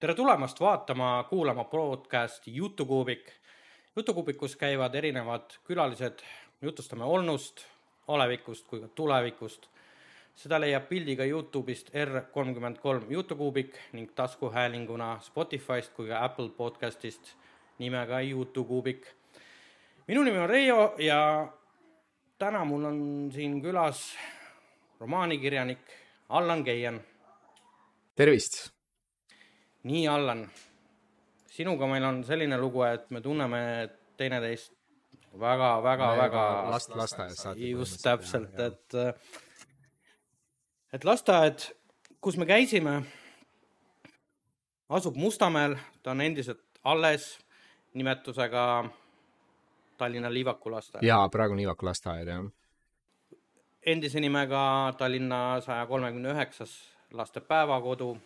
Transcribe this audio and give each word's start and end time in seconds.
tere 0.00 0.14
tulemast 0.14 0.60
vaatama, 0.60 1.26
kuulama 1.30 1.64
podcasti 1.64 2.56
Jutukuubik. 2.56 3.32
jutukuubikus 3.96 4.56
käivad 4.56 4.94
erinevad 4.94 5.50
külalised, 5.64 6.18
jutustame 6.62 7.04
olnust, 7.04 7.64
olevikust 8.08 8.66
kui 8.66 8.80
ka 8.80 8.88
tulevikust. 8.88 9.66
seda 10.34 10.60
leiab 10.60 10.88
pildiga 10.88 11.24
Youtube'ist 11.24 11.90
R 12.04 12.20
kolmkümmend 12.32 12.78
kolm 12.78 13.10
Jutukuubik 13.10 13.74
ning 13.92 14.10
taskuhäälinguna 14.14 15.18
Spotify'st 15.20 15.92
kui 15.94 16.08
ka 16.08 16.24
Apple 16.24 16.48
podcast'ist 16.48 17.34
nimega 17.78 18.20
Jutukuubik. 18.20 19.06
minu 20.06 20.22
nimi 20.22 20.38
on 20.38 20.50
Reio 20.50 20.94
ja 20.98 21.52
täna 22.38 22.64
mul 22.64 22.84
on 22.84 23.30
siin 23.34 23.62
külas 23.62 24.14
romaanikirjanik 25.00 25.82
Allan 26.28 26.64
Keian. 26.64 27.00
tervist! 28.14 28.77
Nii, 29.88 30.08
Allan, 30.08 30.44
sinuga 31.52 31.88
meil 31.90 32.04
on 32.04 32.20
selline 32.26 32.58
lugu, 32.60 32.84
et 32.86 33.08
me 33.14 33.22
tunneme 33.24 33.60
teineteist 34.18 34.72
väga, 35.40 35.70
väga, 35.82 36.10
väga. 36.16 36.44
last, 36.70 36.94
lasteaias 36.96 37.42
saati. 37.42 37.70
just 37.70 38.02
täpselt, 38.02 38.60
et, 38.60 38.96
et 40.92 41.04
lasteaed, 41.04 41.68
kus 42.20 42.36
me 42.36 42.46
käisime, 42.46 43.00
asub 44.88 45.16
Mustamäel, 45.16 45.76
ta 46.02 46.10
on 46.10 46.20
endiselt 46.20 46.64
alles 46.84 47.38
nimetusega 47.94 48.64
Tallinna 49.98 50.32
Liivaku 50.32 50.70
lasteaed. 50.70 51.06
jaa, 51.06 51.28
praegu 51.28 51.56
on 51.56 51.62
Liivaku 51.64 51.86
lasteaed, 51.86 52.28
jah. 52.28 52.46
endise 53.86 54.20
nimega 54.20 54.94
Tallinna 54.98 55.60
saja 55.64 55.86
kolmekümne 55.86 56.34
üheksas 56.36 56.78
laste 57.12 57.40
päevakodu 57.40 58.16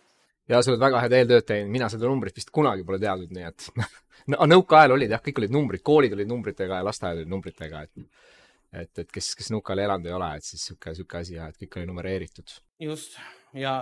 ja 0.49 0.61
sa 0.61 0.71
oled 0.71 0.81
väga 0.81 1.01
head 1.03 1.15
eeltööd 1.19 1.47
teinud, 1.47 1.71
mina 1.71 1.89
seda 1.91 2.09
numbrit 2.09 2.37
vist 2.37 2.51
kunagi 2.53 2.85
pole 2.87 2.99
teadnud, 3.01 3.31
nii 3.35 3.47
et 3.47 3.67
no 4.33 4.47
nõukaajal 4.49 4.95
olid 4.97 5.15
jah, 5.15 5.23
kõik 5.23 5.43
olid 5.43 5.55
numbrid, 5.55 5.83
koolid 5.85 6.15
olid 6.17 6.29
numbritega 6.29 6.81
ja 6.81 6.87
lasteaed 6.87 7.23
olid 7.23 7.33
numbritega, 7.33 7.83
et 7.87 8.07
et, 8.73 8.89
et 9.03 9.11
kes, 9.13 9.35
kes 9.37 9.51
nõukaajal 9.53 9.83
elanud 9.83 10.09
ei 10.09 10.15
ole, 10.17 10.31
et 10.39 10.47
siis 10.47 10.63
sihuke, 10.65 10.95
sihuke 10.97 11.19
asi 11.19 11.35
jah, 11.35 11.51
et 11.51 11.59
kõik 11.61 11.77
oli 11.77 11.89
numereeritud. 11.91 12.55
just 12.81 13.19
ja, 13.53 13.75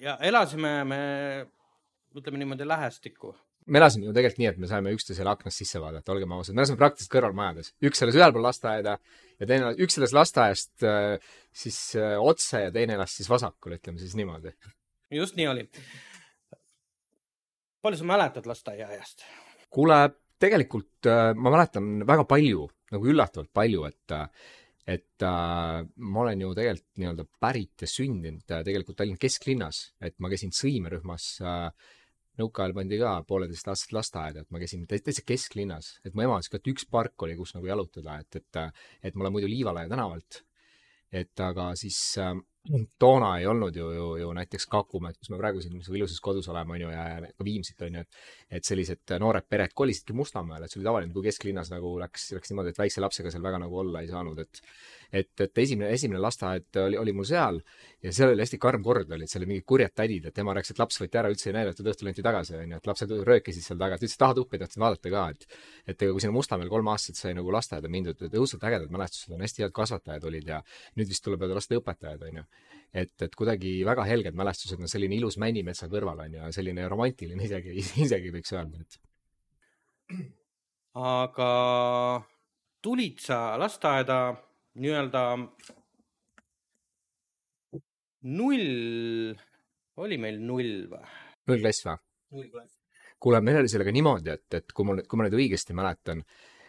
ja 0.00 0.14
elasime 0.22 0.78
me, 0.86 1.00
ütleme 2.16 2.40
niimoodi 2.40 2.68
lähestikku. 2.68 3.34
me 3.66 3.82
elasime 3.82 4.06
ju 4.06 4.14
tegelikult 4.14 4.40
nii, 4.40 4.50
et 4.54 4.62
me 4.62 4.70
saime 4.70 4.94
üksteisele 4.96 5.32
aknast 5.34 5.64
sisse 5.64 5.82
vaadata, 5.82 6.14
olgem 6.14 6.32
ausad, 6.38 6.54
me 6.54 6.62
elasime 6.62 6.80
praktiliselt 6.80 7.12
kõrvalmajades, 7.18 7.74
üks 7.90 8.06
elas 8.06 8.20
ühel 8.22 8.32
pool 8.32 8.46
lasteaeda 8.46 8.96
ja 9.40 9.50
teine, 9.50 9.74
üks 9.84 9.98
elas 10.00 10.14
lasteaiast 10.16 10.86
äh, 10.86 11.36
siis 11.52 11.80
äh, 11.98 12.14
otse 12.22 12.68
ja 12.68 12.72
teine 12.72 12.96
elas 12.96 13.18
siis 13.18 13.28
vasakul, 13.28 13.76
ütleme 13.76 14.00
siis 14.00 14.14
niimoodi 14.16 14.54
just 15.10 15.36
nii 15.36 15.48
oli. 15.48 15.68
Palju 17.86 18.02
sa 18.02 18.10
mäletad 18.12 18.50
lasteaiaajast? 18.50 19.26
kuule, 19.72 19.98
tegelikult 20.42 21.08
äh, 21.10 21.32
ma 21.34 21.54
mäletan 21.54 22.06
väga 22.06 22.26
palju, 22.28 22.68
nagu 22.92 23.12
üllatavalt 23.12 23.52
palju, 23.54 23.88
et 23.88 24.20
et 24.86 25.22
äh, 25.26 25.82
ma 25.82 26.22
olen 26.22 26.42
ju 26.44 26.52
tegelikult 26.54 27.00
nii-öelda 27.02 27.24
pärit 27.42 27.82
ja 27.82 27.88
sündinud 27.90 28.52
äh, 28.54 28.62
tegelikult 28.66 28.98
Tallinna 29.00 29.18
kesklinnas, 29.22 29.80
et 29.98 30.14
ma 30.22 30.30
käisin 30.30 30.54
sõimerühmas 30.54 31.30
äh, 31.42 31.70
nõukaajal 32.40 32.74
pandi 32.76 32.98
ka 33.00 33.16
pooleteist 33.26 33.70
aastat 33.72 33.94
lasteaeda, 33.96 34.44
et 34.44 34.52
ma 34.54 34.60
käisin 34.62 34.84
täitsa 34.86 35.24
kesklinnas, 35.26 35.96
et 36.06 36.14
mu 36.14 36.22
ema 36.22 36.38
ütles 36.38 36.52
ka, 36.52 36.60
et 36.60 36.70
üks 36.70 36.86
park 36.90 37.26
oli, 37.26 37.34
kus 37.38 37.56
nagu 37.56 37.66
jalutada, 37.66 38.20
et, 38.22 38.38
et, 38.38 38.60
et 39.02 39.16
ma 39.16 39.26
olen 39.26 39.38
muidu 39.38 39.50
Liivalaia 39.50 39.90
tänavalt. 39.90 40.44
et 41.16 41.40
aga 41.40 41.70
siis 41.78 41.98
äh, 42.22 42.34
toona 42.98 43.30
ei 43.40 43.46
olnud 43.46 43.76
ju, 43.76 43.86
ju, 43.94 44.06
ju 44.20 44.32
näiteks 44.36 44.66
Kakumäed, 44.70 45.18
kus 45.18 45.30
me 45.32 45.38
praegu 45.40 45.62
siin 45.62 45.78
ilusas 45.80 46.20
kodus 46.24 46.48
oleme, 46.52 46.76
on 46.76 46.80
ju, 46.80 46.90
ja, 46.92 47.06
ja 47.14 47.30
ka 47.32 47.46
Viimsit, 47.46 47.82
on 47.86 48.00
ju, 48.00 48.04
et 48.04 48.58
et 48.60 48.68
sellised 48.68 49.14
noored 49.20 49.46
pered 49.48 49.74
kolisidki 49.74 50.14
Mustamäele, 50.16 50.66
et 50.66 50.72
see 50.72 50.80
oli 50.80 50.88
tavaline, 50.88 51.12
kui 51.14 51.26
kesklinnas 51.26 51.70
nagu 51.72 51.96
läks, 52.00 52.30
läks 52.36 52.52
niimoodi, 52.52 52.72
et 52.74 52.80
väikse 52.80 53.02
lapsega 53.04 53.32
seal 53.34 53.44
väga 53.44 53.60
nagu 53.62 53.78
olla 53.82 54.02
ei 54.02 54.10
saanud, 54.10 54.38
et 54.42 54.62
et, 55.20 55.32
et 55.44 55.60
esimene, 55.62 55.90
esimene 55.96 56.20
lasteaed 56.22 56.78
oli, 56.82 56.98
oli 57.00 57.14
mul 57.16 57.26
seal 57.28 57.60
ja 58.04 58.12
seal 58.14 58.32
oli 58.34 58.44
hästi 58.44 58.60
karm 58.62 58.84
kord, 58.84 59.10
olid 59.16 59.30
seal 59.30 59.46
mingid 59.48 59.66
kurjad 59.68 59.94
tädid, 59.96 60.28
et 60.30 60.38
ema 60.42 60.54
rääkis, 60.56 60.74
et 60.74 60.82
laps 60.82 61.00
võeti 61.02 61.20
ära, 61.20 61.30
üldse 61.32 61.50
ei 61.50 61.56
näidatud, 61.56 61.90
õhtul 61.92 62.12
anti 62.12 62.24
tagasi, 62.26 62.56
on 62.60 62.74
ju, 62.74 62.80
et 62.80 62.90
lapsed 62.90 63.14
röökisid 63.28 63.66
seal 63.66 63.80
taga, 63.80 63.98
ta 63.98 64.06
ütles, 64.06 64.16
et 64.16 64.22
tahad 64.24 64.42
uppi, 64.42 64.60
tahtsin 64.62 64.84
vaadata 64.84 65.12
ka, 65.16 65.26
et 65.34 65.48
et 65.86 66.02
ega 66.02 66.14
kui 66.14 66.24
sinna 66.24 66.36
Mustamäel 66.36 66.70
kolm 66.70 66.88
aastat 66.92 67.18
sai 67.18 67.34
nagu 67.38 67.52
lasteaeda 67.54 67.90
mindud, 67.92 68.22
et 68.22 68.34
õudselt 68.38 68.64
ägedad 68.66 68.92
mälestused 68.92 69.34
on, 69.34 69.44
hästi 69.46 69.64
head 69.64 69.74
kasvatajad 69.74 70.24
olid 70.28 70.48
ja 70.54 70.62
nüüd 70.98 71.10
vist 71.12 71.24
tuleb 71.24 71.44
öelda 71.46 71.60
lasteõpetajad, 71.60 72.26
on 72.26 72.42
ju 72.42 72.46
et, 72.96 73.12
et 73.22 73.34
kuidagi 73.36 73.78
väga 73.86 74.06
helged 74.08 74.36
mälestused, 74.38 74.80
no 74.80 74.88
selline 74.90 75.18
ilus 75.18 75.38
Männimetsa 75.42 75.88
kõrval 75.92 76.24
on 76.26 76.38
ju, 76.38 76.52
selline 76.56 76.86
romantiline 76.88 77.44
isegi, 77.44 77.74
isegi 78.04 78.32
võiks 78.34 78.54
öelda, 78.56 78.82
et. 78.82 78.98
aga 80.96 81.50
tulid 82.84 83.22
sa 83.22 83.40
lasteaeda 83.60 84.20
nii-öelda 84.76 85.22
null, 88.36 89.36
oli 90.02 90.18
meil 90.20 90.42
null 90.42 90.88
või? 90.90 91.14
null 91.50 91.62
klass 91.62 91.86
või? 91.86 91.96
null 92.36 92.50
klass. 92.52 92.76
kuule, 93.22 93.40
meil 93.44 93.60
oli 93.62 93.70
sellega 93.72 93.94
niimoodi, 93.94 94.34
et, 94.34 94.60
et 94.60 94.76
kui 94.76 94.88
ma 94.88 94.98
nüüd, 94.98 95.08
kui 95.08 95.20
ma 95.20 95.26
nüüd 95.26 95.38
õigesti 95.38 95.76
mäletan, 95.76 96.24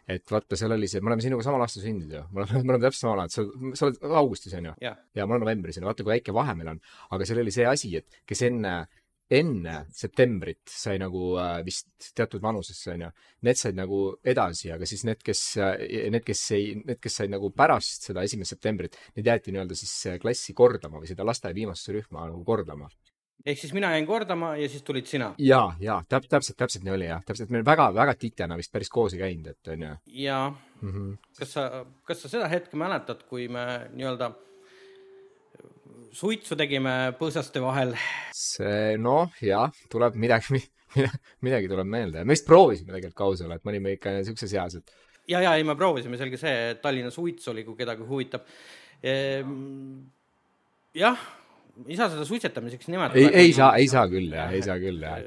et 0.07 0.31
vaata, 0.31 0.59
seal 0.59 0.75
oli 0.75 0.89
see, 0.91 1.01
me 1.03 1.11
oleme 1.11 1.25
sinuga 1.25 1.45
samal 1.45 1.65
aastal 1.65 1.83
sündinud 1.83 2.13
ju, 2.19 2.23
me 2.31 2.43
oleme, 2.43 2.61
me 2.61 2.75
oleme 2.75 2.85
täpselt 2.85 3.03
samal 3.03 3.23
ajal, 3.25 3.33
sa, 3.33 3.73
sa 3.79 3.89
oled 3.89 4.15
augustis 4.21 4.55
on 4.59 4.69
ju? 4.69 4.77
ja, 4.85 4.93
ja 5.17 5.25
ma 5.25 5.35
olen 5.35 5.47
novembris 5.47 5.79
on 5.79 5.85
ju, 5.85 5.89
vaata 5.91 6.05
kui 6.05 6.15
väike 6.15 6.35
vahe 6.35 6.55
meil 6.59 6.75
on. 6.75 6.81
aga 7.17 7.27
seal 7.27 7.43
oli 7.43 7.55
see 7.55 7.67
asi, 7.67 7.91
et 7.99 8.21
kes 8.29 8.45
enne, 8.47 8.77
enne 9.29 9.75
septembrit 9.91 10.69
sai 10.71 10.97
nagu 11.01 11.33
äh, 11.41 11.57
vist 11.65 12.11
teatud 12.15 12.41
vanusesse 12.43 12.93
on 12.93 13.07
ju, 13.07 13.09
need 13.47 13.59
said 13.59 13.75
nagu 13.75 14.01
edasi, 14.23 14.71
aga 14.71 14.87
siis 14.87 15.03
need, 15.07 15.19
kes, 15.25 15.41
need, 15.57 16.23
kes 16.27 16.45
ei, 16.55 16.71
need, 16.83 17.01
kes 17.03 17.19
said 17.21 17.33
nagu 17.33 17.51
pärast 17.55 18.07
seda 18.09 18.23
esimest 18.23 18.55
septembrit, 18.55 18.95
need 19.17 19.27
jäeti 19.27 19.51
nii-öelda 19.55 19.75
siis 19.77 20.21
klassi 20.23 20.55
kordama 20.57 21.01
või 21.01 21.11
seda 21.11 21.27
lasteaia 21.27 21.57
viimasesse 21.57 21.97
rühma 21.97 22.29
nagu 22.29 22.43
kordama 22.47 22.89
ehk 23.47 23.59
siis 23.61 23.73
mina 23.75 23.91
jäin 23.93 24.07
kordama 24.07 24.55
ja 24.59 24.69
siis 24.69 24.83
tulid 24.83 25.05
sina. 25.05 25.33
ja, 25.37 25.61
ja 25.79 26.01
täp-, 26.09 26.27
täpselt, 26.29 26.57
täpselt 26.57 26.83
nii 26.83 26.93
oli 26.95 27.07
jah, 27.07 27.23
täpselt, 27.25 27.51
me 27.53 27.63
väga, 27.65 27.89
väga 27.95 28.15
titena 28.19 28.57
vist 28.59 28.71
päris 28.73 28.89
koos 28.91 29.15
ei 29.15 29.21
käinud, 29.21 29.47
et 29.53 29.71
onju. 29.73 29.93
ja 30.23 30.39
mm, 30.81 30.91
-hmm. 30.91 31.15
kas 31.39 31.53
sa, 31.53 31.85
kas 32.03 32.21
sa 32.21 32.29
seda 32.29 32.47
hetke 32.51 32.77
mäletad, 32.77 33.23
kui 33.29 33.47
me 33.47 33.65
nii-öelda 33.93 34.31
suitsu 36.15 36.57
tegime 36.59 36.95
põõsaste 37.19 37.61
vahel? 37.63 37.95
see 38.35 38.97
noh, 39.01 39.33
jah, 39.43 39.71
tuleb 39.91 40.17
midagi, 40.19 40.61
midagi 41.45 41.71
tuleb 41.71 41.89
meelde, 41.89 42.23
me 42.23 42.35
vist 42.37 42.47
proovisime 42.47 42.93
tegelikult 42.93 43.17
kausale, 43.23 43.57
et 43.57 43.65
me 43.65 43.75
olime 43.75 43.97
ikka 43.97 44.19
siukses 44.27 44.53
eas, 44.57 44.77
et. 44.79 44.93
ja, 45.29 45.41
ja 45.43 45.55
ei, 45.57 45.65
me 45.67 45.77
proovisime, 45.79 46.19
selge 46.19 46.39
see, 46.41 46.53
et 46.73 46.83
Tallinna 46.83 47.11
suits 47.13 47.51
oli, 47.53 47.65
kui 47.67 47.77
kedagi 47.79 48.07
huvitab. 48.07 48.47
Ehm, 49.05 50.07
jah 50.97 51.19
ei 51.85 51.97
saa 51.97 52.07
seda 52.09 52.25
suitsetamiseks 52.25 52.87
nimetada. 52.89 53.21
ei, 53.21 53.43
ei 53.45 53.53
saa, 53.53 53.73
ei 53.77 53.89
saa 53.91 54.07
küll 54.09 54.31
jah, 54.33 54.53
ei 54.53 54.63
saa 54.65 54.77
küll 54.81 55.03
jah. 55.03 55.19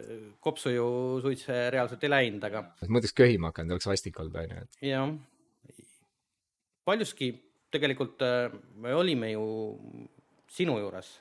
kopsu 0.42 0.72
ju 0.74 0.86
suitse 1.22 1.58
reaalselt 1.70 2.02
ei 2.06 2.10
läinud, 2.10 2.47
aga. 2.48 2.64
mõtleks 2.88 3.14
köhima 3.16 3.52
hakanud, 3.52 3.76
oleks 3.76 3.86
vastik 3.91 4.18
olnud, 4.22 4.38
on 4.41 4.56
ju, 4.56 4.64
jah. 4.88 5.12
paljuski 6.88 7.30
tegelikult 7.70 8.24
äh, 8.26 8.56
me 8.82 8.94
olime 8.98 9.30
ju 9.34 9.44
sinu 10.50 10.78
juures. 10.81 11.19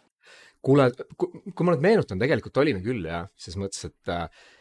kuule, 0.65 0.89
kui 1.17 1.65
ma 1.65 1.75
nüüd 1.75 1.83
meenutan, 1.85 2.19
tegelikult 2.19 2.57
olime 2.59 2.81
küll 2.83 3.05
jah, 3.07 3.29
ses 3.39 3.55
mõttes, 3.59 3.85
et 3.87 4.15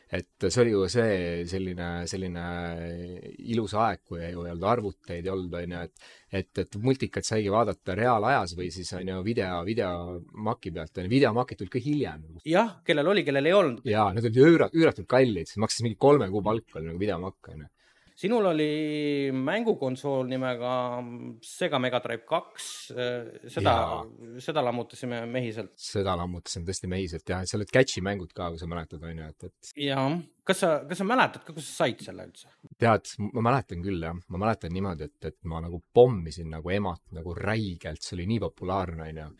et 0.08 0.46
see 0.48 0.62
oli 0.62 0.70
ju 0.72 0.86
see 0.88 1.16
selline, 1.50 1.88
selline 2.08 2.44
ilus 3.52 3.74
aeg, 3.76 4.00
kui 4.08 4.22
ei 4.24 4.36
olnud 4.38 4.64
arvuteid 4.70 5.26
ei 5.26 5.32
olnud, 5.32 5.56
on 5.58 5.74
ju, 5.74 5.82
et 5.84 6.06
et, 6.40 6.60
et 6.62 6.78
multikaid 6.80 7.24
saigi 7.24 7.52
vaadata 7.52 7.96
reaalajas 7.96 8.54
või 8.56 8.70
siis 8.72 8.90
on 8.96 9.08
ju 9.08 9.18
video, 9.24 9.60
videomaki 9.68 10.72
pealt, 10.72 10.96
on 10.96 11.08
ju, 11.08 11.12
videomakid 11.12 11.60
tulid 11.60 11.72
ka 11.72 11.82
hiljem. 11.84 12.24
jah, 12.48 12.78
kellel 12.88 13.12
oli, 13.12 13.24
kellel 13.26 13.50
ei 13.50 13.56
olnud. 13.58 13.82
jaa, 13.88 14.08
need 14.16 14.30
olid 14.30 14.40
üüra-, 14.46 14.70
üüratult 14.72 15.08
kallid, 15.10 15.52
maksis 15.60 15.84
mingi 15.84 16.00
kolme 16.00 16.30
kuu 16.32 16.44
palk 16.44 16.80
oli 16.80 16.88
nagu 16.88 17.04
videomakk, 17.04 17.52
on 17.52 17.66
ju 17.66 17.72
sinul 18.18 18.48
oli 18.50 19.30
mängukonsool 19.34 20.26
nimega 20.30 20.72
Sega 21.44 21.78
Mega 21.82 22.00
Drive 22.02 22.24
kaks, 22.28 22.70
seda, 23.54 23.74
seda 24.42 24.64
lammutasime 24.66 25.20
mehiselt. 25.30 25.74
seda 25.78 26.16
lammutasime 26.18 26.66
tõesti 26.66 26.90
mehiselt 26.90 27.30
jah, 27.30 27.44
seal 27.46 27.62
olid 27.62 27.74
catch'i 27.74 28.02
mängud 28.04 28.32
ka, 28.34 28.50
kui 28.52 28.60
sa 28.60 28.70
mäletad, 28.70 29.04
on 29.06 29.22
ju, 29.22 29.28
et, 29.30 29.46
et. 29.50 29.70
jah, 29.84 30.08
kas 30.48 30.64
sa, 30.64 30.72
kas 30.88 31.02
sa 31.02 31.06
mäletad 31.06 31.46
ka, 31.46 31.54
kus 31.54 31.70
sa 31.70 31.84
said 31.84 32.02
selle 32.08 32.26
üldse? 32.26 32.50
tead, 32.80 33.14
ma 33.28 33.46
mäletan 33.50 33.86
küll 33.86 34.02
jah, 34.08 34.18
ma 34.34 34.42
mäletan 34.42 34.74
niimoodi, 34.74 35.08
et, 35.10 35.30
et 35.30 35.38
ma 35.50 35.62
nagu 35.64 35.80
pommisin 35.94 36.50
nagu 36.56 36.74
emat 36.74 37.04
nagu 37.20 37.36
räigelt, 37.38 38.02
see 38.02 38.18
oli 38.18 38.28
nii 38.34 38.42
populaarne, 38.48 39.08
on 39.12 39.22
ju. 39.22 39.30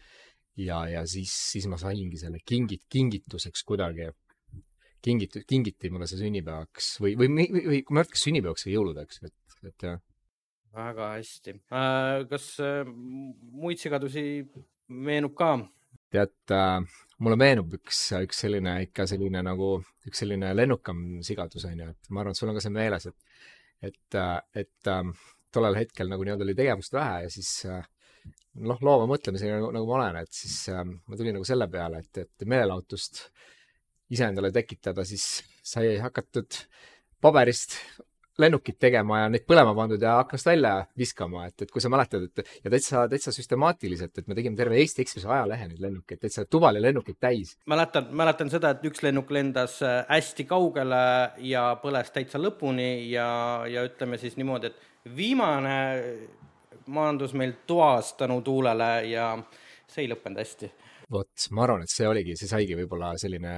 ja, 0.68 0.84
ja 0.94 1.04
siis, 1.10 1.34
siis 1.52 1.66
ma 1.70 1.80
saingi 1.80 2.20
selle 2.20 2.44
kingit-, 2.46 2.86
kingituseks 2.94 3.66
kuidagi 3.66 4.06
kingiti, 5.04 5.42
kingiti 5.48 5.90
mulle 5.92 6.08
see 6.10 6.20
sünnipäevaks 6.20 6.94
või, 7.02 7.14
või, 7.18 7.30
või, 7.32 7.64
või 7.66 7.80
kui 7.82 7.94
ma 7.94 8.02
ei 8.02 8.02
mäleta, 8.02 8.14
kas 8.14 8.24
sünnipäevaks 8.26 8.66
või 8.66 8.76
jõuludeks, 8.76 9.20
et, 9.28 9.58
et 9.70 9.86
jah. 9.88 10.00
väga 10.78 11.10
hästi 11.16 11.56
äh,. 11.56 12.24
kas 12.30 12.48
äh, 12.64 12.82
muid 12.86 13.82
sigadusi 13.82 14.24
meenub 14.88 15.36
ka? 15.38 15.52
tead 16.14 16.54
äh,, 16.54 16.80
mulle 17.22 17.38
meenub 17.40 17.78
üks, 17.78 18.02
üks 18.18 18.44
selline 18.44 18.78
ikka 18.86 19.08
selline 19.10 19.42
nagu, 19.46 19.76
üks 20.08 20.24
selline 20.24 20.54
lennukam 20.56 21.20
sigadus, 21.26 21.66
on 21.68 21.84
ju, 21.84 21.90
et 21.94 22.12
ma 22.12 22.22
arvan, 22.22 22.36
et 22.36 22.40
sul 22.40 22.50
on 22.50 22.58
ka 22.58 22.64
see 22.64 22.74
meeles, 22.74 23.08
et, 23.10 23.44
et, 23.90 24.18
et 24.64 24.92
äh, 24.94 25.12
tollel 25.54 25.78
hetkel 25.78 26.10
nagu 26.10 26.24
nii-öelda 26.24 26.46
oli 26.46 26.56
tegevust 26.58 26.96
vähe 26.96 27.22
ja 27.24 27.30
siis 27.32 27.52
äh, 27.68 27.84
noh, 28.58 28.80
loova 28.84 29.06
mõtlemisega 29.10 29.58
nagu, 29.58 29.70
nagu 29.74 29.88
ma 29.88 30.00
olen, 30.00 30.20
et 30.22 30.34
siis 30.34 30.56
äh, 30.72 30.82
ma 30.84 31.18
tulin 31.18 31.38
nagu 31.38 31.46
selle 31.48 31.68
peale, 31.72 32.02
et, 32.04 32.24
et 32.24 32.48
meelelahutust 32.48 33.28
iseendale 34.14 34.52
tekitada, 34.54 35.04
siis 35.08 35.42
sai 35.72 35.96
hakatud 36.02 36.62
paberist 37.20 37.78
lennukit 38.38 38.78
tegema 38.78 39.24
ja 39.24 39.30
neid 39.32 39.42
põlema 39.48 39.72
pandud 39.74 40.02
ja 40.02 40.14
aknast 40.22 40.46
välja 40.46 40.72
viskama, 40.98 41.48
et, 41.48 41.64
et 41.64 41.72
kui 41.74 41.82
sa 41.82 41.90
mäletad, 41.90 42.28
et 42.28 42.42
ja 42.64 42.70
täitsa, 42.70 43.02
täitsa 43.10 43.32
süstemaatiliselt, 43.34 44.20
et 44.20 44.28
me 44.30 44.36
tegime 44.38 44.58
terve 44.58 44.78
Eesti 44.78 45.02
Ekspress 45.02 45.26
ajalehe 45.26 45.66
neid 45.72 45.82
lennukeid, 45.82 46.20
täitsa 46.22 46.44
tuba 46.46 46.70
oli 46.70 46.82
lennukeid 46.84 47.18
täis. 47.20 47.56
mäletan, 47.66 48.12
mäletan 48.14 48.50
seda, 48.52 48.70
et 48.74 48.86
üks 48.86 49.02
lennuk 49.02 49.32
lendas 49.34 49.80
äh, 49.82 50.04
hästi 50.06 50.46
kaugele 50.50 51.02
ja 51.50 51.64
põles 51.82 52.14
täitsa 52.14 52.38
lõpuni 52.38 53.08
ja, 53.10 53.28
ja 53.66 53.82
ütleme 53.88 54.20
siis 54.22 54.38
niimoodi, 54.38 54.70
et 54.70 55.16
viimane 55.18 55.78
maandus 56.86 57.34
meil 57.34 57.56
toas 57.66 58.14
tänu 58.20 58.38
tuulele 58.46 58.92
ja 59.10 59.32
see 59.90 60.06
ei 60.06 60.12
lõppenud 60.12 60.38
hästi 60.38 60.70
vot, 61.12 61.48
ma 61.56 61.64
arvan, 61.64 61.84
et 61.84 61.92
see 61.92 62.08
oligi, 62.08 62.36
see 62.38 62.50
saigi 62.50 62.76
võib-olla 62.78 63.14
selline 63.20 63.52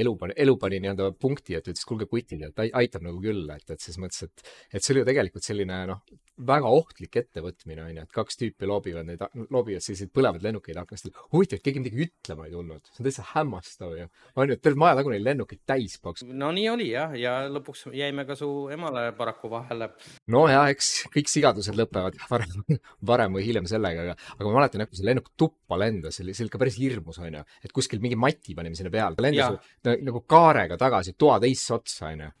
elu 0.00 0.14
elu 0.34 0.56
pani 0.62 0.80
nii-öelda 0.82 1.10
punkti, 1.22 1.54
et 1.58 1.68
ütles, 1.70 1.86
kuulge, 1.86 2.08
kutid, 2.10 2.42
et 2.48 2.64
aitab 2.66 3.06
nagu 3.06 3.20
küll, 3.22 3.44
et, 3.54 3.66
et 3.70 3.80
selles 3.80 4.00
mõttes, 4.02 4.26
et, 4.26 4.48
et 4.72 4.82
see 4.82 4.94
oli 4.94 5.04
ju 5.04 5.10
tegelikult 5.10 5.46
selline 5.46 5.82
noh, 5.92 6.02
väga 6.36 6.70
ohtlik 6.72 7.16
ettevõtmine, 7.20 7.84
on 7.86 7.96
ju, 7.96 8.04
et 8.04 8.12
kaks 8.12 8.38
tüüpi 8.40 8.68
loobivad 8.68 9.06
neid, 9.08 9.22
loobivad 9.52 9.84
selliseid 9.84 10.12
põlevaid 10.14 10.44
lennukeid 10.44 10.76
aknast. 10.80 11.08
huvitav, 11.32 11.58
et 11.58 11.64
keegi 11.64 11.80
midagi 11.80 12.06
ütlema 12.06 12.46
ei 12.46 12.52
tulnud, 12.52 12.84
see 12.90 13.00
on 13.00 13.08
täitsa 13.08 13.24
hämmastav 13.32 13.94
ju. 13.96 14.08
on 14.36 14.50
ju, 14.50 14.56
et 14.58 14.62
terve 14.62 14.80
maja 14.80 14.98
tagu 14.98 15.12
neid 15.12 15.24
lennukeid 15.24 15.62
täis 15.66 15.96
paks. 16.02 16.26
no 16.28 16.52
nii 16.52 16.68
oli 16.72 16.90
jah, 16.90 17.16
ja 17.16 17.34
lõpuks 17.52 17.86
jäime 17.96 18.26
ka 18.28 18.36
su 18.38 18.50
emale 18.72 19.08
paraku 19.16 19.50
vahele. 19.52 19.90
no 20.32 20.46
ja 20.52 20.66
eks 20.72 20.92
kõik 21.14 21.32
sigadused 21.32 21.78
lõpevad 21.78 22.20
varem, 22.32 22.80
varem 23.12 23.38
või 23.40 23.46
hiljem 23.48 23.68
sellega, 23.70 24.08
aga, 24.08 24.16
aga 24.36 24.48
ma 24.50 24.60
mäletan 24.60 24.84
jah, 24.84 24.90
kui 24.90 25.00
see 25.00 25.08
lennuk 25.08 25.32
tuppa 25.40 25.80
lendas, 25.80 26.18
see 26.18 26.26
oli, 26.26 26.36
see 26.36 26.44
oli 26.44 26.52
ikka 26.52 26.64
päris 26.64 26.80
hirmus, 26.80 27.20
on 27.22 27.40
ju, 27.40 27.44
et 27.64 27.76
kuskil 27.76 28.02
mingi 28.04 28.18
mati 28.20 28.56
panime 28.56 28.76
sinna 28.76 28.92
peale, 28.92 29.16
ta 29.16 29.24
lendas 29.24 30.02
nagu 30.04 30.26
kaarega 30.28 30.76
tagasi 30.80 31.16
toa 31.16 31.40
teisse 31.40 31.72
otsa, 31.76 32.12
on 32.12 32.26
ju 32.26 32.34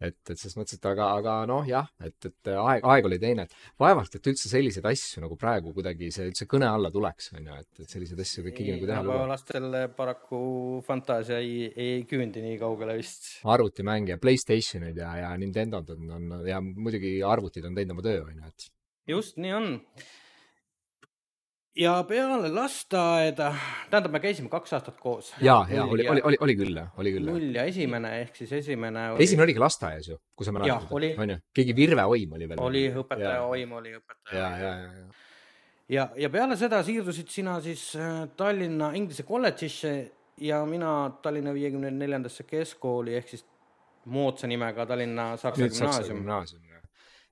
et, 0.00 0.16
et 0.30 0.38
selles 0.38 0.56
mõttes, 0.58 0.78
et 0.78 0.86
aga, 0.90 1.10
aga 1.20 1.34
noh, 1.48 1.66
jah, 1.68 1.88
et, 2.02 2.16
et 2.28 2.50
aeg, 2.54 2.84
aeg 2.94 3.08
oli 3.08 3.18
teine, 3.22 3.46
et 3.46 3.56
vaevalt, 3.80 4.16
et 4.16 4.30
üldse 4.32 4.50
selliseid 4.50 4.86
asju 4.90 5.24
nagu 5.24 5.36
praegu 5.40 5.74
kuidagi 5.76 6.10
see 6.14 6.30
üldse 6.30 6.46
kõne 6.50 6.68
alla 6.70 6.92
tuleks, 6.94 7.30
on 7.36 7.50
ju, 7.50 7.58
et, 7.64 7.82
et 7.84 7.96
selliseid 7.96 8.22
asju 8.24 8.46
võib 8.46 8.56
keegi 8.56 8.76
nagu 8.76 8.90
teha 8.90 9.26
lastel 9.30 9.78
paraku 9.96 10.42
fantaasia 10.86 11.40
ei, 11.44 11.68
ei 11.76 12.04
küündi 12.08 12.44
nii 12.44 12.56
kaugele 12.60 12.96
vist. 13.00 13.32
arvutimänge, 13.44 14.18
Playstationid 14.22 14.98
ja, 15.00 15.12
ja 15.24 15.34
Nintendod 15.40 15.92
on, 15.96 16.14
on 16.16 16.32
ja 16.48 16.62
muidugi 16.64 17.18
arvutid 17.26 17.68
on 17.68 17.76
teinud 17.76 17.98
oma 17.98 18.06
töö, 18.06 18.24
on 18.26 18.40
ju, 18.40 18.54
et. 18.54 18.70
just 19.10 19.40
nii 19.40 19.54
on 19.56 19.70
ja 21.76 21.92
peale 22.08 22.48
lasteaeda, 22.50 23.50
tähendab, 23.90 24.14
me 24.14 24.20
käisime 24.22 24.50
kaks 24.50 24.72
aastat 24.74 24.98
koos. 25.00 25.30
ja, 25.40 25.60
ja 25.70 25.84
oli, 25.84 26.08
oli, 26.08 26.22
oli, 26.24 26.38
oli 26.40 26.56
küll, 26.58 26.80
oli 26.98 27.12
küll. 27.14 27.30
null 27.30 27.54
ja 27.54 27.64
esimene 27.70 28.12
ehk 28.24 28.36
siis 28.42 28.52
esimene 28.58 29.10
oli.... 29.12 29.24
esimene 29.24 29.46
oligi 29.46 29.62
lasteaias 29.62 30.08
ju, 30.10 30.18
kui 30.36 30.46
sa 30.46 30.54
mäletad. 30.56 30.90
on 30.90 31.34
ju, 31.34 31.38
keegi 31.54 31.76
Virve 31.76 32.04
Oim 32.04 32.32
oli 32.38 32.48
veel. 32.48 32.62
oli, 32.62 32.84
õpetaja 33.02 33.36
ja. 33.38 33.44
Oim 33.46 33.76
oli 33.78 33.94
õpetaja. 34.00 34.40
ja, 34.40 34.48
ja, 34.58 34.72
ja, 34.80 34.88
ja. 34.96 35.28
ja, 35.88 36.08
ja 36.24 36.32
peale 36.32 36.58
seda 36.58 36.82
siirdusid 36.86 37.30
sina 37.30 37.60
siis 37.62 37.92
äh, 37.96 38.24
Tallinna 38.36 38.90
Inglise 38.98 39.26
kolledžisse 39.28 39.94
ja 40.42 40.64
mina 40.66 40.96
Tallinna 41.22 41.54
viiekümne 41.54 41.94
neljandasse 41.94 42.48
keskkooli 42.50 43.14
ehk 43.20 43.30
siis 43.36 43.46
moodsa 44.10 44.50
nimega 44.50 44.86
Tallinna 44.90 45.36
Saksa 45.36 45.70
Gümnaasium. 45.70 46.68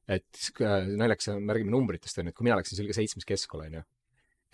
et 0.09 0.51
äh, 0.63 0.87
naljakas, 0.95 1.35
märgime 1.43 1.75
numbritest 1.75 2.23
on 2.23 2.29
ju, 2.29 2.31
et 2.31 2.37
kui 2.37 2.47
mina 2.47 2.57
läksin, 2.61 2.79
see 2.79 2.87
oli 2.87 2.95
ka 2.95 3.03
seitsmes 3.03 3.27
keskkool, 3.27 3.67
on 3.67 3.81
ju 3.81 3.89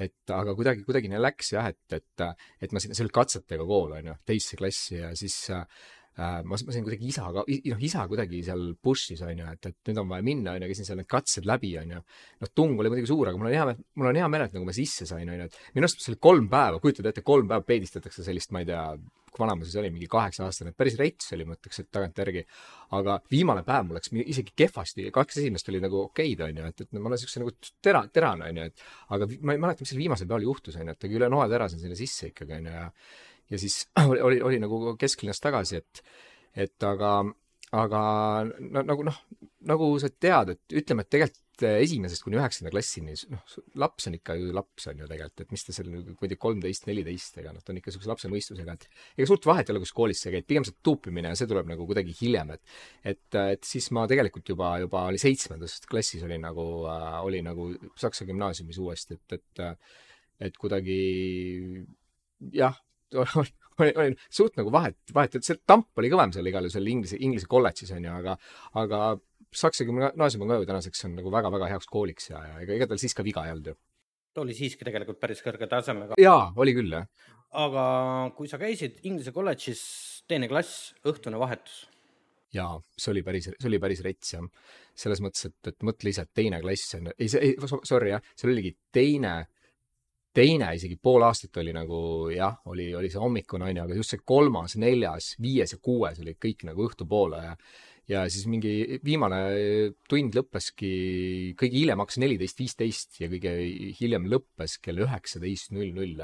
et 0.01 0.35
aga 0.35 0.55
kuidagi, 0.59 0.83
kuidagi 0.87 1.11
nii 1.13 1.21
läks 1.23 1.53
jah, 1.55 1.69
et, 1.71 1.99
et, 1.99 2.25
et 2.61 2.73
ma 2.75 2.83
sinna, 2.83 2.97
see 2.97 3.07
oli 3.07 3.15
katsetega 3.15 3.67
kool, 3.69 3.95
on 3.99 4.11
ju, 4.11 4.17
teisse 4.27 4.59
klassi 4.59 4.99
ja 4.99 5.13
siis 5.19 5.37
äh, 5.55 5.63
ma, 6.19 6.43
ma 6.47 6.75
sain 6.75 6.85
kuidagi 6.87 7.09
isaga, 7.11 7.43
noh, 7.43 7.81
isa 7.89 8.05
kuidagi 8.11 8.43
seal 8.47 8.63
push'is, 8.85 9.23
on 9.27 9.41
ju, 9.41 9.49
et, 9.57 9.71
et 9.71 9.91
nüüd 9.91 10.01
on 10.05 10.13
vaja 10.13 10.27
minna, 10.27 10.55
on 10.55 10.63
ju, 10.63 10.71
käisin 10.71 10.87
seal 10.87 11.01
need 11.01 11.11
katsed 11.11 11.49
läbi, 11.49 11.73
on 11.81 11.97
ju. 11.97 12.03
noh, 12.45 12.53
tung 12.55 12.79
oli 12.79 12.93
muidugi 12.93 13.11
suur, 13.11 13.31
aga 13.31 13.41
mul 13.41 13.51
on 13.51 13.57
hea, 13.57 13.75
mul 13.99 14.11
on 14.13 14.21
hea 14.21 14.31
meel, 14.31 14.47
et 14.47 14.55
nagu 14.55 14.69
ma 14.69 14.77
sisse 14.77 15.09
sain, 15.11 15.27
on 15.27 15.43
ju, 15.43 15.51
et 15.51 15.59
minu 15.75 15.89
arust 15.89 16.05
see 16.05 16.15
oli 16.15 16.23
kolm 16.29 16.49
päeva, 16.53 16.79
kujutad 16.83 17.11
ette, 17.11 17.27
kolm 17.27 17.51
päeva 17.51 17.67
peedistatakse 17.67 18.27
sellist, 18.27 18.55
ma 18.55 18.63
ei 18.63 18.71
tea, 18.71 18.85
kui 19.35 19.43
vana 19.43 19.57
ma 19.59 19.67
siis 19.67 19.75
olin, 19.81 19.91
mingi 19.97 20.07
kaheksa 20.11 20.47
aastane, 20.47 20.71
päris 20.79 20.95
rets 21.01 21.35
oli, 21.35 21.49
ma 21.49 21.59
ütleks, 21.59 21.83
et 21.83 21.91
tagantjärgi. 21.91 22.45
aga 22.95 23.19
viimane 23.33 23.65
päev 23.67 23.89
mul 23.89 23.99
läks 23.99 24.13
isegi 24.15 24.55
kehvasti, 24.55 25.09
kaks 25.15 25.41
esimest 25.43 25.69
oli 25.73 25.83
nagu 25.83 26.05
okeid, 26.05 26.45
on 26.47 26.63
ju, 26.63 26.71
et, 26.71 26.85
et 26.87 26.95
ma 26.95 27.11
olen 27.11 27.19
siukse 27.19 27.43
nagu 27.43 27.57
tera, 27.83 28.05
terane, 28.15 28.53
on 28.53 28.61
ju, 28.63 28.71
et 28.71 28.85
aga 29.17 29.29
ma 29.43 29.57
ei 29.57 29.63
mäleta, 29.65 29.83
mis 29.83 29.91
seal 29.91 30.05
viimasel 30.05 30.31
päeval 30.31 30.47
juhtus, 30.47 30.79
on 30.79 30.87
ju, 30.87 30.95
et 30.95 31.09
üle 31.11 31.31
noatera 31.35 31.67
sain 31.73 31.83
sinna 31.83 31.99
sisse 31.99 32.31
ikkagi, 32.31 32.61
on 32.61 32.71
ju, 32.71 32.77
ja 32.77 32.87
ja 33.55 33.63
siis 33.63 33.85
oli, 34.11 34.21
oli, 34.21 34.43
oli 34.51 34.61
nagu 34.63 34.97
kesklinnas 35.01 35.43
tagasi, 35.45 35.83
et 35.83 36.05
et 36.55 36.87
aga, 36.87 37.17
aga 37.75 38.01
no, 38.47 38.83
nagu 38.87 39.07
noh, 39.07 39.17
nagu 39.67 39.89
sa 39.99 40.11
tead, 40.11 40.55
et 40.55 40.77
ütleme, 40.83 41.03
et 41.03 41.11
tegelikult 41.11 41.41
esimesest 41.65 42.25
kuni 42.25 42.39
üheksanda 42.39 42.71
klassini, 42.71 43.15
noh, 43.31 43.43
laps 43.79 44.09
on 44.11 44.17
ikka 44.17 44.35
ju 44.39 44.53
laps, 44.55 44.89
on 44.91 45.03
ju 45.03 45.09
tegelikult, 45.11 45.43
et 45.45 45.53
mis 45.55 45.67
ta 45.67 45.75
seal, 45.75 45.91
ma 45.91 46.15
ei 46.15 46.31
tea, 46.31 46.39
kolmteist, 46.45 46.87
neliteist, 46.91 47.39
ega 47.43 47.53
noh, 47.55 47.63
ta 47.63 47.71
on 47.75 47.79
ikka 47.79 47.91
niisuguse 47.91 48.11
lapse 48.11 48.31
mõistusega, 48.31 48.75
et 48.75 48.87
ega 49.19 49.29
suurt 49.31 49.47
vahet 49.51 49.71
ei 49.71 49.75
ole, 49.75 49.83
kus 49.83 49.95
koolis 49.95 50.23
sa 50.25 50.33
käid, 50.35 50.47
pigem 50.51 50.67
see 50.67 50.79
tuupimine 50.87 51.31
ja 51.31 51.39
see 51.39 51.51
tuleb 51.51 51.71
nagu 51.71 51.87
kuidagi 51.91 52.15
hiljem, 52.21 52.55
et 52.55 52.79
et, 53.15 53.39
et 53.43 53.67
siis 53.67 53.91
ma 53.95 54.07
tegelikult 54.11 54.55
juba, 54.55 54.73
juba 54.83 55.05
oli 55.11 55.23
seitsmendas 55.23 55.81
klassis 55.91 56.27
oli 56.27 56.39
nagu 56.43 56.67
äh,, 56.91 57.21
oli 57.27 57.43
nagu 57.47 57.71
Saksa 57.99 58.27
gümnaasiumis 58.31 58.81
uuesti, 58.83 59.19
et, 59.19 59.39
et 59.39 59.67
et 60.43 60.59
kuidagi 60.59 60.99
jah, 62.55 62.75
oli, 63.83 63.93
oli 63.97 64.17
suht 64.31 64.57
nagu 64.59 64.73
vahet, 64.75 64.99
vahet, 65.15 65.39
et 65.39 65.47
see 65.47 65.61
tamp 65.67 66.01
oli 66.01 66.11
kõvem 66.13 66.35
seal 66.35 66.51
igal 66.51 66.67
juhul 66.67 66.75
seal 66.77 66.91
inglise, 66.91 67.19
inglise 67.21 67.49
kolledžis 67.51 67.95
on 67.97 68.09
ju, 68.09 68.19
aga, 68.21 68.37
aga 68.81 69.05
Saksa 69.55 69.87
gümnaasium 69.87 70.43
on 70.43 70.51
ka 70.51 70.57
ju 70.59 70.67
tänaseks 70.67 71.05
on 71.07 71.13
nagu 71.15 71.31
väga-väga 71.31 71.69
heaks 71.71 71.87
kooliks 71.91 72.31
ja, 72.33 72.41
ja 72.43 72.57
ega, 72.65 72.75
ega 72.75 72.89
tal 72.91 72.99
siis 72.99 73.15
ka 73.15 73.23
viga 73.27 73.45
ei 73.47 73.55
olnud 73.55 73.71
ju. 73.71 73.77
ta 74.35 74.43
oli 74.43 74.57
siiski 74.57 74.87
tegelikult 74.87 75.21
päris 75.23 75.43
kõrge 75.45 75.69
tasemega. 75.71 76.19
jaa, 76.19 76.53
oli 76.59 76.75
küll, 76.75 76.91
jah. 76.91 77.07
aga 77.65 77.85
kui 78.39 78.51
sa 78.51 78.59
käisid 78.59 78.99
inglise 79.07 79.35
kolledžis, 79.35 79.83
teine 80.31 80.51
klass, 80.51 80.93
õhtune 81.07 81.39
vahetus 81.39 81.85
jaa, 82.55 82.75
see 82.99 83.13
oli 83.15 83.23
päris, 83.27 83.51
see 83.51 83.71
oli 83.71 83.81
päris 83.83 84.03
rets 84.07 84.35
jah. 84.37 84.47
selles 84.95 85.23
mõttes, 85.23 85.49
et, 85.51 85.71
et 85.71 85.87
mõtle 85.87 86.11
ise, 86.11 86.27
et 86.27 86.35
teine 86.43 86.61
klass 86.63 86.99
on, 86.99 87.11
ei 87.15 87.31
see, 87.31 87.51
ei, 87.51 87.75
sorry 87.87 88.15
jah, 88.15 88.27
seal 88.39 88.55
oligi 88.55 88.75
teine 88.95 89.37
teine 90.35 90.69
isegi 90.77 90.97
pool 91.01 91.25
aastat 91.27 91.57
oli 91.63 91.73
nagu 91.75 91.99
jah, 92.35 92.57
oli, 92.71 92.89
oli 92.97 93.11
see 93.13 93.23
hommikune 93.23 93.69
onju, 93.69 93.87
aga 93.87 93.99
just 93.99 94.15
see 94.15 94.23
kolmas, 94.27 94.77
neljas, 94.81 95.35
viies 95.43 95.77
ja 95.77 95.81
kuues 95.83 96.21
olid 96.23 96.39
kõik 96.43 96.67
nagu 96.71 96.89
õhtupoole 96.89 97.43
ja 97.45 97.57
ja 98.09 98.25
siis 98.29 98.45
mingi 98.53 98.99
viimane 99.05 99.39
tund 100.11 100.35
lõppeski, 100.37 100.91
kõige 101.57 101.79
hiljem 101.79 102.03
hakkas 102.03 102.19
neliteist 102.21 102.59
viisteist 102.61 103.21
ja 103.23 103.31
kõige 103.33 103.55
hiljem 104.01 104.27
lõppes 104.29 104.77
kell 104.85 105.01
üheksateist 105.07 105.73
null 105.73 105.95
null. 105.97 106.21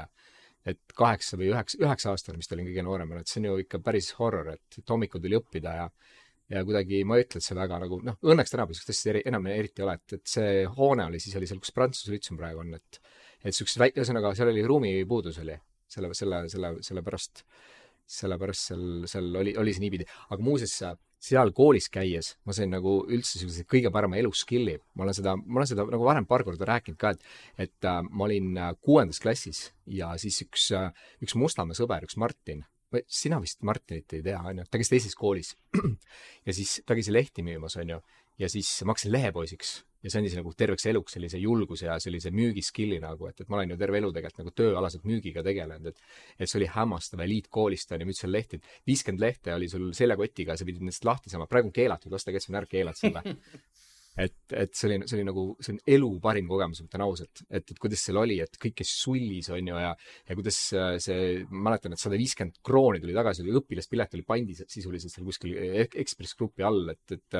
et 0.61 0.93
kaheksa 0.93 1.39
või 1.41 1.47
üheksa, 1.49 1.79
üheksa 1.81 2.11
aastane 2.11 2.37
vist 2.37 2.51
olin 2.53 2.67
kõige 2.67 2.83
noorem, 2.85 3.15
et 3.17 3.27
see 3.27 3.39
on 3.41 3.47
ju 3.47 3.63
ikka 3.63 3.79
päris 3.81 4.11
horror, 4.19 4.51
et, 4.53 4.77
et 4.77 4.93
hommikul 4.93 5.23
tuli 5.23 5.39
õppida 5.39 5.73
ja 5.79 5.87
ja 6.51 6.61
kuidagi 6.67 7.01
ma 7.07 7.17
ei 7.17 7.25
ütle, 7.25 7.39
et 7.39 7.45
see 7.47 7.55
väga 7.57 7.79
nagu 7.79 7.97
noh, 8.05 8.17
õnneks 8.21 8.51
tänapäeval 8.51 8.75
niisugust 8.75 8.91
asja 8.93 9.21
enam 9.25 9.47
eriti 9.47 9.81
ei 9.81 9.85
ole, 9.87 9.95
et, 9.97 10.15
et 10.19 10.27
see 10.27 10.65
hoone 10.77 11.07
oli 11.07 11.21
siis 11.23 11.37
oli 11.39 11.47
seal, 11.49 11.61
kus 11.63 11.73
Prantsuse 11.73 12.11
lütseum 12.13 12.37
praegu 12.37 12.61
on, 12.61 12.73
et 12.75 12.99
et 13.43 13.57
siukses 13.57 13.79
väike, 13.81 14.01
ühesõnaga 14.01 14.33
seal 14.37 14.51
oli 14.51 14.65
ruumipuudus 14.67 15.39
oli, 15.43 15.57
selle, 15.91 16.11
selle, 16.17 16.43
selle, 16.51 16.73
sellepärast, 16.85 17.45
sellepärast 18.19 18.71
seal, 18.71 18.85
seal 19.11 19.31
oli, 19.43 19.55
oli 19.59 19.73
see 19.75 19.85
niipidi, 19.85 20.07
aga 20.29 20.43
muuseas 20.43 20.77
seal 21.21 21.51
koolis 21.53 21.85
käies 21.93 22.33
ma 22.49 22.53
sain 22.57 22.71
nagu 22.73 22.95
üldse 23.05 23.37
sellise 23.37 23.65
kõige 23.69 23.91
parema 23.93 24.17
elu 24.17 24.31
skill'i, 24.33 24.79
ma 24.97 25.05
olen 25.05 25.17
seda, 25.17 25.35
ma 25.37 25.61
olen 25.61 25.69
seda 25.69 25.85
nagu 25.93 26.07
varem 26.07 26.25
paar 26.29 26.43
korda 26.47 26.65
rääkinud 26.69 26.97
ka, 27.01 27.13
et, 27.13 27.25
et 27.67 27.87
äh, 27.87 28.01
ma 28.09 28.25
olin 28.25 28.55
äh, 28.57 28.71
kuuendas 28.81 29.21
klassis 29.21 29.67
ja 29.85 30.15
siis 30.21 30.41
üks 30.47 30.71
äh,, 30.77 30.89
üks 31.21 31.37
Mustamäe 31.37 31.77
sõber, 31.77 32.07
üks 32.07 32.17
Martin, 32.21 32.65
sina 33.07 33.39
vist 33.41 33.61
Martinit 33.65 34.17
ei 34.17 34.25
tea, 34.25 34.41
onju, 34.49 34.65
ta 34.67 34.81
käis 34.81 34.91
teises 34.91 35.15
koolis. 35.17 35.55
Ja 36.47 36.53
siis 36.57 36.79
ta 36.89 36.95
käis 36.97 37.11
lehti 37.13 37.43
müümas, 37.45 37.75
onju, 37.77 37.99
ja 38.41 38.47
siis 38.49 38.69
ma 38.81 38.95
hakkasin 38.95 39.13
lehepoisiks 39.13 39.75
ja 40.01 40.11
see 40.11 40.21
andis 40.21 40.35
nagu 40.37 40.53
terveks 40.57 40.87
eluks 40.91 41.17
sellise 41.17 41.41
julguse 41.41 41.87
ja 41.87 41.97
sellise 42.01 42.31
müügiskill'i 42.35 42.99
nagu, 43.03 43.29
et, 43.29 43.43
et 43.43 43.51
ma 43.51 43.59
olen 43.59 43.75
ju 43.75 43.79
terve 43.81 44.01
elu 44.01 44.11
tegelikult 44.15 44.43
nagu 44.43 44.55
tööalaselt 44.61 45.05
müügiga 45.09 45.45
tegelenud, 45.45 45.91
et 45.91 46.01
et 46.41 46.49
see 46.49 46.61
oli 46.61 46.69
hämmastav, 46.73 47.21
eliitkoolist 47.25 47.93
on 47.93 48.01
ju, 48.01 48.09
müüd 48.09 48.17
seal 48.17 48.33
lehti, 48.33 48.61
viiskümmend 48.89 49.21
lehte 49.21 49.53
oli 49.53 49.69
sul 49.71 49.91
seljakotiga, 49.97 50.57
sa 50.57 50.67
pidid 50.67 50.81
nendest 50.81 51.05
lahti 51.05 51.33
saama, 51.33 51.49
praegu 51.51 51.69
on 51.69 51.75
keelatud, 51.75 52.13
lasta, 52.13 52.33
kes 52.33 52.49
on 52.49 52.61
ära, 52.61 52.69
keelad 52.71 52.97
selle. 52.97 53.23
Et, 54.19 54.33
et 54.51 54.73
see 54.75 54.89
oli, 54.89 54.95
see 55.07 55.15
oli 55.15 55.23
nagu, 55.23 55.43
see 55.63 55.71
on 55.71 55.77
elu 55.95 56.07
parim 56.19 56.49
kogemus, 56.51 56.81
ma 56.83 56.89
ütlen 56.89 57.03
ausalt, 57.05 57.43
et, 57.47 57.69
et 57.71 57.77
kuidas 57.79 58.01
seal 58.03 58.17
oli, 58.19 58.41
et 58.43 58.57
kõik 58.59 58.75
käis 58.81 58.91
sullis, 58.99 59.47
on 59.55 59.69
ju, 59.71 59.77
ja, 59.79 59.93
ja 60.27 60.35
kuidas 60.35 60.57
äh, 60.75 60.95
see, 60.99 61.29
ma 61.47 61.69
mäletan, 61.69 61.95
et 61.95 62.01
sada 62.01 62.19
viiskümmend 62.19 62.59
krooni 62.67 62.99
tuli 62.99 63.15
tagasi, 63.15 63.45
õpilaspilet 63.47 64.17
oli 64.17 64.25
pandis 64.27 64.65
sisuliselt 64.67 65.15
seal 65.15 65.29
kuskil 65.29 65.55
Ekspress 65.87 66.35
Grupi 66.35 66.67
all, 66.67 66.91
et, 66.91 67.15
et 67.15 67.39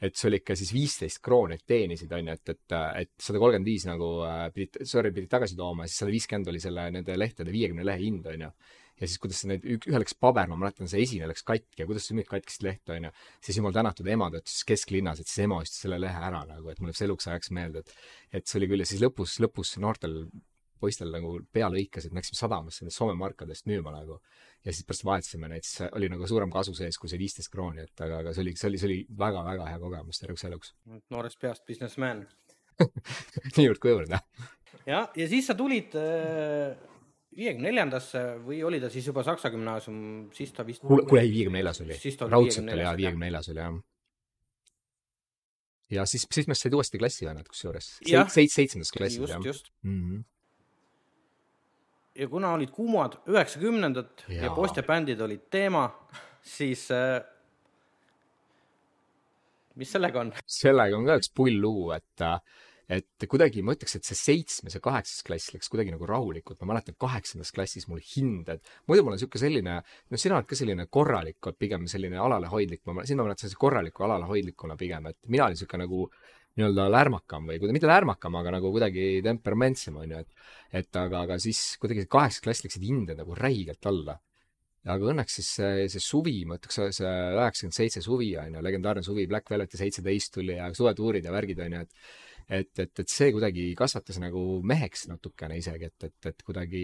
et 0.00 0.16
see 0.16 0.30
oli 0.30 0.40
ikka 0.40 0.56
siis 0.56 0.72
viisteist 0.74 1.20
krooni, 1.24 1.58
teenisid, 1.68 2.12
on 2.16 2.30
ju, 2.30 2.36
et, 2.38 2.52
et, 2.54 2.76
et 3.02 3.12
sada 3.20 3.40
kolmkümmend 3.42 3.68
viis 3.68 3.86
nagu 3.88 4.10
äh, 4.26 4.44
pidid, 4.54 4.82
sorry, 4.88 5.12
pidid 5.14 5.30
tagasi 5.32 5.58
tooma, 5.58 5.88
siis 5.88 6.02
sada 6.04 6.14
viiskümmend 6.14 6.52
oli 6.52 6.62
selle, 6.62 6.86
nende 6.94 7.18
lehtede 7.18 7.52
viiekümne 7.52 7.84
lehe 7.86 8.00
hind, 8.00 8.30
on 8.32 8.46
ju 8.48 8.52
ja 9.00 9.08
siis 9.08 9.20
kuidas 9.20 9.40
need, 9.48 9.64
ühel 9.64 10.02
läks 10.02 10.14
paber, 10.20 10.48
ma 10.50 10.58
mäletan, 10.60 10.88
see 10.90 11.00
esine 11.04 11.28
läks 11.30 11.44
katki 11.48 11.82
ja 11.82 11.86
kuidas 11.88 12.06
sa 12.08 12.16
müüd 12.16 12.28
katkist 12.28 12.64
lehte, 12.66 12.92
onju. 12.98 13.12
siis 13.44 13.60
jumal 13.60 13.74
tänatud, 13.76 14.08
ema 14.12 14.28
töötas 14.34 14.60
kesklinnas, 14.68 15.22
et 15.22 15.30
siis 15.30 15.46
ema 15.46 15.60
ostis 15.62 15.86
selle 15.86 16.00
lehe 16.02 16.24
ära 16.28 16.42
nagu, 16.48 16.68
et 16.68 16.82
mul 16.82 16.92
jääb 16.92 16.98
see 17.00 17.08
eluks 17.08 17.30
ajaks 17.30 17.52
meelde, 17.56 17.84
et, 17.84 17.94
et 18.40 18.50
see 18.50 18.60
oli 18.60 18.68
küll 18.72 18.84
ja 18.84 18.88
siis 18.90 19.00
lõpus, 19.04 19.38
lõpus 19.42 19.72
noortel 19.80 20.20
poistel 20.80 21.12
nagu 21.12 21.36
pea 21.52 21.68
lõikas, 21.72 22.06
et 22.06 22.14
me 22.14 22.22
läksime 22.22 22.38
sadamasse 22.38 22.84
nendest 22.84 23.00
Soome 23.00 23.16
markadest 23.20 23.68
müüma 23.70 23.92
nagu. 23.94 24.20
ja 24.64 24.72
siis 24.72 24.84
pärast 24.88 25.06
vahetasime 25.08 25.48
neid, 25.48 25.64
siis 25.64 25.88
oli 25.92 26.10
nagu 26.12 26.26
suurem 26.28 26.50
kasu 26.52 26.74
sees 26.76 26.98
kui 27.00 27.08
see 27.08 27.20
viisteist 27.20 27.52
krooni, 27.52 27.86
et 27.86 28.04
aga, 28.04 28.20
aga 28.24 28.34
see 28.36 28.44
oli, 28.44 28.56
see 28.60 28.68
oli, 28.68 28.80
see 28.80 28.90
oli 28.90 29.00
väga-väga 29.22 29.68
hea 29.70 29.78
kogemus 29.80 30.20
terveks 30.20 30.46
eluks. 30.50 30.74
noorest 31.10 31.40
peast 31.40 31.66
businessman 31.68 32.26
niivõrd-kuivõrd, 33.56 34.12
jah. 34.12 34.48
ja, 34.86 35.04
ja 35.16 35.28
siis 35.30 35.48
sa 35.48 35.56
tulid 35.56 35.96
äh, 36.00 36.76
viiekümne 37.36 37.70
neljandasse 37.70 38.22
või 38.44 38.60
oli 38.66 38.80
ta 38.82 38.90
siis 38.92 39.06
juba 39.10 39.24
Saksa 39.26 39.50
gümnaasium, 39.52 40.00
siis 40.36 40.52
ta 40.56 40.66
vist. 40.66 40.82
kuule, 40.84 41.22
ei, 41.22 41.30
viiekümne 41.32 41.60
neljas 41.60 41.82
oli. 41.84 41.96
raudselt 42.26 42.72
oli 42.74 42.84
jaa, 42.84 42.96
viiekümne 42.98 43.28
neljas 43.28 43.50
oli 43.52 43.62
jah. 43.62 43.78
ja 45.96 46.06
siis, 46.10 46.26
siis 46.34 46.50
me 46.50 46.58
said 46.58 46.74
uuesti 46.74 46.98
klassivennad 46.98 47.48
kusjuures. 47.50 47.92
seit-, 48.06 48.54
seitsmendas 48.54 48.92
klassis 48.96 49.22
jah. 49.22 49.38
just, 49.38 49.46
just 49.46 49.72
mm. 49.82 50.02
-hmm. 50.02 50.24
Ja 52.14 52.28
kuna 52.28 52.54
olid 52.56 52.72
kuumad 52.74 53.18
üheksakümnendad 53.30 54.24
ja, 54.28 54.46
ja 54.46 54.54
postebändid 54.54 55.20
olid 55.20 55.46
teema, 55.50 55.86
siis 56.42 56.88
äh, 56.94 57.20
mis 59.78 59.92
sellega 59.92 60.24
on? 60.24 60.34
sellega 60.46 60.98
on 60.98 61.06
ka 61.08 61.20
üks 61.20 61.30
pull 61.34 61.60
lugu, 61.62 61.90
et 61.96 62.26
äh, 62.26 62.40
et 62.90 63.26
kuidagi 63.30 63.62
ma 63.62 63.76
ütleks, 63.76 63.94
et 63.96 64.06
see 64.06 64.18
seitsmes 64.18 64.74
ja 64.74 64.80
kaheksas 64.82 65.22
klass 65.26 65.52
läks 65.54 65.70
kuidagi 65.70 65.92
nagu 65.94 66.08
rahulikult, 66.10 66.58
ma 66.62 66.72
mäletan 66.72 66.96
kaheksandas 66.98 67.52
klassis 67.54 67.86
mul 67.86 68.00
hinded, 68.02 68.64
muidu 68.90 69.04
ma 69.04 69.12
olen 69.12 69.20
niisugune 69.20 69.44
selline, 69.44 69.76
noh, 70.10 70.20
sina 70.20 70.38
oled 70.38 70.48
ka 70.50 70.58
selline 70.58 70.88
korralik, 70.90 71.52
pigem 71.58 71.86
selline 71.90 72.18
alalehoidlik, 72.18 72.82
ma, 72.88 72.98
ma 72.98 73.06
mäletan 73.06 73.44
sellise 73.44 73.60
korraliku 73.62 74.08
alalehoidlikuna 74.08 74.78
pigem, 74.80 75.06
et 75.12 75.20
mina 75.30 75.46
olin 75.46 75.54
niisugune 75.54 75.86
nagu 75.86 76.08
nii-öelda 76.58 76.88
lärmakam 76.90 77.46
või 77.50 77.74
mitte 77.76 77.90
lärmakam, 77.90 78.34
aga 78.40 78.56
nagu 78.56 78.72
kuidagi 78.74 79.20
temperamentsem, 79.26 80.00
on 80.00 80.16
ju, 80.16 80.24
et 80.24 80.80
et 80.80 80.96
aga, 80.96 81.24
aga 81.26 81.38
siis 81.42 81.76
kuidagi 81.82 82.06
kaheksas 82.10 82.42
klass 82.44 82.64
läksid 82.64 82.84
hinded 82.86 83.18
nagu 83.18 83.34
räigelt 83.34 83.86
alla 83.90 84.20
aga 84.88 85.10
õnneks 85.12 85.36
siis 85.40 85.48
see, 85.58 85.86
see 85.92 86.00
suvi, 86.00 86.38
ma 86.48 86.56
ütleks, 86.56 86.78
see 86.96 87.10
üheksakümmend 87.10 87.76
seitse 87.76 88.02
suvi 88.04 88.30
on 88.40 88.56
ju, 88.56 88.62
legendaarne 88.64 89.02
suvi, 89.04 89.26
Black 89.28 89.50
Velvet 89.52 89.74
ja 89.76 89.80
seitseteist 89.82 90.32
tuli 90.38 90.56
ja 90.56 90.70
suvetuurid 90.76 91.26
ja 91.26 91.34
värgid 91.34 91.60
on 91.66 91.76
ju, 91.76 91.86
et 91.86 91.96
et, 92.50 92.72
et, 92.82 92.90
et 92.98 93.10
see 93.10 93.28
kuidagi 93.30 93.68
kasvatas 93.78 94.16
nagu 94.18 94.40
meheks 94.66 95.04
natukene 95.06 95.60
isegi, 95.60 95.86
et, 95.86 96.06
et, 96.08 96.30
et 96.32 96.42
kuidagi 96.42 96.82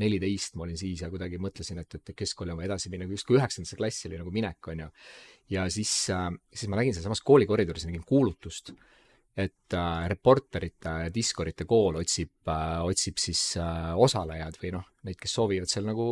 neliteist 0.00 0.56
ma 0.56 0.64
olin 0.64 0.78
siis 0.80 1.02
ja 1.04 1.10
kuidagi 1.12 1.36
mõtlesin, 1.42 1.82
et, 1.82 1.98
et 1.98 2.14
keskkooli 2.16 2.54
oma 2.54 2.64
edasi 2.64 2.88
minna, 2.92 3.04
justkui 3.10 3.36
üheksandasse 3.36 3.76
klassi 3.76 4.08
oli 4.08 4.22
nagu 4.22 4.32
minek, 4.32 4.70
on 4.72 4.86
ju. 4.86 4.88
ja 5.52 5.66
siis 5.74 5.92
äh,, 6.14 6.30
siis 6.54 6.72
ma 6.72 6.80
nägin 6.80 6.96
sealsamas 6.96 7.20
kooli 7.20 7.48
koridoris, 7.50 7.84
nägin 7.90 8.06
kuulutust, 8.08 8.72
et 9.32 9.74
äh, 9.76 10.08
Reporterite 10.12 10.90
ja 11.06 11.12
Discorite 11.12 11.64
kool 11.68 11.96
otsib 12.02 12.50
äh,, 12.52 12.82
otsib 12.84 13.20
siis 13.22 13.56
äh, 13.56 13.92
osalejad 13.96 14.58
või 14.60 14.74
noh, 14.74 14.84
neid, 15.08 15.16
kes 15.20 15.38
soovivad 15.38 15.70
seal 15.72 15.86
nagu 15.88 16.04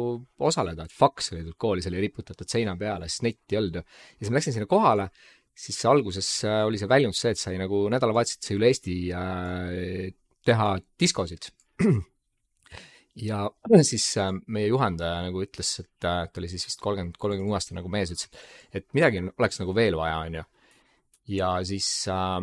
osaleda, 0.48 0.86
et 0.88 0.94
faks 0.96 1.34
oli 1.34 1.42
tulnud 1.42 1.58
kooli, 1.60 1.84
see 1.84 1.92
oli 1.92 2.06
riputatud 2.06 2.48
seina 2.48 2.76
peale, 2.80 3.10
sest 3.12 3.26
netti 3.28 3.56
ei 3.56 3.60
olnud 3.60 3.76
ju. 3.76 3.84
ja 3.84 4.22
siis 4.22 4.32
ma 4.32 4.40
läksin 4.40 4.56
sinna 4.56 4.70
kohale 4.70 5.10
siis 5.60 5.80
alguses 5.88 6.28
äh, 6.48 6.62
oli 6.66 6.80
see 6.80 6.88
väljund 6.90 7.16
see, 7.16 7.34
et 7.34 7.40
sai 7.40 7.58
nagu 7.60 7.82
nädalavahetuseti 7.92 8.50
sai 8.50 8.58
üle 8.58 8.70
Eesti 8.70 8.96
äh, 9.16 10.14
teha 10.46 10.70
diskosid. 11.00 11.50
ja 13.28 13.42
siis 13.86 14.06
äh, 14.20 14.30
meie 14.48 14.70
juhendaja 14.70 15.26
nagu 15.26 15.42
ütles, 15.44 15.74
et 15.82 15.90
ta 16.00 16.22
oli 16.38 16.50
siis 16.52 16.66
vist 16.68 16.80
kolmkümmend, 16.84 17.18
kolmekümne 17.20 17.58
aastane 17.58 17.80
nagu 17.80 17.92
mees, 17.92 18.14
ütles, 18.14 18.30
et 18.72 18.88
midagi 18.96 19.22
oleks 19.32 19.60
nagu 19.62 19.76
veel 19.76 19.98
vaja, 20.00 20.22
onju. 20.24 20.46
ja 21.36 21.52
siis 21.68 21.90
äh, 22.08 22.38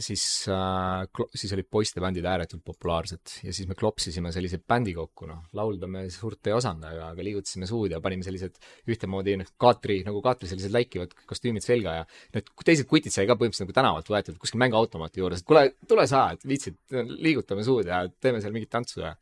siis 0.00 0.24
äh,, 0.48 1.26
siis 1.36 1.52
olid 1.54 1.68
poistebändid 1.70 2.26
ääretult 2.26 2.62
populaarsed 2.64 3.34
ja 3.44 3.52
siis 3.54 3.68
me 3.68 3.76
klopsisime 3.78 4.32
sellise 4.34 4.60
bändi 4.60 4.94
kokku, 4.96 5.28
noh, 5.28 5.42
laulda 5.56 5.88
me 5.90 6.06
suurt 6.12 6.50
ei 6.50 6.56
osanud, 6.56 6.86
aga, 6.88 7.10
aga 7.14 7.26
liigutasime 7.26 7.68
suud 7.68 7.94
ja 7.94 8.00
panime 8.04 8.26
sellised 8.26 8.58
ühtemoodi 8.90 9.36
noh, 9.40 9.52
kaatri, 9.60 10.00
nagu 10.06 10.22
kaatri 10.24 10.50
sellised 10.50 10.74
läikivad 10.74 11.14
kostüümid 11.30 11.66
selga 11.66 12.00
ja 12.00 12.08
need 12.34 12.50
teised 12.64 12.88
kutid 12.90 13.14
sai 13.14 13.28
ka 13.28 13.36
põhimõtteliselt 13.36 13.68
nagu 13.68 13.78
tänavalt 13.80 14.12
võetud 14.14 14.40
kuskil 14.40 14.62
mänguautomaati 14.64 15.22
juures, 15.22 15.44
et 15.44 15.48
kuule, 15.48 15.66
tule 15.88 16.08
sa, 16.10 16.26
et 16.34 16.48
viitsid, 16.48 16.80
liigutame 17.10 17.64
suud 17.66 17.88
ja 17.90 18.02
teeme 18.20 18.42
seal 18.42 18.56
mingit 18.56 18.72
tantsu 18.72 19.04
ja 19.04 19.14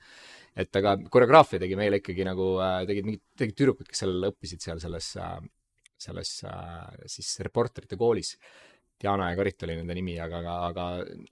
et 0.59 0.81
aga 0.81 0.97
koreograafia 1.11 1.61
tegi 1.63 1.77
meile 1.79 2.01
ikkagi 2.01 2.27
nagu, 2.27 2.55
äh, 2.63 2.81
tegid 2.89 3.07
mingid, 3.07 3.23
tegid 3.39 3.59
tüdrukud, 3.59 3.89
kes 3.91 4.03
seal 4.05 4.31
õppisid 4.31 4.65
seal 4.65 4.81
selles, 4.83 5.13
äh, 5.23 5.37
selles 5.99 6.33
äh, 6.49 7.05
siis 7.11 7.37
reporterite 7.47 7.99
koolis 8.01 8.35
Diana 8.99 9.29
ja 9.31 9.37
Karit 9.39 9.63
oli 9.63 9.77
nende 9.79 9.95
nimi, 9.95 10.17
aga, 10.19 10.41
aga, 10.43 10.55
aga 10.69 10.87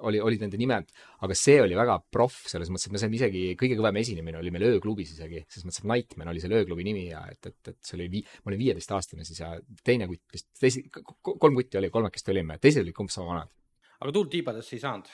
oli, 0.07 0.21
olid 0.23 0.45
nende 0.45 0.59
nimed, 0.61 0.93
aga 1.27 1.37
see 1.39 1.57
oli 1.65 1.75
väga 1.79 1.97
proff, 2.15 2.47
selles 2.51 2.71
mõttes, 2.71 2.87
et 2.87 2.95
me 2.95 3.03
saime 3.03 3.19
isegi, 3.19 3.43
kõige 3.59 3.79
kõvem 3.81 3.99
esinemine 4.03 4.39
oli 4.39 4.53
meil 4.55 4.69
ööklubis 4.69 5.17
isegi, 5.17 5.43
selles 5.51 5.67
mõttes, 5.67 5.83
et 5.83 5.91
Nightman 5.91 6.31
oli 6.31 6.43
selle 6.43 6.61
ööklubi 6.61 6.87
nimi 6.87 7.09
ja 7.09 7.25
et, 7.33 7.51
et, 7.51 7.73
et 7.73 7.79
see 7.83 7.99
oli 7.99 8.09
vii-, 8.13 8.25
ma 8.45 8.53
olin 8.53 8.63
viieteistaastane 8.63 9.27
siis 9.27 9.43
ja 9.43 9.53
teine 9.87 10.07
kutt 10.11 10.37
vist, 10.37 10.49
teisi, 10.61 10.85
kolm 10.93 11.59
kutti 11.59 11.83
oli, 11.83 11.91
kolmekesti 11.95 12.35
olime, 12.37 12.61
teised 12.63 12.87
olid 12.87 13.03
umbes 13.03 13.19
sama 13.19 13.33
vanad. 13.35 13.55
aga 13.99 14.15
tuult 14.15 14.31
tiibadesse 14.37 14.79
ei 14.79 14.85
saanud? 14.85 15.11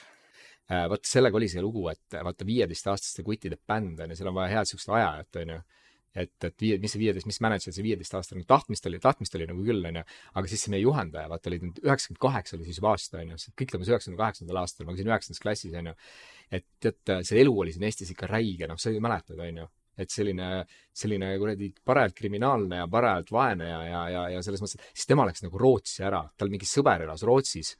Äh, 0.72 0.84
vot 0.92 1.08
sellega 1.08 1.40
oli 1.40 1.48
see 1.50 1.64
lugu, 1.64 1.88
et 1.90 2.20
vaata 2.20 2.46
viieteistaastaste 2.46 3.24
kuttide 3.26 3.56
bänd 3.56 4.04
on 4.04 4.12
ju, 4.12 4.20
seal 4.20 4.30
on 4.30 4.36
vaja 4.36 4.58
head 4.58 4.68
siukest 4.68 4.92
ajajat, 4.92 5.40
on 5.40 5.56
ju 5.56 5.62
et, 6.14 6.32
et 6.44 6.64
viie, 6.64 6.78
mis 6.82 6.92
see 6.92 7.00
viieteist, 7.00 7.28
mis 7.28 7.40
mänedžer 7.44 7.74
see 7.74 7.84
viieteistaastane, 7.86 8.44
tahtmist 8.48 8.86
oli, 8.88 9.00
tahtmist 9.02 9.36
oli 9.38 9.48
nagu 9.48 9.64
küll, 9.64 9.84
onju, 9.88 10.04
aga 10.38 10.50
siis 10.50 10.64
see 10.66 10.74
meie 10.74 10.84
juhendaja, 10.84 11.30
vaata 11.32 11.50
oli 11.50 11.60
üheksakümmend 11.64 12.22
kaheksa 12.22 12.56
oli 12.58 12.68
siis 12.68 12.80
juba 12.80 12.92
aasta, 12.92 13.22
onju, 13.22 13.38
kõik 13.58 13.74
toimus 13.74 13.92
üheksakümne 13.92 14.20
kaheksandal 14.20 14.62
aastal, 14.62 14.88
ma 14.88 14.96
käisin 14.96 15.12
üheksandas 15.12 15.44
klassis, 15.44 15.76
onju. 15.80 15.94
et 16.52 16.66
tead, 16.82 17.14
see 17.28 17.40
elu 17.42 17.54
oli 17.64 17.72
siin 17.72 17.86
Eestis 17.88 18.12
ikka 18.12 18.28
räige, 18.30 18.68
noh, 18.68 18.80
sa 18.80 18.92
ju 18.92 19.00
mäletad, 19.04 19.40
onju. 19.40 19.70
Et 20.00 20.08
selline, 20.08 20.46
selline 20.96 21.26
kuradi 21.36 21.66
parajalt 21.84 22.14
kriminaalne 22.16 22.78
ja 22.78 22.86
parajalt 22.88 23.28
vaene 23.34 23.66
ja, 23.68 23.80
ja, 23.84 23.98
ja, 24.08 24.22
ja 24.32 24.38
selles 24.40 24.62
mõttes, 24.64 24.78
et 24.80 24.96
siis 24.96 25.10
tema 25.10 25.26
läks 25.28 25.44
nagu 25.44 25.60
Rootsi 25.60 26.00
ära, 26.08 26.22
tal 26.40 26.48
mingi 26.48 26.64
sõber 26.64 27.04
elas 27.04 27.20
Rootsis 27.28 27.74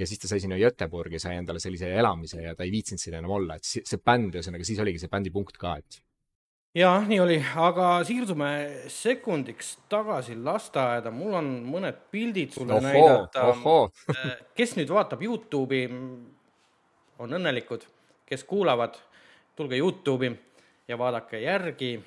ja 0.00 0.08
siis 0.08 0.22
ta 0.22 0.30
sai 0.30 0.40
sinna 0.40 0.56
Göteborgi, 0.56 1.20
sai 1.20 1.36
endale 1.36 1.60
sellise 1.60 1.92
elamise 1.92 2.40
ja 2.40 2.56
ta 2.56 2.64
ei 2.64 2.72
viitsinud 2.72 3.04
siin 3.04 3.18
enam 3.20 3.36
olla, 3.36 3.60
et 3.60 3.68
see 3.68 4.00
bänd, 4.00 4.40
ühesõnaga 4.40 4.64
siis 4.64 4.80
oligi 4.80 5.04
see 5.04 5.12
bändi 5.12 5.34
punkt 5.34 5.60
ka, 5.60 5.76
et 5.82 6.00
jah, 6.78 7.06
nii 7.08 7.18
oli, 7.20 7.36
aga 7.58 7.88
siirdume 8.06 8.48
sekundiks 8.92 9.74
tagasi 9.90 10.36
lasteaeda, 10.38 11.10
mul 11.14 11.36
on 11.40 11.48
mõned 11.66 12.02
pildid 12.12 12.54
sulle 12.54 12.76
oho, 12.78 12.84
näidata. 12.86 13.46
Äh, 14.14 14.34
kes 14.56 14.76
nüüd 14.78 14.90
vaatab 14.92 15.22
Youtube'i, 15.24 15.88
on 17.18 17.34
õnnelikud, 17.38 17.84
kes 18.28 18.44
kuulavad, 18.48 18.96
tulge 19.58 19.78
Youtube'i 19.80 20.32
ja 20.88 20.98
vaadake 20.98 21.42
järgi. 21.42 21.98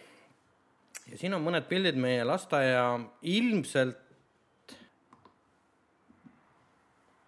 ja 1.12 1.18
siin 1.18 1.34
on 1.34 1.44
mõned 1.44 1.68
pildid 1.70 1.98
meie 2.00 2.24
lasteaia 2.24 3.00
ilmselt, 3.22 3.98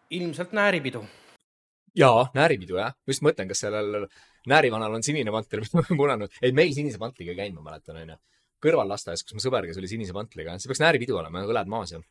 ilmselt 0.09 0.53
nääripidu. 0.53 1.03
jaa, 1.95 2.29
nääripidu 2.33 2.77
jah, 2.77 2.95
ma 2.95 3.11
just 3.11 3.25
mõtlen, 3.25 3.47
kas 3.51 3.65
sellel 3.65 4.07
näärivanal 4.49 4.99
on 4.99 5.05
sinine 5.05 5.33
mantel 5.33 5.63
või 5.77 5.97
punane. 5.97 6.29
ei, 6.41 6.53
meil 6.55 6.73
sinise 6.75 7.01
mantliga 7.01 7.33
ei 7.33 7.41
käinud, 7.43 7.61
ma 7.61 7.71
mäletan, 7.71 7.99
onju. 8.03 8.19
kõrval 8.63 8.89
lasteaias, 8.93 9.25
kus 9.25 9.37
mu 9.37 9.43
sõber, 9.43 9.67
kes 9.69 9.79
oli 9.81 9.91
sinise 9.91 10.15
mantliga, 10.15 10.55
see 10.59 10.71
peaks 10.71 10.83
nääripidu 10.83 11.17
olema, 11.19 11.43
õled 11.47 11.71
maas 11.71 11.95
ja. 11.95 12.01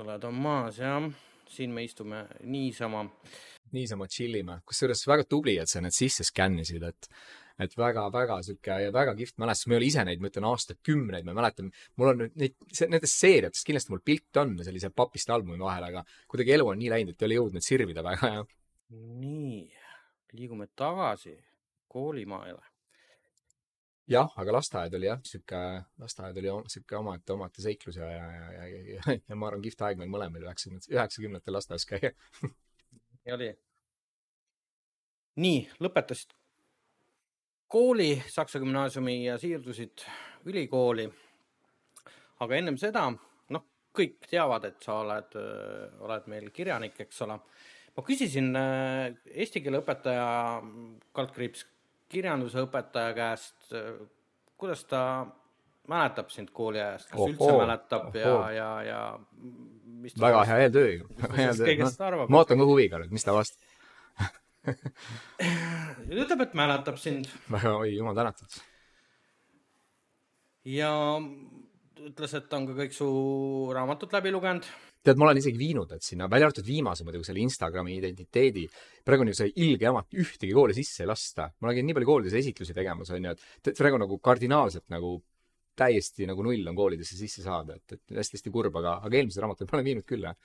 õled 0.00 0.26
on 0.28 0.40
maas 0.46 0.80
jah, 0.80 1.10
siin 1.52 1.74
me 1.74 1.84
istume 1.84 2.24
niisama. 2.48 3.04
niisama 3.76 4.08
chill 4.08 4.40
ime, 4.40 4.60
kusjuures 4.68 5.06
väga 5.08 5.28
tubli, 5.28 5.58
et 5.60 5.70
sa 5.70 5.84
need 5.84 5.96
sisse 5.96 6.26
skännisid, 6.28 6.84
et 6.88 7.14
et 7.60 7.74
väga-väga 7.76 8.38
sihuke 8.42 8.76
väga 8.94 9.12
kihvt 9.14 9.36
mälestus, 9.38 9.68
ma 9.68 9.74
ei 9.74 9.78
ole 9.78 9.88
ise 9.90 10.02
neid, 10.08 10.22
ma 10.24 10.30
ütlen 10.30 10.46
aastakümneid, 10.48 11.26
ma 11.28 11.34
mäletan, 11.36 11.68
mul 12.00 12.10
on 12.10 12.18
nüüd 12.22 12.38
neid, 12.40 12.56
nendest 12.88 13.20
seeriatest 13.20 13.68
kindlasti 13.68 13.92
mul 13.92 14.00
pilt 14.02 14.40
on 14.40 14.56
sellise 14.64 14.90
papiste 14.96 15.34
albumi 15.36 15.60
vahel, 15.60 15.84
aga 15.90 16.02
kuidagi 16.32 16.56
elu 16.56 16.70
on 16.72 16.80
nii 16.80 16.90
läinud, 16.90 17.12
et 17.12 17.22
ei 17.22 17.28
ole 17.28 17.38
jõudnud 17.38 17.66
sirvida 17.66 18.02
väga 18.08 18.32
ja. 18.32 18.42
nii 18.96 19.60
liigume 20.32 20.68
tagasi 20.76 21.36
koolimaailma. 21.88 22.64
jah, 24.08 24.32
aga 24.36 24.52
lasteaed 24.52 24.94
oli 24.98 25.06
jah, 25.06 25.20
sihuke, 25.24 25.62
lasteaed 25.98 26.38
oli 26.42 26.52
sihuke 26.68 26.96
omaette, 26.96 27.32
omaette 27.32 27.62
seiklus 27.62 27.96
ja, 27.96 28.10
ja, 28.10 28.26
ja, 28.34 28.66
ja, 28.66 28.82
ja, 28.94 29.18
ja 29.28 29.36
ma 29.36 29.48
arvan, 29.48 29.62
kihvt 29.62 29.86
aeg 29.86 30.00
meil 30.00 30.10
mõlemal 30.12 30.48
üheksakümnendatel, 30.48 30.96
üheksakümnendatel 30.98 31.58
lasteaias 31.58 31.88
käia 31.88 32.12
nii 33.22 33.34
oli. 33.36 33.50
nii, 35.36 35.60
lõpetasid 35.80 36.34
kooli, 37.72 38.22
Saksa 38.28 38.58
gümnaasiumi 38.58 39.24
ja 39.24 39.38
siirdusid 39.38 40.04
ülikooli. 40.44 41.12
aga 42.40 42.56
ennem 42.56 42.76
seda, 42.76 43.06
noh, 43.54 43.64
kõik 43.96 44.26
teavad, 44.28 44.66
et 44.68 44.82
sa 44.82 44.98
oled, 45.00 45.36
oled 46.02 46.26
meil 46.28 46.50
kirjanik, 46.50 46.98
eks 47.00 47.22
ole. 47.22 47.38
Ma 47.96 48.06
küsisin 48.06 48.50
eesti 48.56 49.62
keele 49.64 49.82
õpetaja, 49.82 50.26
kaldkriips 51.16 51.66
kirjanduse 52.12 52.64
õpetaja 52.66 53.14
käest, 53.16 53.72
kuidas 54.60 54.84
ta 54.88 55.02
mäletab 55.90 56.30
sind 56.30 56.52
kooliajast, 56.54 57.10
kas 57.10 57.20
oh, 57.20 57.30
üldse 57.30 57.48
oh, 57.48 57.60
mäletab 57.62 58.08
oh, 58.10 58.18
ja 58.18 58.34
ja, 58.54 58.68
ja 58.86 59.00
mis 60.02 60.14
ta 60.14 60.26
väga 60.26 60.44
hea 60.50 60.58
eeltöö 60.66 60.90
ju. 60.96 61.08
kõigest 61.58 62.04
arvab? 62.04 62.30
ma 62.30 62.42
ootan 62.42 62.60
ka 62.62 62.68
huviga 62.68 63.00
nüüd, 63.02 63.14
mis 63.14 63.26
ta 63.26 63.34
vastab 63.36 63.70
ütleb, 66.22 66.44
et 66.44 66.52
mäletab 66.54 67.00
sind. 67.02 67.26
väga, 67.50 67.74
oi 67.80 67.96
jumal 67.96 68.14
tänatud. 68.18 68.60
ja 70.70 70.92
ütles, 72.02 72.36
et 72.38 72.54
on 72.54 72.68
ka 72.70 72.78
kõik 72.84 72.94
su 72.94 73.10
raamatud 73.74 74.14
läbi 74.14 74.34
lugenud 74.34 74.68
tead, 75.02 75.18
ma 75.18 75.26
olen 75.28 75.40
isegi 75.40 75.58
viinud 75.58 75.90
need 75.92 76.04
sinna, 76.06 76.28
välja 76.30 76.48
arvatud 76.48 76.66
viimase 76.66 77.06
muidugi 77.06 77.26
selle 77.26 77.42
Instagrami 77.42 77.96
identiteedi. 77.98 78.68
praegu 79.04 79.24
on 79.24 79.32
ju 79.32 79.34
see 79.40 79.52
ilge 79.64 79.88
jama, 79.88 80.04
et 80.06 80.18
ühtegi 80.22 80.54
kooli 80.54 80.76
sisse 80.76 81.02
ei 81.02 81.10
lasta. 81.10 81.50
ma 81.60 81.74
käin 81.74 81.86
nii 81.86 81.98
palju 81.98 82.10
koolides 82.12 82.38
esitlusi 82.38 82.74
tegemas, 82.76 83.10
on 83.10 83.30
ju, 83.30 83.36
et 83.66 83.76
praegu 83.78 84.00
nagu 84.02 84.18
kardinaalselt 84.18 84.88
nagu 84.94 85.16
täiesti 85.76 86.26
nagu 86.28 86.42
null 86.44 86.66
on 86.68 86.76
koolidesse 86.76 87.16
sisse 87.16 87.42
saada, 87.42 87.78
et, 87.78 87.96
et 87.96 88.18
hästi-hästi 88.18 88.52
kurb, 88.52 88.76
aga, 88.76 88.98
aga 89.06 89.18
eelmised 89.18 89.40
raamatud 89.40 89.70
ma 89.70 89.78
olen 89.78 89.88
viinud 89.88 90.06
küll, 90.06 90.26
jah 90.28 90.36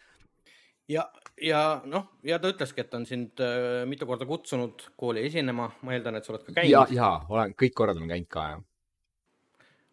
ja, 0.87 1.03
ja 1.41 1.61
noh, 1.85 2.07
ja 2.25 2.39
ta 2.39 2.51
ütleski, 2.51 2.83
et 2.83 2.93
on 2.97 3.05
sind 3.07 3.43
äh, 3.43 3.83
mitu 3.89 4.07
korda 4.09 4.27
kutsunud 4.27 4.87
kooli 4.99 5.25
esinema, 5.27 5.69
ma 5.83 5.95
eeldan, 5.95 6.17
et 6.17 6.27
sa 6.27 6.33
oled 6.33 6.45
ka 6.47 6.55
käinud. 6.55 6.71
ja, 6.71 6.85
ja 6.91 7.11
olen 7.29 7.55
kõik 7.59 7.75
korrad 7.77 7.99
olen 7.99 8.13
käinud 8.13 8.29
ka, 8.31 8.45
jah. 8.53 8.61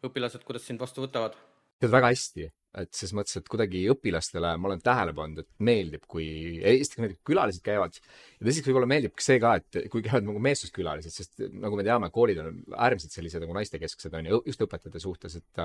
õpilased, 0.06 0.44
kuidas 0.46 0.66
sind 0.68 0.82
vastu 0.82 1.04
võtavad? 1.04 1.36
tead 1.82 1.92
väga 1.92 2.12
hästi, 2.14 2.48
et 2.80 2.90
ses 2.96 3.12
mõttes, 3.16 3.36
et 3.38 3.48
kuidagi 3.50 3.84
õpilastele 3.92 4.54
ma 4.60 4.70
olen 4.70 4.82
tähele 4.84 5.14
pannud, 5.16 5.44
et 5.44 5.64
meeldib, 5.66 6.04
kui 6.10 6.26
Eesti 6.72 7.02
näiteks 7.02 7.22
külalised 7.26 7.64
käivad. 7.64 7.98
ja 8.38 8.46
teiseks 8.46 8.68
võib-olla 8.68 8.88
meeldib 8.90 9.14
ka 9.14 9.24
see 9.24 9.38
ka, 9.42 9.54
et 9.60 9.78
kui 9.92 10.02
käivad 10.04 10.26
nagu 10.26 10.42
meessooskülalised, 10.42 11.14
sest 11.14 11.44
nagu 11.52 11.78
me 11.78 11.86
teame, 11.86 12.10
koolid 12.14 12.40
on 12.42 12.58
äärmiselt 12.74 13.14
sellised 13.14 13.44
nagu 13.44 13.56
naistekesksed 13.56 14.18
on 14.18 14.30
ju, 14.30 14.40
just 14.50 14.64
õpetajate 14.66 15.02
suhtes, 15.02 15.38
et 15.40 15.64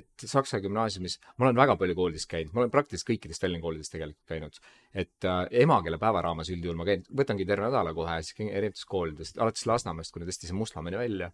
et 0.00 0.26
Saksa 0.34 0.60
gümnaasiumis, 0.64 1.18
ma 1.38 1.48
olen 1.48 1.58
väga 1.58 1.78
palju 1.80 1.96
koolides 1.98 2.28
käinud, 2.30 2.52
ma 2.54 2.64
olen 2.64 2.74
praktiliselt 2.74 3.08
kõikides 3.12 3.40
Tallinna 3.40 3.64
koolides 3.64 3.92
tegelikult 3.92 4.28
käinud. 4.28 4.60
et 4.94 5.28
äh, 5.28 5.40
emakeelepäeva 5.64 6.22
raames 6.22 6.50
üldjuhul 6.54 6.78
ma 6.78 6.86
käin, 6.88 7.02
võtangi 7.10 7.46
terve 7.48 7.66
nädala 7.68 7.94
kohe, 7.96 8.20
siis 8.22 8.36
erinevates 8.44 8.84
koolides, 8.84 9.34
alates 9.38 9.66
Lasnamäest 9.66 10.12
kuni 10.14 10.28
tõesti 10.28 10.50
see 10.50 10.56
Mustamäeni 10.58 11.00
välja 11.00 11.32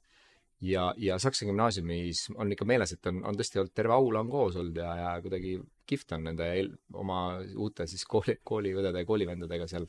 ja, 0.60 0.90
ja 1.00 1.18
Saksa 1.18 1.48
gümnaasiumis 1.48 2.26
on 2.36 2.52
ikka 2.52 2.68
meeles, 2.68 2.94
et 2.94 3.10
on, 3.10 3.22
on 3.26 3.38
tõesti 3.38 3.60
olnud, 3.62 3.74
terve 3.76 3.96
aula 3.96 4.24
on 4.24 4.30
koos 4.32 4.58
olnud 4.60 4.76
ja, 4.76 4.92
ja 4.98 5.12
kuidagi 5.24 5.56
kihvt 5.88 6.16
on 6.16 6.28
nende 6.30 6.48
eel, 6.54 6.72
oma 6.92 7.20
uute 7.56 7.86
siis 7.90 8.04
kooli, 8.08 8.38
kooliõdede 8.46 9.02
ja 9.02 9.08
koolivendadega 9.08 9.68
seal 9.70 9.88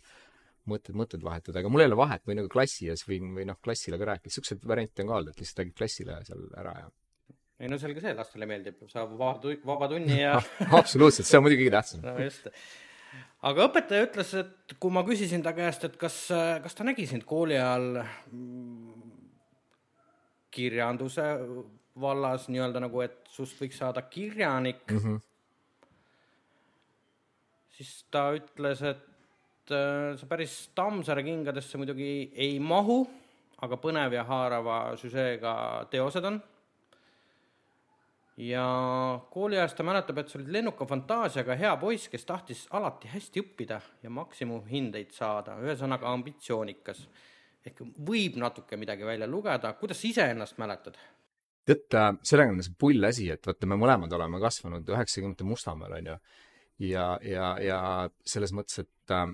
mõtted, 0.70 0.96
mõtted 0.98 1.24
vahetada, 1.26 1.62
aga 1.62 1.70
mul 1.74 1.84
ei 1.84 1.90
ole 1.90 2.00
vahet, 2.00 2.24
võin 2.28 2.42
nagu 2.42 2.52
klassi 2.52 2.90
ees 2.92 3.04
võin, 3.08 3.32
või 3.36 3.48
noh, 3.50 3.58
klassile 3.64 4.00
ka 4.02 4.12
rääkida, 4.14 4.34
siukseid 4.34 4.66
variante 4.68 5.04
on 5.04 5.12
ka 5.12 5.20
olnud, 5.20 5.34
et 5.34 5.42
lihtsalt 5.42 5.64
räägid 5.64 5.78
klassile 5.78 6.20
seal 6.28 6.46
ära 6.62 6.76
ja 6.84 6.92
ei 7.62 7.70
no 7.70 7.78
selge 7.78 8.02
see, 8.02 8.14
lastele 8.18 8.48
meeldib, 8.50 8.80
saab 8.90 9.12
vaba, 9.20 9.52
vaba 9.70 9.90
tunni 9.92 10.18
ja 10.18 10.38
absoluutselt, 10.80 11.28
see 11.30 11.38
on 11.38 11.46
muidugi 11.46 11.68
kõige 11.68 11.76
tähtsam. 11.76 12.02
No 12.08 12.16
just. 12.18 12.48
aga 13.52 13.68
õpetaja 13.68 14.08
ütles, 14.08 14.32
et 14.40 14.76
kui 14.82 14.94
ma 14.96 15.04
küsisin 15.06 15.46
ta 15.46 15.54
käest, 15.58 15.86
et 15.86 15.98
kas, 16.02 16.24
kas 16.64 16.78
ta 16.78 16.88
nägi 16.88 17.06
sind 17.10 17.28
kooli 17.30 17.60
ajal 17.60 18.02
kirjanduse 20.52 21.24
vallas 22.02 22.48
nii-öelda 22.52 22.82
nagu, 22.84 23.02
et 23.04 23.32
sust 23.32 23.60
võiks 23.62 23.80
saada 23.82 24.04
kirjanik 24.08 24.84
mm. 24.92 24.98
-hmm. 24.98 25.20
siis 27.78 28.06
ta 28.12 28.30
ütles, 28.36 28.84
et 28.84 29.72
äh, 29.72 30.18
sa 30.18 30.30
päris 30.30 30.70
Tammsaare 30.76 31.24
kingadesse 31.24 31.78
muidugi 31.78 32.32
ei 32.36 32.60
mahu, 32.60 33.04
aga 33.62 33.78
põnev 33.78 34.14
ja 34.14 34.24
haarava 34.24 34.96
süžeega 34.98 35.88
teosed 35.92 36.26
on. 36.26 36.42
ja 38.38 38.66
kooliajast 39.30 39.78
ta 39.78 39.84
mäletab, 39.84 40.18
et 40.18 40.30
sa 40.30 40.40
olid 40.40 40.48
lennuka 40.50 40.86
fantaasiaga 40.86 41.56
hea 41.56 41.76
poiss, 41.78 42.08
kes 42.10 42.26
tahtis 42.26 42.68
alati 42.72 43.08
hästi 43.08 43.42
õppida 43.44 43.82
ja 44.04 44.10
maksimumhindeid 44.10 45.12
saada, 45.12 45.60
ühesõnaga 45.62 46.10
ambitsioonikas 46.10 47.08
ehk 47.66 47.82
võib 48.08 48.38
natuke 48.42 48.78
midagi 48.80 49.06
välja 49.06 49.28
lugeda, 49.30 49.74
kuidas 49.80 50.02
sa 50.02 50.08
iseennast 50.10 50.58
mäletad? 50.62 50.98
tead, 51.66 51.86
äh, 51.94 52.10
sellega 52.26 52.54
on 52.56 52.64
see 52.66 52.74
pull 52.80 53.06
asi, 53.06 53.28
et 53.34 53.46
vaata, 53.48 53.70
me 53.70 53.78
mõlemad 53.80 54.14
oleme 54.18 54.42
kasvanud 54.42 54.88
üheksakümnendate 54.90 55.46
Mustamäel, 55.48 55.94
on 56.00 56.12
ju. 56.12 56.18
ja, 56.88 57.06
ja, 57.26 57.52
ja 57.62 57.80
selles 58.26 58.54
mõttes, 58.58 58.82
et 58.82 59.14
äh, 59.14 59.28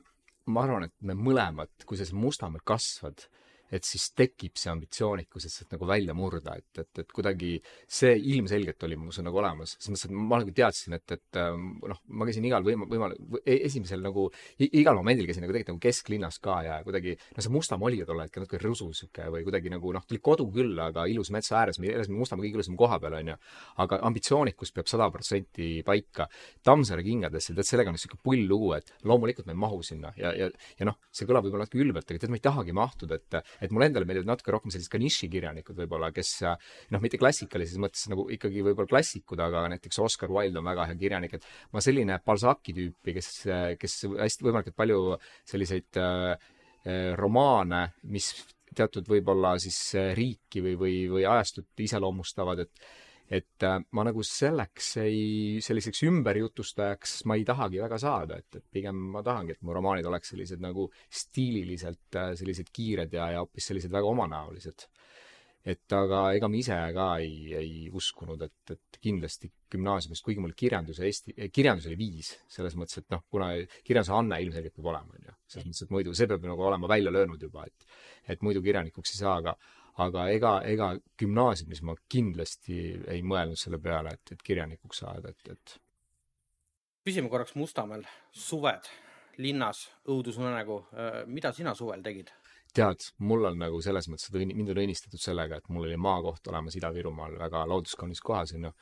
ma 0.51 0.63
arvan, 0.65 0.87
et 0.89 0.95
me 1.07 1.15
mõlemad, 1.17 1.71
kui 1.87 1.99
sa 1.99 2.07
Mustamäel 2.15 2.65
kasvad 2.67 3.27
et 3.71 3.87
siis 3.87 4.09
tekib 4.15 4.55
see 4.59 4.71
ambitsioonikus, 4.71 5.45
et 5.47 5.53
sealt 5.53 5.73
nagu 5.75 5.87
välja 5.89 6.15
murda, 6.17 6.55
et, 6.57 6.83
et, 6.83 7.01
et 7.03 7.11
kuidagi 7.13 7.57
see 7.83 8.13
ilmselgelt 8.33 8.83
oli 8.87 8.97
minus 8.99 9.19
nagu 9.23 9.41
olemas, 9.41 9.75
selles 9.77 9.97
mõttes, 9.97 10.07
et 10.07 10.27
ma 10.31 10.39
nagu 10.41 10.53
teadsin, 10.55 10.95
et, 10.97 11.15
et 11.17 11.39
ähm, 11.41 11.67
noh, 11.83 11.99
ma 12.19 12.27
käisin 12.29 12.47
igal 12.47 12.65
võima-, 12.65 12.87
võimal-, 12.89 13.15
e-, 13.43 13.59
esimesel 13.67 14.03
nagu, 14.03 14.27
igal 14.67 14.97
momendil 14.99 15.27
käisin 15.27 15.43
nagu 15.45 15.55
tegelikult 15.55 15.75
nagu 15.75 15.83
kesklinnas 15.83 16.39
ka 16.43 16.59
ja 16.65 16.79
kuidagi, 16.85 17.17
noh, 17.35 17.43
see 17.43 17.53
Mustamäe 17.57 17.89
oli 17.89 18.01
tol 18.07 18.21
hetkel 18.23 18.45
natuke 18.45 18.61
rõsu 18.61 18.89
sihuke 18.95 19.27
või 19.33 19.43
kuidagi 19.47 19.71
nagu 19.73 19.91
noh, 19.95 20.05
tuli 20.07 20.21
kodu 20.23 20.47
küll, 20.53 20.77
aga 20.81 21.07
ilus 21.11 21.31
metsa 21.35 21.59
ääres, 21.61 21.81
me 21.83 21.91
elasime 21.91 22.19
Mustamäe 22.21 22.45
kõige 22.45 22.61
ilusama 22.61 22.79
koha 22.79 22.99
peal, 23.03 23.17
on 23.19 23.33
ju. 23.33 23.37
aga 23.83 23.99
ambitsioonikus 24.07 24.73
peab 24.75 24.89
sada 24.89 25.09
protsenti 25.11 25.81
paika. 25.85 26.27
Tammsaare 26.65 27.03
kingadesse, 27.05 27.55
tead, 27.55 27.67
sellega 27.67 27.91
on 27.91 27.99
sihuke 27.99 28.19
pull 28.23 28.47
lugu, 28.47 28.73
et 28.77 28.93
loomulikult 29.07 29.47
ma 29.47 29.55
ei 29.55 29.61
mahu 29.61 29.81
sinna 29.85 30.13
ja, 30.19 30.33
ja, 30.37 30.49
ja 30.79 30.87
noh, 30.87 30.97
see 31.11 31.27
kõlab 31.27 31.47
võib-olla 31.47 31.67
natuke 31.67 31.83
ülbelt, 31.83 32.07
aga 32.09 32.23
tead, 32.23 32.33
ma 32.33 32.39
ei 32.39 32.45
tahagi 32.47 32.75
mahtuda, 32.77 33.19
et 33.19 33.39
et 33.61 33.73
mulle 33.73 33.89
endale 33.89 34.07
meeldivad 34.07 34.31
natuke 34.33 34.53
rohkem 34.55 34.73
sellised 34.73 34.91
ka 34.93 35.01
nišikirjanikud 35.01 35.77
võib-olla, 35.81 36.11
kes 36.15 36.33
noh, 36.43 37.03
mitte 37.03 37.19
klassikalises 37.21 37.79
mõttes 37.81 38.07
nagu 38.11 38.27
ikkagi 38.33 38.65
võib-olla 38.65 38.89
klassikud, 38.91 39.41
aga 39.43 39.65
näiteks 39.73 40.01
Oscar 40.03 40.33
Wilde 40.33 40.61
on 40.61 40.69
väga 40.69 40.89
hea 40.89 40.99
kirjanik, 40.99 41.37
et 41.37 41.47
ma 41.73 41.83
selline 41.83 42.19
Balzaci 42.25 42.75
tüüpi, 42.77 43.15
kes, 43.17 43.31
kes 43.81 43.97
hästi 44.17 44.47
võimalikult 44.47 44.77
palju 44.77 45.01
selliseid 45.47 45.99
äh, 46.01 46.53
romaane, 47.19 47.87
mis 48.13 48.31
teatud 48.77 49.07
võib-olla 49.09 49.55
siis 49.61 49.79
riiki 50.17 50.61
või, 50.63 50.77
või, 50.79 50.95
või 51.11 51.25
ajastut 51.27 51.85
iseloomustavad, 51.87 52.65
et 52.65 52.87
et 53.27 53.63
äh, 53.67 53.79
ma 53.91 54.05
nagu 54.07 54.23
selleks 54.23 54.93
ei, 55.03 55.59
selliseks 55.63 56.05
ümberjutustajaks 56.07 57.19
ma 57.27 57.35
ei 57.35 57.43
tahagi 57.47 57.81
väga 57.83 57.99
saada, 57.99 58.39
et, 58.39 58.59
et 58.61 58.65
pigem 58.71 59.01
ma 59.15 59.23
tahangi, 59.25 59.57
et 59.57 59.67
mu 59.67 59.75
romaanid 59.75 60.07
oleks 60.07 60.31
sellised 60.31 60.63
nagu 60.63 60.87
stiililiselt 61.11 62.19
äh, 62.19 62.31
sellised 62.39 62.71
kiired 62.73 63.13
ja, 63.17 63.31
ja 63.35 63.43
hoopis 63.43 63.67
sellised 63.71 63.91
väga 63.91 64.13
omanäolised. 64.15 64.87
et 65.67 65.91
aga 65.91 66.21
ega 66.37 66.47
ma 66.47 66.55
ise 66.55 66.75
ka 66.95 67.05
ei, 67.19 67.39
ei 67.59 67.71
uskunud, 67.91 68.39
et, 68.45 68.71
et 68.71 68.99
kindlasti 69.03 69.49
gümnaasiumist, 69.73 70.23
kuigi 70.23 70.39
mul 70.39 70.53
kirjandus 70.55 71.01
ja 71.01 71.09
eesti, 71.09 71.33
kirjandus 71.51 71.89
oli 71.89 71.97
viis, 71.99 72.29
selles 72.47 72.77
mõttes, 72.79 73.01
et 73.01 73.09
noh, 73.11 73.25
kuna 73.27 73.49
kirjanduse 73.83 74.13
anne 74.15 74.39
ilmselgelt 74.45 74.77
peab 74.77 74.87
olema, 74.93 75.17
on 75.17 75.27
ju. 75.27 75.35
selles 75.51 75.67
mõttes, 75.67 75.83
et 75.83 75.91
muidu 75.91 76.15
see 76.15 76.29
peab 76.31 76.47
nagu 76.47 76.63
olema 76.69 76.87
välja 76.87 77.11
löönud 77.11 77.43
juba, 77.43 77.65
et, 77.67 77.99
et 78.31 78.47
muidu 78.47 78.63
kirjanikuks 78.63 79.11
ei 79.11 79.19
saa, 79.19 79.35
aga 79.41 79.57
aga 80.03 80.27
ega, 80.33 80.53
ega 80.69 80.91
gümnaasiumis 81.19 81.81
ma 81.87 81.95
kindlasti 82.09 82.77
ei 83.09 83.23
mõelnud 83.25 83.59
selle 83.59 83.79
peale, 83.81 84.13
et, 84.13 84.33
et 84.35 84.43
kirjanikuks 84.45 85.03
saada, 85.03 85.33
et, 85.33 85.53
et. 85.55 85.77
püsime 87.07 87.31
korraks 87.33 87.55
Mustamäel, 87.57 88.05
suved, 88.31 88.89
linnas, 89.41 89.87
õudusunenägu, 90.09 90.81
äh, 90.93 91.17
mida 91.25 91.53
sina 91.53 91.75
suvel 91.77 92.05
tegid? 92.05 92.33
tead, 92.77 93.07
mul 93.25 93.47
on 93.49 93.55
nagu 93.57 93.79
selles 93.81 94.05
mõttes, 94.11 94.29
mind 94.35 94.69
on 94.69 94.79
õnnistatud 94.83 95.21
sellega, 95.21 95.57
et 95.57 95.69
mul 95.73 95.87
oli 95.87 95.97
maakoht 95.97 96.49
olemas 96.51 96.75
Ida-Virumaal 96.77 97.37
väga 97.39 97.63
looduskaunis 97.65 98.21
kohas, 98.21 98.53
on 98.53 98.67
ju 98.67 98.73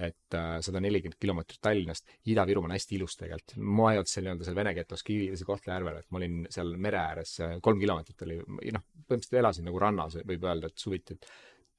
et 0.00 0.36
äh, 0.36 0.56
sada 0.64 0.80
nelikümmend 0.80 1.18
kilomeetrit 1.20 1.60
Tallinnast, 1.62 2.08
Ida-Virumaa 2.32 2.70
on 2.70 2.74
hästi 2.74 2.96
ilus 2.96 3.18
tegelikult. 3.20 3.56
ma 3.60 3.90
ei 3.92 4.00
olnud 4.00 4.10
seal 4.10 4.26
nii-öelda 4.26 4.46
seal 4.48 4.56
Vene 4.56 4.72
getos 4.78 5.04
Kiviõlis 5.06 5.44
ja 5.44 5.48
Kohtla-Järvel, 5.48 6.00
et 6.00 6.08
ma 6.10 6.20
olin 6.20 6.38
seal 6.56 6.72
mere 6.88 7.00
ääres, 7.02 7.34
äh, 7.44 7.56
kolm 7.64 7.80
kilomeetrit 7.82 8.26
oli, 8.26 8.38
noh, 8.76 8.86
põhimõtteliselt 8.96 9.38
elasin 9.42 9.68
nagu 9.68 9.82
rannas, 9.82 10.16
võib 10.32 10.48
öelda, 10.48 10.70
et 10.70 10.80
suviti, 10.80 11.18
et 11.18 11.30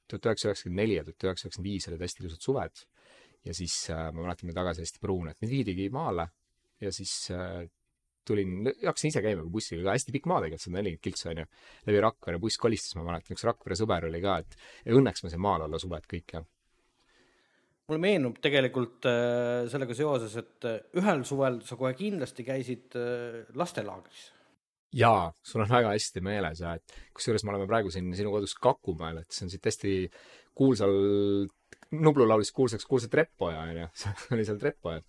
tuhat 0.06 0.30
üheksasada 0.30 0.52
üheksakümmend 0.52 0.82
neli 0.84 0.98
ja 0.98 1.04
tuhat 1.08 1.28
üheksasada 1.28 1.50
üheksakümmend 1.50 1.70
viis 1.72 1.90
olid 1.90 2.06
hästi 2.06 2.24
ilusad 2.24 2.48
suved. 2.48 2.86
ja 3.42 3.58
siis 3.58 3.76
äh, 3.90 4.08
ma 4.14 4.26
mäletan, 4.28 4.52
me 4.52 4.56
tagasi 4.56 4.86
hästi 4.86 5.02
pruun, 5.02 5.32
et 5.32 5.40
mind 5.42 5.56
viidigi 5.56 5.90
maale 5.90 6.28
ja 6.82 6.94
siis 6.94 7.16
tulin, 8.26 8.68
hakkasin 8.84 9.10
ise 9.10 9.22
käima 9.22 9.42
bussiga 9.50 9.82
ka 9.86 9.96
hästi 9.96 10.14
pikk 10.14 10.28
maa 10.30 10.40
tegelikult, 10.44 10.62
sada 10.62 10.78
nelikümmend 10.78 11.02
kiltsa 11.06 11.30
onju. 11.32 11.46
läbi 11.88 12.02
Rakvere 12.06 12.38
buss 12.42 12.58
kolistas, 12.62 12.94
ma 12.98 13.06
mäletan, 13.08 13.34
üks 13.34 13.46
Rakvere 13.46 13.78
sõber 13.78 14.06
oli 14.06 14.22
ka, 14.22 14.38
et 14.42 14.94
õnneks 14.94 15.24
ma 15.24 15.32
sain 15.32 15.42
maal 15.42 15.66
olla 15.66 15.80
suved 15.82 16.06
kõik 16.10 16.36
ja 16.36 16.42
mulle 17.92 18.02
meenub 18.02 18.38
tegelikult 18.42 19.08
äh, 19.08 19.64
sellega 19.70 19.96
seoses, 19.96 20.36
et 20.40 20.68
äh, 20.68 20.78
ühel 21.00 21.24
suvel 21.28 21.60
sa 21.66 21.76
kohe 21.80 21.92
kindlasti 21.98 22.46
käisid 22.46 22.96
äh, 22.98 23.42
lastelaagris. 23.58 24.30
jaa, 24.96 25.30
sul 25.44 25.64
on 25.64 25.70
väga 25.70 25.92
hästi 25.94 26.20
meeles 26.24 26.60
ja 26.64 26.74
et 26.78 26.96
kusjuures 27.16 27.44
me 27.44 27.54
oleme 27.54 27.68
praegu 27.68 27.92
siin 27.92 28.10
sinu 28.16 28.32
kodus 28.32 28.54
Kakumäel, 28.60 29.22
et 29.22 29.32
see 29.32 29.46
on 29.46 29.52
siit 29.52 29.68
hästi 29.68 29.92
kuulsal, 30.56 30.96
Nublu 31.92 32.24
laulis 32.24 32.52
kuulsaks 32.56 32.88
kuulsa 32.88 33.08
Treppoja 33.12 33.66
onju, 33.68 33.88
see 34.00 34.36
oli 34.36 34.48
seal 34.48 34.60
Treppoja. 34.60 35.02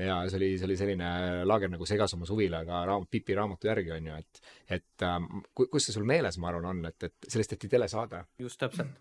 ja 0.00 0.22
see 0.28 0.40
oli, 0.40 0.50
see 0.56 0.68
oli 0.68 0.76
selline 0.80 1.10
laager 1.44 1.72
nagu 1.72 1.88
Segasoma 1.88 2.28
suvila 2.28 2.62
ka 2.64 2.84
raam-, 2.88 3.08
Pipi 3.10 3.36
raamatu 3.36 3.68
järgi 3.68 3.92
onju, 3.98 4.16
et, 4.16 4.42
et 4.78 5.04
ähm, 5.08 5.28
ku- 5.52 5.68
kus 5.72 5.88
see 5.88 5.96
sul 5.96 6.08
meeles, 6.08 6.40
ma 6.40 6.52
arvan, 6.52 6.72
on, 6.72 6.84
et, 6.88 7.08
et 7.10 7.28
sellest 7.28 7.56
tehti 7.56 7.72
telesaade 7.76 8.24
just 8.40 8.60
täpselt. 8.60 8.96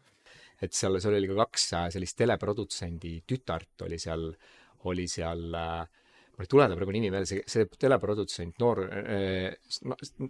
Et 0.61 0.75
seal, 0.75 0.99
seal 0.99 1.15
oli 1.17 1.29
ka 1.31 1.39
kaks 1.43 1.69
äh, 1.77 1.87
sellist 1.95 2.17
teleprodutsendi 2.19 3.19
tütart 3.27 3.87
oli 3.87 3.99
seal, 4.01 4.29
oli 4.89 5.07
seal 5.11 5.55
äh, 5.55 5.87
mul 6.39 6.47
ei 6.47 6.49
tule 6.49 6.65
ta 6.71 6.75
praegu 6.77 6.93
nimi 6.95 7.09
meelde, 7.11 7.27
see, 7.27 7.41
see 7.51 7.67
teleprodutsent, 7.83 8.55
noor 8.63 8.79
äh,, 8.87 9.57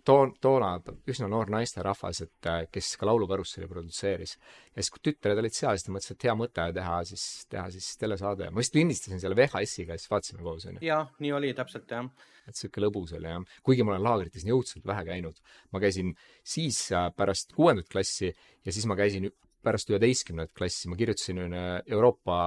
toon-, 0.08 0.32
toona 0.42 0.72
üsna 1.10 1.28
noor 1.30 1.52
naisterahvas, 1.54 2.24
et 2.26 2.50
kes 2.74 2.96
ka 2.98 3.06
Laulukarusselli 3.06 3.70
produtseeris. 3.70 4.34
ja 4.74 4.82
siis, 4.82 4.90
kui 4.96 5.04
tütred 5.06 5.38
olid 5.38 5.54
seal, 5.54 5.78
siis 5.78 5.86
ta 5.86 5.94
mõtles, 5.94 6.16
et 6.16 6.26
hea 6.26 6.36
mõte 6.40 6.66
teha 6.80 6.96
siis, 7.12 7.26
teha 7.54 7.68
siis 7.76 7.92
telesaade 8.02 8.50
ma 8.50 8.64
vist 8.64 8.78
lindistasin 8.80 9.22
selle 9.22 9.38
VHS-iga 9.38 9.94
ja 9.94 10.02
siis 10.02 10.10
vaatasime 10.10 10.42
koos 10.46 10.66
onju. 10.72 10.82
jaa, 10.88 11.04
nii 11.22 11.36
oli 11.38 11.54
täpselt 11.58 11.94
jah. 11.94 12.10
et 12.50 12.58
sihuke 12.58 12.82
lõbus 12.82 13.14
oli 13.20 13.30
jah, 13.30 13.46
kuigi 13.62 13.86
ma 13.86 13.94
olen 13.94 14.08
laagrites 14.08 14.48
nii 14.48 14.56
õudselt 14.58 14.90
vähe 14.90 15.06
käinud. 15.12 15.38
ma 15.70 15.84
käisin 15.84 16.16
siis 16.42 16.88
pärast 17.22 17.54
kuuendat 17.54 17.92
klassi 17.92 18.34
ja 18.34 18.74
siis 18.74 18.90
ma 18.90 18.98
käisin 18.98 19.30
pärast 19.64 19.90
üheteistkümnendat 19.92 20.54
klassi, 20.58 20.90
ma 20.92 21.00
kirjutasin 21.00 21.44
ühe 21.46 21.66
Euroopa 21.88 22.40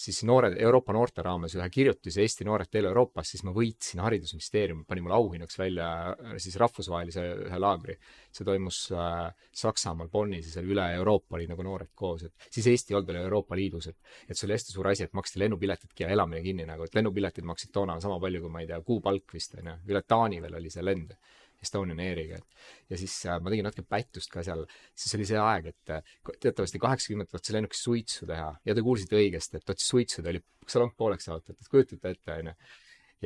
siis 0.00 0.22
noored, 0.24 0.56
Euroopa 0.60 0.94
noorte 0.96 1.22
raames 1.24 1.54
ühe 1.56 1.66
kirjutise 1.72 2.22
Eesti 2.24 2.46
noored 2.48 2.70
teel 2.72 2.88
Euroopas, 2.88 3.32
siis 3.32 3.42
ma 3.46 3.52
võitsin 3.56 4.00
Haridusministeerium, 4.04 4.84
pani 4.88 5.02
mulle 5.04 5.16
auhinnaks 5.18 5.58
välja 5.60 5.88
äh, 6.12 6.36
siis 6.42 6.56
rahvusvahelise 6.60 7.24
ühe 7.48 7.60
laagri. 7.60 7.96
see 8.32 8.46
toimus 8.46 8.78
äh, 8.94 9.32
Saksamaal 9.62 10.08
Bonnis 10.08 10.48
ja 10.48 10.56
seal 10.56 10.70
üle 10.72 10.86
Euroopa 10.96 11.36
oli 11.36 11.48
nagu 11.50 11.66
noored 11.66 11.92
koos, 11.94 12.24
et 12.28 12.48
siis 12.48 12.70
Eesti 12.72 12.94
ei 12.94 13.00
olnud 13.00 13.12
veel 13.12 13.22
Euroopa 13.24 13.58
Liidus, 13.58 13.90
et 13.90 13.98
et 14.28 14.38
see 14.38 14.46
oli 14.48 14.56
hästi 14.56 14.72
suur 14.76 14.88
asi, 14.92 15.04
et 15.04 15.16
maksti 15.16 15.42
lennupiletidki 15.42 16.06
ja 16.06 16.14
elamine 16.16 16.42
kinni 16.46 16.66
nagu, 16.68 16.86
et 16.86 16.94
lennupiletid 16.94 17.44
maksid 17.44 17.74
toona 17.74 18.00
sama 18.00 18.20
palju 18.20 18.46
kui 18.46 18.54
ma 18.56 18.64
ei 18.64 18.70
tea, 18.70 18.80
kuupalk 18.86 19.34
vist 19.34 19.58
onju, 19.58 19.76
üle 19.90 20.02
Taani 20.06 20.40
veel 20.42 20.56
oli 20.62 20.72
see 20.72 20.84
lend 20.86 21.16
Estonian 21.60 22.00
Airiga, 22.00 22.38
et 22.40 22.92
ja 22.92 22.98
siis 23.00 23.14
äh, 23.28 23.40
ma 23.42 23.52
tegin 23.52 23.66
natuke 23.68 23.84
pättust 23.88 24.32
ka 24.32 24.44
seal, 24.46 24.62
siis 24.96 25.16
oli 25.18 25.26
see 25.28 25.40
aeg, 25.40 25.70
et 25.74 25.94
äh, 25.96 26.14
teatavasti 26.40 26.80
kaheksakümnendatel 26.82 27.38
tahtsin 27.38 27.58
lennukis 27.58 27.82
suitsu 27.86 28.28
teha. 28.30 28.52
Ja 28.66 28.76
te 28.76 28.84
kuulsite 28.84 29.18
õigesti, 29.18 29.60
et 29.60 29.66
tahtis 29.68 29.88
suitsu, 29.92 30.24
ta 30.24 30.32
oli 30.32 30.40
salong 30.70 30.94
pooleks 30.96 31.28
jaotatud, 31.28 31.68
kujutate 31.72 32.14
ette, 32.14 32.38
onju. 32.38 32.54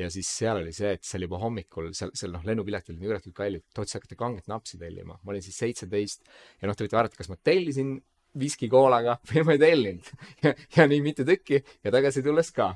ja 0.01 0.09
siis 0.11 0.31
seal 0.41 0.59
oli 0.59 0.73
see, 0.75 0.91
et 0.97 1.07
see 1.07 1.19
oli 1.19 1.29
juba 1.29 1.39
hommikul, 1.45 1.93
seal, 1.95 2.11
seal 2.17 2.33
noh, 2.35 2.43
lennupiletid 2.47 2.91
olid 2.91 3.03
nii 3.03 3.11
üüratult 3.13 3.37
kallid, 3.37 3.63
tahtsin 3.75 4.01
hakata 4.01 4.19
kanget 4.19 4.51
napsi 4.51 4.81
tellima, 4.81 5.15
ma 5.21 5.33
olin 5.33 5.45
siis 5.45 5.61
seitseteist 5.63 6.27
ja 6.59 6.67
noh, 6.67 6.75
te 6.75 6.83
võite 6.83 6.99
arvata, 6.99 7.21
kas 7.21 7.31
ma 7.31 7.39
tellisin 7.39 7.95
viski 8.39 8.69
koolaga 8.71 9.17
või 9.31 9.45
ma 9.47 9.55
ei 9.55 9.61
tellinud. 9.61 10.09
Ja, 10.43 10.53
ja 10.77 10.87
nii 10.91 11.01
mitu 11.05 11.25
tükki 11.27 11.61
ja 11.83 11.93
tagasi 11.93 12.23
tulles 12.25 12.51
ka. 12.55 12.73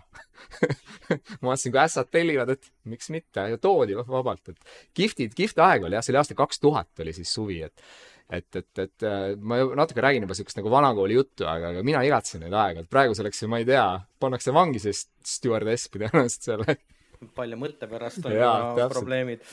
Ma 1.41 1.51
vaatasin, 1.51 1.73
kui 1.73 1.81
ässad 1.81 2.11
tellivad, 2.13 2.53
et 2.53 2.69
miks 2.89 3.09
mitte 3.11 3.43
ja 3.51 3.57
toodi 3.61 3.97
vabalt, 3.97 4.53
et 4.53 4.71
kihvtid, 4.95 5.35
kihvt 5.35 5.59
aeg 5.65 5.83
oli 5.83 5.97
jah, 5.97 6.05
see 6.05 6.13
oli 6.13 6.21
aasta 6.21 6.37
kaks 6.37 6.63
tuhat 6.63 7.03
oli 7.03 7.13
siis 7.17 7.33
suvi, 7.35 7.59
et 7.65 7.83
et, 8.29 8.55
et, 8.55 8.79
et 8.83 9.05
äh, 9.09 9.31
ma 9.41 9.57
natuke 9.79 10.03
räägin 10.05 10.25
juba 10.25 10.35
siukest 10.37 10.59
nagu 10.59 10.69
vanakooli 10.71 11.17
juttu, 11.17 11.47
aga, 11.49 11.73
aga 11.73 11.83
mina 11.85 12.03
igatsen 12.05 12.43
neid 12.45 12.53
aegu, 12.53 12.83
et 12.83 12.91
praegu 12.91 13.17
selleks 13.17 13.41
ju 13.41 13.49
ma 13.49 13.61
ei 13.61 13.65
tea, 13.67 13.85
pannakse 14.21 14.53
vangi 14.53 14.81
see 14.83 14.93
stjuardess 14.93 15.89
tõenäoliselt 15.93 16.49
selle, 16.51 16.77
palju 17.39 17.59
mõtte 17.59 17.89
pärast 17.89 18.25
on 18.25 18.35
Jaa, 18.37 18.57
juba 18.75 18.89
probleemid. 18.93 19.47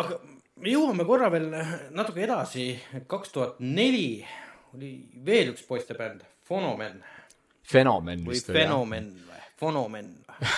aga 0.00 0.18
me 0.62 0.72
jõuame 0.72 1.06
korra 1.08 1.28
veel 1.32 1.50
natuke 1.92 2.24
edasi, 2.24 2.70
kaks 3.10 3.36
tuhat 3.36 3.60
neli 3.60 4.24
oli 4.76 4.94
veel 5.24 5.52
üks 5.54 5.66
poistebänd, 5.68 6.24
Fonomen 6.42 7.00
fenomen 7.68 8.26
või 8.26 8.36
vist 8.36 8.50
jah. 8.50 8.58
Fenomen 8.62 9.10
või 9.28 9.40
Fonomen, 9.62 10.08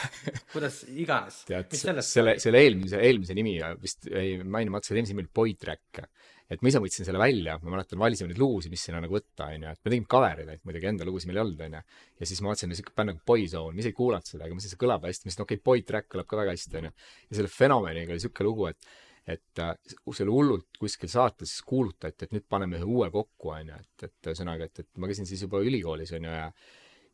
kuidas 0.55 0.83
iganes. 0.89 1.43
tead 1.49 1.75
selle, 1.77 2.39
selle 2.41 2.61
eelmise, 2.65 3.01
eelmise 3.05 3.35
nimi 3.37 3.59
vist 3.83 4.09
jäi 4.09 4.39
mainimata, 4.41 4.89
selle 4.89 5.03
eelmise 5.03 5.17
nimi 5.17 5.27
oli 5.27 5.35
Boytrack. 5.41 6.07
et 6.55 6.63
ma 6.65 6.71
ise 6.71 6.81
võtsin 6.81 7.07
selle 7.07 7.21
välja, 7.21 7.59
ma 7.61 7.75
mäletan, 7.75 7.99
valisime 8.01 8.31
neid 8.31 8.41
lugusid, 8.41 8.73
mis 8.73 8.83
sinna 8.87 9.03
nagu 9.05 9.17
võtta, 9.17 9.51
onju, 9.53 9.71
et 9.75 9.81
me 9.85 9.93
tegime 9.93 10.09
cover'id, 10.15 10.51
et 10.55 10.65
muidugi 10.65 10.89
enda 10.89 11.07
lugusid 11.09 11.29
meil 11.29 11.41
ei 11.41 11.45
olnud, 11.45 11.63
onju. 11.67 11.83
ja 12.21 12.29
siis 12.31 12.41
ma 12.45 12.53
vaatasin, 12.53 12.75
siuke 12.79 12.97
bänd 12.97 13.13
nagu 13.13 13.23
Boyzone, 13.29 13.77
ma 13.77 13.85
ise 13.85 13.93
ei 13.93 13.97
kuulanud 13.97 14.29
seda, 14.29 14.45
aga 14.45 14.53
ma 14.53 14.61
mõtlesin, 14.61 14.75
see 14.75 14.83
kõlab 14.85 15.09
hästi, 15.09 15.25
ma 15.25 15.31
mõtlesin, 15.31 15.47
okei 15.47 15.61
okay,, 15.61 15.65
Boytrack 15.69 16.11
kõlab 16.13 16.29
ka 16.31 16.41
väga 16.41 16.57
hästi, 16.57 16.81
onju. 16.81 16.93
ja 17.29 17.41
selle 17.41 17.53
fenomeniga 17.53 18.17
oli 18.17 18.25
siuke 18.25 18.47
lugu, 18.47 18.69
et 18.73 18.93
et 19.27 19.61
äh, 19.63 19.75
see 19.89 20.25
oli 20.27 20.33
hullult 20.35 20.81
kuskil 20.81 21.09
saates 21.09 21.57
kuulutati, 21.67 22.27
et 22.27 22.33
nüüd 22.37 22.47
paneme 22.51 22.81
ühe 22.81 22.89
uue 22.89 23.11
kokku, 23.13 23.55
onju, 23.57 23.77
et, 23.81 24.09
et 24.09 24.33
ühesõnaga, 24.33 24.69
et, 24.69 24.85
et 24.85 25.01
ma 25.01 25.09
käisin 25.09 25.29
siis 25.29 25.47
juba 25.47 25.63
ülikoolis, 25.65 26.13
onju, 26.19 26.35
ja 26.35 26.51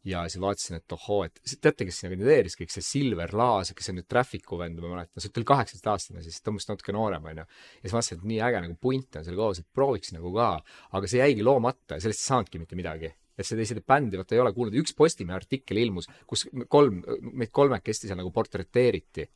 ja 0.05 0.23
siis 0.33 0.41
vaatasin, 0.41 0.79
et 0.81 0.93
ohoo, 0.97 1.27
et 1.27 1.41
teate, 1.61 1.85
kes 1.85 1.99
sinna 2.01 2.15
kandideeris 2.15 2.55
kõik, 2.57 2.71
see 2.73 2.85
Silver 2.85 3.35
Laas, 3.37 3.75
kes 3.77 3.91
on 3.93 3.99
nüüd 3.99 4.07
Traffic'u 4.09 4.57
vend, 4.57 4.81
ma 4.81 4.95
mäletan, 4.95 5.21
see 5.21 5.33
oli 5.37 5.49
kaheksateistaastane 5.51 6.23
siis, 6.25 6.39
on 6.49 6.57
minust 6.57 6.73
natuke 6.73 6.95
noorem, 6.97 7.27
onju. 7.29 7.45
ja 7.45 7.83
siis 7.85 7.97
vaatasin, 7.97 8.23
et 8.23 8.31
nii 8.31 8.39
äge 8.47 8.63
nagu 8.65 8.79
punt 8.81 9.19
on 9.21 9.27
seal 9.27 9.37
koos, 9.37 9.61
et 9.61 9.69
prooviks 9.77 10.15
nagu 10.17 10.33
ka, 10.33 10.55
aga 10.97 11.11
see 11.11 11.21
jäigi 11.21 11.45
loomata 11.45 11.99
ja 11.99 12.07
sellest 12.07 12.25
ei 12.25 12.31
saanudki 12.31 12.63
mitte 12.63 12.81
midagi 12.81 13.13
et 13.41 13.49
seda 13.49 13.63
teised 13.63 13.85
bändi 13.89 14.19
vaata 14.21 14.37
ei 14.37 14.43
ole 14.43 14.53
kuulnud, 14.57 14.77
üks 14.83 14.93
Postimehe 14.97 15.37
artikkel 15.39 15.81
ilmus, 15.81 16.09
kus 16.29 16.47
kolm, 16.73 17.01
meid 17.33 17.53
kolmekesti 17.57 18.09
seal 18.09 18.21
nagu 18.21 18.33
portreteeriti. 18.35 19.29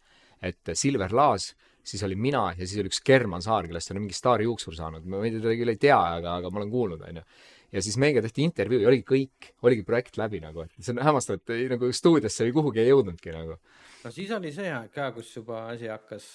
et 0.44 0.74
Silver 0.76 1.12
Laas, 1.14 1.54
siis 1.84 2.02
olin 2.06 2.20
mina 2.20 2.46
ja 2.54 2.64
siis 2.64 2.78
oli 2.80 2.90
üks 2.92 3.02
German 3.04 3.44
Saar, 3.44 3.68
kellest 3.68 3.92
on 3.92 4.00
mingi 4.00 4.16
staarijuuksur 4.16 4.76
saanud, 4.76 5.04
ma 5.10 5.20
teda 5.26 5.52
küll 5.58 5.74
ei 5.74 5.80
tea, 5.80 5.98
aga, 5.98 6.38
aga 6.40 6.52
ma 6.52 6.62
olen 6.62 6.72
kuulnud, 6.72 7.04
onju 7.04 7.24
ja 7.74 7.82
siis 7.82 7.96
meiega 8.00 8.22
tehti 8.22 8.44
intervjuu 8.46 8.82
ja 8.84 8.90
oligi 8.90 9.04
kõik, 9.08 9.52
oligi 9.66 9.84
projekt 9.86 10.18
läbi 10.20 10.40
nagu, 10.42 10.64
et 10.64 10.74
see 10.78 10.94
on 10.94 11.02
hämmastav, 11.04 11.40
et 11.40 11.54
ei, 11.56 11.68
nagu 11.72 11.90
stuudiosse 11.94 12.46
või 12.46 12.56
kuhugi 12.58 12.82
ei 12.84 12.90
jõudnudki 12.92 13.34
nagu. 13.34 13.56
no 14.04 14.12
siis 14.14 14.30
oli 14.36 14.52
see 14.54 14.70
aeg 14.70 14.92
ka, 14.94 15.10
kus 15.16 15.32
juba 15.34 15.64
asi 15.72 15.90
hakkas 15.90 16.28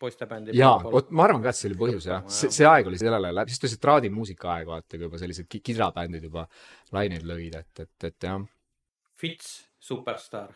poistebändi 0.00 0.56
jaa, 0.56 0.78
vot 0.82 1.12
ma 1.14 1.26
arvan 1.28 1.44
ka, 1.44 1.52
et 1.52 1.60
see 1.60 1.70
oli 1.70 1.78
põhjus 1.78 2.08
jah, 2.10 2.24
see, 2.32 2.50
see 2.54 2.66
aeg 2.66 2.88
oli 2.90 2.98
sellele 3.00 3.30
läbi, 3.36 3.52
siis 3.52 3.62
tuli 3.62 3.74
see 3.74 3.82
traadimuusika 3.84 4.54
aeg 4.56 4.70
vaata, 4.72 4.96
kui 4.96 5.06
juba 5.06 5.20
sellised 5.20 5.50
ki- 5.50 5.62
kidrabändid 5.70 6.26
juba 6.30 6.46
laineid 6.96 7.26
lõid, 7.28 7.60
et, 7.60 7.84
et, 7.84 8.08
et 8.10 8.28
jah. 8.30 8.40
Fits 9.20 9.52
Superstar, 9.80 10.50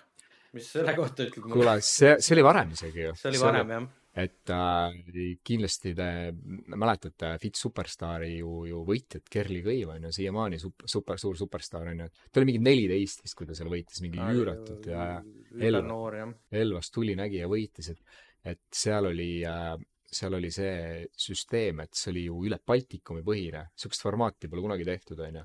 mis 0.55 0.71
selle 0.77 0.95
kohta 0.97 1.27
ütled 1.27 1.53
kuule, 1.53 1.77
see, 1.85 2.17
see 2.23 2.35
oli 2.37 2.47
varem 2.47 2.73
isegi 2.77 3.07
ju. 3.07 3.13
see 3.19 3.31
oli 3.33 3.43
varem 3.43 3.73
jah. 3.75 3.87
et 4.25 4.53
äh, 4.55 4.99
kindlasti 5.47 5.95
te 5.99 6.09
mäletate 6.75 7.35
Fit 7.43 7.59
Superstaari 7.59 8.35
ju, 8.37 8.65
ju 8.71 8.83
võitjat 8.89 9.31
Kerli 9.31 9.63
Kõiv 9.67 9.95
on 9.97 10.09
ju 10.09 10.13
siiamaani 10.19 10.61
super, 10.63 10.91
super 10.91 11.23
suur 11.23 11.39
superstaar 11.41 11.91
on 11.95 12.05
ju. 12.05 12.11
ta 12.31 12.43
oli 12.43 12.53
mingi 12.53 12.63
neliteist 12.67 13.25
vist, 13.25 13.39
kui 13.39 13.49
ta 13.49 13.57
seal 13.59 13.73
võitis, 13.73 14.03
mingi 14.05 14.23
üüratult 14.23 14.87
ja, 14.93 15.09
Elva. 15.55 16.29
Elvas 16.51 16.95
tuli, 16.95 17.15
nägi 17.19 17.43
ja 17.43 17.51
võitis, 17.51 17.93
et, 17.95 18.17
et 18.55 18.63
seal 18.75 19.11
oli 19.11 19.33
äh, 19.47 19.75
seal 20.15 20.37
oli 20.39 20.51
see 20.55 21.05
süsteem, 21.11 21.83
et 21.85 21.97
see 21.99 22.13
oli 22.13 22.25
ju 22.29 22.41
üle 22.49 22.59
Baltikumi 22.67 23.25
põhine, 23.27 23.67
niisugust 23.73 24.05
formaati 24.05 24.51
pole 24.51 24.65
kunagi 24.65 24.87
tehtud, 24.87 25.23
onju. 25.27 25.45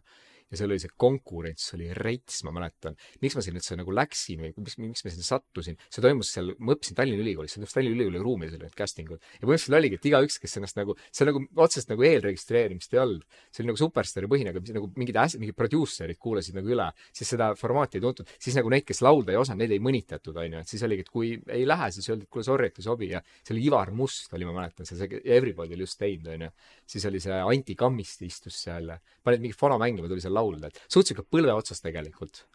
Ja 0.50 0.58
seal 0.58 0.72
oli 0.72 0.82
see 0.82 0.94
konkurents 1.00 1.68
oli 1.78 1.90
rets, 1.94 2.42
ma 2.46 2.54
mäletan. 2.56 2.98
miks 3.22 3.38
ma 3.38 3.44
sinna 3.46 3.62
üldse 3.62 3.78
nagu 3.78 3.94
läksin 3.94 4.42
või 4.42 4.52
miks, 4.58 4.78
miks 4.82 5.06
ma 5.06 5.14
sinna 5.14 5.26
sattusin, 5.28 5.78
see 5.90 6.04
toimus 6.04 6.32
seal, 6.34 6.54
ma 6.58 6.74
õppisin 6.76 6.98
Tallinna 6.98 7.24
Ülikoolis, 7.24 7.54
see 7.54 7.62
toimus 7.62 7.76
Tallinna 7.76 7.98
Ülikooli 7.98 8.24
ruumides 8.24 8.56
olid 8.58 8.66
need 8.66 8.78
casting 8.78 9.12
ud. 9.14 9.22
ja 9.22 9.44
põhimõtteliselt 9.46 9.78
oligi, 9.80 10.00
et 10.00 10.08
igaüks, 10.10 10.40
kes 10.42 10.58
ennast 10.60 10.80
nagu, 10.80 10.96
see 11.14 11.28
nagu 11.30 11.44
otseselt 11.66 11.94
nagu 11.94 12.08
eelregistreerimist 12.10 12.96
ei 12.96 13.02
olnud. 13.04 13.28
see 13.52 13.64
oli 13.64 13.72
nagu 13.72 13.82
superstaari 13.84 14.32
põhine, 14.32 14.54
aga 14.54 14.64
mis 14.64 14.74
nagu 14.76 14.90
mingid 14.98 15.22
äs-, 15.22 15.38
mingid 15.42 15.58
produusserid 15.58 16.18
kuulasid 16.22 16.58
nagu 16.58 16.74
üle, 16.74 16.90
siis 17.14 17.30
seda 17.36 17.52
formaati 17.60 18.00
ei 18.00 18.06
tuntud. 18.08 18.34
siis 18.40 18.58
nagu 18.58 18.74
neid, 18.74 18.88
kes 18.90 19.04
laulda 19.06 19.36
ei 19.36 19.42
osanud, 19.42 19.62
neid 19.64 19.76
ei 19.78 19.84
mõnitatud, 19.84 20.34
onju, 20.34 20.64
et 20.64 20.74
siis 20.74 20.86
oligi, 20.88 21.06
et 21.06 21.14
kui 21.14 21.36
ei 21.54 21.68
lähe, 21.70 21.92
siis 21.94 22.10
öeldi, 22.10 22.26
et 22.26 22.34
kuule, 22.34 22.48
sorry, 22.48 22.72
et 22.72 22.82
ei 22.82 22.88
sobi 22.90 23.12
ja 23.14 23.22
see 23.44 23.54
oli 23.54 23.68
Ivar 23.70 23.94
Must 23.94 24.34
oli, 24.34 24.48
ma 24.50 24.56
mäletan, 24.62 24.88
see, 24.90 24.98
see 24.98 25.22
Everybody 25.26 25.78
oli 25.78 25.86
just 25.86 26.00
teinud, 26.02 26.34
onju. 26.34 26.50
siis 26.90 27.06
oli 27.10 27.22
see 27.22 27.38
Anti 27.40 27.76
Kammist 27.78 28.26
istus 28.26 28.58
seal 28.66 28.90
panid 29.26 29.44
mingi 29.44 29.58
fana 29.58 29.78
mängima, 29.82 30.10
tuli 30.10 30.24
seal 30.24 30.36
laulda, 30.40 30.72
et 30.72 30.82
suhteliselt 30.88 31.22
ka 31.22 31.38
põlve 31.38 31.56
otsas 31.56 31.84
tegelikult. 31.84 32.46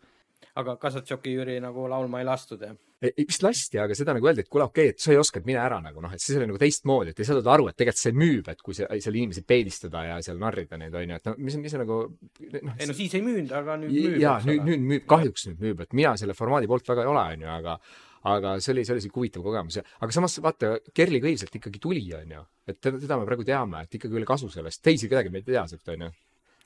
aga 0.54 0.76
Kasatšoki 0.78 1.32
Jüri 1.34 1.60
nagu 1.62 1.88
laulma 1.90 2.20
ei 2.22 2.26
lastud, 2.28 2.62
jah? 2.62 2.74
vist 3.12 3.42
lasti, 3.44 3.78
aga 3.80 3.96
seda 3.96 4.14
nagu 4.16 4.28
öeldi, 4.28 4.44
et 4.44 4.50
kuule, 4.50 4.64
okei 4.68 4.88
okay,, 4.88 4.94
et 4.94 5.02
sa 5.02 5.12
ei 5.12 5.18
oska, 5.20 5.40
et 5.40 5.48
mine 5.48 5.60
ära 5.60 5.80
nagu 5.82 6.00
noh, 6.00 6.12
et 6.14 6.22
siis 6.22 6.38
oli 6.38 6.46
nagu 6.48 6.60
teistmoodi, 6.60 7.12
et 7.12 7.20
ei 7.20 7.28
saadud 7.28 7.50
aru, 7.52 7.66
et 7.68 7.76
tegelikult 7.76 8.00
see 8.00 8.14
müüb, 8.16 8.48
et 8.52 8.62
kui 8.64 8.76
seal, 8.78 8.88
seal 9.04 9.18
inimesi 9.18 9.44
peedistada 9.48 10.04
ja 10.06 10.16
seal 10.24 10.40
narrida 10.40 10.78
neid, 10.80 10.94
on 10.96 11.12
ju, 11.12 11.18
et 11.20 11.28
no 11.28 11.34
mis, 11.36 11.58
mis 11.60 11.74
see 11.74 11.82
nagu 11.82 12.00
noh. 12.06 12.74
ei 12.78 12.88
no 12.88 12.96
siis 12.96 13.18
ei 13.18 13.24
müünud, 13.26 13.52
aga 13.58 13.76
nüüd 13.82 13.92
müüb. 13.92 14.18
jaa, 14.22 14.38
nüüd, 14.46 14.64
nüüd 14.70 14.88
müüb, 14.92 15.06
kahjuks 15.10 15.48
nüüd 15.50 15.64
müüb, 15.68 15.84
et 15.84 15.96
mina 15.96 16.14
selle 16.20 16.36
formaadi 16.38 16.70
poolt 16.70 16.88
väga 16.94 17.04
ei 17.04 17.12
ole, 17.12 17.28
on 17.36 17.46
ju, 17.46 17.54
aga 17.58 17.78
aga 18.24 18.54
see 18.64 18.72
oli, 18.72 18.84
see 18.88 18.94
oli 18.94 19.04
sihuke 19.04 19.20
huvitav 19.20 19.44
kogemus 19.44 19.76
ja, 19.76 19.82
aga 20.00 20.14
samas 20.16 20.38
vaata, 20.40 20.78
Kerli 20.96 21.20
Kõivselt 21.20 21.58
ikkagi 21.58 21.80
tuli, 21.82 22.06
on 22.16 22.38
ju, 22.38 22.44
et 22.70 22.78
teda, 22.80 23.00
teda 23.02 23.18
me 23.20 23.26
praegu 23.28 23.44
teame, 23.44 23.84
et 23.84 23.98
ikkagi 23.98 24.16
oli 24.16 24.28
kasu 24.28 24.48
sellest, 24.52 24.80
teisi 24.84 25.10
kedagi 25.10 25.32
me 25.32 25.42
ei 25.42 25.50
tea 25.50 25.66
sealt, 25.68 25.90
on 25.92 26.06
ju 26.06 26.14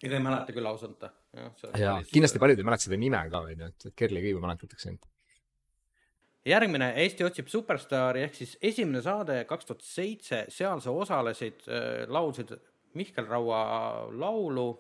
ega 0.03 0.19
ei 0.19 0.23
mäleta 0.25 0.55
küll 0.55 0.71
ausalt. 0.71 1.07
jaa, 1.79 2.01
kindlasti 2.13 2.43
paljud 2.43 2.59
ei 2.61 2.67
mäleta 2.67 2.89
seda 2.89 2.99
nime 3.01 3.23
ka, 3.31 3.45
on 3.45 3.65
ju, 3.65 3.71
et 3.73 3.89
Kerli 3.99 4.25
Kõivu 4.25 4.43
mäletatakse 4.45 4.91
ainult 4.91 5.09
järgmine 6.49 6.93
Eesti 7.03 7.27
otsib 7.27 7.49
superstaari 7.53 8.25
ehk 8.27 8.37
siis 8.39 8.57
esimene 8.65 9.03
saade 9.05 9.43
kaks 9.49 9.69
tuhat 9.69 9.85
seitse, 9.85 10.45
seal 10.53 10.83
sa 10.85 10.95
osalesid 10.95 11.67
äh,, 11.69 12.05
laulsid 12.09 12.55
Mihkel 12.99 13.27
Raua 13.29 14.09
laulu. 14.17 14.71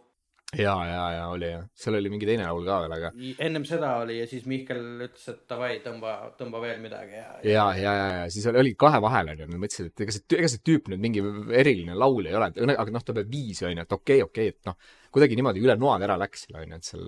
Ja, 0.56 0.74
ja, 0.88 1.02
ja 1.12 1.24
oli 1.28 1.50
jah, 1.50 1.64
seal 1.76 1.98
oli 1.98 2.10
mingi 2.12 2.28
teine 2.28 2.46
laul 2.46 2.64
ka 2.64 2.78
veel, 2.84 2.94
aga. 2.96 3.10
ennem 3.44 3.66
seda 3.68 3.90
oli 4.04 4.16
ja 4.20 4.28
siis 4.30 4.46
Mihkel 4.48 4.80
ütles, 5.04 5.26
et 5.28 5.42
davai, 5.50 5.74
tõmba, 5.84 6.14
tõmba 6.38 6.62
veel 6.62 6.80
midagi 6.80 7.18
ja. 7.18 7.26
ja, 7.44 7.66
ja, 7.76 7.92
ja, 7.98 8.08
ja 8.22 8.24
siis 8.32 8.48
oli, 8.48 8.62
oli 8.62 8.72
kahe 8.80 9.02
vahel 9.04 9.34
onju, 9.34 9.50
nad 9.50 9.60
mõtlesid, 9.60 9.92
et 9.92 10.06
ega 10.06 10.16
see, 10.16 10.24
ega 10.38 10.50
see 10.54 10.64
tüüp 10.70 10.88
nüüd 10.92 11.04
mingi 11.04 11.24
eriline 11.60 11.98
laulja 11.98 12.32
ei 12.32 12.40
ole, 12.40 12.50
aga 12.72 12.96
noh, 12.96 13.04
ta 13.04 13.16
peab 13.18 13.30
viis 13.32 13.60
onju, 13.60 13.84
et 13.84 13.94
okei 13.98 14.24
okay,, 14.24 14.30
okei 14.30 14.50
okay,, 14.54 14.56
et 14.56 14.72
noh, 14.72 14.96
kuidagi 15.12 15.36
niimoodi 15.36 15.64
üle 15.64 15.76
noad 15.80 16.08
ära 16.08 16.16
läks 16.20 16.48
onju, 16.54 16.80
et 16.80 16.92
seal 16.94 17.06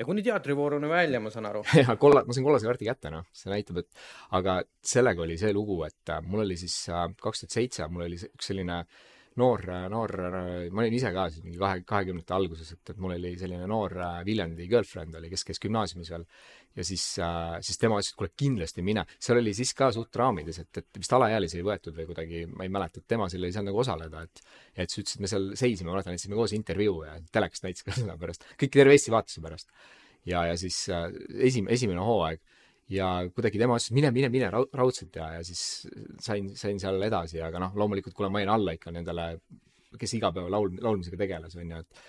ja 0.00 0.06
kuni 0.08 0.22
teatrivooruni 0.24 0.88
välja, 0.88 1.20
ma 1.20 1.30
saan 1.32 1.50
aru. 1.50 1.60
ja 1.82 1.96
kolla-, 2.00 2.22
ma 2.24 2.32
sain 2.32 2.46
kollase 2.46 2.68
kaardi 2.68 2.88
kätte, 2.88 3.10
noh, 3.12 3.26
see 3.36 3.52
näitab, 3.52 3.82
et 3.82 4.04
aga 4.38 4.60
sellega 4.94 5.26
oli 5.26 5.36
see 5.40 5.52
lugu, 5.52 5.82
et 5.84 6.14
äh, 6.14 6.22
mul 6.24 6.46
oli 6.46 6.56
siis 6.60 6.76
äh, 6.88 7.08
kaks 7.20 7.44
tuhat 7.44 7.58
seitse, 7.58 7.88
mul 7.92 8.06
oli 8.06 8.20
üks 8.30 8.48
selline 8.52 8.84
noor, 9.38 9.62
noor, 9.92 10.12
ma 10.74 10.82
olin 10.82 10.96
ise 10.96 11.12
ka 11.14 11.28
siis 11.30 11.44
mingi 11.44 11.60
kahe, 11.60 11.84
kahekümnendate 11.86 12.34
alguses, 12.34 12.72
et, 12.74 12.92
et 12.92 12.98
mul 13.00 13.14
oli 13.14 13.36
selline 13.38 13.68
noor 13.70 13.94
äh, 13.94 14.16
Viljandi 14.26 14.66
girlfriend 14.70 15.14
oli, 15.20 15.30
kes 15.30 15.46
käis 15.46 15.62
gümnaasiumis 15.62 16.10
veel 16.10 16.26
ja 16.76 16.86
siis, 16.86 17.04
siis 17.66 17.80
tema 17.82 17.98
ütles, 17.98 18.12
et 18.12 18.18
kuule, 18.18 18.30
kindlasti 18.38 18.84
mine. 18.86 19.04
seal 19.18 19.40
oli 19.40 19.54
siis 19.56 19.72
ka 19.78 19.90
suht 19.94 20.16
raamides, 20.18 20.60
et, 20.62 20.82
et 20.82 21.00
vist 21.02 21.14
alaealisi 21.16 21.58
ei 21.58 21.66
võetud 21.66 21.96
või 21.96 22.06
kuidagi, 22.10 22.44
ma 22.50 22.66
ei 22.66 22.72
mäleta, 22.72 23.02
et 23.02 23.10
tema 23.10 23.26
seal 23.30 23.46
ei 23.46 23.54
saanud 23.54 23.72
nagu 23.72 23.82
osaleda, 23.82 24.22
et 24.26 24.44
et 24.74 24.90
siis 24.90 25.02
ütles, 25.04 25.16
et 25.16 25.24
me 25.24 25.30
seal 25.32 25.48
seisime, 25.58 25.90
ma 25.90 25.96
mäletan, 25.96 26.14
andsime 26.14 26.38
koos 26.38 26.54
intervjuu 26.56 27.02
ja 27.08 27.16
telekast 27.34 27.66
näitas 27.66 27.86
ka 27.86 27.96
seda 27.96 28.14
pärast, 28.20 28.46
kõik 28.60 28.74
terve 28.78 28.94
Eesti 28.94 29.14
vaatas 29.14 29.42
pärast. 29.42 29.74
ja, 30.26 30.44
ja 30.46 30.56
siis 30.60 30.84
äh, 30.94 31.08
esim-, 31.50 31.70
esimene 31.70 32.06
hooaeg 32.06 32.42
ja 32.90 33.08
kuidagi 33.34 33.60
tema 33.60 33.78
ütles, 33.78 33.92
mine, 33.96 34.12
mine, 34.14 34.30
mine 34.32 34.50
raudselt 34.52 35.16
ja, 35.16 35.32
ja 35.38 35.42
siis 35.46 35.88
sain, 36.22 36.50
sain 36.58 36.80
seal 36.82 37.02
edasi, 37.06 37.40
aga 37.44 37.62
noh, 37.62 37.76
loomulikult 37.78 38.16
kuna 38.16 38.30
ma 38.32 38.42
jäin 38.42 38.52
alla 38.54 38.74
ikka 38.76 38.92
nendele, 38.94 39.28
kes 39.98 40.16
iga 40.18 40.32
päev 40.34 40.50
laul, 40.52 40.72
laulmisega 40.82 41.20
tegeles, 41.20 41.56
on 41.58 41.76
ju, 41.76 41.84
et 41.84 42.08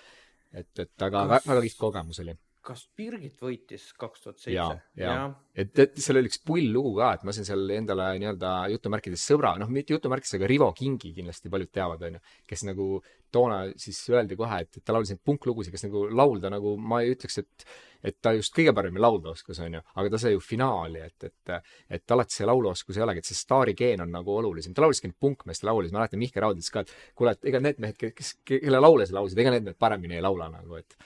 et, 0.52 0.72
et 0.84 1.04
aga 1.06 1.26
Kas... 1.30 1.46
väga 1.48 1.62
kihvt 1.64 1.78
kogemus 1.80 2.20
oli 2.24 2.34
kas 2.64 2.84
Birgit 2.96 3.40
võitis 3.42 3.88
kaks 3.98 4.24
tuhat 4.24 4.38
seitse? 4.38 4.54
ja, 4.54 4.68
ja., 4.98 5.14
et, 5.54 5.72
et 5.78 5.98
seal 6.00 6.20
oli 6.20 6.30
üks 6.30 6.40
pull 6.46 6.70
lugu 6.74 6.94
ka, 6.98 7.12
et 7.16 7.24
ma 7.26 7.34
sain 7.34 7.46
seal 7.48 7.74
endale 7.74 8.12
nii-öelda 8.22 8.52
jutumärkides 8.72 9.24
sõbra, 9.32 9.54
noh, 9.60 9.70
mitte 9.72 9.96
jutumärkides, 9.96 10.36
aga 10.38 10.50
Rivo 10.50 10.70
Kingi 10.76 11.12
kindlasti 11.16 11.52
paljud 11.52 11.72
teavad, 11.74 12.04
onju, 12.08 12.22
kes 12.48 12.66
nagu 12.68 12.88
toona 13.32 13.62
siis 13.80 13.98
öeldi 14.12 14.36
kohe, 14.38 14.60
et, 14.64 14.76
et 14.78 14.84
ta 14.84 14.94
laulis 14.94 15.12
neid 15.12 15.22
punklugusid, 15.24 15.72
kes 15.74 15.86
nagu 15.88 16.04
laulda 16.12 16.52
nagu 16.52 16.76
ma 16.78 17.02
ei 17.02 17.16
ütleks, 17.16 17.40
et 17.42 17.72
et 18.02 18.16
ta 18.18 18.32
just 18.34 18.50
kõige 18.54 18.72
paremini 18.74 18.98
laulda 19.02 19.30
oskas, 19.30 19.60
onju, 19.62 19.78
aga 20.00 20.10
ta 20.10 20.18
sai 20.18 20.32
ju 20.34 20.40
finaali, 20.42 21.04
et, 21.06 21.28
et 21.28 21.52
et 21.98 22.14
alati 22.14 22.34
see 22.34 22.46
lauluoskus 22.48 22.98
ei 22.98 23.04
olegi, 23.04 23.22
et 23.22 23.28
see 23.30 23.38
staarigeen 23.38 24.02
on 24.02 24.10
nagu 24.10 24.34
olulisem. 24.40 24.74
ta 24.74 24.82
lauliski 24.82 25.06
neid 25.06 25.18
punkmeeste 25.22 25.68
laule, 25.68 25.86
siis 25.86 25.94
ma 25.94 26.02
mäletan, 26.02 26.18
Mihkel 26.22 26.42
Raud 26.42 26.58
ütles 26.58 26.72
ka, 26.74 26.82
et 26.82 26.94
kuule, 27.18 27.36
et 27.36 27.50
ega 27.52 27.60
need 27.62 27.78
mehed, 27.82 28.00
kes, 28.16 28.32
kelle 28.48 28.80
laule 28.82 29.06
sa 29.06 29.20
laulsid, 29.20 29.38
ega 29.38 29.54
need 29.54 29.68
mehed 29.68 29.78
paremini 29.78 30.18
ei 30.18 30.24
laula 30.24 30.50
nagu, 30.50 30.80
et 30.82 30.98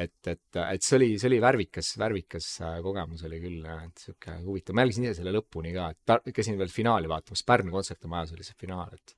et, 0.00 0.30
et, 0.30 0.60
et 0.62 0.84
see 0.84 0.96
oli, 0.98 1.08
see 1.20 1.28
oli 1.30 1.40
värvikas, 1.42 1.92
värvikas 2.00 2.48
äh, 2.64 2.76
kogemus 2.84 3.24
oli 3.28 3.40
küll, 3.42 3.66
et 3.72 4.04
sihuke 4.04 4.36
huvitav, 4.44 4.76
ma 4.76 4.84
jälgisin 4.84 5.08
ise 5.08 5.18
selle 5.20 5.34
lõpuni 5.34 5.74
ka, 5.76 5.90
et 5.92 6.30
käisin 6.36 6.58
veel 6.60 6.72
finaali 6.72 7.10
vaatamas, 7.10 7.44
Pärnu 7.46 7.74
kontserdimajas 7.74 8.34
oli 8.36 8.46
see 8.46 8.58
finaal, 8.60 8.94
et. 8.96 9.14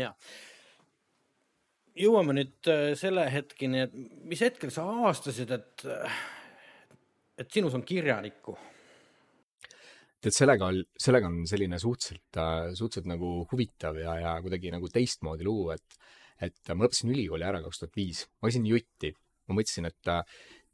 jah. 0.00 0.34
jõuame 2.02 2.36
nüüd 2.40 2.72
äh, 2.72 2.84
selle 2.98 3.28
hetkeni, 3.32 3.86
et 3.86 3.96
mis 4.28 4.42
hetkel 4.44 4.74
sa 4.74 4.86
avastasid, 4.88 5.54
et, 5.58 5.86
et 7.42 7.58
sinus 7.58 7.78
on 7.78 7.86
kirjanikku? 7.86 8.58
tead, 10.22 10.34
sellega 10.36 10.68
on, 10.70 10.78
sellega 11.02 11.26
on 11.26 11.42
selline 11.50 11.78
suhteliselt, 11.82 12.38
äh, 12.38 12.72
suhteliselt 12.78 13.10
nagu 13.10 13.34
huvitav 13.50 13.98
ja, 13.98 14.16
ja 14.22 14.36
kuidagi 14.42 14.70
nagu 14.74 14.90
teistmoodi 14.90 15.46
lugu, 15.48 15.72
et 15.74 16.00
et 16.42 16.72
ma 16.74 16.86
lõpetasin 16.86 17.12
ülikooli 17.12 17.44
ära 17.46 17.60
kaks 17.62 17.78
tuhat 17.78 17.92
viis, 17.94 18.24
ma 18.40 18.50
käisin 18.50 18.64
jutti 18.66 19.12
ma 19.48 19.58
mõtlesin, 19.58 19.88
et 19.90 20.12
äh, 20.12 20.22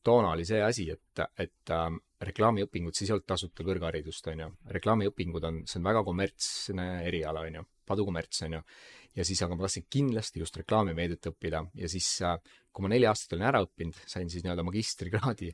toona 0.04 0.32
oli 0.34 0.46
see 0.48 0.60
asi, 0.62 0.88
et, 0.94 1.24
et 1.40 1.72
äh, 1.74 1.88
reklaamiõpingud, 2.28 2.96
siis 2.96 3.10
ei 3.10 3.16
olnud 3.16 3.26
tasuta 3.28 3.66
kõrgharidust, 3.66 4.30
on 4.32 4.44
ju. 4.44 4.48
reklaamiõpingud 4.78 5.44
on, 5.48 5.60
see 5.70 5.80
on 5.80 5.90
väga 5.90 6.04
kommertsne 6.06 6.86
eriala, 7.08 7.44
on 7.48 7.60
ju, 7.60 7.66
padukommerts, 7.88 8.42
on 8.46 8.58
ju. 8.58 8.62
ja 9.18 9.26
siis, 9.26 9.42
aga 9.44 9.56
ma 9.56 9.66
tahtsin 9.66 9.86
kindlasti 9.90 10.42
just 10.42 10.56
reklaamimeediat 10.60 11.30
õppida 11.32 11.62
ja 11.78 11.90
siis, 11.90 12.08
äh, 12.26 12.38
kui 12.72 12.86
ma 12.86 12.92
neli 12.94 13.06
aastat 13.10 13.36
olin 13.36 13.50
ära 13.50 13.62
õppinud, 13.66 14.00
sain 14.06 14.30
siis 14.30 14.46
nii-öelda 14.46 14.66
magistrikraadi, 14.66 15.52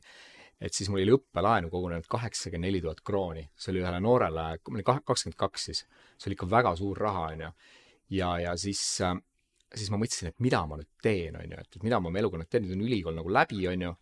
et 0.65 0.73
siis 0.73 0.89
mul 0.89 1.03
oli 1.03 1.15
õppelaenu 1.17 1.69
kogunenud 1.73 2.07
kaheksakümmend 2.09 2.69
neli 2.69 2.81
tuhat 2.83 3.01
krooni, 3.05 3.45
see 3.59 3.73
oli 3.73 3.83
ühele 3.83 3.99
noorele, 4.03 4.49
ma 4.55 4.77
olin 4.77 4.87
kakskümmend 4.87 5.39
kaks 5.39 5.69
siis, 5.69 5.85
see 6.15 6.29
oli 6.29 6.39
ikka 6.39 6.49
väga 6.51 6.75
suur 6.79 7.01
raha, 7.07 7.29
on 7.35 7.47
ju. 7.47 7.53
ja, 8.21 8.31
ja 8.47 8.57
siis 8.59 8.81
siis 9.73 9.89
ma 9.93 9.99
mõtlesin, 10.01 10.31
et 10.31 10.43
mida 10.43 10.61
ma 10.69 10.77
nüüd 10.79 10.89
teen, 11.03 11.37
on 11.39 11.55
ju, 11.55 11.63
et, 11.63 11.79
mida 11.83 11.99
ma 12.01 12.11
oma 12.11 12.21
eluga 12.21 12.41
nüüd 12.41 12.51
teen, 12.51 12.65
nüüd 12.65 12.77
on 12.77 12.85
ülikool 12.85 13.17
nagu 13.17 13.33
läbi, 13.33 13.63
on 13.71 13.87
ju. 13.87 13.95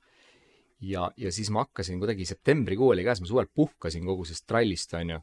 ja, 0.89 1.07
ja 1.17 1.31
siis 1.31 1.51
ma 1.53 1.63
hakkasin 1.63 2.01
kuidagi, 2.01 2.27
septembrikuu 2.27 2.91
oli 2.93 3.05
käes, 3.05 3.21
ma 3.23 3.29
suvel 3.29 3.47
puhkasin 3.55 4.05
kogu 4.09 4.27
sellest 4.27 4.47
trallist, 4.49 4.93
on 4.99 5.15
ju. 5.15 5.21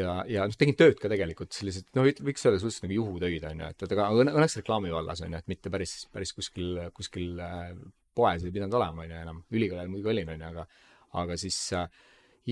ja, 0.00 0.18
ja 0.30 0.48
noh, 0.50 0.58
tegin 0.58 0.78
tööd 0.78 0.98
ka 1.00 1.10
tegelikult, 1.12 1.54
sellised, 1.56 1.88
no 1.96 2.04
võiks 2.08 2.46
öelda 2.46 2.60
suhteliselt 2.62 2.88
nagu 2.88 2.98
juhutöid, 2.98 3.48
on 3.52 3.64
ju, 3.64 3.72
et, 3.74 3.86
et 3.86 3.96
aga 3.96 4.10
õnneks 4.26 4.60
reklaami 4.62 4.92
vallas, 4.94 5.24
on 5.24 5.34
ju, 5.34 5.42
et 5.42 5.50
mitte 5.50 5.72
päris, 5.72 5.96
päris 6.12 6.34
kuskil, 6.36 6.86
kuskil 6.96 7.40
äh, 7.44 7.72
poes 8.16 8.44
ei 8.44 8.54
pidanud 8.54 8.78
olema, 8.80 9.06
on 9.06 9.14
ju, 9.14 9.24
enam. 9.26 9.42
ülikooli 9.50 9.84
ajal 9.84 9.92
muidugi 9.92 10.14
olin, 10.14 10.34
on 10.34 10.46
ju, 10.46 10.52
aga, 10.54 10.66
aga 11.22 11.38
siis 11.40 11.62
äh, 11.78 11.86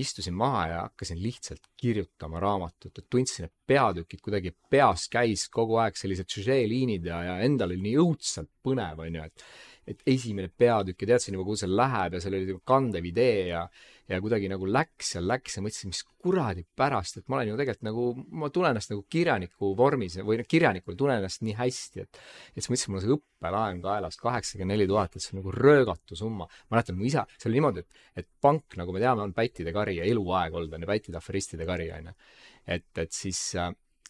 istusin 0.01 0.35
maha 0.37 0.63
ja 0.67 0.81
hakkasin 0.87 1.21
lihtsalt 1.21 1.69
kirjutama 1.77 2.41
raamatut, 2.43 2.91
et 2.97 3.07
tundsin, 3.09 3.47
et 3.49 3.53
peatükid 3.67 4.21
kuidagi 4.25 4.53
peas 4.69 5.07
käis 5.11 5.47
kogu 5.53 5.79
aeg 5.83 5.97
sellised 5.99 6.29
süžeeliinid 6.31 7.05
ja, 7.09 7.23
ja 7.29 7.39
endal 7.45 7.73
oli 7.73 7.81
nii 7.89 7.97
õudselt 8.03 8.51
põnev, 8.65 9.03
on 9.05 9.19
ju, 9.19 9.27
et 9.29 9.45
et 9.87 10.01
esimene 10.07 10.49
peatükk 10.49 11.05
ja 11.05 11.13
teadsin 11.13 11.37
juba, 11.37 11.47
kuhu 11.47 11.59
see 11.61 11.69
läheb 11.71 12.17
ja 12.17 12.21
seal 12.23 12.35
oli 12.37 12.49
nagu 12.49 12.61
kandev 12.67 13.05
idee 13.09 13.47
ja 13.49 13.63
ja 14.09 14.17
kuidagi 14.21 14.47
nagu 14.49 14.65
läks 14.65 15.11
ja 15.15 15.21
läks 15.21 15.57
ja 15.57 15.61
mõtlesin, 15.61 15.91
mis 15.91 16.01
kuradi 16.23 16.63
pärast, 16.77 17.19
et 17.19 17.27
ma 17.29 17.37
olen 17.37 17.51
ju 17.51 17.57
tegelikult 17.59 17.85
nagu, 17.85 18.05
ma 18.41 18.49
tunnen 18.53 18.73
ennast 18.73 18.89
nagu 18.89 19.03
kirjaniku 19.05 19.75
vormis 19.77 20.17
või 20.25 20.39
noh, 20.39 20.47
kirjanikul 20.49 20.97
tunnen 20.97 21.21
ennast 21.21 21.43
nii 21.45 21.53
hästi, 21.59 22.05
et 22.05 22.19
et 22.19 22.57
siis 22.57 22.71
mõtlesin, 22.71 22.93
mul 22.93 22.99
on 22.99 23.05
see 23.05 23.13
õppelaen 23.15 23.83
kaelas 23.85 24.17
kaheksakümmend 24.21 24.73
neli 24.73 24.89
tuhat, 24.89 25.13
et 25.13 25.25
see 25.25 25.35
on 25.35 25.43
nagu 25.43 25.53
röögatu 25.53 26.17
summa. 26.17 26.49
mäletan, 26.73 26.97
mu 26.97 27.05
isa, 27.05 27.27
see 27.37 27.51
oli 27.51 27.59
niimoodi, 27.59 27.85
et, 27.85 28.01
et 28.23 28.29
pank, 28.41 28.79
nagu 28.81 28.95
me 28.95 29.03
teame, 29.03 29.27
on 29.27 29.35
pättide 29.37 29.73
kari 29.75 29.99
ja 29.99 30.09
eluaeg 30.09 30.57
olnud 30.57 30.73
on 30.73 30.87
ju 30.87 30.89
pättide 30.89 31.21
aferistide 31.21 31.69
kari, 31.69 31.91
on 31.93 32.09
ju. 32.09 32.17
et, 32.65 32.89
et 32.97 33.13
siis 33.13 33.43
äh, 33.61 33.69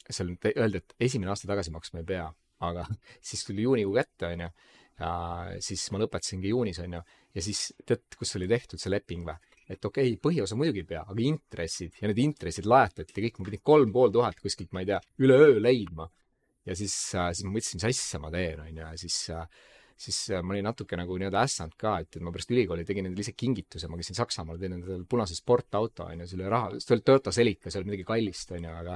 seal 0.10 0.32
öeldi, 0.56 0.80
et 0.80 1.10
esimene 1.10 1.36
aasta 1.36 1.50
tagasi 1.50 1.76
maksma 1.76 2.06
ei 2.06 2.08
pea, 2.16 2.30
aga 2.64 2.88
siis 3.32 3.44
tuli 3.44 3.68
juunikuu 3.68 4.00
kätte, 4.00 4.32
on 4.32 4.48
ju 4.48 4.54
siis 5.64 5.86
ma 5.94 6.02
lõpetasingi 6.02 6.52
juunis, 6.52 6.82
on 6.84 6.98
ju, 6.98 7.02
ja 7.36 7.44
siis 7.44 7.70
tead, 7.88 8.04
kus 8.20 8.36
oli 8.40 8.50
tehtud 8.52 8.82
see 8.82 8.92
leping 8.92 9.26
või? 9.28 9.38
et 9.70 9.86
okei 9.86 10.16
okay,, 10.16 10.20
põhiosa 10.22 10.58
muidugi 10.58 10.82
ei 10.82 10.88
pea, 10.90 11.04
aga 11.06 11.22
intressid 11.22 12.00
ja 12.02 12.10
need 12.10 12.22
intressid 12.24 12.66
lajatati 12.70 13.14
kõik, 13.28 13.36
ma 13.38 13.50
pidin 13.50 13.66
kolm 13.72 13.92
pool 13.94 14.14
tuhat 14.14 14.40
kuskilt, 14.42 14.72
ma 14.74 14.82
ei 14.82 14.90
tea, 14.90 14.98
üleöö 15.22 15.60
leidma. 15.62 16.10
ja 16.66 16.76
siis, 16.76 16.96
siis 17.12 17.44
ma 17.46 17.54
mõtlesin, 17.54 17.78
mis 17.78 17.90
asja 17.92 18.22
ma 18.24 18.32
teen, 18.34 18.64
on 18.66 18.72
ju, 18.72 18.82
ja 18.82 18.96
siis 18.98 19.20
siis 20.00 20.18
ma 20.32 20.56
olin 20.56 20.64
natuke 20.64 20.96
nagu 20.96 21.16
nii-öelda 21.20 21.42
ässanud 21.44 21.76
ka, 21.78 21.98
et, 22.00 22.14
et 22.16 22.24
ma 22.24 22.32
pärast 22.32 22.54
ülikooli 22.54 22.86
tegin 22.88 23.10
endale 23.10 23.26
ise 23.26 23.34
kingituse, 23.36 23.90
ma 23.92 24.00
käisin 24.00 24.16
Saksamaal, 24.16 24.60
teen 24.62 24.78
endale 24.78 25.04
punase 25.12 25.36
sportauto, 25.36 26.06
on 26.08 26.24
ju, 26.24 26.28
selle 26.32 26.48
raha, 26.50 26.78
see 26.80 26.96
oli 26.96 27.04
Toyota 27.04 27.34
Celica, 27.36 27.68
see 27.68 27.82
oli 27.82 27.92
midagi 27.92 28.08
kallist, 28.08 28.54
on 28.56 28.64
ju, 28.64 28.76
aga 28.80 28.96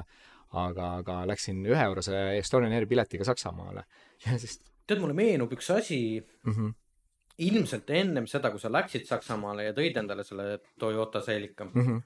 aga, 0.54 0.90
aga 1.02 1.16
läksin 1.28 1.64
üheeurose 1.66 2.14
Estonian 2.38 2.74
Airi 2.74 2.88
piletiga 2.90 3.26
Saksamaale. 3.26 3.84
Ja 4.24 4.38
siis 4.40 4.60
tead, 4.86 5.02
mulle 5.02 5.16
meenub 5.16 5.52
üks 5.56 5.70
asi 5.74 6.00
mm. 6.20 6.56
-hmm. 6.56 6.72
ilmselt 7.50 7.90
ennem 7.90 8.26
seda, 8.30 8.50
kui 8.50 8.62
sa 8.62 8.72
läksid 8.72 9.06
Saksamaale 9.08 9.70
ja 9.70 9.76
tõid 9.76 10.02
endale 10.02 10.24
selle 10.26 10.58
Toyota 10.78 11.22
Celica 11.24 11.64
mm. 11.64 11.86
-hmm. 11.86 12.02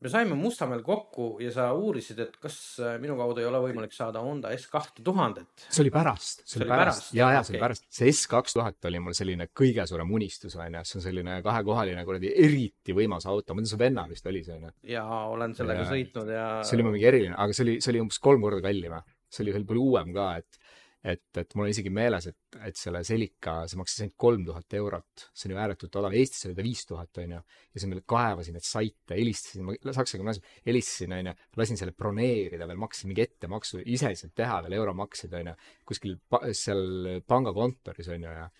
me 0.00 0.08
saime 0.12 0.34
Mustamäel 0.38 0.82
kokku 0.86 1.38
ja 1.42 1.50
sa 1.52 1.72
uurisid, 1.74 2.18
et 2.22 2.36
kas 2.36 2.78
äh, 2.78 3.00
minu 3.02 3.16
kaudu 3.16 3.42
ei 3.42 3.48
ole 3.48 3.58
võimalik 3.64 3.92
saada 3.92 4.22
Honda 4.22 4.52
S 4.56 4.68
kahte 4.70 5.02
tuhandet. 5.02 5.66
see 5.68 5.82
oli 5.82 5.90
pärast, 5.90 6.46
see 6.46 6.62
oli 6.62 6.70
pärast, 6.70 7.10
ja, 7.14 7.32
ja 7.32 7.42
see 7.42 7.56
oli 7.56 7.64
pärast, 7.66 7.86
see 7.90 8.12
S 8.12 8.30
kaks 8.30 8.54
tuhat 8.54 8.90
oli 8.90 9.02
mul 9.02 9.18
selline 9.18 9.48
kõige 9.50 9.86
suurem 9.90 10.14
unistus, 10.20 10.56
onju, 10.56 10.84
see 10.84 11.00
on 11.00 11.06
selline 11.08 11.42
kahekohaline 11.42 12.04
kuradi 12.04 12.32
eriti 12.46 12.94
võimas 12.94 13.26
auto, 13.26 13.54
ma 13.54 13.64
tean, 13.64 13.72
su 13.74 13.78
venna 13.78 14.06
vist 14.08 14.26
oli 14.26 14.44
see, 14.44 14.54
onju. 14.54 14.74
ja 14.94 15.04
olen 15.34 15.54
sellega 15.54 15.82
ja, 15.82 15.90
sõitnud 15.90 16.34
ja. 16.36 16.48
see 16.62 16.78
oli 16.78 16.90
mingi 16.92 17.10
eriline, 17.10 17.34
aga 17.34 17.52
see 17.52 17.66
oli, 17.66 17.78
see 17.82 17.96
oli 17.96 18.06
umbes 18.06 18.22
kolm 18.22 18.46
korda 18.46 18.62
kallim, 18.70 19.00
see 19.28 19.44
oli 19.44 19.58
veel 19.58 19.66
palju 19.66 19.90
uuem 19.90 20.14
ka, 20.14 20.30
et 20.38 20.67
et, 21.04 21.22
et 21.38 21.54
mul 21.54 21.68
on 21.68 21.70
isegi 21.70 21.90
meeles, 21.94 22.26
et, 22.30 22.58
et 22.66 22.78
selle 22.78 23.02
Celica, 23.06 23.60
see 23.70 23.78
maksis 23.78 24.02
ainult 24.02 24.16
kolm 24.18 24.44
tuhat 24.48 24.76
eurot, 24.78 25.26
see 25.30 25.48
on 25.48 25.54
ju 25.54 25.60
ääretult 25.62 25.98
odav, 26.00 26.16
Eestis 26.18 26.48
oli 26.48 26.56
ta 26.58 26.64
viis 26.66 26.82
tuhat, 26.88 27.20
onju. 27.22 27.38
ja 27.38 27.82
siis 27.82 27.90
ma 27.90 28.00
kaevasin 28.14 28.58
neid 28.58 28.66
saite, 28.66 29.14
helistasin, 29.14 29.66
ma 29.68 29.94
saksa 29.96 30.18
gümnaasium, 30.18 30.48
helistasin, 30.66 31.14
onju, 31.20 31.36
lasin 31.60 31.80
selle 31.80 31.94
broneerida 31.98 32.66
veel, 32.66 32.80
maksin 32.82 33.12
mingi 33.12 33.24
ettemaksu, 33.28 33.84
ise 33.86 34.10
sealt 34.18 34.34
teha 34.38 34.58
veel 34.66 34.78
euromakseid, 34.80 35.38
onju, 35.42 35.54
kuskil 35.88 36.18
pa, 36.28 36.42
seal 36.56 37.22
pangakontoris, 37.28 38.10
onju, 38.16 38.34
ja 38.40 38.50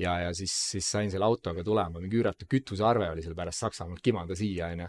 ja, 0.00 0.14
ja 0.24 0.30
siis, 0.34 0.52
siis 0.72 0.86
sain 0.88 1.10
selle 1.12 1.26
autoga 1.26 1.62
tulema, 1.66 2.00
mingi 2.00 2.16
üüratu 2.16 2.46
kütusearve 2.50 3.10
oli 3.12 3.22
seal 3.22 3.36
pärast 3.36 3.66
Saksamaalt 3.66 4.00
kimanda 4.02 4.38
siia, 4.38 4.70
onju 4.72 4.88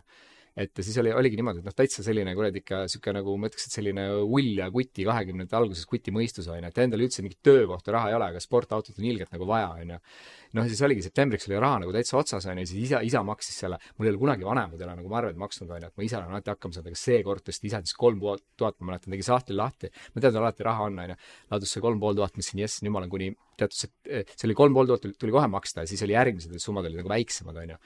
et 0.54 0.82
siis 0.86 0.98
oli, 1.02 1.10
oligi 1.16 1.38
niimoodi, 1.40 1.64
et 1.64 1.66
noh, 1.66 1.74
täitsa 1.74 2.04
selline 2.06 2.36
kuradi 2.38 2.62
ikka 2.62 2.84
sihuke 2.92 3.14
nagu 3.16 3.34
ma 3.42 3.50
ütleks, 3.50 3.66
et 3.66 3.74
selline 3.74 4.04
ull 4.22 4.52
ja 4.60 4.68
kuti 4.74 5.06
kahekümnendate 5.08 5.58
alguses 5.58 5.88
kuti 5.90 6.14
mõistus 6.14 6.46
on 6.52 6.60
ju, 6.60 6.70
et 6.70 6.82
endal 6.84 7.02
üldse 7.02 7.26
mingit 7.26 7.40
töökohta 7.46 7.96
raha 7.96 8.12
ei 8.12 8.18
ole, 8.20 8.28
aga 8.34 8.42
sportautot 8.44 9.00
on 9.02 9.08
ilgelt 9.10 9.34
nagu 9.34 9.48
vaja, 9.50 9.72
on 9.82 9.96
ju. 9.96 10.00
noh, 10.54 10.68
siis 10.70 10.84
oligi 10.86 11.02
septembriks 11.08 11.50
oli 11.50 11.58
raha 11.58 11.80
nagu 11.82 11.96
täitsa 11.96 12.20
otsas 12.20 12.46
on 12.52 12.62
ju, 12.62 12.68
siis 12.70 12.92
isa, 12.92 13.02
isa 13.02 13.24
maksis 13.26 13.58
selle, 13.66 13.80
mul 13.98 14.10
ei 14.10 14.14
ole 14.14 14.22
kunagi 14.22 14.46
vanemad 14.46 14.78
ei 14.78 14.88
ole 14.88 14.98
nagu 15.02 15.10
ma 15.10 15.20
arveid 15.24 15.42
maksnud 15.42 15.74
on 15.74 15.82
ju, 15.82 15.90
et 15.90 15.98
ma 15.98 16.06
ise 16.06 16.20
olen 16.20 16.38
alati 16.38 16.54
hakkama 16.54 16.78
saanud, 16.78 16.94
aga 16.94 17.02
seekord 17.02 17.48
tõesti 17.50 17.72
isa 17.72 17.82
andis 17.82 17.98
kolm 17.98 18.22
tuhat, 18.22 18.78
ma 18.78 18.92
mäletan, 18.92 19.10
tegi 19.16 19.26
sahtli 19.26 19.58
lahti, 19.58 19.90
ma 20.14 20.22
tean, 20.22 20.36
tal 20.36 20.44
alati 20.46 20.70
raha 20.70 20.86
on 20.92 21.02
on 21.02 21.16
ju, 21.16 21.20
ladus 21.56 21.74
see 21.74 21.82
kolm 21.82 21.98
pool 22.04 22.22
tuhat, 22.22 22.38
mõtlesin 22.38 22.62
jess, 22.62 22.86
nüüd 22.86 22.94
ma 22.94 23.02
olen 23.02 23.14
kuni 23.14 23.34
teatud 23.58 23.78
see 23.78 24.48
oli 24.48 24.56
kolm 24.58 24.78
pool 24.78 24.90
tuhat 24.90 25.18
tuli 25.18 25.34
kohe 25.34 25.50
maksta 25.50 25.84
ja 25.84 25.90
siis 25.90 26.02
oli 26.06 26.14
järgmised 26.16 26.54
summad 26.62 26.86
olid 26.90 27.02
nagu 27.02 27.12
väiksemad 27.12 27.58
on 27.64 27.74
ju 27.74 27.82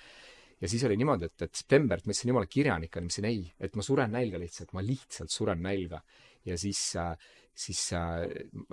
ja 0.61 0.69
siis 0.69 0.83
oli 0.87 0.97
niimoodi, 0.97 1.29
et, 1.29 1.41
et 1.47 1.55
september, 1.55 1.99
et 1.99 2.07
ma 2.07 2.13
ütlesin 2.13 2.33
jumala 2.33 2.49
kirjanik 2.49 2.95
on, 2.97 3.05
ma 3.05 3.11
ütlesin 3.11 3.29
ei, 3.29 3.43
et 3.59 3.75
ma 3.77 3.85
suren 3.85 4.13
nälga 4.13 4.39
lihtsalt, 4.41 4.73
ma 4.77 4.85
lihtsalt 4.85 5.33
suren 5.33 5.61
nälga. 5.63 6.01
ja 6.47 6.55
siis 6.57 6.95
äh,, 6.95 7.15
siis 7.57 7.93
äh, 7.93 8.21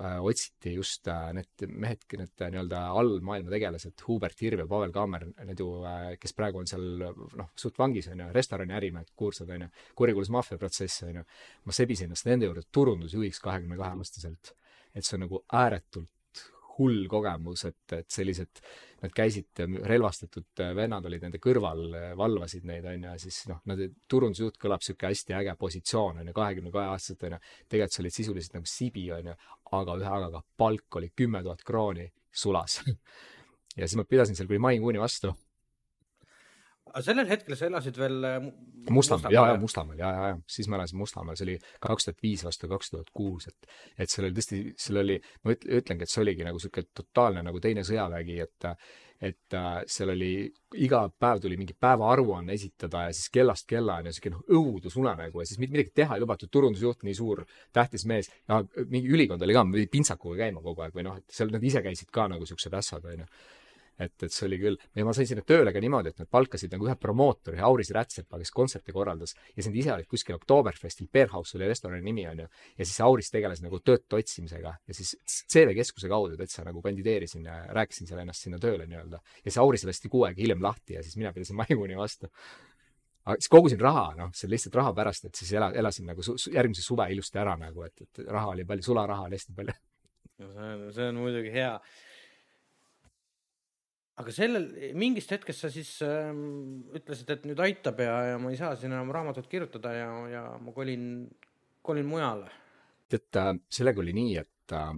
äh, 0.05 0.25
otsiti 0.25 0.75
just 0.75 1.09
äh, 1.09 1.33
need 1.33 1.65
mehed, 1.69 2.05
need 2.19 2.43
äh, 2.43 2.51
nii-öelda 2.53 2.83
allmaailma 2.93 3.53
tegelased, 3.53 4.05
Hubert 4.07 4.41
Hirv 4.45 4.61
ja 4.61 4.67
Pavel 4.69 4.93
Kaamer, 4.93 5.25
need 5.49 5.61
ju 5.61 5.69
äh,, 5.89 6.11
kes 6.21 6.37
praegu 6.37 6.61
on 6.61 6.69
seal 6.69 6.85
noh, 7.41 7.49
suht 7.59 7.81
vangis 7.81 8.11
on 8.13 8.21
ju, 8.21 8.29
restorani 8.37 8.77
ärimehed, 8.77 9.15
kuulsad 9.17 9.51
on 9.57 9.65
ju, 9.67 9.71
kurikuulus 9.97 10.33
maffiaprotsess 10.37 11.07
on 11.09 11.23
ju. 11.23 11.25
ma 11.65 11.77
sebisin 11.77 12.11
ennast 12.11 12.29
nende 12.29 12.51
juurde 12.51 12.67
turundusjuhiks 12.73 13.41
kahekümne 13.45 13.81
kahe 13.81 13.97
aastaselt. 13.97 14.53
et 14.95 15.03
see 15.05 15.17
on 15.17 15.25
nagu 15.27 15.41
ääretult 15.53 16.11
hull 16.79 17.07
kogemus, 17.11 17.65
et, 17.69 17.97
et 17.97 18.09
sellised, 18.11 18.63
nad 19.05 19.13
käisid, 19.15 19.63
relvastatud 19.85 20.63
vennad 20.77 21.07
olid 21.09 21.27
nende 21.27 21.41
kõrval, 21.43 21.85
valvasid 22.19 22.67
neid, 22.69 22.87
on 22.89 23.07
ju, 23.07 23.11
ja 23.11 23.15
siis 23.21 23.43
noh, 23.51 23.61
nad, 23.71 23.83
turundusjuht 24.11 24.59
kõlab 24.61 24.83
niisugune 24.83 25.13
hästi 25.13 25.39
äge 25.41 25.57
positsioon, 25.61 26.23
on 26.23 26.31
ju, 26.31 26.37
kahekümne 26.37 26.73
kahe 26.75 26.93
aastaselt, 26.95 27.27
on 27.29 27.37
ju, 27.37 27.41
tegelikult 27.69 27.97
sa 27.97 28.05
olid 28.05 28.17
sisuliselt 28.19 28.59
nagu 28.59 28.71
sibi, 28.71 29.07
on 29.15 29.33
ju, 29.33 29.39
aga 29.81 29.99
ühe 30.01 30.13
agaga 30.19 30.45
palk 30.57 31.01
oli 31.01 31.13
kümme 31.17 31.43
tuhat 31.47 31.65
krooni 31.67 32.11
sulas. 32.33 32.83
Ja 33.75 33.89
siis 33.89 33.99
ma 33.99 34.05
pidasin 34.07 34.37
seal 34.39 34.47
kuni 34.47 34.61
maikuuni 34.63 35.01
vastu 35.03 35.33
aga 36.95 37.03
sellel 37.03 37.31
hetkel 37.31 37.59
sa 37.59 37.69
elasid 37.69 37.99
veel 37.99 38.27
äh, 38.29 38.51
Mustamäel, 38.95 39.33
ja, 39.35 39.47
ja 39.51 39.61
Mustamäel 39.61 39.99
ja, 39.99 40.11
ja, 40.15 40.27
ja 40.31 40.37
siis 40.57 40.69
ma 40.71 40.79
elasin 40.79 40.99
Mustamäel, 41.01 41.39
see 41.39 41.47
oli 41.49 41.55
kaks 41.83 42.09
tuhat 42.09 42.21
viis 42.23 42.45
vastu 42.47 42.69
kaks 42.71 42.93
tuhat 42.93 43.09
kuus, 43.17 43.49
et, 43.51 43.73
et 43.99 44.13
seal 44.13 44.29
oli 44.29 44.37
tõesti, 44.37 44.61
seal 44.79 45.01
oli, 45.03 45.17
ma 45.45 45.57
üt-, 45.57 45.67
ütlengi, 45.81 46.07
et 46.07 46.13
see 46.13 46.23
oligi 46.23 46.47
nagu 46.47 46.61
sihuke 46.63 46.87
totaalne 46.95 47.43
nagu 47.47 47.63
teine 47.65 47.83
sõjavägi, 47.87 48.37
et, 48.45 48.69
et 49.31 49.57
äh, 49.59 49.81
seal 49.91 50.13
oli, 50.15 50.31
iga 50.85 51.03
päev 51.09 51.43
tuli 51.43 51.59
mingi 51.59 51.75
päevaaruanne 51.87 52.55
esitada 52.55 53.07
ja 53.09 53.17
siis 53.17 53.33
kellast 53.35 53.67
kellani 53.71 54.13
ja 54.13 54.15
sihuke 54.15 54.35
noh, 54.37 54.47
õudusunenägu 54.61 55.43
ja 55.43 55.49
siis 55.51 55.63
midagi 55.65 55.91
teha 55.97 56.15
ei 56.15 56.23
lubatud, 56.23 56.53
turundusjuht, 56.53 57.03
nii 57.09 57.19
suur 57.19 57.43
tähtis 57.75 58.07
mees, 58.11 58.31
ja 58.47 58.63
mingi 58.87 59.11
ülikond 59.11 59.43
oli 59.43 59.57
ka, 59.57 59.67
pidi 59.75 59.91
pintsakuga 59.99 60.45
käima 60.45 60.63
kogu 60.63 60.87
aeg 60.87 60.95
või 60.95 61.09
noh, 61.09 61.19
et 61.19 61.41
seal 61.41 61.51
nad 61.55 61.67
ise 61.67 61.83
käisid 61.83 62.15
ka 62.15 62.29
nagu 62.31 62.47
siuksed 62.47 62.81
ässad, 62.83 63.11
onju 63.11 63.29
et, 63.99 64.15
et 64.27 64.33
see 64.33 64.47
oli 64.49 64.59
küll, 64.61 64.79
ja 64.97 65.07
ma 65.07 65.15
sain 65.17 65.29
sinna 65.31 65.45
tööle 65.47 65.73
ka 65.75 65.83
niimoodi, 65.83 66.13
et 66.15 66.23
nad 66.23 66.31
palkasid 66.31 66.75
nagu 66.75 66.89
ühe 66.89 66.97
promootori, 67.01 67.61
Auris 67.65 67.93
Rätsepa, 67.95 68.41
kes 68.41 68.53
kontserte 68.55 68.95
korraldas 68.95 69.37
ja 69.37 69.61
siis 69.61 69.71
nad 69.71 69.79
ise 69.81 69.95
olid 69.95 70.11
kuskil 70.11 70.39
Oktoberfestil, 70.39 71.09
Beerhouse 71.13 71.59
oli 71.59 71.71
restorani 71.71 72.05
nimi, 72.07 72.27
onju. 72.31 72.49
ja 72.79 72.89
siis 72.89 72.99
Auris 73.05 73.31
tegeles 73.35 73.63
nagu 73.65 73.81
töötu 73.85 74.19
otsimisega 74.19 74.75
ja 74.75 74.99
siis 74.99 75.15
CV 75.53 75.77
Keskuse 75.79 76.11
kaudu 76.11 76.39
täitsa 76.41 76.67
nagu 76.67 76.83
kandideerisin 76.85 77.47
ja 77.47 77.61
rääkisin 77.75 78.11
seal 78.11 78.23
ennast 78.25 78.47
sinna 78.47 78.61
tööle 78.63 78.89
nii-öelda. 78.91 79.23
ja 79.41 79.49
siis 79.49 79.63
Auris 79.63 79.87
lasti 79.89 80.11
kuu 80.13 80.27
aega 80.29 80.43
hiljem 80.43 80.63
lahti 80.63 80.99
ja 80.99 81.03
siis 81.03 81.17
mina 81.21 81.33
pidasin 81.33 81.59
maikuuni 81.63 81.99
vastu 81.99 82.31
aga 83.25 83.41
siis 83.41 83.51
kogusin 83.53 83.81
raha, 83.81 84.09
noh, 84.19 84.33
see 84.37 84.51
lihtsalt 84.53 84.75
raha 84.81 84.93
pärast, 84.97 85.29
et 85.29 85.39
siis 85.39 85.55
ela, 85.57 85.71
elasin 85.73 86.09
nagu 86.11 86.25
su, 86.25 86.37
järgmise 86.53 86.85
suve 86.85 87.07
ilusti 87.13 87.41
ära 87.41 87.55
nagu, 87.61 87.85
et, 87.87 88.05
et 88.05 88.27
raha 88.29 88.53
oli 88.53 88.67
palju, 88.69 88.85
sularaha 88.85 89.29
oli 89.29 89.39
hästi 89.39 89.55
palju. 89.57 89.77
no 90.43 90.51
see 90.51 90.73
on, 90.75 90.83
see 90.93 91.09
on 91.09 91.23
muidugi 91.23 91.55
hea 91.55 91.73
aga 94.21 94.35
sellel, 94.35 94.69
mingist 94.99 95.33
hetkest 95.35 95.65
sa 95.65 95.71
siis 95.73 95.91
äh, 96.07 96.31
ütlesid, 96.99 97.31
et 97.35 97.49
nüüd 97.49 97.61
aitab 97.65 98.03
ja, 98.05 98.15
ja 98.31 98.37
ma 98.43 98.53
ei 98.53 98.59
saa 98.61 98.75
siin 98.79 98.93
enam 98.95 99.11
raamatut 99.15 99.49
kirjutada 99.51 99.95
ja, 99.97 100.11
ja 100.31 100.45
ma 100.63 100.75
kolin, 100.77 101.27
kolin 101.83 102.07
mujale. 102.09 102.51
tead 103.11 103.41
äh,, 103.41 103.53
sellega 103.79 104.03
oli 104.05 104.15
nii, 104.17 104.37
et 104.45 104.77
äh,, 104.79 104.93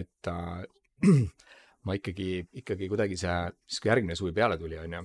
et 0.00 0.30
äh, 0.32 0.64
ma 1.86 1.96
ikkagi, 1.96 2.46
ikkagi 2.62 2.90
kuidagi 2.92 3.18
see, 3.20 3.36
siis 3.68 3.82
kui 3.82 3.92
järgmine 3.92 4.18
suvi 4.18 4.34
peale 4.36 4.58
tuli, 4.60 4.78
onju, 4.82 5.04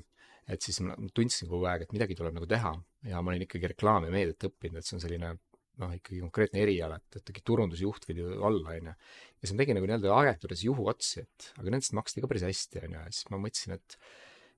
et 0.51 0.65
siis 0.65 0.81
ma 0.83 0.97
tundsin 1.15 1.49
kogu 1.51 1.69
aeg, 1.69 1.85
et 1.85 1.95
midagi 1.95 2.17
tuleb 2.17 2.35
nagu 2.35 2.49
teha 2.49 2.73
ja 3.07 3.21
ma 3.21 3.31
olin 3.31 3.45
ikkagi 3.47 3.71
reklaami 3.71 4.09
ja 4.09 4.15
meediat 4.17 4.49
õppinud, 4.49 4.81
et 4.81 4.87
see 4.87 4.97
on 4.97 5.03
selline 5.03 5.35
noh, 5.81 5.93
ikkagi 5.95 6.19
konkreetne 6.23 6.61
eriala, 6.65 6.97
et, 6.99 7.19
et 7.19 7.29
ikkagi 7.31 7.45
turundusjuht 7.47 8.07
pidi 8.09 8.25
olla, 8.25 8.75
on 8.75 8.91
ju. 8.91 8.95
ja 8.95 9.45
siis 9.45 9.53
ma 9.53 9.63
tegin 9.63 9.79
nagu 9.79 9.87
nii-öelda 9.87 10.17
agentuuris 10.17 10.65
juhuotsi, 10.67 11.23
et 11.23 11.47
aga 11.61 11.73
nendest 11.73 11.95
maksti 11.97 12.23
ka 12.23 12.29
päris 12.31 12.45
hästi, 12.47 12.83
on 12.83 12.97
ju, 12.97 13.05
ja 13.05 13.15
siis 13.15 13.31
ma 13.31 13.39
mõtlesin, 13.41 13.77
et 13.79 13.97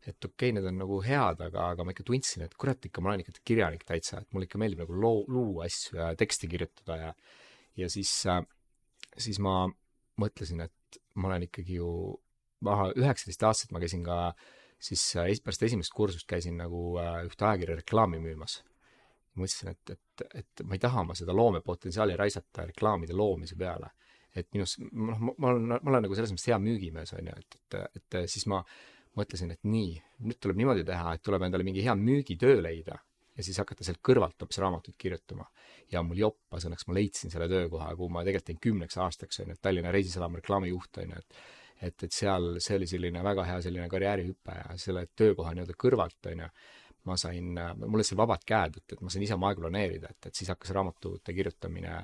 et 0.03 0.25
okei 0.27 0.49
okay,, 0.49 0.55
need 0.57 0.65
on 0.67 0.81
nagu 0.81 0.97
head, 1.05 1.39
aga, 1.45 1.69
aga 1.71 1.85
ma 1.87 1.93
ikka 1.93 2.03
tundsin, 2.09 2.43
et 2.43 2.57
kurat 2.59 2.89
ikka, 2.89 2.99
ma 2.99 3.13
olen 3.13 3.21
ikka 3.23 3.37
kirjanik 3.47 3.85
täitsa, 3.87 4.19
et 4.19 4.35
mulle 4.35 4.49
ikka 4.49 4.59
meeldib 4.59 4.81
nagu 4.83 4.97
loo, 4.99 5.21
luua 5.31 5.69
asju 5.69 5.95
ja 5.95 6.09
teksti 6.19 6.49
kirjutada 6.51 6.97
ja 6.99 7.13
ja 7.79 7.87
siis, 7.89 8.11
siis 9.17 9.39
ma 9.41 9.55
mõtlesin, 10.21 10.59
et 10.67 10.99
ma 11.17 11.31
olen 11.31 11.47
ikkagi 11.47 11.79
ju, 11.79 11.87
maha 12.63 12.91
üheksateist-aastaselt 12.99 13.73
ma 13.73 13.81
käisin 13.81 14.03
ka 14.05 14.17
siis 14.83 15.03
pärast 15.43 15.63
esimest 15.65 15.95
kursust 15.95 16.27
käisin 16.27 16.59
nagu 16.59 16.97
ühte 17.23 17.47
ajakirja 17.47 17.79
reklaami 17.79 18.19
müümas 18.23 18.59
mõtlesin, 19.39 19.73
et, 19.73 19.93
et, 19.95 20.25
et 20.43 20.63
ma 20.67 20.77
ei 20.77 20.81
taha 20.83 21.03
ma 21.07 21.15
seda 21.17 21.35
loomepotentsiaali 21.35 22.17
raisata 22.19 22.67
reklaamide 22.69 23.15
loomise 23.17 23.57
peale. 23.59 23.91
et 24.35 24.47
minus, 24.53 24.79
noh, 24.79 25.19
ma 25.37 25.51
olen, 25.51 25.67
ma 25.75 25.91
olen 25.91 26.07
nagu 26.07 26.15
selles 26.17 26.31
mõttes 26.33 26.49
hea 26.49 26.57
müügimees, 26.57 27.13
on 27.13 27.27
ju, 27.29 27.33
et, 27.37 27.57
et, 27.73 27.97
et 28.01 28.15
siis 28.25 28.47
ma 28.49 28.63
mõtlesin, 29.17 29.51
et 29.53 29.61
nii, 29.69 29.91
nüüd 30.25 30.39
tuleb 30.41 30.57
niimoodi 30.57 30.85
teha, 30.87 31.13
et 31.13 31.21
tuleb 31.21 31.45
endale 31.45 31.65
mingi 31.67 31.83
hea 31.85 31.93
müügitöö 31.97 32.61
leida 32.65 32.97
ja 33.37 33.45
siis 33.45 33.57
hakata 33.61 33.85
sealt 33.85 34.01
kõrvalt 34.05 34.41
hoopis 34.41 34.59
raamatuid 34.61 34.97
kirjutama. 34.97 35.45
ja 35.91 36.01
mul 36.03 36.17
joppas 36.17 36.65
õnneks, 36.65 36.87
ma 36.87 36.95
leidsin 36.97 37.33
selle 37.33 37.47
töökoha, 37.49 37.91
kuhu 37.95 38.09
ma 38.09 38.23
tegelikult 38.23 38.47
tegin 38.49 38.61
kümneks 38.61 38.97
aastaks, 38.97 39.39
on 39.39 39.51
ju, 39.51 39.57
et 39.57 39.61
Tallinna 39.61 39.91
Reisisadama 39.91 40.41
reklaamijuht, 40.41 40.97
on 41.03 41.13
ju, 41.13 41.21
et 41.21 41.43
et, 41.83 42.03
et 42.05 42.13
seal, 42.13 42.59
see 42.63 42.77
oli 42.77 42.87
selline 42.87 43.23
väga 43.25 43.43
hea 43.47 43.57
selline 43.65 43.89
karjäärihüpe 43.91 44.55
ja 44.55 44.77
selle 44.79 45.07
töökoha 45.19 45.51
nii-öelda 45.51 45.75
kõrvalt, 45.79 46.29
on 46.31 46.45
ju 46.45 46.49
ma 47.09 47.17
sain, 47.19 47.51
mul 47.53 47.99
olid 47.99 48.07
seal 48.07 48.19
vabad 48.21 48.43
käed, 48.47 48.79
et, 48.79 48.95
et 48.95 49.01
ma 49.03 49.11
sain 49.11 49.25
ise 49.25 49.35
oma 49.35 49.49
aega 49.51 49.65
planeerida, 49.65 50.11
et, 50.13 50.29
et 50.29 50.39
siis 50.39 50.51
hakkas 50.53 50.71
raamatute 50.75 51.35
kirjutamine, 51.35 51.97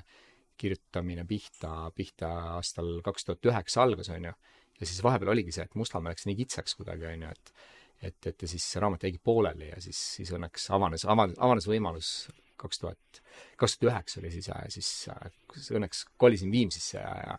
kirjutamine 0.59 1.25
pihta, 1.27 1.73
pihta 1.95 2.31
aastal 2.57 2.97
kaks 3.05 3.27
tuhat 3.27 3.51
üheksa 3.51 3.83
algas, 3.85 4.11
on 4.11 4.29
ju. 4.29 4.33
ja 4.79 4.89
siis 4.89 5.03
vahepeal 5.03 5.31
oligi 5.35 5.55
see, 5.55 5.67
et 5.69 5.77
Mustamäe 5.79 6.15
läks 6.15 6.27
nii 6.27 6.39
kitsaks 6.41 6.75
kuidagi, 6.79 7.07
on 7.13 7.27
ju, 7.27 7.35
et 7.35 7.53
et, 7.99 8.27
et 8.31 8.41
ja 8.41 8.47
siis 8.47 8.63
see 8.63 8.79
raamat 8.79 9.03
jäigi 9.03 9.19
pooleli 9.23 9.73
ja 9.73 9.79
siis, 9.83 9.99
siis 10.15 10.31
õnneks 10.35 10.69
avanes, 10.75 11.03
avanes, 11.09 11.35
avanes 11.43 11.67
võimalus 11.67 12.11
kaks 12.59 12.81
tuhat, 12.81 13.21
kaks 13.59 13.77
tuhat 13.77 13.89
üheksa 13.91 14.21
oli 14.21 14.31
siis 14.33 14.47
ja 14.47 14.59
siis 14.71 15.71
õnneks 15.75 16.05
kolisin 16.19 16.51
Viimsisse 16.51 16.99
ja, 16.99 17.13
ja 17.25 17.37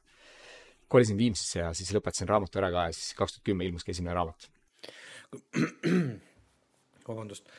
kolisin 0.93 1.19
Viimsisse 1.21 1.63
ja 1.63 1.73
siis 1.77 1.93
lõpetasin 1.97 2.29
raamatu 2.29 2.61
ära 2.61 2.71
ka 2.75 2.89
ja 2.89 2.97
siis 2.97 3.15
kaks 3.19 3.37
tuhat 3.37 3.47
kümme 3.51 3.69
ilmuski 3.69 3.95
esimene 3.95 4.17
raamat 4.17 4.51
vabandust, 7.11 7.51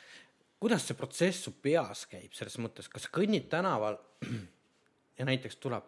kuidas 0.62 0.86
see 0.88 0.98
protsess 0.98 1.46
su 1.46 1.54
peas 1.62 2.06
käib 2.10 2.34
selles 2.36 2.58
mõttes, 2.62 2.88
kas 2.90 3.06
sa 3.06 3.12
kõnnid 3.14 3.48
tänaval 3.52 3.98
ja 5.18 5.28
näiteks 5.28 5.60
tuleb, 5.62 5.86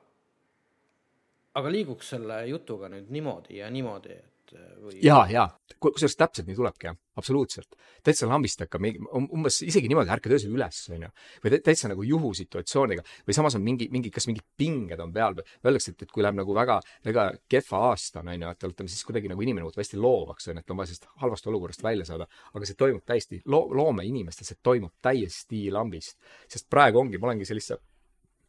aga 1.54 1.72
liiguks 1.72 2.14
selle 2.14 2.44
jutuga 2.50 2.90
nüüd 2.92 3.10
niimoodi 3.14 3.60
ja 3.60 3.70
niimoodi, 3.70 4.18
et 4.18 4.56
või? 4.82 4.98
ja, 5.02 5.24
ja 5.30 5.48
kusjuures 5.80 6.18
täpselt 6.20 6.50
nii 6.50 6.58
tulebki 6.58 6.90
jah, 6.90 6.98
absoluutselt. 7.16 7.76
täitsa 8.04 8.28
lambist 8.28 8.60
hakkab 8.64 8.82
mingi, 8.82 9.00
umbes 9.14 9.60
isegi 9.66 9.88
niimoodi, 9.90 10.10
ärkad 10.14 10.34
öösel 10.34 10.54
üles, 10.54 10.80
onju. 10.94 11.10
või 11.44 11.60
täitsa 11.64 11.90
nagu 11.92 12.02
juhusituatsioonidega 12.06 13.04
või 13.28 13.36
samas 13.36 13.56
on 13.58 13.64
mingi, 13.64 13.88
mingi, 13.92 14.10
kas 14.14 14.28
mingid 14.30 14.46
pinged 14.56 15.00
on 15.00 15.12
peal 15.14 15.38
või 15.38 15.46
öeldakse, 15.64 15.94
et, 15.94 16.04
et 16.06 16.12
kui 16.12 16.24
läheb 16.26 16.38
nagu 16.40 16.56
väga, 16.56 16.80
väga 17.06 17.28
kehva 17.50 17.84
aastane, 17.90 18.36
onju, 18.36 18.52
et 18.54 18.68
ütleme 18.70 18.92
siis 18.92 19.06
kuidagi 19.06 19.30
nagu 19.30 19.46
inimene 19.46 19.66
muutub 19.66 19.82
hästi 19.82 20.00
loovaks, 20.00 20.50
onju, 20.50 20.64
et 20.64 20.74
on 20.74 20.82
vaja 20.82 20.92
sellest 20.92 21.08
halvast 21.22 21.50
olukorrast 21.52 21.86
välja 21.86 22.08
saada. 22.08 22.28
aga 22.54 22.66
see 22.66 22.78
toimub 22.78 23.04
täiesti, 23.06 23.40
loo-, 23.46 23.68
loomeinimestel 23.74 24.48
see 24.48 24.60
toimub 24.62 24.94
täiesti 25.02 25.66
lambist. 25.70 26.18
sest 26.48 26.70
praegu 26.70 27.02
ongi, 27.02 27.18
ma 27.18 27.30
olengi 27.30 27.46
sellisse 27.48 27.78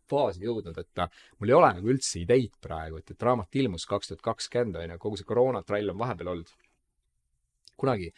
faasi 0.09 0.45
jõudnud, 0.45 0.77
et 0.77 1.03
mul 1.39 1.51
ei 1.51 1.57
ole 1.57 1.71
nagu 1.79 1.91
üldse 1.93 2.21
ideid 2.21 2.55
praegu, 2.61 2.99
et, 3.01 3.11
et 3.11 3.27
raamat 3.27 3.59
ilmus 3.61 3.87
kaks 3.89 4.11
tuhat 4.11 4.23
kakskümmend, 4.25 4.77
onju, 4.81 4.99
kogu 5.01 5.19
see 5.19 5.27
koroonatrall 5.27 5.93
on 5.93 6.01
vahepeal 6.01 6.33
olnud. 6.35 6.53
kunagi 7.75 8.11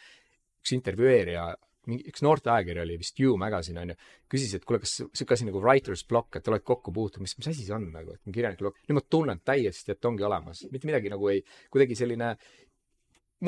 üks 0.68 0.76
intervjueerija, 0.76 1.48
mingi, 1.88 2.04
üks 2.12 2.22
noorteajakiri 2.24 2.82
oli 2.84 2.98
vist 3.00 3.20
You 3.22 3.38
Magazine 3.40 3.80
onju, 3.82 3.96
küsis, 4.30 4.54
et 4.58 4.66
kuule, 4.68 4.82
kas 4.84 4.98
sihuke 5.00 5.36
asi 5.36 5.48
nagu 5.48 5.62
writer's 5.64 6.04
block, 6.08 6.36
et 6.36 6.50
oled 6.52 6.64
kokku 6.66 6.92
puutunud, 6.94 7.24
mis, 7.24 7.36
mis 7.40 7.48
asi 7.48 7.64
see 7.64 7.76
on 7.76 7.88
nagu, 7.94 8.16
et 8.16 8.34
kirjaniku 8.34 8.66
block, 8.66 8.82
nüüd 8.88 9.00
ma 9.00 9.04
tunnen 9.16 9.40
täiesti, 9.46 9.94
et 9.94 10.10
ongi 10.10 10.26
olemas, 10.28 10.66
mitte 10.72 10.90
midagi 10.90 11.12
nagu 11.12 11.32
ei, 11.32 11.40
kuidagi 11.72 11.96
selline 11.98 12.34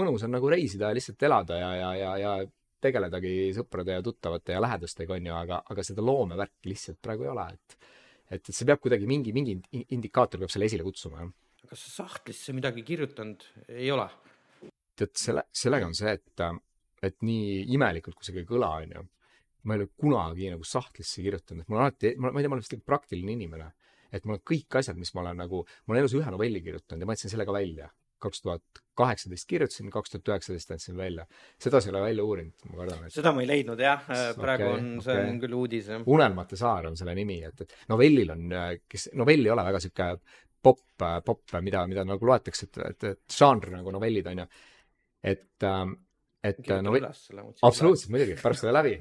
mõnus 0.00 0.24
on 0.24 0.32
nagu 0.32 0.50
reisida 0.50 0.88
ja 0.88 0.96
lihtsalt 0.96 1.28
elada 1.28 1.58
ja, 1.60 1.70
ja, 1.76 1.92
ja, 1.98 2.16
ja 2.22 2.34
tegeledagi 2.80 3.50
sõprade 3.52 3.98
ja 3.98 4.04
tuttavate 4.04 4.56
ja 4.56 4.62
lähedastega, 4.64 5.18
on 5.18 5.28
ju, 5.28 5.36
aga, 5.36 5.60
aga 5.74 5.84
seda 5.84 6.04
loomevärki 6.04 6.72
lihtsalt 6.72 7.00
praegu 7.04 7.26
ei 7.26 7.34
ole, 7.34 7.48
et 7.52 7.80
et, 8.30 8.40
et 8.46 8.54
see 8.54 8.66
peab 8.68 8.78
kuidagi 8.78 9.08
mingi, 9.10 9.34
mingi 9.34 9.56
indikaator 9.90 10.38
peab 10.42 10.52
selle 10.52 10.68
esile 10.70 10.86
kutsuma, 10.86 11.24
jah. 11.24 11.30
kas 11.72 11.84
sa 11.86 12.04
sahtlisse 12.04 12.54
midagi 12.56 12.84
kirjutanud 12.86 13.46
ei 13.74 13.90
ole? 13.90 14.06
tead, 15.00 15.14
selle, 15.18 15.46
sellega 15.56 15.88
on 15.88 15.96
see, 15.96 16.12
et 16.14 16.44
et 17.02 17.16
nii 17.24 17.64
imelikult, 17.76 18.18
kui 18.18 18.26
see 18.26 18.36
ka 18.36 18.42
ei 18.42 18.48
kõla, 18.48 18.70
onju, 18.84 19.04
ma 19.64 19.76
ei 19.76 19.82
ole 19.82 19.90
kunagi 20.00 20.50
nagu 20.52 20.66
sahtlisse 20.66 21.24
kirjutanud, 21.24 21.64
et 21.64 21.70
mul 21.70 21.80
on 21.80 21.86
alati, 21.86 22.12
ma, 22.16 22.32
ei 22.32 22.44
tea, 22.44 22.50
ma 22.50 22.56
olen 22.56 22.64
vist 22.64 22.74
nagu 22.76 22.86
praktiline 22.88 23.36
inimene. 23.36 23.72
et 24.10 24.24
mul 24.26 24.40
on 24.40 24.42
kõik 24.42 24.74
asjad, 24.80 24.98
mis 24.98 25.12
ma 25.14 25.22
olen 25.22 25.36
nagu, 25.38 25.62
ma 25.86 25.94
olen 25.94 26.02
elus 26.02 26.16
ühe 26.18 26.30
novelli 26.34 26.62
kirjutanud 26.64 27.04
ja 27.04 27.06
ma 27.06 27.14
jätsin 27.14 27.30
selle 27.30 27.46
ka 27.46 27.54
välja. 27.54 27.90
kaks 28.20 28.42
tuhat 28.44 28.80
kaheksateist 29.00 29.46
kirjutasin, 29.48 29.88
kaks 29.90 30.12
tuhat 30.12 30.28
üheksateist 30.28 30.74
andsin 30.74 30.96
välja. 30.96 31.24
sedasi 31.58 31.88
ei 31.88 31.94
ole 31.94 32.02
välja 32.02 32.24
uurinud, 32.24 32.66
ma 32.68 32.82
kardan 32.82 33.06
et.... 33.06 33.14
seda 33.14 33.32
ma 33.32 33.44
ei 33.44 33.48
leidnud 33.48 33.80
jah, 33.80 34.02
praegu 34.36 34.66
okay, 34.66 34.76
on, 34.76 34.90
see 35.00 35.14
okay. 35.14 35.30
on 35.30 35.40
küll 35.44 35.56
uudis 35.56 35.88
jah. 35.88 36.04
unelmate 36.06 36.58
saar 36.60 36.90
on 36.90 36.98
selle 37.00 37.14
nimi, 37.16 37.38
et, 37.48 37.64
et 37.64 37.76
novellil 37.88 38.34
on, 38.34 38.44
kes, 38.88 39.08
novell 39.16 39.46
ei 39.46 39.54
ole 39.54 39.64
väga 39.70 39.80
sihuke 39.80 40.10
popp, 40.60 40.84
popp, 41.24 41.56
mida, 41.64 41.86
mida 41.88 42.04
nagu 42.04 42.28
loetakse, 42.28 42.68
et, 42.68 42.82
et, 42.90 43.08
et 43.14 43.38
žanr 43.38 43.72
nagu 43.78 43.94
novellid 43.94 44.28
on 44.34 44.42
ju. 44.44 44.48
et 45.32 45.68
ähm, 45.68 45.96
et 46.40 46.70
novell, 46.80 47.04
absoluutselt 47.04 48.12
muidugi, 48.14 48.34
pärast 48.40 48.64
selle 48.64 48.72
läbi. 48.72 48.94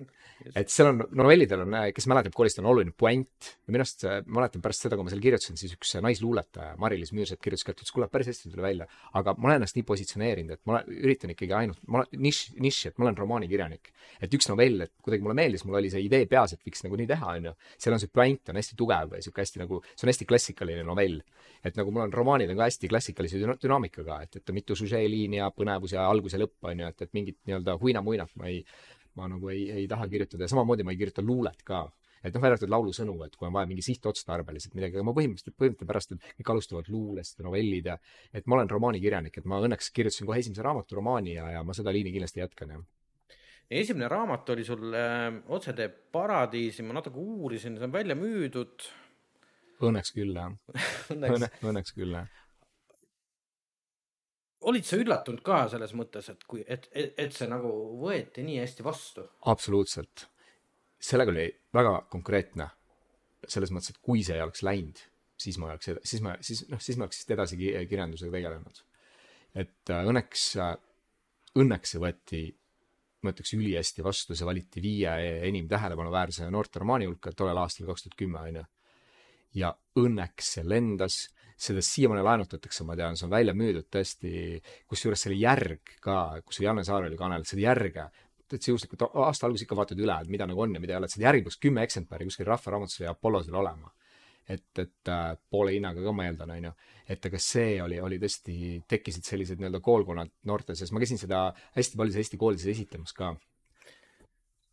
et 0.59 0.71
seal 0.71 0.89
on, 0.91 1.01
novellidel 1.19 1.63
on, 1.63 1.75
kes 1.95 2.07
mäletab 2.11 2.35
koolist, 2.35 2.59
on 2.59 2.67
oluline 2.71 2.91
puänt 2.95 3.49
ja 3.53 3.73
minu 3.73 3.83
arust, 3.83 4.03
ma 4.27 4.41
mäletan 4.41 4.63
pärast 4.63 4.85
seda, 4.85 4.97
kui 4.99 5.07
ma 5.07 5.11
seal 5.13 5.23
kirjutasin, 5.23 5.59
siis 5.59 5.75
üks 5.75 5.93
naisluuletaja, 6.03 6.75
Mari-Liis 6.79 7.13
Müürsepp 7.15 7.41
kirjutas 7.43 7.63
ka, 7.67 7.75
et 7.75 7.83
ütles, 7.83 7.93
kuule, 7.95 8.09
päris 8.11 8.31
hästi 8.31 8.51
tuli 8.51 8.63
välja. 8.63 8.87
aga 9.19 9.35
ma 9.37 9.49
olen 9.49 9.61
ennast 9.61 9.79
nii 9.79 9.87
positsioneerinud, 9.87 10.55
et 10.57 10.63
ma 10.69 10.81
üritan 10.87 11.33
ikkagi 11.35 11.55
ainult, 11.55 11.79
ma 11.87 12.01
olen 12.01 12.23
nišš, 12.27 12.53
nišš, 12.59 12.91
et 12.91 12.99
ma 12.99 13.07
olen 13.07 13.19
romaanikirjanik. 13.19 13.91
et 14.19 14.35
üks 14.35 14.51
novell, 14.51 14.87
et 14.87 14.93
kuidagi 15.03 15.23
mulle 15.23 15.37
meeldis, 15.39 15.63
mul 15.67 15.79
oli 15.79 15.91
see 15.91 16.03
idee 16.03 16.27
peas, 16.27 16.55
et 16.55 16.63
võiks 16.65 16.83
nagu 16.83 16.99
nii 16.99 17.07
teha, 17.07 17.35
onju. 17.39 17.55
seal 17.77 17.95
on 17.95 18.03
see 18.03 18.11
puänt 18.11 18.51
on 18.51 18.59
hästi 18.59 18.79
tugev 18.79 19.13
või 19.15 19.23
sihuke 19.23 19.43
hästi 19.43 19.63
nagu, 19.63 19.81
see 19.95 20.07
on 20.07 20.13
hästi 20.13 20.27
klassikaline 20.27 20.83
novell. 20.87 21.21
et 21.63 21.75
nagu 21.75 21.91
mul 21.91 22.07
on 22.07 22.13
romaanid 22.13 22.51
on 22.51 22.59
ka 22.59 22.67
hästi 22.67 22.87
klassikalise 22.87 23.39
dünaamikaga, 23.63 24.21
et, 24.23 24.39
et 24.39 24.51
mitu 24.55 24.75
süžeeliini 24.79 25.41
ja 25.41 25.49
põnevus 25.51 25.91
ja 25.95 26.07
algus 26.07 26.35
ja 26.35 26.39
lõpp, 26.39 26.55
onju, 26.71 26.87
et, 26.87 27.01
et 27.03 27.13
mingit 27.29 27.45
nii-öelda 27.47 27.77
huina-muinat 27.81 28.35
ma 28.39 28.49
ei, 28.49 28.63
ma 29.17 29.29
nagu 29.29 29.49
ei, 29.53 29.69
ei 29.71 29.87
taha 29.87 30.07
kirjutada 30.09 30.45
ja 30.45 30.51
samamoodi 30.51 30.85
ma 30.85 30.95
ei 30.95 30.99
kirjuta 30.99 31.25
luulet 31.25 31.63
ka 31.63 31.85
et 32.19 32.33
noh, 32.35 32.41
välja 32.43 32.57
arvatud 32.57 32.71
laulusõnu, 32.73 33.13
et 33.23 33.35
kui 33.39 33.47
on 33.47 33.53
vaja 33.55 33.67
mingi 33.69 33.83
sihtotstarbeliselt 33.85 34.73
midagi, 34.75 34.97
aga 34.97 35.05
ma 35.07 35.13
põhimõtteliselt, 35.15 35.55
põhimõtteliselt 35.55 35.87
pärast, 35.87 36.15
kõik 36.35 36.49
alustavad 36.51 36.89
luulest 36.91 37.39
novellid 37.45 37.87
ja 37.87 37.95
et 38.35 38.49
ma 38.49 38.57
olen 38.57 38.71
romaanikirjanik, 38.71 39.37
et 39.39 39.47
ma 39.47 39.61
õnneks 39.63 39.87
kirjutasin 39.95 40.27
kohe 40.27 40.41
esimese 40.41 40.65
raamatu 40.65 40.99
romaani 40.99 41.37
ja, 41.37 41.45
ja 41.55 41.61
ma 41.63 41.75
seda 41.77 41.93
liini 41.95 42.11
kindlasti 42.11 42.43
jätkan, 42.43 42.73
jah. 42.75 42.83
esimene 43.71 44.11
raamat 44.11 44.51
oli 44.51 44.67
sul 44.67 44.91
äh, 44.91 45.29
Otsetee 45.47 45.87
paradiisi, 45.87 46.83
ma 46.83 46.99
natuke 46.99 47.23
uurisin, 47.23 47.79
see 47.79 47.87
on 47.87 47.95
välja 47.95 48.19
müüdud. 48.19 48.89
Õnneks 49.79 50.11
küll, 50.11 50.35
jah 50.35 50.51
Õnneks. 51.15 51.63
Õnneks 51.63 51.95
küll, 51.95 52.19
jah 52.19 52.27
olid 54.67 54.87
sa 54.87 54.99
üllatunud 54.99 55.43
ka 55.45 55.61
selles 55.71 55.93
mõttes, 55.97 56.27
et 56.33 56.43
kui, 56.47 56.63
et, 56.67 56.89
et, 56.91 57.13
et 57.19 57.35
see 57.35 57.47
nagu 57.49 57.71
võeti 58.01 58.43
nii 58.45 58.59
hästi 58.63 58.85
vastu? 58.85 59.25
absoluutselt. 59.51 60.27
sellega 60.99 61.31
oli 61.31 61.47
väga 61.73 61.95
konkreetne. 62.11 62.69
selles 63.47 63.71
mõttes, 63.71 63.93
et 63.93 64.01
kui 64.03 64.23
see 64.23 64.35
ei 64.35 64.43
oleks 64.43 64.63
läinud, 64.67 64.99
siis 65.39 65.57
ma 65.57 65.69
oleks, 65.69 65.89
siis 66.03 66.21
ma, 66.21 66.35
siis 66.43 66.65
noh, 66.69 66.81
siis 66.83 66.97
ma 66.99 67.07
oleks 67.07 67.21
vist 67.21 67.31
edasi 67.31 67.59
kirjandusega 67.59 68.35
tegelenud. 68.35 68.81
et 69.55 69.93
äh, 69.95 70.07
õnneks, 70.11 70.47
äh, 70.59 70.75
õnneks 71.59 71.95
see 71.95 72.03
võeti, 72.03 72.41
ma 73.23 73.33
ütleks 73.33 73.55
ülihästi 73.55 74.03
vastu, 74.03 74.35
see 74.35 74.47
valiti 74.47 74.83
viie 74.83 75.15
enim 75.47 75.67
tähelepanuväärse 75.71 76.49
noorteromaani 76.51 77.07
hulka 77.07 77.31
tollel 77.35 77.57
aastal, 77.63 77.87
kaks 77.87 78.05
tuhat 78.05 78.19
kümme, 78.19 78.43
on 78.43 78.61
ju. 78.61 78.65
ja 79.63 79.73
õnneks 79.99 80.55
see 80.55 80.67
lendas 80.67 81.27
seda 81.59 81.83
siiamaani 81.83 82.23
laenutatakse, 82.23 82.85
ma 82.87 82.95
tean, 82.95 83.17
see 83.19 83.27
on 83.27 83.33
välja 83.33 83.53
müüdud 83.57 83.89
tõesti, 83.91 84.31
kusjuures 84.89 85.25
selle 85.25 85.37
järg 85.39 85.93
ka, 86.03 86.15
kus 86.45 86.61
Janne 86.63 86.85
Saar 86.87 87.07
oli 87.09 87.19
kanal, 87.19 87.43
seda 87.47 87.65
järge, 87.65 88.05
täitsa 88.49 88.71
juhuslikult 88.71 89.09
aasta 89.09 89.47
alguses 89.47 89.65
ikka 89.65 89.77
vaatad 89.77 89.99
üle, 90.01 90.15
et 90.23 90.31
mida 90.31 90.47
nagu 90.49 90.63
on 90.63 90.77
ja 90.77 90.81
mida 90.81 90.95
ei 90.95 90.99
ole, 91.01 91.09
et 91.09 91.15
seda 91.15 91.27
järgi 91.27 91.45
peaks 91.45 91.59
kümme 91.61 91.83
eksemplari 91.85 92.27
kuskil 92.29 92.47
Rahvaraamatus 92.49 93.01
ja 93.03 93.11
Apollosel 93.15 93.57
olema. 93.59 93.91
et, 94.49 94.79
et 94.81 95.09
äh, 95.13 95.35
poole 95.53 95.75
hinnaga 95.75 96.01
ka 96.01 96.11
ma 96.15 96.23
eeldan, 96.25 96.51
on 96.55 96.63
ju. 96.63 96.71
et 97.13 97.25
aga 97.29 97.41
see 97.43 97.75
oli, 97.83 97.99
oli 98.01 98.17
tõesti, 98.17 98.55
tekkisid 98.89 99.27
sellised 99.27 99.59
nii-öelda 99.61 99.81
koolkonnad 99.85 100.31
noorte 100.49 100.73
seas, 100.75 100.89
ma 100.89 101.03
käisin 101.03 101.21
seda 101.21 101.43
hästi 101.75 101.99
paljudes 101.99 102.17
Eesti 102.23 102.39
koolides 102.41 102.65
esitamas 102.73 103.13
ka. 103.13 103.35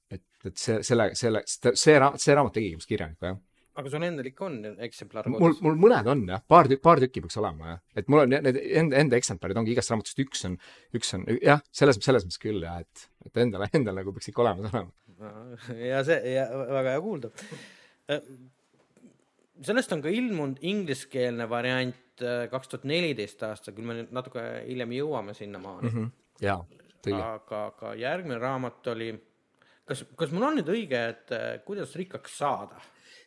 et, 0.09 0.25
et 0.49 0.57
see, 0.57 0.79
selle, 0.87 1.11
selle, 1.19 1.43
see, 1.51 1.99
raamat, 1.99 2.23
see 2.25 2.39
raamat 2.39 2.57
tegigi 2.57 2.79
minust 2.79 2.89
kirjanikku, 2.95 3.29
jah 3.29 3.43
aga 3.77 3.93
sul 3.93 4.07
endal 4.07 4.29
ikka 4.31 4.47
on 4.47 4.57
eksemplar 4.87 5.29
kodus? 5.29 5.41
mul, 5.43 5.57
mul 5.67 5.79
mõned 5.87 6.11
on 6.13 6.25
jah, 6.31 6.43
paar 6.49 6.71
tükki, 6.71 6.83
paar 6.85 7.03
tükki 7.03 7.23
peaks 7.25 7.39
olema 7.41 7.75
jah, 7.75 7.81
et 8.01 8.11
mul 8.13 8.25
on 8.25 8.33
need 8.33 8.61
enda, 8.65 9.01
enda 9.03 9.19
eksemplarid 9.21 9.61
ongi 9.61 9.75
igast 9.75 9.93
raamatust 9.93 10.23
üks 10.25 10.47
on, 10.49 10.57
üks 10.97 11.13
on 11.17 11.27
jah, 11.45 11.63
selles, 11.75 12.01
selles 12.05 12.27
mõttes 12.27 12.43
küll 12.43 12.65
jah, 12.65 12.81
et, 12.85 13.09
et 13.29 13.43
endal, 13.45 13.67
endal 13.77 14.01
nagu 14.01 14.15
peaks 14.17 14.33
ikka 14.33 14.45
olemas 14.47 14.73
olema. 14.73 14.93
ja 15.93 16.03
see, 16.07 16.19
ja 16.37 16.47
väga 16.53 16.97
hea 16.97 17.05
kuulda. 17.05 17.33
Äh, 18.13 18.25
sellest 19.65 19.93
on 19.97 20.03
ka 20.05 20.13
ilmunud 20.13 20.61
ingliskeelne 20.67 21.49
variant 21.51 22.25
äh, 22.25 22.47
kaks 22.53 22.73
tuhat 22.73 22.89
neliteist 22.89 23.45
aastal, 23.47 23.77
küll 23.77 23.89
me 23.89 24.01
nüüd 24.01 24.13
natuke 24.17 24.45
hiljem 24.67 24.97
jõuame 24.97 25.37
sinnamaani 25.37 25.89
mm. 25.91 25.97
-hmm. 25.97 26.11
jaa, 26.45 26.59
tõi. 27.05 27.17
aga, 27.21 27.63
aga 27.71 27.95
järgmine 28.01 28.41
raamat 28.43 28.93
oli, 28.93 29.13
kas, 29.85 30.05
kas 30.17 30.33
mul 30.35 30.51
on 30.51 30.61
nüüd 30.61 30.73
õige, 30.73 31.09
et 31.15 31.35
äh, 31.37 31.49
kuidas 31.65 31.97
rikkaks 31.97 32.39
saada? 32.41 32.81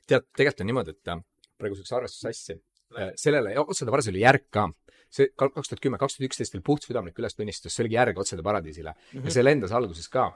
Tead, 0.09 0.27
tegelikult 0.37 0.63
on 0.65 0.69
niimoodi, 0.71 0.95
et 0.95 1.11
äh, 1.13 1.23
praegu 1.59 1.77
siukse 1.77 1.97
arvestussassi, 1.97 2.57
äh, 2.97 3.11
sellele, 3.19 3.55
Otsade 3.61 3.93
paradiis 3.93 4.13
oli 4.13 4.23
järg 4.25 4.47
ka. 4.53 4.69
see 5.09 5.31
kaks 5.33 5.71
tuhat 5.71 5.79
kümme, 5.81 5.97
kaks 5.97 6.17
tuhat 6.17 6.27
üksteist 6.27 6.53
veel 6.53 6.61
puhtsüdamlik 6.65 7.17
ülestunnistus, 7.17 7.73
see 7.73 7.81
oligi 7.81 7.97
järg 7.97 8.19
Otsade 8.21 8.43
paradiisile 8.45 8.91
mm 8.91 9.19
-hmm. 9.19 9.25
ja 9.25 9.31
see 9.31 9.43
lendas 9.43 9.71
alguses 9.71 10.09
ka. 10.09 10.31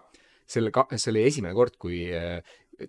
selle, 0.48 0.72
see 0.96 1.12
oli 1.12 1.24
esimene 1.28 1.54
kord, 1.54 1.78
kui 1.78 2.10
äh, 2.14 2.42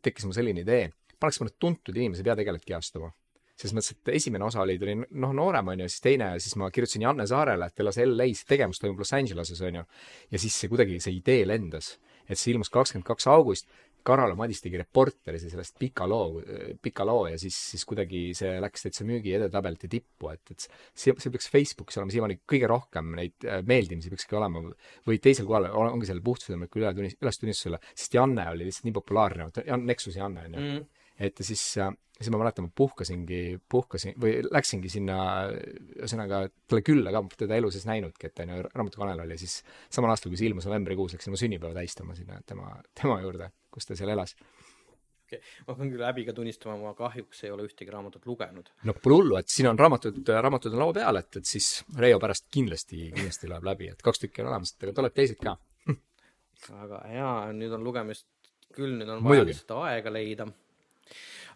tekkis 0.02 0.24
mul 0.24 0.32
selline 0.32 0.60
idee, 0.60 0.90
paneks 1.20 1.40
mõned 1.40 1.56
tuntud 1.58 1.96
inimesed 1.96 2.24
peategelased 2.24 2.64
kehastama 2.64 3.12
selles 3.54 3.74
mõttes, 3.76 3.94
et 3.94 4.10
esimene 4.18 4.44
osa 4.44 4.62
oli, 4.64 4.76
tuli 4.78 4.96
noh, 4.98 5.32
noorem 5.36 5.68
onju, 5.74 5.86
siis 5.90 6.02
teine, 6.02 6.32
siis 6.42 6.56
ma 6.58 6.70
kirjutasin 6.74 7.04
Janne 7.06 7.26
Saarele, 7.30 7.68
et 7.70 7.82
elas 7.84 8.00
LA-s, 8.02 8.42
tegevus 8.50 8.82
toimub 8.82 9.04
Los 9.04 9.14
Angeleses 9.14 9.60
onju. 9.62 9.84
ja 10.30 10.38
siis 10.42 10.56
see 10.58 10.70
kuidagi, 10.72 10.98
see 11.00 11.14
idee 11.20 11.46
lendas, 11.46 11.94
et 12.26 12.38
see 12.38 12.52
ilmus 12.52 12.72
kakskümmend 12.74 13.06
kaks 13.06 13.28
august 13.30 13.70
Karol 14.04 14.34
Madis 14.38 14.60
tegi 14.64 14.78
reporteri 14.80 15.40
sellest 15.40 15.78
pika 15.80 16.06
loo, 16.08 16.42
pika 16.82 17.06
loo 17.08 17.26
ja 17.30 17.38
siis, 17.40 17.56
siis 17.72 17.84
kuidagi 17.88 18.26
see 18.36 18.58
läks 18.62 18.86
täitsa 18.86 19.06
müügi 19.08 19.34
edetabelite 19.38 19.88
tippu, 19.92 20.30
et, 20.34 20.42
et 20.52 20.66
see, 20.66 21.14
see 21.16 21.32
peaks 21.32 21.48
Facebookis 21.52 22.00
olema 22.00 22.14
siiamaani 22.14 22.38
kõige 22.50 22.70
rohkem 22.70 23.14
neid 23.18 23.48
äh, 23.48 23.62
meeldimisi 23.66 24.12
peakski 24.12 24.38
olema 24.38 24.64
või 25.08 25.20
teisel 25.24 25.48
kohal 25.48 25.70
ongi 25.72 26.10
sellel 26.10 26.24
puhtsüdamlikul 26.26 26.84
ülestunnistusele, 26.84 27.80
sest 27.94 28.18
Janne 28.18 28.48
oli 28.52 28.68
lihtsalt 28.68 28.90
nii 28.90 28.98
populaarne, 29.00 29.48
Jan 29.64 29.88
Nexuse 29.88 30.20
Janne 30.20 30.48
onju 30.48 30.60
mm. 30.60 30.76
-hmm 30.76 31.02
et 31.14 31.38
siis, 31.46 31.62
äh, 31.78 31.92
siis 32.18 32.30
ma 32.34 32.40
mäletan, 32.40 32.66
ma 32.66 32.72
puhkasingi, 32.74 33.60
puhkasin 33.70 34.16
või 34.20 34.32
läksingi 34.42 34.90
sinna, 34.90 35.18
ühesõnaga 36.00 36.40
talle 36.66 36.82
külla 36.86 37.12
ka, 37.14 37.22
teda 37.44 37.58
elu 37.60 37.70
sees 37.70 37.86
näinudki, 37.86 38.30
et 38.30 38.42
onju, 38.42 38.62
raamatukanal 38.72 39.22
oli, 39.22 39.38
siis 39.38 39.60
samal 39.94 40.10
aastal, 40.10 40.32
kui 40.32 40.40
see 40.40 40.48
ilmus 40.50 40.66
novembrikuus, 40.66 41.14
läksin 41.14 41.30
oma 41.30 41.38
sünnipäeva 41.38 41.76
tähistama 41.78 42.16
sinna 42.18 42.40
tema, 42.46 42.72
tema 42.98 43.20
juurde 43.22 43.52
kus 43.74 43.90
ta 43.90 43.98
seal 43.98 44.14
elas 44.14 44.36
okay.. 45.24 45.40
ma 45.66 45.74
pean 45.74 45.92
küll 45.92 46.06
häbiga 46.06 46.34
tunnistama, 46.36 46.76
ma 46.80 46.94
kahjuks 46.98 47.44
ei 47.44 47.52
ole 47.54 47.66
ühtegi 47.68 47.92
raamatut 47.92 48.26
lugenud. 48.30 48.70
no 48.86 48.96
pole 49.02 49.20
hullu, 49.20 49.38
et 49.40 49.50
siin 49.52 49.68
on 49.70 49.78
raamatud, 49.78 50.22
raamatud 50.46 50.74
on 50.74 50.84
laua 50.84 50.96
peal, 51.00 51.20
et, 51.20 51.42
et 51.42 51.54
siis 51.54 51.70
Reio 51.98 52.20
pärast 52.22 52.48
kindlasti, 52.54 53.10
kindlasti 53.14 53.50
loeb 53.50 53.66
läbi, 53.72 53.90
et 53.94 54.04
kaks 54.04 54.24
tükki 54.26 54.44
on 54.44 54.52
olemas, 54.52 54.74
et 54.74 54.88
aga 54.88 54.98
tuleb 55.00 55.16
teised 55.16 55.42
ka 55.42 55.58
väga 56.70 57.00
hea, 57.10 57.32
nüüd 57.56 57.74
on 57.76 57.84
lugemist 57.84 58.26
küll, 58.74 58.96
nüüd 58.98 59.10
on 59.10 59.24
vaja 59.24 59.44
lihtsalt 59.46 59.74
aega 59.82 60.12
leida. 60.12 60.46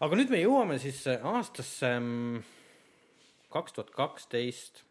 aga 0.05 0.19
nüüd 0.19 0.31
me 0.33 0.41
jõuame 0.41 0.77
siis 0.81 1.01
aastasse 1.07 1.91
mm, 1.97 2.43
kaks 3.53 3.75
tuhat 3.75 3.91
kaksteist. 3.95 4.83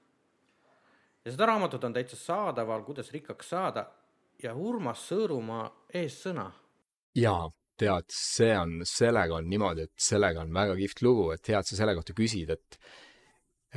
ja 1.24 1.33
seda 1.33 1.47
raamatut 1.53 1.85
on 1.85 1.95
täitsa 1.97 2.16
saadaval, 2.16 2.83
kuidas 2.87 3.12
rikkaks 3.14 3.55
saada 3.55 3.89
ja 4.43 4.55
Urmas 4.55 5.03
Sõõrumaa 5.11 5.68
eessõna. 5.95 6.51
Jaa, 7.19 7.49
tead, 7.79 8.09
see 8.12 8.55
on, 8.59 8.81
sellega 8.89 9.39
on 9.39 9.49
niimoodi, 9.51 9.87
et 9.87 10.09
sellega 10.09 10.43
on 10.43 10.51
väga 10.55 10.75
kihvt 10.81 11.05
lugu, 11.07 11.29
et 11.35 11.53
hea, 11.53 11.61
et 11.61 11.71
sa 11.71 11.79
selle 11.79 11.95
kohta 11.99 12.16
küsid, 12.16 12.55
et 12.55 12.81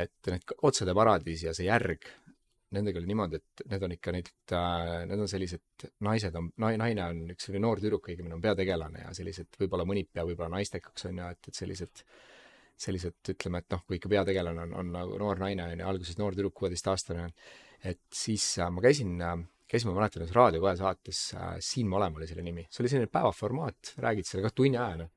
et 0.02 0.30
need 0.32 0.54
Otsade 0.64 0.94
paradiis 0.96 1.42
ja 1.44 1.52
see 1.54 1.66
järg, 1.68 2.06
nendega 2.72 3.02
oli 3.02 3.10
niimoodi, 3.10 3.42
et 3.42 3.64
need 3.74 3.84
on 3.84 3.94
ikka 3.98 4.14
need 4.16 4.30
äh,, 4.56 5.02
need 5.10 5.20
on 5.20 5.28
sellised 5.28 5.88
naised 6.08 6.38
on, 6.39 6.48
naine 6.64 7.04
on 7.04 7.26
üks 7.34 7.50
selline 7.50 7.66
noor 7.66 7.82
tüdruk, 7.84 8.08
õigemini 8.08 8.38
on 8.38 8.44
peategelane 8.44 9.04
ja 9.04 9.12
sellised, 9.18 9.52
võib-olla 9.60 9.86
mõnib 9.89 10.08
pea 10.14 10.24
võib-olla 10.28 10.56
naistekaks 10.56 11.10
on 11.10 11.20
ju, 11.20 11.32
et, 11.36 11.52
et 11.52 11.60
sellised 11.60 12.06
sellised, 12.82 13.20
ütleme, 13.34 13.62
et 13.62 13.74
noh, 13.74 13.84
kui 13.86 14.00
ikka 14.00 14.10
peategelane 14.10 14.64
on, 14.64 14.72
on 14.80 14.94
nagu 14.96 15.18
noor 15.22 15.42
naine 15.42 15.68
on 15.68 15.76
ju, 15.76 15.88
alguses 15.92 16.18
noor 16.18 16.38
tüdruk, 16.38 16.56
kuueteistaastane, 16.58 17.28
et 17.86 18.02
siis 18.16 18.46
äh, 18.62 18.72
ma 18.74 18.82
käisin 18.82 19.20
äh, 19.22 19.36
käisime, 19.72 19.94
ma 19.94 20.02
mäletan, 20.02 20.26
ühes 20.26 20.36
Raadio 20.36 20.62
kahe 20.64 20.76
saates 20.80 21.22
äh,, 21.38 21.56
Siin 21.64 21.90
me 21.90 21.98
oleme 22.00 22.20
oli 22.20 22.28
selle 22.30 22.44
nimi, 22.46 22.66
see 22.70 22.84
oli 22.84 22.92
selline 22.92 23.12
päevaformaat, 23.12 23.96
räägid 24.04 24.28
selle 24.28 24.44
kah 24.46 24.56
tunni 24.56 24.78
ajana. 24.78 25.08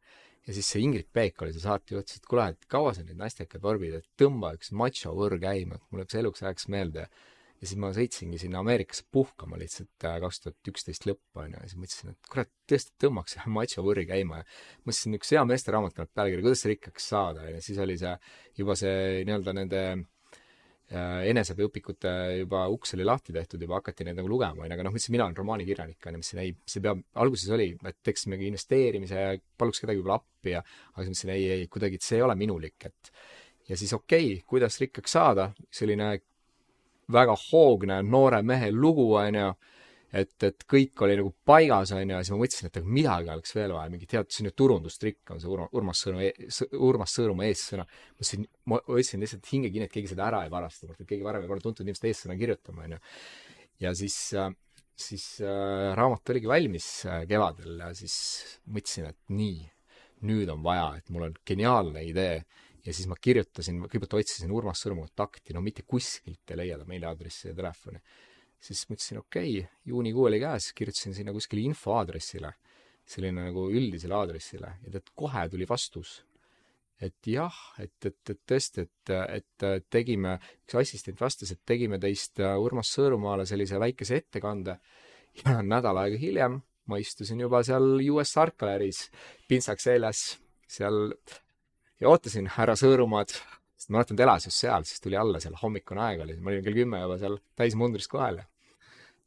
ja 0.44 0.54
siis 0.54 0.68
see 0.70 0.82
Ingrid 0.84 1.08
Peek 1.16 1.40
oli 1.42 1.54
see 1.54 1.64
saatejuht, 1.64 2.04
ütles, 2.04 2.20
et 2.20 2.26
kuule, 2.28 2.50
et 2.52 2.66
kaua 2.70 2.92
sa 2.94 3.02
neid 3.02 3.16
naistekad 3.16 3.62
vorbid, 3.64 3.94
et 3.96 4.10
tõmba 4.20 4.52
üks 4.58 4.74
macho 4.76 5.14
võr 5.16 5.38
käima, 5.40 5.78
et 5.78 5.86
mul 5.88 6.02
jääb 6.02 6.12
see 6.12 6.20
eluks 6.20 6.44
ajaks 6.44 6.68
meelde. 6.74 7.08
ja 7.62 7.68
siis 7.70 7.78
ma 7.80 7.88
sõitsingi 7.96 8.38
sinna 8.42 8.60
Ameerikasse 8.60 9.06
puhkama 9.14 9.56
lihtsalt 9.56 10.04
äh, 10.04 10.18
kaks 10.20 10.40
tuhat 10.42 10.70
üksteist 10.70 11.06
lõppu 11.08 11.40
onju 11.46 11.56
ja 11.56 11.68
siis 11.70 11.78
mõtlesin, 11.80 12.10
et 12.12 12.30
kurat, 12.30 12.50
tõesti 12.68 12.92
tõmbaks 13.00 13.38
ühe 13.38 13.52
macho 13.56 13.84
võrri 13.86 14.04
käima 14.10 14.42
ja 14.42 14.48
mõtlesin, 14.84 15.16
üks 15.18 15.32
hea 15.32 15.44
meesteraamat 15.48 15.96
tuleb 15.96 16.10
pealkiri, 16.18 16.44
kuidas 16.44 16.66
rikkaks 16.68 17.08
saada 17.14 17.46
onju, 17.46 17.62
siis 17.64 17.78
oli 17.86 17.96
see 18.02 18.12
juba 18.60 18.76
see 18.76 19.22
nii-öelda 19.24 19.56
nende 19.56 19.84
eneseabiõpikute 20.92 22.10
juba 22.42 22.66
uks 22.68 22.92
oli 22.94 23.06
lahti 23.08 23.32
tehtud, 23.32 23.62
juba 23.64 23.78
hakati 23.80 24.04
neid 24.04 24.18
nagu 24.18 24.28
lugema, 24.28 24.64
onju, 24.64 24.74
aga 24.74 24.84
noh, 24.84 24.92
ma 24.92 24.98
ütlesin, 24.98 25.14
mina 25.14 25.24
olen 25.24 25.38
romaanikirjanik, 25.38 25.96
onju, 25.96 26.20
mõtlesin 26.20 26.42
ei, 26.42 26.52
see 26.68 26.84
peab, 26.84 27.00
alguses 27.24 27.54
oli, 27.56 27.70
et 27.88 27.98
teeks 28.04 28.28
mingi 28.28 28.50
investeerimise 28.50 29.22
ja 29.22 29.32
paluks 29.58 29.80
kedagi 29.80 30.02
võib-olla 30.02 30.20
appi 30.20 30.52
ja 30.52 30.60
aga 30.60 31.06
siis 31.06 31.14
mõtlesin 31.14 31.32
ei, 31.34 31.46
ei, 31.56 31.70
kuidagi, 31.72 31.98
et 32.00 32.06
see 32.06 32.20
ei 32.20 32.26
ole 32.26 32.36
minulik, 32.38 32.76
et 32.90 33.12
ja 33.70 33.78
siis 33.80 33.96
okei 33.96 34.34
okay,, 34.34 34.44
kuidas 34.52 34.76
rikkaks 34.82 35.16
saada, 35.16 35.48
selline 35.72 36.10
väga 37.12 37.36
hoogne 37.48 38.02
noore 38.04 38.42
mehe 38.44 38.70
lugu, 38.72 39.14
onju 39.20 39.54
et, 40.14 40.34
et 40.46 40.64
kõik 40.70 41.02
oli 41.04 41.16
nagu 41.18 41.32
paigas, 41.46 41.92
on 41.94 42.02
ju, 42.02 42.14
ja 42.14 42.22
siis 42.22 42.32
ma 42.34 42.40
mõtlesin, 42.40 42.68
et 42.70 42.78
aga 42.78 42.92
midagi 42.98 43.30
oleks 43.34 43.54
veel 43.56 43.74
vaja, 43.74 43.90
mingit 43.92 44.14
head, 44.14 44.30
selline 44.30 44.54
turundustrikk 44.56 45.32
on 45.34 45.40
see 45.42 45.50
Urmas, 45.50 45.72
Urmas 45.74 46.02
Sõõrumaa, 46.04 46.80
Urmas 46.88 47.14
Sõõrumaa 47.16 47.48
eessõna. 47.50 47.86
mõtlesin, 48.14 48.44
ma 48.70 48.80
võtsin 48.86 49.24
lihtsalt 49.24 49.48
hingekinni, 49.50 49.88
et 49.88 49.94
keegi 49.94 50.12
seda 50.12 50.28
ära 50.28 50.44
ei 50.46 50.52
varasta, 50.52 50.90
et 50.92 51.02
keegi 51.02 51.26
varem 51.26 51.44
ei 51.44 51.50
pole 51.50 51.64
tuntud 51.64 51.86
inimest 51.86 52.06
eessõna 52.10 52.36
kirjutama, 52.38 52.86
on 52.86 52.94
ju. 52.96 53.00
ja 53.82 53.94
siis, 53.98 54.18
siis 55.06 55.24
äh, 55.42 55.86
raamat 55.98 56.34
oligi 56.34 56.50
valmis 56.50 56.90
äh, 57.10 57.24
kevadel 57.30 57.80
ja 57.82 57.90
siis 57.98 58.18
mõtlesin, 58.70 59.08
et 59.10 59.34
nii, 59.34 59.64
nüüd 60.30 60.52
on 60.52 60.62
vaja, 60.64 60.92
et 61.00 61.10
mul 61.10 61.26
on 61.26 61.34
geniaalne 61.46 62.04
idee 62.06 62.36
ja 62.84 62.94
siis 62.94 63.08
ma 63.10 63.18
kirjutasin, 63.18 63.82
kõigepealt 63.88 64.20
otsisin 64.20 64.54
Urmas 64.54 64.84
Sõõrumaa 64.84 65.10
kontakti, 65.10 65.56
no 65.56 65.64
mitte 65.64 65.82
kuskilt 65.88 66.54
ei 66.54 66.60
leia 66.60 66.78
ta 66.78 66.86
meiliaadressi 66.86 67.50
ja 67.50 67.58
telefoni 67.58 67.98
siis 68.64 68.84
mõtlesin, 68.90 69.20
okei 69.20 69.58
okay,, 69.60 69.80
juunikuu 69.90 70.28
oli 70.30 70.40
käes, 70.42 70.70
kirjutasin 70.76 71.16
sinna 71.16 71.34
kuskile 71.36 71.64
infoaadressile, 71.68 72.54
selline 73.04 73.48
nagu 73.50 73.66
üldisele 73.72 74.16
aadressile 74.16 74.76
ja 74.86 74.94
tead, 74.94 75.10
kohe 75.16 75.48
tuli 75.52 75.68
vastus. 75.68 76.22
et 77.04 77.26
jah, 77.26 77.56
et, 77.82 78.06
et, 78.06 78.30
et 78.30 78.38
tõesti, 78.48 78.84
et, 78.86 79.14
et 79.36 79.88
tegime, 79.92 80.38
üks 80.64 80.76
assistent 80.80 81.20
vastas, 81.20 81.50
et 81.52 81.60
tegime 81.66 81.98
teist 82.00 82.40
Urmas 82.40 82.92
Sõõrumaale 82.94 83.44
sellise 83.46 83.80
väikese 83.82 84.22
ettekande 84.22 84.78
ja 85.42 85.58
nädal 85.62 85.98
aega 86.00 86.20
hiljem 86.20 86.62
ma 86.86 87.00
istusin 87.00 87.40
juba 87.40 87.62
seal 87.66 87.98
US 88.12 88.36
Arcaleris 88.40 89.08
pintsaks 89.48 89.88
seljas 89.88 90.22
seal 90.68 91.12
ja 92.00 92.10
ootasin 92.10 92.48
härra 92.56 92.76
Sõõrumaad, 92.78 93.32
sest 93.76 93.90
ma 93.90 93.98
mäletan, 94.00 94.18
ta 94.18 94.26
elas 94.26 94.48
just 94.48 94.60
seal, 94.60 94.84
siis 94.88 95.02
tuli 95.04 95.18
alla 95.18 95.40
seal, 95.42 95.56
hommikune 95.60 96.02
aeg 96.04 96.24
oli, 96.24 96.36
ma 96.40 96.52
olin 96.52 96.64
kell 96.66 96.80
kümme 96.82 97.00
juba 97.04 97.18
seal 97.20 97.38
täismundris 97.58 98.08
kohal 98.10 98.42
ja 98.42 98.48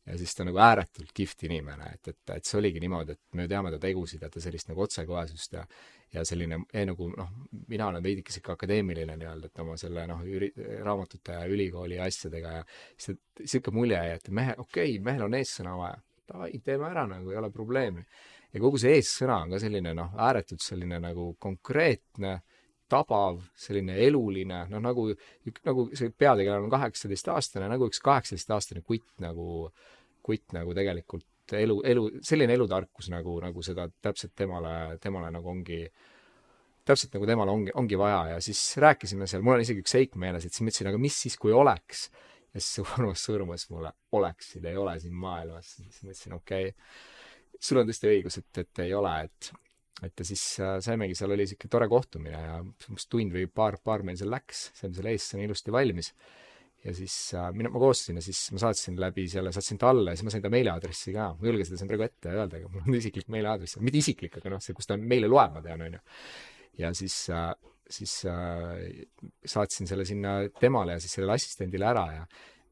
ja 0.07 0.17
siis 0.17 0.35
ta 0.35 0.43
on 0.43 0.51
nagu 0.51 0.61
ääretult 0.63 1.11
kihvt 1.13 1.43
inimene, 1.49 1.91
et, 1.97 2.07
et, 2.13 2.35
et 2.37 2.47
see 2.47 2.59
oligi 2.59 2.79
niimoodi, 2.79 3.17
et 3.17 3.39
me 3.39 3.47
teame 3.51 3.71
ta 3.73 3.79
tegusid 3.81 4.23
ja 4.23 4.29
ta 4.31 4.41
sellist 4.43 4.71
nagu 4.71 4.85
otsekohesust 4.85 5.57
ja 5.59 5.65
ja 6.13 6.23
selline 6.25 6.61
eh, 6.73 6.85
nagu 6.87 7.09
noh, 7.11 7.31
mina 7.67 7.89
olen 7.91 8.03
veidike 8.03 8.31
sihuke 8.31 8.53
akadeemiline 8.53 9.17
nii-öelda, 9.19 9.49
et 9.49 9.59
oma 9.59 9.75
selle 9.79 10.05
noh, 10.07 10.21
üri-, 10.23 10.53
raamatute 10.83 11.35
ja 11.35 11.45
ülikooli 11.51 11.99
asjadega 11.99 12.53
ja 12.59 12.61
siis 12.95 13.19
sihuke 13.43 13.73
mulje 13.75 13.99
jäi, 13.99 14.13
et 14.15 14.29
mehe, 14.31 14.55
okei 14.57 14.93
okay,, 14.93 15.03
mehel 15.03 15.25
on 15.27 15.35
eessõna 15.35 15.75
vaja, 15.79 15.97
davai, 16.31 16.51
teeme 16.63 16.87
ära 16.87 17.03
nagu, 17.11 17.31
ei 17.31 17.41
ole 17.41 17.51
probleemi. 17.51 18.05
ja 18.53 18.63
kogu 18.63 18.79
see 18.79 18.95
eessõna 18.95 19.41
on 19.43 19.51
ka 19.55 19.59
selline 19.59 19.93
noh, 19.97 20.15
ääretult 20.29 20.63
selline 20.63 21.01
nagu 21.03 21.33
konkreetne, 21.43 22.37
tabav, 22.87 23.41
selline 23.59 23.99
eluline, 24.05 24.63
noh 24.71 24.79
nagu, 24.79 25.09
nagu 25.67 25.89
see 25.91 26.15
peategelane 26.15 26.69
on 26.69 26.71
kaheksateistaastane, 26.71 27.67
nagu 27.67 27.91
üks 27.91 27.99
kaheksateistaastane 27.99 28.79
kutt 28.87 29.11
nagu 29.19 29.65
äh, 29.67 29.96
kutt 30.27 30.55
nagu 30.55 30.75
tegelikult 30.75 31.25
elu, 31.55 31.79
elu, 31.87 32.05
selline 32.25 32.55
elutarkus 32.57 33.09
nagu, 33.13 33.37
nagu 33.43 33.63
seda 33.63 33.87
täpselt 34.03 34.33
temale, 34.37 34.97
temale 35.03 35.29
nagu 35.33 35.51
ongi, 35.51 35.83
täpselt 36.87 37.15
nagu 37.15 37.27
temale 37.29 37.53
ongi, 37.53 37.75
ongi 37.79 37.99
vaja. 37.99 38.23
Ja 38.33 38.39
siis 38.43 38.61
rääkisime 38.83 39.27
seal, 39.29 39.45
mul 39.45 39.57
on 39.57 39.63
isegi 39.63 39.83
üks 39.83 39.95
seik 39.95 40.17
meeles, 40.19 40.47
et 40.47 40.55
siis 40.55 40.65
mõtlesin, 40.67 40.91
aga 40.91 41.01
mis 41.01 41.21
siis, 41.25 41.37
kui 41.39 41.55
oleks. 41.55 42.07
ja 42.53 42.63
siis 42.63 42.81
Urmas 42.83 43.23
Sõõrumas 43.27 43.67
mulle, 43.71 43.93
oleksid, 44.17 44.65
ei 44.65 44.79
ole 44.79 44.97
siin 44.99 45.15
maailmas, 45.15 45.77
siis 45.77 46.03
mõtlesin, 46.03 46.35
okei. 46.39 46.73
Okay,, 46.73 47.55
sul 47.59 47.81
on 47.81 47.87
tõesti 47.89 48.11
õigus, 48.11 48.39
et, 48.41 48.51
et 48.65 48.85
ei 48.87 48.93
ole, 48.97 49.15
et 49.29 49.53
et 50.05 50.19
ja 50.21 50.25
siis 50.29 50.41
äh, 50.61 50.75
saimegi, 50.83 51.15
seal 51.17 51.31
oli 51.33 51.41
niisugune 51.41 51.71
tore 51.73 51.87
kohtumine 51.89 52.37
ja 52.37 52.57
umbes 52.61 53.07
tund 53.09 53.33
või 53.33 53.47
paar, 53.49 53.79
paar 53.81 54.03
meil 54.05 54.19
seal 54.19 54.29
läks, 54.29 54.67
saime 54.77 54.93
selle 54.93 55.09
eestsõna 55.15 55.47
ilusti 55.47 55.73
valmis 55.73 56.11
ja 56.87 56.93
siis 56.95 57.15
äh, 57.35 57.49
mina, 57.55 57.71
ma 57.73 57.81
koostasin 57.81 58.19
ja 58.19 58.23
siis 58.23 58.41
ma 58.55 58.61
saatsin 58.63 58.99
läbi 59.01 59.27
selle, 59.31 59.51
saatsin 59.55 59.79
talle 59.81 60.13
ja 60.13 60.17
siis 60.17 60.27
ma 60.27 60.33
sain 60.33 60.43
ta 60.43 60.51
meiliaadressi 60.53 61.13
ka, 61.15 61.29
ma 61.35 61.45
ei 61.45 61.51
julge 61.51 61.67
seda 61.67 61.79
siin 61.81 61.89
praegu 61.91 62.05
ette 62.07 62.33
öelda, 62.33 62.61
aga 62.61 62.71
mul 62.71 62.85
on 62.85 62.97
isiklik 63.01 63.31
meiliaadress, 63.33 63.79
mitte 63.83 64.01
isiklik, 64.01 64.37
aga 64.39 64.53
noh, 64.55 64.63
see, 64.63 64.75
kus 64.77 64.89
ta 64.89 64.99
meile 64.99 65.29
loeb, 65.31 65.57
ma 65.57 65.63
tean, 65.65 65.83
on 65.87 65.97
ju. 65.97 66.03
ja 66.83 66.93
siis 66.97 67.17
äh,, 67.33 67.49
siis 67.97 68.13
äh, 68.29 69.03
saatsin 69.45 69.89
selle 69.89 70.07
sinna 70.07 70.39
temale 70.59 70.97
ja 70.97 71.03
siis 71.03 71.17
sellele 71.17 71.35
assistendile 71.37 71.91
ära 71.91 72.07
ja 72.15 72.25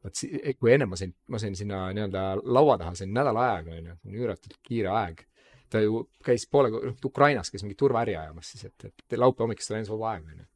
vot 0.05 0.23
si-, 0.23 0.55
kui 0.59 0.73
enne 0.75 0.87
ma 0.89 0.99
sain, 0.99 1.13
ma 1.31 1.41
sain 1.41 1.55
sinna 1.57 1.85
nii-öelda 1.95 2.25
laua 2.43 2.79
taha, 2.81 2.95
sain 2.99 3.13
nädala 3.15 3.49
aega, 3.53 3.77
on 3.79 3.91
ju, 3.91 3.99
üüratult 4.23 4.59
kiire 4.63 4.91
aeg. 4.95 5.25
ta 5.69 5.81
ju 5.81 6.05
käis 6.23 6.45
poole, 6.47 6.69
noh, 6.71 6.99
Ukrainas 7.03 7.49
käis 7.51 7.63
mingit 7.65 7.79
turvaäri 7.81 8.13
ajamas 8.15 8.51
siis, 8.53 8.67
et, 8.69 8.85
et 8.85 9.15
laupäeva 9.17 9.47
hommikust 9.47 9.71
oli 9.71 9.81
ainult 9.81 9.95
vaba 9.97 10.11
aeg, 10.13 10.27
on 10.29 10.43
ju 10.43 10.51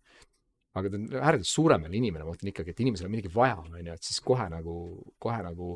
aga 0.80 0.91
ta 0.91 0.99
on 0.99 1.09
ääretult 1.19 1.51
suuremeelne 1.51 1.99
inimene, 1.99 2.25
ma 2.25 2.34
mõtlen 2.34 2.53
ikkagi, 2.53 2.75
et 2.75 2.86
inimesel 2.86 3.09
on 3.09 3.15
midagi 3.15 3.34
vaja, 3.34 3.57
on 3.63 3.75
ju, 3.80 3.97
et 3.97 4.07
siis 4.07 4.21
kohe 4.25 4.47
nagu, 4.51 4.77
kohe 5.21 5.41
nagu 5.45 5.73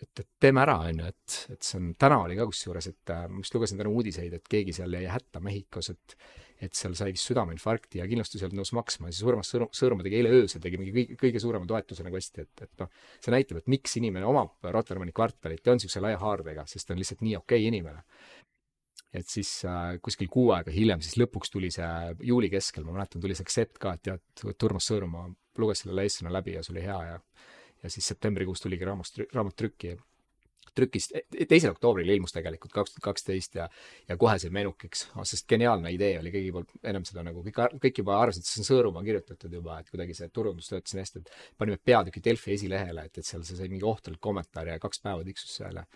et, 0.00 0.12
et 0.22 0.28
teeme 0.40 0.62
ära, 0.64 0.76
on 0.88 1.02
ju, 1.02 1.08
et, 1.14 1.38
et 1.56 1.64
see 1.66 1.80
on, 1.80 1.90
täna 2.00 2.20
oli 2.24 2.36
ka 2.38 2.46
kusjuures, 2.48 2.90
et 2.92 3.14
äh, 3.14 3.26
ma 3.30 3.42
just 3.44 3.56
lugesin 3.56 3.80
täna 3.80 3.92
uudiseid, 3.92 4.36
et 4.36 4.52
keegi 4.52 4.76
seal 4.76 4.96
jäi 4.96 5.08
hätta 5.10 5.42
Mehhikos, 5.44 5.92
et 5.94 6.16
et 6.60 6.76
seal 6.76 6.92
sai 6.92 7.14
vist 7.14 7.24
südameinfarkti 7.30 8.02
ja 8.02 8.06
kindlustus 8.08 8.42
ei 8.42 8.46
olnud 8.46 8.60
nõus 8.60 8.72
maksma 8.76 9.08
ja 9.08 9.14
siis 9.16 9.24
Urmas 9.24 9.48
Sõõrum, 9.48 9.70
Sõõrumaa 9.72 10.04
tegi 10.04 10.18
eile 10.18 10.32
öösel, 10.36 10.60
tegi 10.60 10.76
mingi 10.80 10.92
kõige, 10.92 11.16
kõige 11.22 11.40
suurema 11.40 11.64
toetuse 11.68 12.04
nagu 12.04 12.18
hästi, 12.18 12.44
et, 12.44 12.64
et 12.66 12.82
noh, 12.82 12.90
see 13.24 13.32
näitab, 13.32 13.62
et 13.62 13.70
miks 13.72 13.96
inimene 13.96 14.28
omab 14.28 14.68
Rotermanni 14.76 15.14
kvartalit 15.16 15.64
ja 15.64 15.72
on 15.72 15.80
niisuguse 15.80 16.02
laia 16.04 16.20
haardega, 16.20 16.66
sest 16.68 16.88
ta 16.88 16.92
on 16.92 17.00
lihtsalt 17.00 17.24
nii 17.24 17.38
okei 17.38 17.62
okay 17.62 17.70
inimene 17.72 18.04
et 19.14 19.26
siis 19.28 19.50
äh, 19.66 19.96
kuskil 20.02 20.30
kuu 20.30 20.50
aega 20.54 20.72
hiljem, 20.74 21.02
siis 21.02 21.18
lõpuks 21.18 21.50
tuli 21.50 21.70
see 21.74 21.88
juuli 22.26 22.50
keskel, 22.52 22.86
ma 22.86 22.94
mäletan, 22.98 23.22
tuli 23.22 23.34
see 23.34 23.46
aksept 23.46 23.80
ka, 23.82 23.96
et 23.96 24.04
tead, 24.06 24.22
et 24.52 24.68
Urmas 24.68 24.86
Sõõrumaa 24.90 25.26
luges 25.58 25.82
selle 25.84 26.06
eessõna 26.06 26.32
läbi 26.32 26.54
ja 26.54 26.62
see 26.64 26.76
oli 26.76 26.86
hea 26.86 27.00
ja 27.08 27.18
ja 27.82 27.90
siis 27.90 28.06
septembrikuus 28.12 28.60
tuligi 28.60 28.84
raamat, 28.84 29.22
raamat 29.32 29.56
trükki, 29.56 29.94
trükist, 30.76 31.14
e-, 31.16 31.46
teisel 31.48 31.72
oktoobril 31.72 32.12
ilmus 32.12 32.34
tegelikult 32.34 32.74
kaks 32.74 32.94
tuhat 32.94 33.06
kaksteist 33.06 33.56
ja 33.56 33.68
ja 34.08 34.16
kohe 34.20 34.36
see 34.42 34.52
menukiks, 34.54 35.06
sest 35.30 35.48
geniaalne 35.48 35.92
idee 35.94 36.18
oli 36.20 36.32
kõigi 36.34 36.52
poolt, 36.54 36.76
ennem 36.84 37.06
seda 37.08 37.24
nagu 37.26 37.42
kõik, 37.46 37.62
kõik 37.82 38.02
juba 38.02 38.18
arvasid, 38.20 38.44
et 38.44 38.52
see 38.52 38.62
on 38.62 38.68
Sõõrumaa 38.68 39.04
kirjutatud 39.06 39.58
juba, 39.60 39.80
et 39.80 39.90
kuidagi 39.90 40.16
see 40.18 40.28
turundus 40.28 40.70
töötas 40.70 40.94
nii 40.94 41.06
hästi, 41.06 41.24
et 41.24 41.58
panime 41.58 41.80
peatüki 41.90 42.22
Delfi 42.24 42.54
esilehele, 42.58 43.08
et, 43.08 43.18
et 43.18 43.26
seal 43.26 43.44
see 43.48 43.58
sai 43.58 43.72
mingi 43.72 43.88
ohtralt 43.88 44.20
kommentaari 44.20 44.76
ja 44.76 44.82
kaks 44.82 45.02
päeva 45.06 45.26
tiksus 45.26 45.56
seal 45.62 45.82
ja 45.82 45.88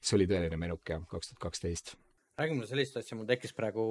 see 0.00 0.18
oli 0.18 0.28
tõeline 0.30 0.58
menuk 0.58 0.96
jah, 0.96 1.06
kaks 1.08 1.32
tuhat 1.32 1.44
kaksteist 1.48 1.94
räägi 2.40 2.56
mulle 2.56 2.68
sellist 2.68 2.96
asja, 3.00 3.16
mul 3.18 3.28
tekkis 3.28 3.52
praegu 3.56 3.82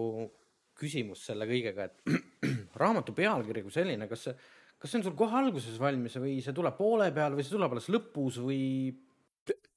küsimus 0.80 1.26
selle 1.30 1.48
kõigega, 1.50 1.90
et 1.90 2.16
raamatu 2.82 3.14
pealkiri 3.16 3.64
kui 3.66 3.74
selline, 3.74 4.08
kas 4.10 4.26
see, 4.28 4.34
kas 4.80 4.92
see 4.92 5.02
on 5.02 5.06
sul 5.10 5.18
kohe 5.20 5.38
alguses 5.42 5.78
valmis 5.82 6.18
või 6.22 6.40
see 6.44 6.56
tuleb 6.56 6.78
poole 6.80 7.12
peal 7.16 7.36
või 7.38 7.46
see 7.46 7.56
tuleb 7.56 7.76
alles 7.76 7.90
lõpus 7.94 8.40
või? 8.44 8.64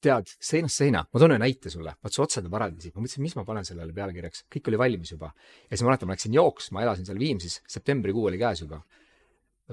Tead, 0.03 0.29
seinast 0.43 0.77
seina, 0.77 0.99
ma 1.01 1.19
toon 1.21 1.33
ühe 1.33 1.41
näite 1.41 1.71
sulle, 1.73 1.95
vaat 2.03 2.13
see 2.13 2.21
Otsade 2.21 2.49
paradiisi, 2.51 2.91
ma 2.93 3.01
mõtlesin, 3.01 3.23
mis 3.25 3.33
ma 3.39 3.45
panen 3.47 3.65
sellele 3.65 3.95
pealkirjaks, 3.95 4.43
kõik 4.53 4.67
oli 4.69 4.79
valmis 4.81 5.13
juba. 5.15 5.31
ja 5.65 5.71
siis 5.71 5.85
ma 5.85 5.89
mäletan, 5.89 6.09
ma 6.09 6.17
läksin 6.17 6.35
jooksma, 6.37 6.83
elasin 6.83 7.07
seal 7.07 7.21
Viimsis, 7.21 7.55
septembrikuu 7.71 8.27
oli 8.29 8.41
käes 8.41 8.61
juba. 8.61 8.83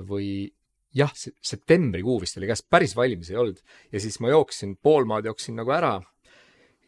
või 0.09 0.31
jah, 0.97 1.13
septembrikuu 1.13 2.17
vist 2.23 2.39
oli 2.41 2.49
käes, 2.49 2.63
päris 2.65 2.97
valmis 2.97 3.33
ei 3.35 3.41
olnud. 3.43 3.61
ja 3.93 4.01
siis 4.01 4.17
ma 4.25 4.33
jooksin, 4.33 4.79
pool 4.81 5.05
maad 5.11 5.29
jooksin 5.29 5.59
nagu 5.61 5.75
ära 5.77 5.99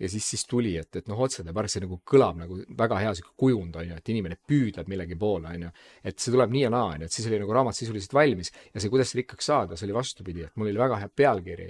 ja 0.03 0.09
siis, 0.11 0.27
siis 0.33 0.43
tuli, 0.51 0.73
et, 0.81 0.91
et 0.99 1.09
noh, 1.11 1.21
otsade 1.23 1.53
park, 1.55 1.71
see 1.71 1.83
nagu 1.85 2.01
kõlab 2.09 2.41
nagu 2.41 2.59
väga 2.79 2.99
hea 3.05 3.13
sihuke 3.19 3.37
kujund, 3.39 3.77
on 3.79 3.93
ju, 3.93 3.99
et 4.01 4.11
inimene 4.15 4.39
püüdleb 4.51 4.89
millegi 4.91 5.19
poole, 5.19 5.53
on 5.55 5.69
ju. 5.69 5.71
et 6.11 6.19
see 6.19 6.35
tuleb 6.35 6.55
nii 6.55 6.65
ja 6.65 6.73
naa, 6.75 6.97
on 6.97 7.05
ju, 7.05 7.11
et 7.11 7.19
siis 7.19 7.29
oli 7.31 7.39
nagu 7.43 7.55
raamat 7.55 7.79
sisuliselt 7.79 8.17
valmis 8.17 8.51
ja 8.51 8.83
see, 8.83 8.91
kuidas 8.93 9.13
see 9.13 9.21
rikkaks 9.21 9.51
saada, 9.53 9.79
see 9.79 9.87
oli 9.87 9.97
vastupidi, 9.97 10.49
et 10.49 10.59
mul 10.59 10.73
oli 10.73 10.83
väga 10.83 10.99
hea 11.05 11.13
pealkiri 11.23 11.69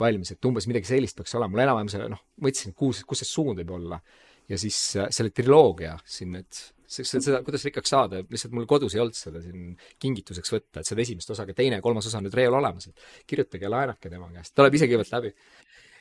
valmis, 0.00 0.34
et 0.34 0.48
umbes 0.50 0.68
midagi 0.70 0.90
sellist 0.90 1.18
peaks 1.18 1.34
olema, 1.38 1.54
mul 1.54 1.64
enam-vähem 1.64 1.90
selle, 1.90 2.06
noh, 2.12 2.22
mõtlesin, 2.44 2.76
kus, 2.78 3.02
kus 3.08 3.22
see 3.22 3.30
suund 3.30 3.60
võib 3.62 3.74
olla. 3.78 4.00
ja 4.44 4.58
siis 4.60 4.76
äh, 5.00 5.06
selle 5.14 5.32
triloogia 5.32 5.94
siin, 6.04 6.34
et 6.36 6.58
seda, 6.86 7.38
kuidas 7.46 7.62
rikkaks 7.64 7.90
saada, 7.94 8.18
lihtsalt 8.28 8.52
mul 8.54 8.66
kodus 8.68 8.94
ei 8.94 9.00
olnud 9.00 9.16
seda 9.16 9.40
siin 9.40 9.70
kingituseks 10.02 10.52
võtta, 10.52 10.82
et 10.82 10.90
seda 10.90 11.00
esimest 11.00 11.30
osa, 11.32 11.46
aga 11.46 11.56
teine 11.56 11.78
ja 11.78 11.84
kolmas 11.84 12.10
osa 12.10 12.20
on 12.20 12.28
nüüd 12.28 12.36
reol 12.36 12.58
olemas, 12.58 12.90
et 12.90 13.06
kirjutage 13.30 13.64
ja 13.64 13.72
laenake 13.72 14.12
tema 14.12 14.28
käest, 14.34 14.52
ta 14.52 14.60
tuleb 14.60 14.76
ise 14.76 14.90
kõigepealt 14.90 15.14
läbi 15.16 15.32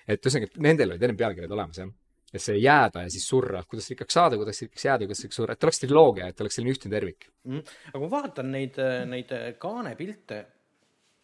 et 0.08 0.26
ühesõnaga, 0.26 0.64
nendel 0.66 0.95
olid 0.95 1.06
enne 1.08 1.20
pealkirjad 1.20 1.54
olemas, 1.56 1.80
jah. 1.82 1.91
et 2.34 2.43
see 2.43 2.58
jääda 2.60 3.06
ja 3.06 3.14
siis 3.14 3.28
surra, 3.30 3.62
kuidas 3.70 3.89
rikkaks 3.93 4.18
saada, 4.20 4.39
kuidas 4.39 4.64
rikkaks 4.66 4.88
jääda 4.89 5.08
kuidas 5.08 5.24
rikkaks 5.24 5.39
surra, 5.41 5.56
et 5.56 5.68
oleks 5.68 5.84
triloogia, 5.84 6.32
et 6.32 6.43
oleks 6.43 6.60
selline 6.60 6.76
ühtne 6.76 6.91
tervik 6.93 7.30
mm.. 7.47 7.64
aga 7.91 8.01
kui 8.01 8.08
ma 8.08 8.12
vaatan 8.18 8.51
neid, 8.56 8.82
neid 9.12 9.34
kaanepilte, 9.62 10.43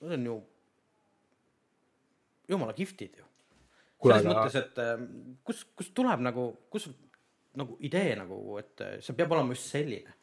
need 0.04 0.18
on 0.20 0.30
ju 0.32 0.40
jumala 2.50 2.74
kihvtid 2.78 3.22
ju. 3.22 3.28
selles 4.04 4.26
aga... 4.26 4.34
mõttes, 4.34 4.60
et 4.60 4.84
äh, 4.84 5.06
kus, 5.46 5.64
kust 5.78 5.94
tuleb 5.98 6.24
nagu, 6.26 6.50
kus 6.74 6.90
nagu 7.60 7.76
idee 7.84 8.14
nagu, 8.20 8.40
et 8.62 8.86
see 9.04 9.18
peab 9.18 9.34
olema 9.36 9.58
just 9.58 9.74
selline. 9.74 10.16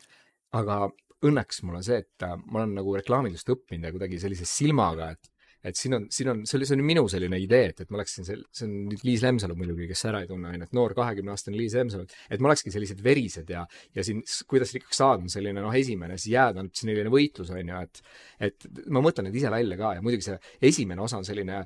aga 0.57 0.86
õnneks 1.26 1.62
mul 1.66 1.78
on 1.78 1.86
see, 1.86 2.00
et 2.04 2.26
äh, 2.26 2.36
ma 2.44 2.62
olen 2.62 2.76
nagu 2.80 2.94
reklaamindust 2.98 3.50
õppinud 3.54 3.88
ja 3.88 3.94
kuidagi 3.94 4.20
sellise 4.22 4.48
silmaga, 4.48 5.12
et 5.16 5.32
et 5.66 5.78
siin 5.78 5.96
on, 5.98 6.06
siin 6.12 6.30
on, 6.32 6.42
see 6.48 6.58
oli, 6.58 6.68
see 6.68 6.76
on 6.78 6.84
minu 6.86 7.04
selline 7.10 7.40
idee, 7.42 7.70
et, 7.72 7.82
et 7.84 7.92
ma 7.92 8.00
oleksin 8.00 8.26
sel-, 8.28 8.44
see 8.54 8.68
on 8.68 8.74
nüüd 8.92 9.04
Liis 9.06 9.24
Lemsalu 9.24 9.56
muidugi, 9.58 9.88
kes 9.90 10.04
ära 10.10 10.22
ei 10.24 10.30
tunne, 10.30 10.52
on 10.52 10.60
ju, 10.60 10.68
et 10.68 10.76
noor 10.76 10.94
kahekümneaastane 10.98 11.58
Liis 11.58 11.76
Lemsalu, 11.78 12.06
et 12.30 12.42
ma 12.42 12.52
olekski 12.52 12.74
sellised 12.74 13.02
verised 13.04 13.50
ja, 13.52 13.64
ja 13.96 14.06
siin, 14.06 14.22
kuidas 14.50 14.74
rikkaks 14.76 15.02
saada, 15.02 15.24
on 15.26 15.32
selline 15.32 15.62
noh, 15.64 15.74
esimene, 15.76 16.18
siis 16.20 16.34
jääda 16.36 16.64
on 16.64 16.70
selline 16.76 17.12
võitlus, 17.12 17.52
on 17.54 17.74
ju, 17.74 17.82
et 17.86 18.02
et 18.46 18.66
ma 18.92 19.00
mõtlen 19.04 19.28
need 19.28 19.38
ise 19.40 19.50
välja 19.52 19.78
ka 19.80 19.94
ja 19.96 20.02
muidugi 20.04 20.26
see 20.28 20.68
esimene 20.68 21.00
osa 21.02 21.18
on 21.20 21.24
selline 21.26 21.62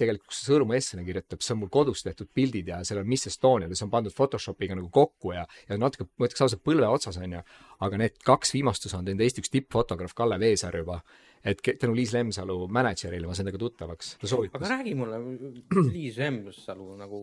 tegelikult, 0.00 0.30
kus 0.32 0.42
Sõõrumaa 0.46 0.78
Essene 0.80 1.04
kirjutab, 1.06 1.42
see 1.44 1.54
on 1.54 1.62
mul 1.62 1.70
kodus 1.72 2.04
tehtud 2.06 2.30
pildid 2.34 2.70
ja 2.72 2.80
seal 2.86 3.02
on 3.02 3.08
Miss 3.10 3.28
Estonial 3.30 3.72
ja 3.72 3.78
see 3.78 3.86
on 3.86 3.92
pandud 3.92 4.14
Photoshopiga 4.16 4.76
nagu 4.78 4.88
kokku 4.92 5.34
ja, 5.34 5.46
ja 5.68 5.78
natuke, 5.80 6.08
ma 6.16 6.28
ütleks 6.28 6.44
ausalt, 6.46 6.62
põlve 6.66 6.88
otsas, 6.88 7.18
on 7.20 7.36
ju. 7.38 7.42
aga 7.86 8.00
need 8.00 8.20
kaks 8.26 8.54
viimast 8.56 8.86
osa 8.88 9.00
on 9.00 9.08
teinud 9.08 9.24
Eesti 9.24 9.44
üks 9.44 9.52
tippfotograaf 9.52 10.16
Kalle 10.16 10.40
Veesaar 10.40 10.76
juba 10.80 11.00
et 11.44 11.62
tänu 11.80 11.94
Liis 11.96 12.12
Lemsalu 12.12 12.56
mänedžerile 12.72 13.28
ma 13.28 13.34
sain 13.36 13.48
temaga 13.48 13.62
tuttavaks, 13.62 14.14
ta 14.20 14.28
soovitas. 14.28 14.60
aga 14.60 14.74
räägi 14.76 14.94
mulle 14.98 15.20
Liis 15.94 16.18
Lemsalu 16.20 16.96
nagu 17.00 17.20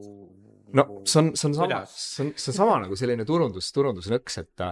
no 0.73 0.81
nagu, 0.81 1.01
see 1.05 1.21
on, 1.21 1.31
see 1.35 1.49
on 1.49 1.57
sama, 1.57 1.81
see 1.91 2.25
on, 2.25 2.33
see 2.35 2.51
on 2.51 2.57
sama 2.57 2.77
nagu 2.83 2.97
selline 2.99 3.25
turundus, 3.27 3.71
turundusnõks, 3.75 4.41
et 4.43 4.67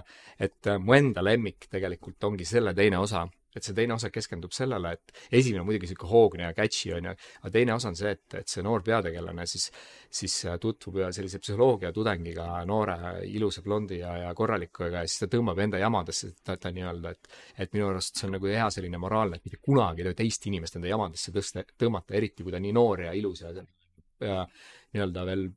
et 0.50 0.72
mu 0.82 0.98
enda 0.98 1.24
lemmik 1.24 1.70
tegelikult 1.72 2.32
ongi 2.32 2.48
selle 2.48 2.74
teine 2.78 3.00
osa 3.02 3.26
et 3.56 3.64
see 3.64 3.76
teine 3.78 3.95
osa 3.95 4.12
keskendub 4.14 4.53
sellele, 4.56 4.91
et 4.95 5.14
esimene 5.39 5.64
on 5.64 5.70
muidugi 5.70 5.88
niisugune 5.88 6.12
hoogne 6.12 6.47
ja 6.47 6.53
catchy, 6.58 6.91
on 6.95 7.10
ju, 7.10 7.16
aga 7.41 7.51
teine 7.53 7.76
osa 7.76 7.91
on 7.91 7.99
see, 7.99 8.12
et, 8.16 8.38
et 8.41 8.51
see 8.51 8.64
noor 8.66 8.84
peategelane 8.86 9.47
siis, 9.49 9.70
siis 10.20 10.38
tutvub 10.62 11.01
ühe 11.01 11.10
sellise 11.16 11.41
psühholoogiatudengiga, 11.43 12.47
noore 12.70 12.97
ilusa 13.30 13.64
blondi 13.66 13.99
ja, 14.01 14.16
ja 14.26 14.34
korralikuga 14.38 15.03
ja 15.03 15.06
siis 15.08 15.24
ta 15.24 15.32
tõmbab 15.32 15.62
enda 15.66 15.82
jamadesse, 15.82 16.34
ta, 16.43 16.58
ta 16.58 16.72
nii-öelda, 16.76 17.16
et 17.16 17.34
et 17.66 17.74
minu 17.74 17.89
arust 17.89 18.20
see 18.20 18.28
on 18.28 18.36
nagu 18.36 18.49
hea 18.49 18.68
selline 18.74 18.99
moraalne, 19.01 19.39
et 19.39 19.47
mitte 19.47 19.62
kunagi 19.64 20.03
ei 20.03 20.10
tohi 20.10 20.20
teist 20.24 20.47
inimest 20.49 20.78
enda 20.80 20.91
jamadesse 20.91 21.34
tõsta, 21.36 21.64
tõmmata, 21.80 22.16
eriti 22.18 22.43
kui 22.43 22.53
ta 22.53 22.62
nii 22.62 22.74
noor 22.76 23.06
ja 23.08 23.14
ilus 23.16 23.43
ja, 23.45 23.53
ja 24.24 24.41
nii-öelda 24.95 25.26
veel 25.28 25.47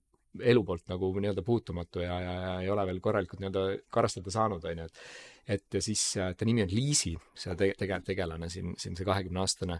elu 0.52 0.62
poolt 0.64 0.86
nagu 0.92 1.10
nii-öelda 1.16 1.44
puutumatu 1.46 2.04
ja, 2.04 2.20
ja, 2.22 2.36
ja 2.44 2.52
ei 2.62 2.70
ole 2.70 2.86
veel 2.90 3.00
korralikult 3.04 3.42
nii-öelda 3.42 3.64
karastada 3.94 4.34
saanud, 4.34 4.64
on 4.64 4.84
ju, 4.84 4.88
et 4.88 5.02
et 5.48 5.78
siis 5.80 6.02
äh, 6.20 6.34
ta 6.36 6.44
nimi 6.44 6.60
on 6.60 6.72
Liisi, 6.72 7.14
see 7.32 7.54
tege-, 7.56 7.76
tege-, 7.80 8.02
tegelane 8.04 8.50
siin, 8.52 8.74
siin 8.76 8.96
see 8.98 9.06
kahekümne 9.08 9.40
aastane, 9.40 9.78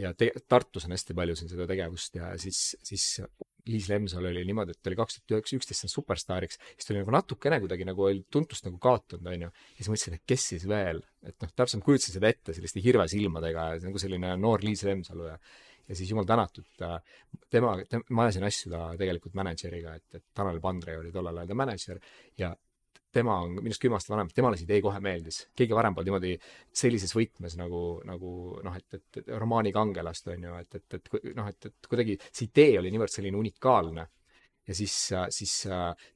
ja 0.00 0.12
te-, 0.16 0.32
Tartus 0.48 0.86
on 0.88 0.94
hästi 0.94 1.16
palju 1.16 1.36
siin 1.38 1.50
seda 1.52 1.66
tegevust 1.70 2.16
ja 2.18 2.32
siis, 2.40 2.60
siis 2.84 3.20
Liis 3.68 3.88
Lemsalu 3.88 4.28
oli 4.28 4.42
niimoodi, 4.44 4.74
et 4.74 4.80
ta 4.82 4.90
oli 4.90 4.98
kaks 4.98 5.20
tuhat 5.22 5.52
üksteist 5.56 5.80
saanud 5.80 5.94
superstaariks, 5.94 6.58
siis 6.74 6.88
ta 6.88 6.92
oli 6.92 7.00
nagu 7.00 7.14
natukene 7.14 7.60
kuidagi 7.62 7.86
nagu 7.88 8.04
oli 8.08 8.24
tuntust 8.32 8.66
nagu 8.66 8.76
kaotanud, 8.82 9.30
on 9.32 9.46
ju. 9.46 9.52
ja 9.52 9.78
siis 9.78 9.92
mõtlesin, 9.92 10.18
et 10.18 10.26
kes 10.28 10.48
siis 10.52 10.66
veel, 10.68 11.00
et 11.24 11.36
noh, 11.40 11.52
täpselt 11.56 11.84
kujutasin 11.86 12.18
seda 12.18 12.32
ette 12.32 12.56
selliste 12.56 12.82
hirvesilmadega 12.84 13.68
ja 13.72 13.84
nagu 13.86 14.02
selline 14.02 14.34
noor 14.40 14.64
Liis 14.66 14.84
Lemsalu 14.84 15.30
ja 15.30 15.38
ja 15.88 15.96
siis 15.96 16.10
jumal 16.10 16.26
tänatud, 16.28 16.68
tema, 17.50 17.74
tema, 17.88 18.04
ma 18.10 18.26
ajasin 18.26 18.46
asju 18.48 18.70
ta 18.72 18.84
tegelikult 19.00 19.34
mänedžeriga, 19.36 19.96
et, 19.98 20.20
et 20.20 20.24
Tanel 20.34 20.60
Pandre 20.64 20.98
oli 21.00 21.12
tollel 21.12 21.42
ajal 21.42 21.50
ta 21.52 21.58
mänedžer 21.60 22.00
ja 22.40 22.54
tema 23.14 23.36
on 23.44 23.54
minust 23.62 23.82
kümme 23.82 23.98
aastat 23.98 24.14
vanem, 24.14 24.30
temale 24.34 24.58
see 24.58 24.66
idee 24.66 24.80
kohe 24.84 24.98
meeldis. 25.02 25.44
keegi 25.56 25.76
varem 25.76 25.94
pole 25.94 26.08
niimoodi 26.08 26.34
sellises 26.82 27.14
võtmes 27.14 27.56
nagu, 27.60 27.82
nagu 28.08 28.32
noh, 28.64 28.78
et, 28.80 28.98
et, 28.98 29.20
et 29.22 29.30
romaani 29.38 29.72
kangelast, 29.74 30.28
on 30.34 30.48
ju, 30.48 30.56
et, 30.62 30.80
et, 30.80 30.98
et 30.98 31.30
noh, 31.38 31.48
et, 31.50 31.70
et 31.70 31.90
kuidagi 31.90 32.18
see 32.26 32.48
idee 32.48 32.78
oli 32.80 32.92
niivõrd 32.94 33.14
selline 33.14 33.38
unikaalne. 33.38 34.08
Ja 34.68 34.74
siis, 34.76 34.94
siis 35.34 35.54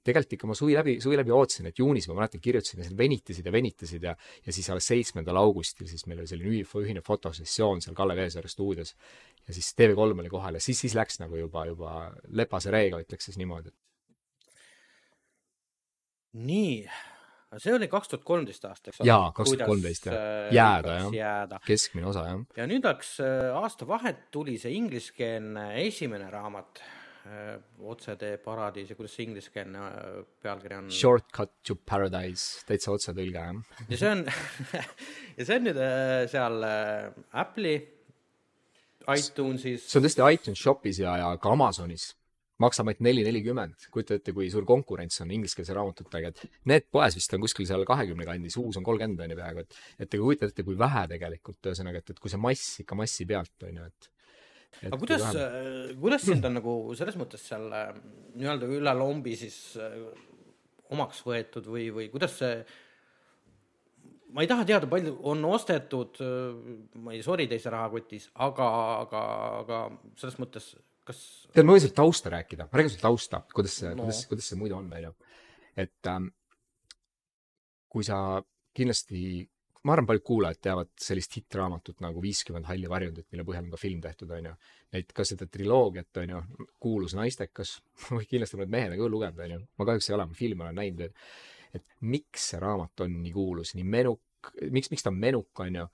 tegelikult 0.04 0.36
ikka 0.38 0.50
ma 0.50 0.56
suvi 0.56 0.76
läbi, 0.78 0.96
suvi 1.04 1.18
läbi 1.20 1.34
ootasin, 1.34 1.68
et 1.70 1.78
juunis 1.78 2.08
ma 2.08 2.18
mäletan, 2.20 2.40
kirjutasin 2.44 2.82
ja 2.82 2.88
seal 2.88 2.98
venitasid 2.98 3.46
ja 3.46 3.52
venitasid 3.52 4.06
ja 4.08 4.14
ja 4.46 4.54
siis 4.54 4.70
alles 4.72 4.88
seitsmendal 4.88 5.40
augustil 5.40 5.88
siis 5.90 6.06
meil 6.06 6.22
oli 6.22 6.30
selline 6.30 6.62
ühine 6.84 7.02
fotosessioon 7.04 7.82
seal 7.84 7.96
Kalle 7.98 8.16
Veesaare 8.16 8.48
stuudios. 8.48 8.94
ja 9.46 9.54
siis 9.54 9.74
TV3 9.76 10.20
oli 10.24 10.32
kohal 10.32 10.56
ja 10.56 10.60
siis, 10.60 10.80
siis 10.80 10.96
läks 10.96 11.20
nagu 11.20 11.36
juba, 11.36 11.66
juba 11.66 11.98
lepase 12.28 12.72
reega, 12.72 13.00
ütleks 13.04 13.28
siis 13.28 13.38
niimoodi, 13.40 13.72
nii, 16.32 16.84
see 17.56 17.74
oli 17.74 17.88
kaks 17.88 18.12
tuhat 18.12 18.24
kolmteist 18.26 18.64
aasta, 18.68 18.92
eks 18.92 19.00
ole? 19.00 19.08
jaa, 19.08 19.30
kaks 19.36 19.52
tuhat 19.54 19.70
kolmteist 19.70 20.08
jah, 20.08 20.16
äh, 20.18 20.52
jääda 20.54 20.96
jah, 21.16 21.58
keskmine 21.66 22.10
osa 22.10 22.26
jah. 22.28 22.44
ja 22.58 22.68
nüüd 22.70 22.86
läks 22.86 23.16
äh, 23.24 23.48
aasta 23.56 23.88
vahet, 23.88 24.28
tuli 24.34 24.58
see 24.60 24.74
ingliskeelne 24.76 25.70
esimene 25.86 26.28
raamat, 26.32 26.82
Otsetee 27.88 28.38
paradiis 28.40 28.90
ja 28.92 28.96
kuidas 28.96 29.14
see 29.16 29.26
ingliskeelne 29.26 29.84
pealkiri 30.42 30.78
on? 30.78 30.90
Shortcut 30.94 31.52
to 31.66 31.76
paradise, 31.76 32.62
täitsa 32.68 32.94
otsetõlge 32.94 33.42
jah. 33.42 33.58
ja 33.88 34.00
see 34.00 34.10
on 34.14 34.24
ja 35.38 35.48
see 35.48 35.58
on 35.58 35.68
nüüd 35.68 35.80
seal 36.32 36.68
Apple'i 37.44 37.76
iTunesis. 39.08 39.88
see 39.88 40.00
on 40.00 40.06
tõesti 40.06 40.30
iTunes 40.34 40.62
Shopis 40.62 41.02
ja, 41.02 41.16
ja 41.20 41.34
ka 41.40 41.52
Amazonis 41.54 42.10
maksab 42.62 42.90
ainult 42.90 43.04
neli 43.06 43.22
nelikümmend, 43.26 43.86
kujuta 43.94 44.16
ette, 44.18 44.34
kui 44.34 44.48
suur 44.50 44.66
konkurents 44.68 45.22
on 45.22 45.30
ingliskeelse 45.34 45.74
raamatutega, 45.76 46.32
et 46.32 46.58
need 46.70 46.88
poes 46.90 47.14
vist 47.14 47.34
on 47.36 47.44
kuskil 47.44 47.68
seal 47.68 47.84
kahekümne 47.86 48.26
kandis, 48.26 48.58
uus 48.58 48.80
on 48.80 48.86
kolmkümmend 48.86 49.22
on 49.22 49.34
ju 49.34 49.38
peaaegu, 49.38 49.64
et 49.64 50.06
et 50.06 50.10
te 50.10 50.18
kujutate 50.20 50.54
ette, 50.54 50.64
kui 50.66 50.78
vähe 50.78 51.04
tegelikult, 51.12 51.60
ühesõnaga, 51.70 52.02
et, 52.02 52.14
et 52.14 52.22
kui 52.22 52.32
see 52.32 52.42
mass 52.42 52.80
ikka 52.82 52.98
massi 52.98 53.26
pealt, 53.30 53.54
on 53.68 53.78
ju, 53.78 53.86
et 53.92 54.10
aga 54.82 54.98
kuidas, 55.00 55.24
kuidas 56.00 56.26
sind 56.26 56.44
on 56.48 56.58
nagu 56.60 56.74
selles 56.98 57.16
mõttes 57.20 57.46
seal 57.50 57.66
äh, 57.74 57.94
nii-öelda 58.38 58.68
üle 58.78 58.94
lombi 58.98 59.36
siis 59.38 59.56
äh, 59.80 59.96
omaks 60.94 61.22
võetud 61.26 61.66
või, 61.68 61.88
või 61.94 62.10
kuidas 62.12 62.36
see 62.40 62.60
ma 64.34 64.44
ei 64.44 64.50
taha 64.50 64.66
teada, 64.68 64.88
palju 64.90 65.14
on 65.30 65.44
ostetud, 65.48 66.20
äh, 66.24 66.58
ma 67.02 67.16
ei 67.16 67.22
sori 67.24 67.48
teise 67.50 67.72
rahakotis, 67.72 68.28
aga, 68.46 68.68
aga, 69.04 69.24
aga 69.62 69.82
selles 70.20 70.38
mõttes 70.42 70.72
kas 71.08 71.20
tead, 71.52 71.64
ma 71.64 71.74
võin 71.74 71.84
sulle 71.84 71.96
tausta 71.96 72.32
rääkida, 72.34 72.68
ma 72.68 72.80
räägin 72.80 72.94
sulle 72.94 73.06
tausta, 73.06 73.42
kuidas 73.54 73.78
see 73.80 73.92
no., 73.92 74.04
kuidas, 74.04 74.24
kuidas 74.30 74.50
see 74.50 74.60
muidu 74.60 74.76
on, 74.78 74.90
on 74.92 75.06
ju. 75.08 75.14
et 75.78 76.10
ähm, 76.12 76.30
kui 77.88 78.04
sa 78.06 78.42
kindlasti, 78.76 79.20
ma 79.84 79.94
arvan, 79.94 80.08
paljud 80.08 80.24
kuulajad 80.26 80.62
teavad 80.68 80.90
sellist 81.00 81.36
hittraamatut 81.38 82.00
nagu 82.04 82.22
Viiskümmend 82.22 82.66
halli 82.68 82.90
varjundit, 82.90 83.28
mille 83.32 83.44
põhjal 83.46 83.66
on 83.66 83.74
ka 83.74 83.80
film 83.80 84.00
tehtud, 84.04 84.32
on 84.34 84.50
ju. 84.50 84.54
Neid, 84.96 85.12
ka 85.14 85.26
seda 85.28 85.46
triloogiat, 85.50 86.10
on 86.22 86.34
ju, 86.34 86.42
kuulus 86.82 87.14
naistekas 87.18 87.76
kindlasti 88.30 88.58
mõned 88.58 88.74
mehed 88.74 88.96
on 88.96 89.02
ka 89.02 89.12
lugenud, 89.14 89.44
on 89.44 89.54
ju. 89.54 89.60
ma 89.78 89.88
kahjuks 89.90 90.10
ei 90.10 90.18
ole, 90.18 90.28
ma 90.30 90.38
filmi 90.38 90.66
olen 90.66 90.82
näinud, 90.82 91.06
et 91.08 91.24
et 91.76 91.84
miks 92.08 92.46
see 92.50 92.60
raamat 92.62 93.02
on 93.04 93.18
nii 93.22 93.32
kuulus, 93.34 93.74
nii 93.76 93.84
menuk, 93.84 94.48
miks, 94.72 94.88
miks 94.88 95.04
ta 95.04 95.10
on 95.12 95.18
menuk, 95.20 95.50
on 95.60 95.82
ju 95.82 95.88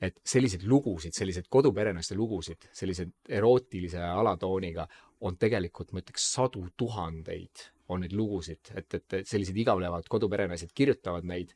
et 0.00 0.20
selliseid 0.26 0.62
lugusid, 0.70 1.14
selliseid 1.16 1.48
koduperenaiste 1.50 2.14
lugusid, 2.16 2.68
selliseid 2.72 3.10
erootilise 3.34 3.98
alatooniga 3.98 4.86
on 5.26 5.36
tegelikult, 5.40 5.90
ma 5.92 6.02
ütleks, 6.04 6.28
sadu 6.36 6.68
tuhandeid 6.78 7.64
on 7.90 8.04
neid 8.04 8.14
lugusid, 8.14 8.70
et, 8.78 8.94
et 8.94 9.18
sellised 9.26 9.56
igavlevad 9.58 10.06
koduperenaised 10.10 10.70
kirjutavad 10.76 11.26
neid, 11.26 11.54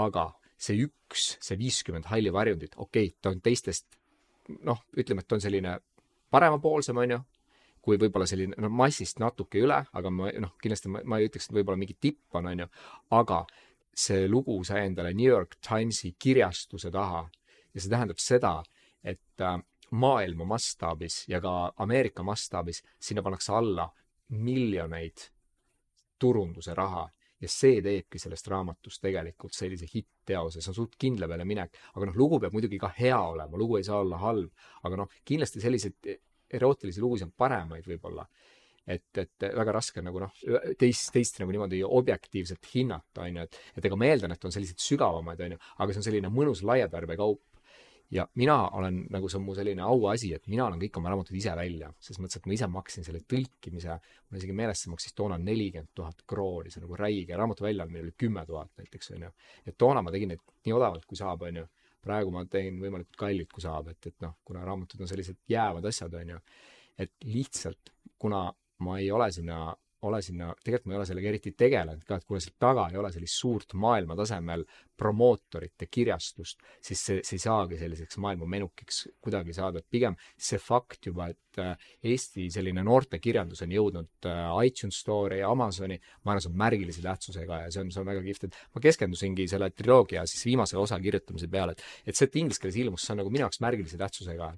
aga 0.00 0.28
see 0.60 0.84
üks, 0.84 1.34
see 1.40 1.58
viiskümmend 1.58 2.10
halli 2.10 2.32
varjundit, 2.32 2.76
okei 2.76 3.10
okay,, 3.10 3.16
ta 3.22 3.32
on 3.32 3.40
teistest 3.44 3.86
noh, 4.66 4.82
ütleme, 4.98 5.22
et 5.22 5.28
ta 5.28 5.38
on 5.38 5.44
selline 5.44 5.76
paremapoolsem, 6.30 6.98
on 7.00 7.16
ju, 7.16 7.20
kui 7.80 7.98
võib-olla 8.00 8.26
selline, 8.28 8.56
no 8.60 8.68
massist 8.72 9.20
natuke 9.22 9.62
üle, 9.62 9.78
aga 9.96 10.12
ma 10.12 10.30
noh, 10.42 10.52
kindlasti 10.60 10.92
ma, 10.92 11.02
ma 11.04 11.20
ei 11.20 11.30
ütleks, 11.30 11.48
et 11.48 11.56
võib-olla 11.56 11.80
mingi 11.80 11.96
tipp 12.00 12.36
on, 12.36 12.50
on 12.50 12.64
ju, 12.64 12.68
aga 13.16 13.40
see 14.00 14.28
lugu 14.28 14.58
sai 14.64 14.84
endale 14.86 15.14
New 15.16 15.28
York 15.28 15.56
Timesi 15.64 16.14
kirjastuse 16.18 16.92
taha 16.94 17.24
ja 17.24 17.80
see 17.80 17.90
tähendab 17.90 18.20
seda, 18.22 18.54
et 19.02 19.44
äh, 19.44 19.58
maailma 19.90 20.46
mastaabis 20.52 21.24
ja 21.28 21.40
ka 21.42 21.72
Ameerika 21.82 22.22
mastaabis 22.22 22.82
sinna 23.00 23.22
pannakse 23.22 23.52
alla 23.56 23.88
miljoneid 24.30 25.26
turunduse 26.20 26.74
raha 26.74 27.08
ja 27.40 27.48
see 27.48 27.80
teebki 27.84 28.20
sellest 28.20 28.48
raamatust 28.52 29.02
tegelikult 29.04 29.56
sellise 29.56 29.88
hitt-teose, 29.88 30.60
see 30.60 30.72
on 30.72 30.76
suht 30.82 30.96
kindla 31.00 31.28
peale 31.30 31.46
minek, 31.48 31.78
aga 31.94 32.10
noh, 32.10 32.18
lugu 32.20 32.40
peab 32.42 32.56
muidugi 32.56 32.80
ka 32.80 32.92
hea 32.98 33.18
olema, 33.32 33.60
lugu 33.60 33.78
ei 33.78 33.86
saa 33.86 34.00
olla 34.04 34.20
halb, 34.20 34.50
aga 34.84 35.02
noh, 35.02 35.20
kindlasti 35.26 35.62
selliseid 35.64 36.10
erootilisi 36.60 37.02
lugusid 37.02 37.28
on 37.28 37.36
paremaid 37.38 37.86
võib-olla. 37.88 38.26
et, 38.90 39.18
et 39.22 39.44
väga 39.54 39.72
raske 39.76 40.00
on 40.00 40.08
nagu 40.08 40.20
noh, 40.22 40.32
teist, 40.80 41.12
teist 41.14 41.36
nagu 41.38 41.52
niimoodi 41.54 41.82
objektiivselt 41.86 42.64
hinnata, 42.72 43.22
on 43.22 43.36
ju, 43.36 43.44
et, 43.46 43.58
et 43.78 43.84
ega 43.86 43.96
ma 43.96 44.08
eeldan, 44.08 44.34
et 44.34 44.44
on 44.44 44.54
selliseid 44.54 44.82
sügavamaid, 44.82 45.42
on 45.46 45.54
ju, 45.54 45.60
aga 45.84 45.94
see 45.94 46.00
on 46.00 46.06
selline 46.08 46.32
mõnus 46.34 46.64
laiatarbekaup 46.66 47.44
ja 48.10 48.26
mina 48.34 48.56
olen, 48.78 49.04
nagu 49.10 49.28
see 49.30 49.38
on 49.38 49.44
mu 49.46 49.54
selline 49.54 49.82
auasi, 49.86 50.32
et 50.34 50.46
mina 50.50 50.64
olen 50.66 50.80
kõik 50.82 50.98
oma 50.98 51.12
raamatud 51.12 51.36
ise 51.38 51.52
välja, 51.56 51.90
selles 52.02 52.20
mõttes, 52.22 52.40
et 52.40 52.48
ma 52.50 52.56
ise 52.56 52.68
maksin 52.70 53.06
selle 53.06 53.20
tõlkimise, 53.30 53.98
mul 54.28 54.40
isegi 54.40 54.56
meeles, 54.56 54.82
see 54.82 54.92
maksis 54.92 55.14
toona 55.18 55.38
nelikümmend 55.38 55.92
tuhat 55.94 56.24
krooni, 56.30 56.72
see 56.72 56.80
on 56.80 56.88
nagu 56.88 56.98
räige, 56.98 57.36
raamatu 57.38 57.66
väljaandmine 57.66 58.02
oli 58.06 58.16
kümme 58.18 58.44
tuhat 58.48 58.72
näiteks, 58.80 59.12
on 59.14 59.28
ju. 59.28 59.30
et 59.66 59.78
toona 59.78 60.02
ma 60.02 60.14
tegin 60.14 60.34
neid 60.34 60.42
nii 60.66 60.74
odavalt, 60.74 61.06
kui 61.06 61.20
saab, 61.20 61.46
on 61.46 61.62
ju. 61.62 61.68
praegu 62.00 62.32
ma 62.32 62.46
teen 62.48 62.78
võimalikult 62.80 63.18
kallilt, 63.20 63.50
kui 63.52 63.62
saab, 63.62 63.90
et, 63.92 64.06
et 64.08 64.22
noh, 64.24 64.38
kuna 64.44 64.64
raamatud 64.64 65.02
on 65.04 65.08
sellised 65.10 65.36
jäävad 65.52 65.84
asjad, 65.84 66.14
on 66.16 66.34
ju, 66.34 66.38
et 66.98 67.12
lihtsalt, 67.28 67.92
kuna 68.18 68.46
ma 68.86 68.98
ei 68.98 69.10
ole 69.12 69.28
sinna 69.32 69.68
ole 70.08 70.20
sinna, 70.24 70.50
tegelikult 70.64 70.88
ma 70.88 70.94
ei 70.94 71.00
ole 71.00 71.08
sellega 71.08 71.28
eriti 71.28 71.52
tegelenud 71.58 72.04
ka, 72.08 72.16
et 72.16 72.26
kuna 72.28 72.40
seal 72.40 72.54
taga 72.62 72.86
ei 72.90 72.98
ole 73.00 73.10
sellist 73.12 73.36
suurt 73.40 73.74
maailma 73.80 74.16
tasemel 74.18 74.64
promootorite 75.00 75.88
kirjastust, 75.90 76.60
siis 76.84 77.02
see, 77.06 77.20
see 77.24 77.38
ei 77.38 77.42
saagi 77.44 77.78
selliseks 77.80 78.18
maailma 78.20 78.48
menukiks 78.50 79.02
kuidagi 79.24 79.54
saada, 79.56 79.80
et 79.80 79.88
pigem 79.92 80.16
see 80.36 80.60
fakt 80.60 81.08
juba, 81.08 81.30
et 81.32 81.60
äh, 81.60 81.90
Eesti 82.12 82.48
selline 82.52 82.84
noortekirjandus 82.86 83.64
on 83.66 83.76
jõudnud 83.76 84.28
äh, 84.28 84.42
iTunes 84.68 85.00
Store'i 85.00 85.40
ja 85.40 85.52
Amazoni, 85.52 86.00
ma 86.24 86.34
arvan, 86.34 86.44
see 86.44 86.52
on 86.52 86.58
märgilise 86.64 87.04
tähtsusega 87.04 87.62
ja 87.64 87.70
see 87.72 87.84
on, 87.84 87.92
see 87.94 88.02
on 88.02 88.10
väga 88.12 88.24
kihvt, 88.26 88.48
et 88.48 88.58
ma 88.76 88.84
keskendusingi 88.88 89.48
selle 89.50 89.70
triloogia 89.72 90.26
siis 90.28 90.44
viimase 90.48 90.80
osa 90.80 91.00
kirjutamise 91.00 91.48
peale, 91.52 91.76
et, 91.76 91.86
et 92.06 92.16
see, 92.16 92.28
et 92.28 92.42
inglise 92.42 92.62
keeles 92.62 92.80
ilmus, 92.84 93.06
see 93.06 93.16
on 93.16 93.24
nagu 93.24 93.32
minu 93.32 93.48
jaoks 93.48 93.64
märgilise 93.64 94.00
tähtsusega 94.00 94.54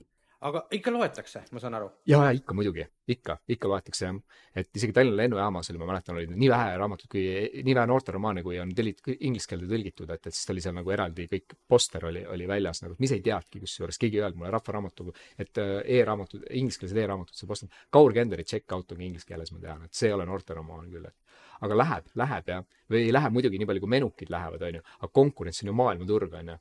aga 0.47 0.63
ikka 0.75 0.93
loetakse, 0.93 1.45
ma 1.55 1.61
saan 1.63 1.77
aru? 1.79 1.89
ja, 2.09 2.19
ja 2.27 2.33
ikka 2.35 2.55
muidugi, 2.57 2.85
ikka, 3.15 3.37
ikka 3.55 3.71
loetakse 3.71 4.05
jah. 4.07 4.19
et 4.59 4.69
isegi 4.79 4.95
Tallinna 4.97 5.23
lennujaamas 5.23 5.71
oli, 5.71 5.81
ma 5.81 5.89
mäletan, 5.93 6.19
oli 6.19 6.27
nii 6.31 6.51
vähe 6.51 6.75
raamatuid 6.81 7.11
kui, 7.13 7.25
nii 7.69 7.77
vähe 7.79 7.91
noorteromaane, 7.91 8.43
kui 8.47 8.59
on 8.63 8.73
tellit-, 8.77 9.03
inglise 9.21 9.51
keelde 9.53 9.69
tõlgitud, 9.71 10.11
et, 10.15 10.27
et 10.31 10.37
siis 10.37 10.51
oli 10.55 10.65
seal 10.65 10.77
nagu 10.79 10.95
eraldi 10.95 11.29
kõik, 11.31 11.57
poster 11.69 12.09
oli, 12.11 12.25
oli 12.35 12.49
väljas 12.51 12.83
nagu, 12.85 12.97
ma 12.99 13.09
ise 13.09 13.19
ei 13.21 13.27
teadnudki 13.29 13.63
kusjuures, 13.63 14.01
keegi 14.03 14.19
ei 14.19 14.25
öelnud 14.25 14.43
mulle 14.43 14.55
Rahvaraamatu, 14.57 15.09
et 15.45 15.63
äh, 15.63 15.75
e-raamatud, 16.01 16.49
ingliskeelsed 16.63 16.99
e-raamatud, 17.05 17.39
see 17.39 17.51
poster, 17.51 17.71
Kaur 17.93 18.15
Kenderi 18.17 18.47
Check 18.49 18.75
Out 18.75 18.97
on 18.97 19.07
inglise 19.07 19.29
keeles, 19.29 19.55
ma 19.55 19.63
tean, 19.63 19.87
et 19.87 19.95
see 19.97 20.11
ei 20.11 20.17
ole 20.19 20.27
noorteromaan 20.29 20.91
küll, 20.91 21.07
et. 21.07 21.19
Aga 21.63 21.77
läheb, 21.79 22.07
läheb 22.19 22.49
jah, 22.51 22.65
või 22.91 23.05
ei 23.07 23.13
lähe 23.15 23.29
muidugi 23.31 23.59
nii 23.61 23.69
palju, 23.71 23.83
kui 23.85 23.91
menukid 23.93 24.31
lähevad, 24.35 24.65
on 24.67 24.81
ju, 24.81 24.87
aga 24.99 25.09
konkurents 25.15 25.63
on 25.63 25.69
ju 25.71 25.75
maailmaturg, 25.79 26.33
on 26.41 26.49
ju 26.51 26.57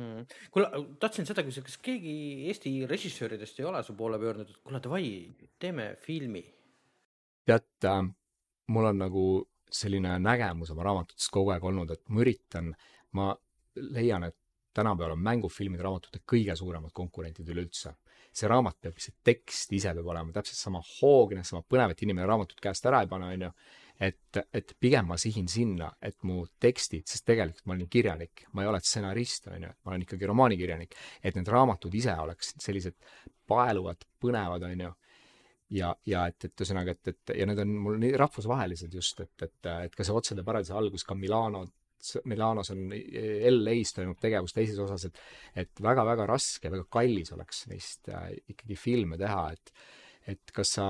mm.. 0.00 0.40
kuule, 0.54 0.70
tahtsin 1.02 1.28
seda 1.28 1.44
küsida, 1.46 1.66
kas 1.68 1.78
keegi 1.84 2.14
Eesti 2.50 2.74
režissööridest 2.90 3.60
ei 3.60 3.68
ole 3.68 3.82
su 3.86 3.96
poole 3.98 4.18
pöördunud, 4.22 4.50
et 4.50 4.64
kuule, 4.64 4.82
davai, 4.82 5.06
teeme 5.60 5.92
filmi? 6.04 6.44
tead 7.48 7.88
äh,, 7.88 8.02
mul 8.70 8.90
on 8.92 9.00
nagu 9.04 9.24
selline 9.70 10.18
nägemus 10.22 10.72
oma 10.74 10.84
raamatutest 10.86 11.30
kogu 11.32 11.54
aeg 11.54 11.64
olnud, 11.64 11.90
et 11.94 12.02
ma 12.10 12.22
üritan, 12.24 12.72
ma 13.16 13.30
leian, 13.94 14.26
et 14.26 14.36
tänapäeval 14.74 15.16
on 15.16 15.22
mängufilmide 15.26 15.82
raamatute 15.82 16.22
kõige 16.32 16.54
suuremad 16.56 16.92
konkurentid 16.94 17.48
üleüldse. 17.48 17.94
see 18.30 18.46
raamat 18.46 18.76
peab, 18.78 18.98
see 19.02 19.16
tekst 19.26 19.72
ise 19.74 19.90
peab 19.90 20.06
olema 20.06 20.30
täpselt 20.30 20.58
sama 20.58 20.78
hoogne, 20.86 21.42
sama 21.44 21.64
põnev, 21.66 21.90
et 21.90 22.02
inimene 22.06 22.28
raamatut 22.30 22.60
käest 22.62 22.84
ära 22.86 23.00
ei 23.02 23.08
pane, 23.10 23.26
on 23.26 23.42
ju 23.42 23.48
et, 24.00 24.40
et 24.56 24.72
pigem 24.80 25.10
ma 25.10 25.18
sihin 25.20 25.48
sinna, 25.50 25.90
et 26.02 26.16
mu 26.26 26.40
tekstid, 26.62 27.04
sest 27.08 27.26
tegelikult 27.28 27.66
ma 27.68 27.76
olin 27.76 27.90
kirjanik, 27.92 28.46
ma 28.56 28.64
ei 28.64 28.70
ole 28.70 28.80
stsenarist, 28.84 29.50
on 29.52 29.66
ju, 29.66 29.72
ma 29.84 29.92
olen 29.92 30.06
ikkagi 30.06 30.30
romaanikirjanik, 30.30 30.96
et 31.22 31.36
need 31.36 31.50
raamatud 31.52 31.94
ise 31.94 32.14
oleksid 32.24 32.64
sellised 32.64 32.96
paeluvad, 33.50 34.06
põnevad, 34.22 34.64
on 34.70 34.86
ju. 34.86 34.94
Ja, 35.70 35.92
ja 36.08 36.24
et, 36.26 36.48
et 36.48 36.62
ühesõnaga, 36.64 36.96
et, 36.96 37.12
et 37.12 37.32
ja 37.38 37.46
need 37.46 37.60
on 37.62 37.74
mul 37.84 38.00
nii 38.02 38.16
rahvusvahelised 38.18 38.94
just, 38.94 39.20
et, 39.22 39.44
et, 39.46 39.68
et 39.86 39.92
ka 39.94 40.06
see 40.06 40.16
Otsade 40.18 40.42
paradiisi 40.46 40.74
algus, 40.74 41.04
ka 41.06 41.14
Milano, 41.14 41.60
Milanos 42.26 42.72
on, 42.74 42.88
LA-s 42.90 43.94
toimub 43.94 44.18
tegevus 44.18 44.56
teises 44.56 44.80
osas, 44.82 45.04
et, 45.06 45.20
et 45.62 45.82
väga-väga 45.84 46.26
raske, 46.26 46.72
väga 46.72 46.88
kallis 46.90 47.30
oleks 47.36 47.66
neist 47.70 48.10
äh, 48.10 48.32
ikkagi 48.50 48.78
filme 48.80 49.20
teha, 49.20 49.44
et, 49.54 49.72
et 50.34 50.54
kas 50.56 50.74
sa 50.78 50.88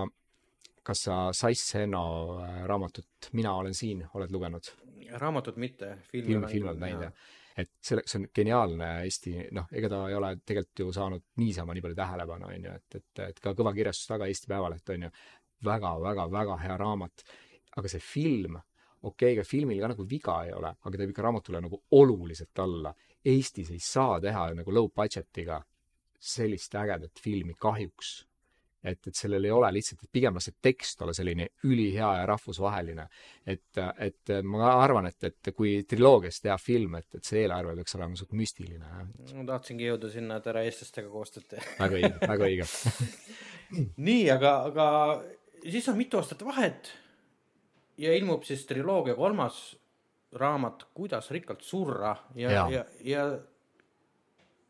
kas 0.83 1.05
sa 1.07 1.17
Sais 1.37 1.63
Seno 1.73 2.05
äh, 2.45 2.63
raamatut 2.69 3.31
Mina 3.33 3.55
olen 3.57 3.75
siin 3.75 4.07
oled 4.15 4.33
lugenud? 4.33 4.73
raamatut 5.19 5.57
mitte, 5.57 5.97
filmi 6.11 6.33
film, 6.33 6.47
film 6.49 6.69
oled 6.71 6.81
näinud, 6.81 7.03
jah? 7.09 7.13
et 7.59 7.71
selle, 7.83 8.05
see 8.07 8.21
on 8.21 8.27
geniaalne 8.37 8.89
Eesti, 9.05 9.35
noh, 9.57 9.69
ega 9.77 9.91
ta 9.91 10.01
ei 10.09 10.17
ole 10.17 10.31
tegelikult 10.47 10.83
ju 10.85 10.93
saanud 10.95 11.25
niisama 11.43 11.75
nii 11.75 11.85
palju 11.85 11.99
tähelepanu, 11.99 12.49
on 12.49 12.67
ju, 12.69 12.75
et, 12.79 12.99
et, 13.01 13.23
et 13.27 13.41
ka 13.43 13.55
kõva 13.59 13.75
kirjastus 13.77 14.11
taga 14.11 14.29
Eesti 14.31 14.51
Päevaleht, 14.53 14.93
on 14.95 15.09
ju 15.09 15.11
väga, 15.67 15.95
väga, 16.05 16.27
väga 16.33 16.59
hea 16.65 16.77
raamat. 16.81 17.25
aga 17.77 17.89
see 17.89 18.03
film, 18.03 18.57
okei 19.03 19.11
okay,, 19.11 19.35
ega 19.35 19.45
filmil 19.47 19.83
ka 19.83 19.93
nagu 19.93 20.07
viga 20.09 20.41
ei 20.47 20.55
ole, 20.55 20.73
aga 20.79 20.95
ta 20.95 21.03
viib 21.03 21.13
ikka 21.13 21.27
raamatule 21.27 21.61
nagu 21.67 21.83
oluliselt 21.99 22.65
alla. 22.65 22.95
Eestis 23.25 23.71
ei 23.71 23.83
saa 23.83 24.21
teha 24.21 24.49
nagu 24.55 24.73
low 24.73 24.89
budget'iga 24.95 25.61
sellist 26.21 26.75
ägedat 26.77 27.21
filmi 27.21 27.55
kahjuks 27.59 28.21
et, 28.85 29.01
et 29.07 29.17
sellel 29.17 29.45
ei 29.45 29.53
ole 29.53 29.69
lihtsalt, 29.75 30.05
et 30.05 30.13
pigem 30.13 30.37
las 30.37 30.49
see 30.49 30.57
tekst 30.63 31.03
olla 31.05 31.13
selline 31.17 31.51
ülihea 31.69 32.11
ja 32.21 32.27
rahvusvaheline. 32.31 33.07
et, 33.47 33.81
et 33.99 34.33
ma 34.43 34.73
arvan, 34.81 35.11
et, 35.11 35.25
et 35.25 35.53
kui 35.57 35.83
triloogiast 35.89 36.43
teha 36.47 36.57
film, 36.61 36.97
et, 37.01 37.09
et 37.15 37.25
see 37.25 37.43
eelarve 37.45 37.75
peaks 37.81 37.97
olema 37.99 38.17
suht 38.17 38.33
müstiline. 38.37 38.95
ma 39.35 39.45
tahtsingi 39.53 39.91
jõuda 39.91 40.13
sinna, 40.13 40.41
et 40.41 40.49
ära 40.53 40.65
eestlastega 40.69 41.13
koostööd 41.13 41.49
tee. 41.51 41.67
väga 41.79 42.01
õige, 42.01 42.15
väga 42.25 42.49
õige 42.49 42.71
nii, 44.09 44.25
aga, 44.33 44.57
aga 44.71 44.89
siis 45.69 45.89
on 45.93 46.01
mitu 46.01 46.21
aastat 46.21 46.45
vahet 46.47 46.93
ja 48.01 48.17
ilmub 48.17 48.45
siis 48.49 48.65
triloogia 48.69 49.15
kolmas 49.19 49.61
raamat 50.41 50.87
Kuidas 50.95 51.31
rikkalt 51.31 51.63
surra 51.67 52.15
ja, 52.35 52.51
ja, 52.51 52.67
ja, 52.71 52.85
ja, 53.05 53.25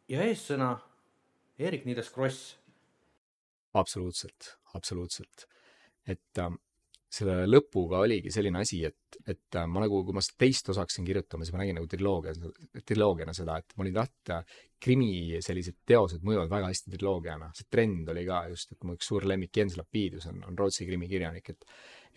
ja 0.08 0.22
eessõna 0.24 0.72
Eerik-Niiles 1.60 2.08
Kross 2.14 2.54
absoluutselt, 3.78 4.56
absoluutselt. 4.74 5.46
et 6.06 6.38
äh, 6.38 6.50
selle 7.10 7.42
lõpuga 7.48 8.00
oligi 8.04 8.30
selline 8.30 8.60
asi, 8.62 8.80
et, 8.86 9.18
et 9.26 9.58
äh, 9.58 9.66
ma 9.66 9.82
nagu, 9.82 10.02
kui 10.06 10.14
ma 10.14 10.22
teist 10.38 10.68
osa 10.70 10.84
hakkasin 10.84 11.06
kirjutama, 11.06 11.46
siis 11.46 11.54
ma 11.54 11.62
nägin 11.62 11.78
nagu 11.80 11.88
triloogia, 11.90 12.34
triloogiana 12.86 13.34
seda, 13.36 13.56
et 13.58 13.74
ma 13.74 13.84
olin 13.84 13.96
tahtnud 13.98 14.32
äh, 14.36 14.58
krimi 14.80 15.40
sellised 15.42 15.80
teosed 15.86 16.22
mõjuvad 16.26 16.52
väga 16.52 16.70
hästi 16.70 16.94
triloogiana, 16.94 17.50
see 17.56 17.66
trend 17.70 18.12
oli 18.14 18.22
ka 18.28 18.44
just, 18.52 18.76
et 18.76 18.86
mu 18.86 18.94
üks 18.98 19.10
suur 19.10 19.26
lemmik 19.28 19.58
Jens 19.58 19.74
Lapidus 19.80 20.28
on, 20.30 20.38
on 20.46 20.58
Rootsi 20.58 20.86
krimikirjanik, 20.88 21.50
et 21.54 21.66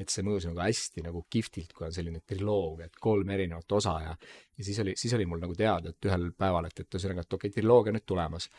et 0.01 0.09
see 0.09 0.23
mõjus 0.25 0.47
nagu 0.47 0.57
hästi 0.57 1.03
nagu 1.05 1.19
kihvtilt, 1.29 1.73
kui 1.77 1.85
on 1.85 1.91
selline 1.93 2.23
triloogia, 2.25 2.87
et 2.89 2.95
kolm 3.01 3.29
erinevat 3.29 3.75
osa 3.77 3.91
ja 4.01 4.13
ja 4.13 4.65
siis 4.65 4.79
oli, 4.81 4.95
siis 4.97 5.13
oli 5.13 5.27
mul 5.29 5.41
nagu 5.41 5.53
teada, 5.57 5.93
et 5.93 6.07
ühel 6.09 6.31
päeval, 6.37 6.65
et, 6.69 6.81
et 6.81 6.97
ühesõnaga, 6.97 7.25
et 7.25 7.35
okei 7.37 7.49
okay,, 7.49 7.57
triloogia 7.59 7.93
nüüd 7.93 8.05
tulemas. 8.09 8.49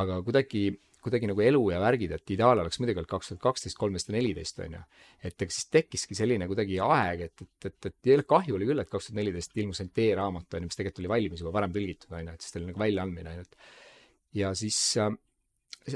aga 0.00 0.18
kuidagi 0.26 0.66
kuidagi 1.04 1.28
nagu 1.28 1.42
elu 1.44 1.62
ja 1.72 1.80
värgid, 1.82 2.14
et 2.16 2.32
ideaal 2.34 2.62
oleks 2.62 2.80
muidugi 2.80 3.02
olnud 3.02 3.10
kaks 3.10 3.30
tuhat 3.30 3.42
kaksteist, 3.42 3.78
kolmteist 3.78 4.10
ja 4.10 4.16
neliteist, 4.16 4.62
on 4.64 4.78
ju. 4.78 4.80
et 5.28 5.44
eks 5.46 5.58
siis 5.60 5.68
tekkiski 5.76 6.16
selline 6.18 6.48
kuidagi 6.50 6.80
aeg, 6.84 7.26
et, 7.28 7.44
et, 7.44 7.68
et, 7.70 7.90
et 7.90 8.10
jälle 8.12 8.26
kahju 8.28 8.56
oli 8.56 8.68
küll, 8.70 8.82
et 8.82 8.90
kaks 8.90 9.10
tuhat 9.10 9.20
neliteist 9.20 9.56
ilmus 9.60 9.82
ainult 9.84 10.02
e-raamat, 10.06 10.48
on 10.48 10.64
ju, 10.64 10.70
mis 10.70 10.80
tegelikult 10.80 11.02
oli 11.04 11.12
valmis 11.14 11.44
juba 11.44 11.54
varem 11.58 11.76
tõlgitud, 11.76 12.10
on 12.12 12.30
ju, 12.30 12.36
et 12.38 12.46
siis 12.46 12.54
ta 12.54 12.60
oli 12.60 12.70
nagu 12.70 12.84
väljaandmine 12.84 13.34
ainult. 13.34 13.58
ja 14.34 14.54
siis 14.58 14.80
äh, 15.02 15.12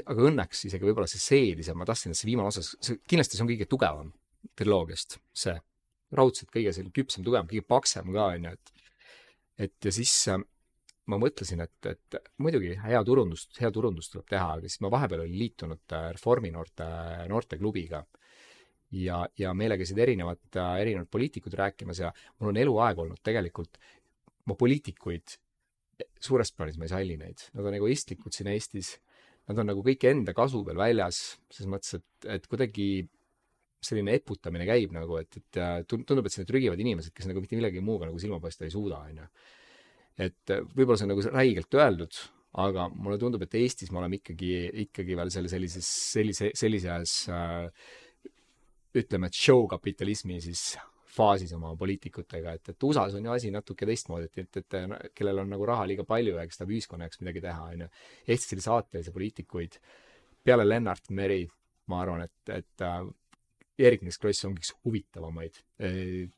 aga 0.05 0.27
õnneks 0.29 0.65
isegi 0.69 0.85
võib-olla 0.85 1.09
see 1.09 1.23
seedis 1.23 1.71
ja 1.71 1.77
ma 1.77 1.87
tahtsin, 1.89 2.13
et 2.13 2.19
see 2.19 2.29
viimane 2.29 2.51
osa, 2.51 2.63
see 2.63 2.99
kindlasti 3.09 3.37
see 3.37 3.45
on 3.45 3.51
kõige 3.51 3.67
tugevam 3.69 4.13
triloogiast, 4.59 5.17
see 5.35 5.55
raudselt 6.15 6.51
kõige 6.53 6.73
selline 6.73 6.93
küpsem, 6.95 7.25
tugevam, 7.25 7.49
kõige 7.49 7.65
paksem 7.69 8.13
ka, 8.13 8.29
on 8.35 8.49
ju, 8.49 8.55
et 8.57 8.75
et 9.59 9.89
ja 9.89 9.91
siis 9.91 10.13
äh, 10.31 10.39
ma 11.09 11.19
mõtlesin, 11.21 11.63
et, 11.65 11.89
et 11.89 12.19
muidugi 12.43 12.75
hea 12.83 13.01
turundust, 13.05 13.55
hea 13.61 13.71
turundust 13.73 14.13
tuleb 14.13 14.29
teha, 14.29 14.55
aga 14.55 14.69
siis 14.69 14.81
ma 14.85 14.91
vahepeal 14.93 15.25
olin 15.25 15.37
liitunud 15.41 15.97
äh, 15.97 16.09
Reformi 16.15 16.51
noorte, 16.53 16.87
noorteklubiga 17.31 18.03
ja, 18.99 19.21
ja 19.39 19.53
meile 19.57 19.77
käisid 19.79 19.99
erinevad, 20.05 20.41
äh, 20.55 20.73
erinevad 20.83 21.09
poliitikud 21.11 21.55
rääkimas 21.59 22.01
ja 22.03 22.13
mul 22.39 22.53
on 22.53 22.61
eluaeg 22.63 23.05
olnud 23.05 23.21
tegelikult, 23.25 23.79
ma 24.49 24.57
poliitikuid 24.59 25.37
suures 26.23 26.51
plaanis 26.55 26.79
ma 26.79 26.87
ei 26.87 26.93
salli 26.93 27.15
neid, 27.19 27.49
nad 27.57 27.67
on 27.67 27.77
egoistlikud 27.77 28.35
siin 28.35 28.49
Eestis, 28.53 28.95
nad 29.49 29.59
on 29.61 29.71
nagu 29.71 29.83
kõik 29.85 30.05
enda 30.09 30.35
kasu 30.37 30.61
peal 30.67 30.79
väljas, 30.79 31.21
selles 31.51 31.71
mõttes, 31.71 31.97
et, 31.99 32.29
et 32.37 32.45
kuidagi 32.49 32.89
selline 33.83 34.17
eputamine 34.19 34.67
käib 34.67 34.93
nagu, 34.95 35.19
et, 35.21 35.39
et 35.39 35.59
äh, 35.61 35.79
tundub, 35.87 36.27
et 36.27 36.37
need 36.41 36.49
trügivad 36.49 36.81
inimesed, 36.83 37.13
kes 37.15 37.29
nagu 37.29 37.41
mitte 37.43 37.57
millegi 37.59 37.83
muuga 37.83 38.09
nagu 38.09 38.19
silma 38.19 38.41
paista 38.43 38.67
ei 38.67 38.73
suuda, 38.73 38.99
on 39.07 39.23
ju. 39.23 39.27
Et 40.19 40.53
äh, 40.53 40.61
võib-olla 40.75 40.99
see 40.99 41.07
on 41.07 41.13
nagu 41.13 41.25
räigelt 41.31 41.79
öeldud, 41.79 42.19
aga 42.59 42.89
mulle 42.91 43.19
tundub, 43.21 43.43
et 43.45 43.57
Eestis 43.59 43.91
me 43.93 44.01
oleme 44.01 44.19
ikkagi, 44.19 44.53
ikkagi 44.85 45.17
veel 45.17 45.31
selle 45.33 45.51
sellises, 45.51 45.89
sellise, 46.13 46.51
sellises 46.57 47.17
äh, 47.33 47.67
ütleme, 48.99 49.29
et 49.29 49.37
show 49.37 49.67
kapitalismi 49.69 50.39
siis 50.43 50.73
faasis 51.09 51.51
oma 51.57 51.71
poliitikutega, 51.77 52.55
et, 52.57 52.71
et 52.73 52.85
USA-s 52.85 53.17
on 53.17 53.25
ju 53.25 53.33
asi 53.33 53.51
natuke 53.53 53.87
teistmoodi, 53.89 54.29
et, 54.29 54.57
et, 54.61 54.73
et 54.75 55.15
kellel 55.17 55.43
on 55.43 55.49
nagu 55.51 55.65
raha 55.67 55.87
liiga 55.89 56.05
palju 56.07 56.35
ja 56.37 56.45
kes 56.47 56.61
tahab 56.61 56.73
ühiskonna 56.75 57.07
jaoks 57.07 57.21
midagi 57.23 57.43
teha, 57.43 57.69
on 57.73 57.85
ju. 57.85 57.87
Eestis 58.29 58.55
oli 58.55 58.65
saatelisi 58.65 59.13
poliitikuid, 59.15 59.79
peale 60.45 60.67
Lennart 60.67 61.09
Meri, 61.17 61.41
ma 61.89 62.03
arvan, 62.03 62.25
et, 62.27 62.53
et 62.53 62.85
äh, 62.85 62.99
Eerik-Niiles 63.79 64.19
Kross 64.21 64.45
ongi 64.47 64.63
üks 64.63 64.73
huvitavamaid 64.85 65.57
äh, 65.85 66.29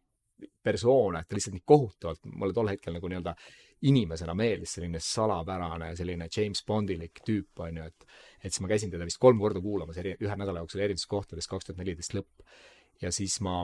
persoone, 0.63 1.23
ta 1.27 1.37
lihtsalt 1.37 1.57
nii 1.57 1.67
kohutavalt, 1.67 2.23
mulle 2.31 2.55
tol 2.55 2.71
hetkel 2.71 2.95
nagu 2.95 3.11
nii-öelda 3.11 3.35
inimesena 3.89 4.33
meeldis 4.37 4.75
selline 4.77 4.99
salapärane, 5.01 5.91
selline 5.97 6.27
James 6.29 6.63
Bondilik 6.67 7.21
tüüp, 7.25 7.63
on 7.65 7.81
ju, 7.81 7.89
et 7.89 8.07
et 8.41 8.49
siis 8.49 8.61
ma 8.63 8.71
käisin 8.71 8.89
teda 8.93 9.05
vist 9.05 9.19
kolm 9.21 9.39
korda 9.41 9.61
kuulamas 9.61 9.97
eri, 10.01 10.15
ühe 10.21 10.35
nädala 10.37 10.63
jooksul 10.63 10.81
erinevates 10.81 11.09
kohtades, 11.09 11.47
kaks 11.49 11.67
tuhat 11.67 11.81
neliteist 11.81 12.15
lõpp. 12.17 12.45
ja 13.01 13.11
siis 13.13 13.39
ma 13.41 13.63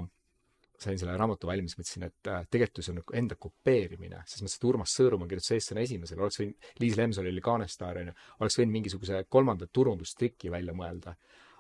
sain 0.77 0.99
selle 1.01 1.15
raamatu 1.17 1.49
valmis, 1.49 1.73
mõtlesin, 1.77 2.05
et 2.05 2.29
äh, 2.29 2.43
tegelikult 2.53 2.85
see 2.85 2.93
on 2.93 2.99
nagu 3.01 3.15
enda 3.17 3.37
kopeerimine, 3.41 4.21
ses 4.29 4.43
mõttes, 4.43 4.59
et 4.59 4.67
Urmas 4.69 4.93
Sõõrumaa 4.93 5.29
kirjutas 5.29 5.55
eestlane 5.55 5.85
esimesele, 5.87 6.21
oleks 6.21 6.37
võinud, 6.41 6.67
Liis 6.83 6.97
Lemsalu 6.99 7.31
oli 7.33 7.43
kaanestaar, 7.45 8.01
on 8.01 8.11
ju, 8.11 8.15
oleks 8.45 8.59
võinud 8.59 8.75
mingisuguse 8.75 9.23
kolmanda 9.33 9.69
turundustriki 9.73 10.53
välja 10.53 10.77
mõelda. 10.77 11.15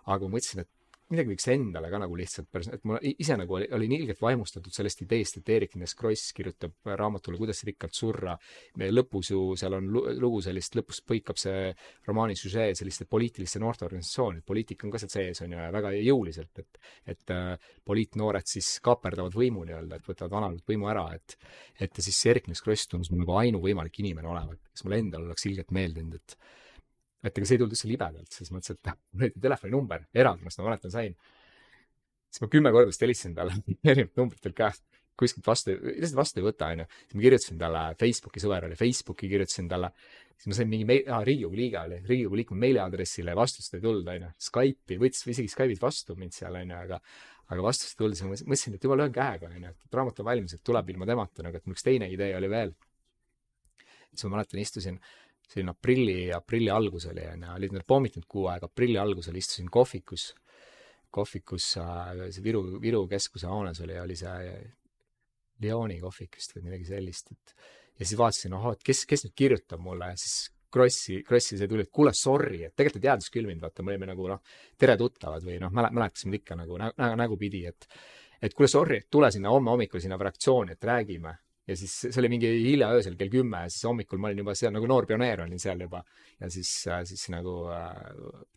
aga 0.05 0.27
ma 0.27 0.37
mõtlesin, 0.37 0.61
et 0.63 0.69
midagi 1.11 1.31
võiks 1.31 1.47
endale 1.53 1.89
ka 1.91 1.99
nagu 2.01 2.17
lihtsalt 2.19 2.49
päris, 2.51 2.67
et 2.73 2.83
ma 2.87 2.97
ise 2.99 3.37
nagu 3.39 3.55
oli, 3.57 3.67
olin 3.77 3.93
ilgelt 3.95 4.19
vaimustatud 4.21 4.73
sellest 4.75 5.03
ideest, 5.05 5.39
et 5.39 5.51
Eerik-Niiles 5.55 5.95
Kross 5.97 6.33
kirjutab 6.35 6.89
raamatule 6.99 7.39
Kuidas 7.39 7.63
rikkalt 7.67 7.95
surra. 7.95 8.35
lõpus 8.81 9.31
ju 9.31 9.55
seal 9.59 9.77
on 9.77 9.87
lugu 9.93 10.41
sellist, 10.43 10.75
lõpus 10.75 10.99
põikab 11.07 11.39
see 11.39 11.71
romaani 12.07 12.35
süžee 12.35 12.75
selliste 12.75 13.07
poliitiliste 13.09 13.61
noorteorganisatsioonide, 13.63 14.43
poliitika 14.45 14.87
on 14.87 14.93
ka 14.93 15.01
seal 15.03 15.13
sees, 15.13 15.41
on 15.45 15.55
ju, 15.55 15.61
ja 15.63 15.71
väga 15.71 15.93
jõuliselt, 15.95 16.63
et 16.63 16.81
et 17.07 17.31
äh, 17.31 17.71
poliitnoored 17.85 18.47
siis 18.47 18.77
kaaperdavad 18.83 19.35
võimu 19.35 19.63
nii-öelda, 19.67 19.97
et 19.97 20.07
võtavad 20.07 20.33
vanalt 20.37 20.67
võimu 20.67 20.91
ära, 20.91 21.07
et 21.15 21.37
et 21.79 22.03
siis 22.03 22.19
Eerik-Niiles 22.27 22.63
Kross 22.63 22.91
tundus 22.91 23.11
mulle 23.11 23.23
nagu 23.23 23.37
ainuvõimalik 23.39 23.99
inimene 24.03 24.27
olevat, 24.27 24.59
kes 24.73 24.83
mulle 24.83 24.99
endale 25.03 25.29
oleks 25.29 25.47
ilgelt 25.47 25.71
meeldinud, 25.71 26.19
et 26.19 26.37
et 27.27 27.39
ega 27.39 27.47
see 27.47 27.57
ei 27.57 27.61
tulnud 27.61 27.75
üldse 27.75 27.89
libedalt, 27.89 28.29
selles 28.33 28.53
mõttes, 28.55 28.75
et 28.77 28.91
mul 28.91 29.27
oli 29.27 29.43
telefoninumber, 29.47 30.05
eraldamist 30.15 30.61
ma 30.61 30.69
mäletan 30.69 30.93
sain. 30.93 31.17
siis 32.31 32.43
ma 32.43 32.51
kümme 32.51 32.71
korda 32.75 32.91
vist 32.91 33.03
helistasin 33.03 33.35
talle 33.37 33.57
erinevat 33.91 34.19
numbrit 34.19 34.47
veel 34.47 34.55
käest, 34.57 34.83
kuskilt 35.17 35.47
vastu, 35.47 35.73
lihtsalt 35.73 36.19
vastu 36.19 36.41
ei 36.41 36.45
võta, 36.45 36.69
onju. 36.73 36.85
siis 37.05 37.17
ma 37.17 37.23
kirjutasin 37.25 37.61
talle 37.61 37.83
Facebooki, 38.01 38.43
sõber 38.43 38.67
oli 38.67 38.77
Facebooki, 38.79 39.29
kirjutasin 39.31 39.69
talle, 39.71 39.89
siis 40.35 40.51
ma 40.51 40.57
sain 40.59 40.69
mingi 40.69 40.85
meil-, 40.89 41.07
aa, 41.09 41.23
Riigikogu 41.25 41.57
liige 41.57 41.79
oli, 41.81 42.01
Riigikogu 42.09 42.41
liikme 42.41 42.59
meiliaadressile 42.65 43.35
vastust 43.37 43.73
ei 43.77 43.83
tulnud, 43.83 44.11
onju. 44.13 44.29
Skype'i, 44.49 44.99
võttis 45.01 45.25
isegi 45.33 45.51
Skype'is 45.53 45.81
vastu 45.81 46.17
mind 46.19 46.37
seal, 46.37 46.59
onju, 46.61 46.77
aga 46.77 47.01
aga 47.47 47.63
vastust 47.63 47.95
ei 47.95 48.01
tulnud, 48.03 48.19
siis 48.19 48.27
ma 48.27 48.51
mõtlesin, 48.51 48.75
et 48.75 48.85
juba 48.85 48.97
löön 48.99 49.13
käega, 49.15 49.49
onju, 49.49 49.71
et 49.71 49.97
raamat 49.99 50.21
on 50.21 50.27
valmis, 50.27 50.57
et 50.57 50.63
tuleb 50.67 50.91
ilma 50.93 51.07
temata 51.07 51.45
nagu, 51.45 51.57
et 51.57 51.65
mul 51.65 51.77
üks 51.77 51.85
teine 51.87 52.09
idee 52.11 52.33
oli 52.37 52.51
veel. 52.51 52.75
siis 54.11 54.25
ma 54.27 54.37
mäletan, 54.37 54.59
istusin 54.59 54.99
selline 55.47 55.71
aprilli, 55.71 56.17
aprilli 56.35 56.71
algus 56.73 57.07
oli, 57.11 57.23
onju, 57.31 57.53
olid 57.55 57.77
need 57.77 57.87
pommitanud 57.87 58.27
kuu 58.29 58.49
aega, 58.51 58.67
aprilli 58.67 58.99
algusel 58.99 59.37
istusin 59.39 59.69
kohvikus, 59.71 60.29
kohvikus 61.13 61.69
äh, 61.81 62.27
see 62.35 62.43
Viru, 62.43 62.65
Viru 62.83 63.05
keskuse 63.07 63.47
hoones 63.47 63.79
oli, 63.85 63.95
oli 63.99 64.17
see 64.19 64.57
Lyoni 65.63 65.97
kohvik 66.01 66.35
vist 66.37 66.53
või 66.55 66.67
midagi 66.67 66.91
sellist, 66.91 67.31
et 67.33 67.55
ja 67.97 68.05
siis 68.05 68.17
vaatasin, 68.19 68.53
ahah, 68.57 68.75
et 68.77 68.85
kes, 68.85 69.05
kes 69.09 69.25
nüüd 69.25 69.35
kirjutab 69.37 69.81
mulle 69.81 70.11
siis 70.19 70.51
Krossi, 70.73 71.21
Krossi 71.23 71.57
see 71.57 71.69
tuli, 71.71 71.85
et 71.87 71.91
kuule, 71.95 72.11
sorry, 72.13 72.61
et 72.67 72.75
tegelikult 72.75 72.99
ta 72.99 73.07
teadis 73.07 73.31
küll 73.33 73.47
mind, 73.47 73.63
vaata, 73.63 73.85
me 73.85 73.93
olime 73.93 74.09
nagu 74.09 74.27
noh, 74.29 74.41
tere 74.77 74.97
tuttavad 74.99 75.45
või 75.47 75.61
noh, 75.63 75.71
mäle-, 75.73 75.93
mäletasime 75.95 76.41
ikka 76.41 76.57
nagu 76.59 76.77
nä-, 76.81 76.91
nä, 76.99 77.13
nägupidi, 77.23 77.63
et 77.71 77.87
et 78.43 78.53
kuule, 78.53 78.67
sorry, 78.69 78.99
tule 79.09 79.31
sinna 79.33 79.49
homme 79.49 79.71
hommikul 79.71 80.03
sinna 80.03 80.17
fraktsiooni, 80.19 80.75
et 80.75 80.83
räägime 80.85 81.31
ja 81.67 81.75
siis 81.75 81.93
see 82.05 82.21
oli 82.21 82.31
mingi 82.31 82.49
hilja 82.69 82.89
öösel 82.95 83.17
kell 83.19 83.31
kümme 83.33 83.65
ja 83.65 83.73
siis 83.73 83.87
hommikul 83.89 84.21
ma 84.21 84.31
olin 84.31 84.43
juba 84.43 84.55
seal 84.55 84.73
nagu 84.75 84.87
noor 84.89 85.07
pioneer 85.09 85.43
olin 85.43 85.59
seal 85.59 85.81
juba. 85.83 86.03
Ja 86.39 86.49
siis, 86.53 86.71
äh, 86.87 87.03
siis 87.09 87.27
nagu 87.33 87.59
äh, 87.73 87.93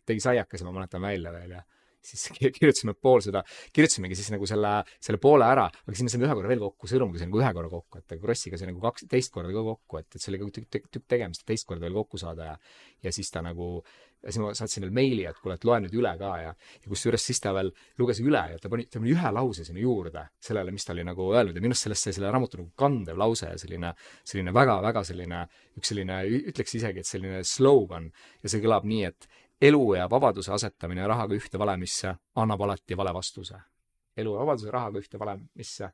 tegi 0.07 0.23
saiakese, 0.23 0.67
ma 0.67 0.75
mäletan 0.79 1.03
välja 1.03 1.33
veel 1.35 1.57
ja 1.57 1.63
siis 2.01 2.27
kirjutasime 2.57 2.95
pool 2.97 3.21
seda, 3.23 3.43
kirjutasimegi 3.73 4.17
siis 4.17 4.31
nagu 4.33 4.47
selle, 4.49 4.73
selle 5.03 5.19
poole 5.21 5.47
ära, 5.47 5.67
aga 5.69 5.95
siis 5.95 6.07
me 6.07 6.13
saime 6.13 6.27
ühe 6.27 6.37
korra 6.37 6.51
veel 6.51 6.63
kokku, 6.63 6.89
sõnumiga 6.89 7.21
sai 7.21 7.29
nagu 7.29 7.41
ühe 7.41 7.51
korra 7.57 7.71
kokku, 7.71 8.01
et 8.01 8.15
Krossiga 8.23 8.59
sai 8.59 8.71
nagu 8.71 8.81
kaks, 8.83 9.05
teist 9.11 9.33
korda 9.35 9.53
ka 9.53 9.65
kokku, 9.67 9.99
et, 10.01 10.07
et 10.15 10.23
see 10.23 10.31
oli 10.33 10.41
ka 10.41 10.49
tükk, 10.57 10.87
tükk 10.89 11.05
tegemist, 11.13 11.45
teist 11.47 11.67
korda 11.69 11.85
veel 11.85 11.99
kokku 12.01 12.21
saada 12.21 12.53
ja 12.53 12.55
ja 13.01 13.13
siis 13.13 13.31
ta 13.33 13.41
nagu 13.45 13.79
ja 14.23 14.31
siis 14.31 14.41
ma 14.43 14.51
saatsin 14.57 14.85
veel 14.85 14.93
meili, 14.93 15.25
et 15.25 15.37
kuule, 15.41 15.55
et 15.57 15.65
loe 15.65 15.79
nüüd 15.83 15.95
üle 15.97 16.11
ka 16.19 16.31
ja, 16.41 16.53
ja 16.53 16.91
kusjuures 16.91 17.23
siis 17.25 17.41
ta 17.41 17.53
veel 17.55 17.71
luges 17.99 18.21
üle 18.21 18.41
ja 18.53 18.59
ta 18.61 18.69
pani, 18.69 18.85
ta 18.85 18.99
pani 19.01 19.13
ühe 19.15 19.31
lause 19.33 19.65
sinna 19.65 19.81
juurde 19.81 20.27
sellele, 20.43 20.73
mis 20.75 20.85
ta 20.85 20.93
oli 20.93 21.05
nagu 21.07 21.29
öelnud 21.33 21.57
ja 21.57 21.63
minu 21.63 21.73
arust 21.73 21.87
sellest 21.87 22.07
sai 22.07 22.17
selle 22.17 22.31
raamatu 22.33 22.61
nagu 22.61 22.69
kandev 22.77 23.17
lause 23.21 23.49
ja 23.49 23.57
selline, 23.61 23.93
selline 24.27 24.53
väga-väga 24.53 25.03
selline, 25.09 25.45
üks 25.79 25.93
selline, 25.93 26.19
ütleks 26.53 26.77
isegi, 26.77 27.01
et 27.01 27.09
selline 27.09 27.41
slogan 27.47 28.11
ja 28.43 28.53
see 28.53 28.61
kõlab 28.63 28.85
nii, 28.89 29.09
et 29.09 29.29
elu 29.71 29.81
ja 29.97 30.07
vabaduse 30.09 30.53
asetamine 30.53 31.07
rahaga 31.09 31.37
ühte 31.37 31.59
valemisse 31.61 32.13
annab 32.41 32.61
alati 32.67 32.97
vale 32.97 33.13
vastuse. 33.13 33.57
elu 34.17 34.33
ja 34.33 34.39
vabaduse 34.45 34.71
rahaga 34.71 34.99
ühte 34.99 35.19
valemisse 35.19 35.91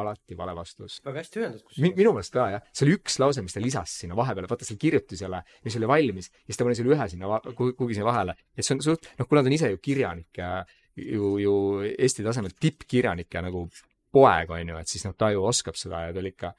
alati 0.00 0.36
vale 0.38 0.54
vastus. 0.56 1.00
väga 1.04 1.22
hästi 1.22 1.42
öeldud 1.42 1.64
kusjuures. 1.64 1.96
minu 1.98 2.12
meelest 2.16 2.34
ka, 2.34 2.46
jah. 2.54 2.64
see 2.74 2.86
oli 2.86 2.96
üks 2.98 3.18
lause, 3.22 3.44
mis 3.44 3.56
ta 3.56 3.62
lisas 3.62 3.96
sinna 4.02 4.18
vahepeale, 4.18 4.50
vaata 4.50 4.66
seal 4.68 4.80
kirjutisele, 4.82 5.42
mis 5.66 5.78
oli 5.80 5.90
valmis, 5.90 6.30
ja 6.34 6.52
siis 6.52 6.60
ta 6.60 6.68
pani 6.68 6.78
selle 6.78 6.94
ühe 6.96 7.08
sinna 7.12 7.40
kuhugi 7.54 7.98
sinna 7.98 8.08
vahele. 8.10 8.36
et 8.56 8.66
see 8.66 8.76
on 8.76 8.84
suht, 8.84 9.10
noh, 9.18 9.28
kuna 9.30 9.44
ta 9.44 9.52
on 9.52 9.58
ise 9.58 9.70
ju 9.72 9.82
kirjanik 9.82 10.40
ja 10.42 10.54
ju, 10.96 11.34
ju 11.42 11.56
Eesti 11.94 12.26
tasemel 12.26 12.54
tippkirjanik 12.60 13.34
ja 13.34 13.42
nagu 13.44 13.66
poeg, 14.14 14.50
on 14.54 14.74
ju, 14.74 14.80
et 14.80 14.90
siis 14.90 15.06
noh, 15.06 15.14
ta 15.18 15.30
ju 15.34 15.44
oskab 15.46 15.78
seda 15.78 16.06
ja 16.06 16.14
ta 16.14 16.22
oli 16.22 16.34
ikka 16.34 16.54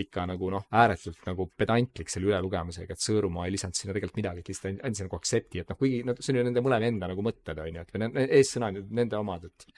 ikka 0.00 0.24
nagu 0.30 0.48
noh, 0.52 0.64
ääretult 0.72 1.26
nagu 1.28 1.46
pedantlik 1.58 2.10
selle 2.12 2.30
ülelugemisega, 2.30 2.94
et 2.94 3.04
Sõõrumaa 3.04 3.44
ei 3.46 3.54
lisanud 3.54 3.76
sinna 3.76 3.92
tegelikult 3.92 4.20
midagi, 4.22 4.40
et 4.40 4.48
lihtsalt 4.52 4.80
andis 4.86 5.02
nagu 5.04 5.18
accept'i, 5.18 5.60
et 5.60 5.72
noh, 5.72 5.78
kuigi 5.78 6.00
no 6.08 6.14
see 6.18 6.32
on 6.32 6.38
ju 6.40 6.44
nende 6.46 6.62
mõlema 6.64 6.88
enda 6.88 7.10
nagu 7.10 7.24
mõtted, 7.24 7.60
on 7.60 7.76
ju, 7.76 7.84
et 7.84 7.92
või 7.92 8.02
need 8.04 8.32
eessõnad 8.38 8.80
nende 9.00 9.20
omad, 9.20 9.44
et 9.50 9.68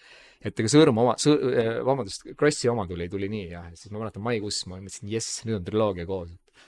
et 0.44 0.60
ega 0.60 0.70
Sõõrumaa 0.70 1.06
oma, 1.06 1.16
Sõõ-, 1.18 1.50
eh, 1.56 1.72
vabandust, 1.86 2.28
Krossi 2.38 2.70
oma 2.70 2.86
tuli, 2.86 3.08
tuli 3.10 3.30
nii 3.32 3.48
jah, 3.48 3.66
ja 3.72 3.80
siis 3.80 3.90
ma 3.94 4.04
mäletan 4.04 4.22
maikuus 4.26 4.60
ma 4.70 4.78
mõtlesin, 4.78 5.10
jess, 5.10 5.42
nüüd 5.48 5.58
on 5.58 5.66
triloogia 5.66 6.06
koos, 6.06 6.30
et 6.30 6.62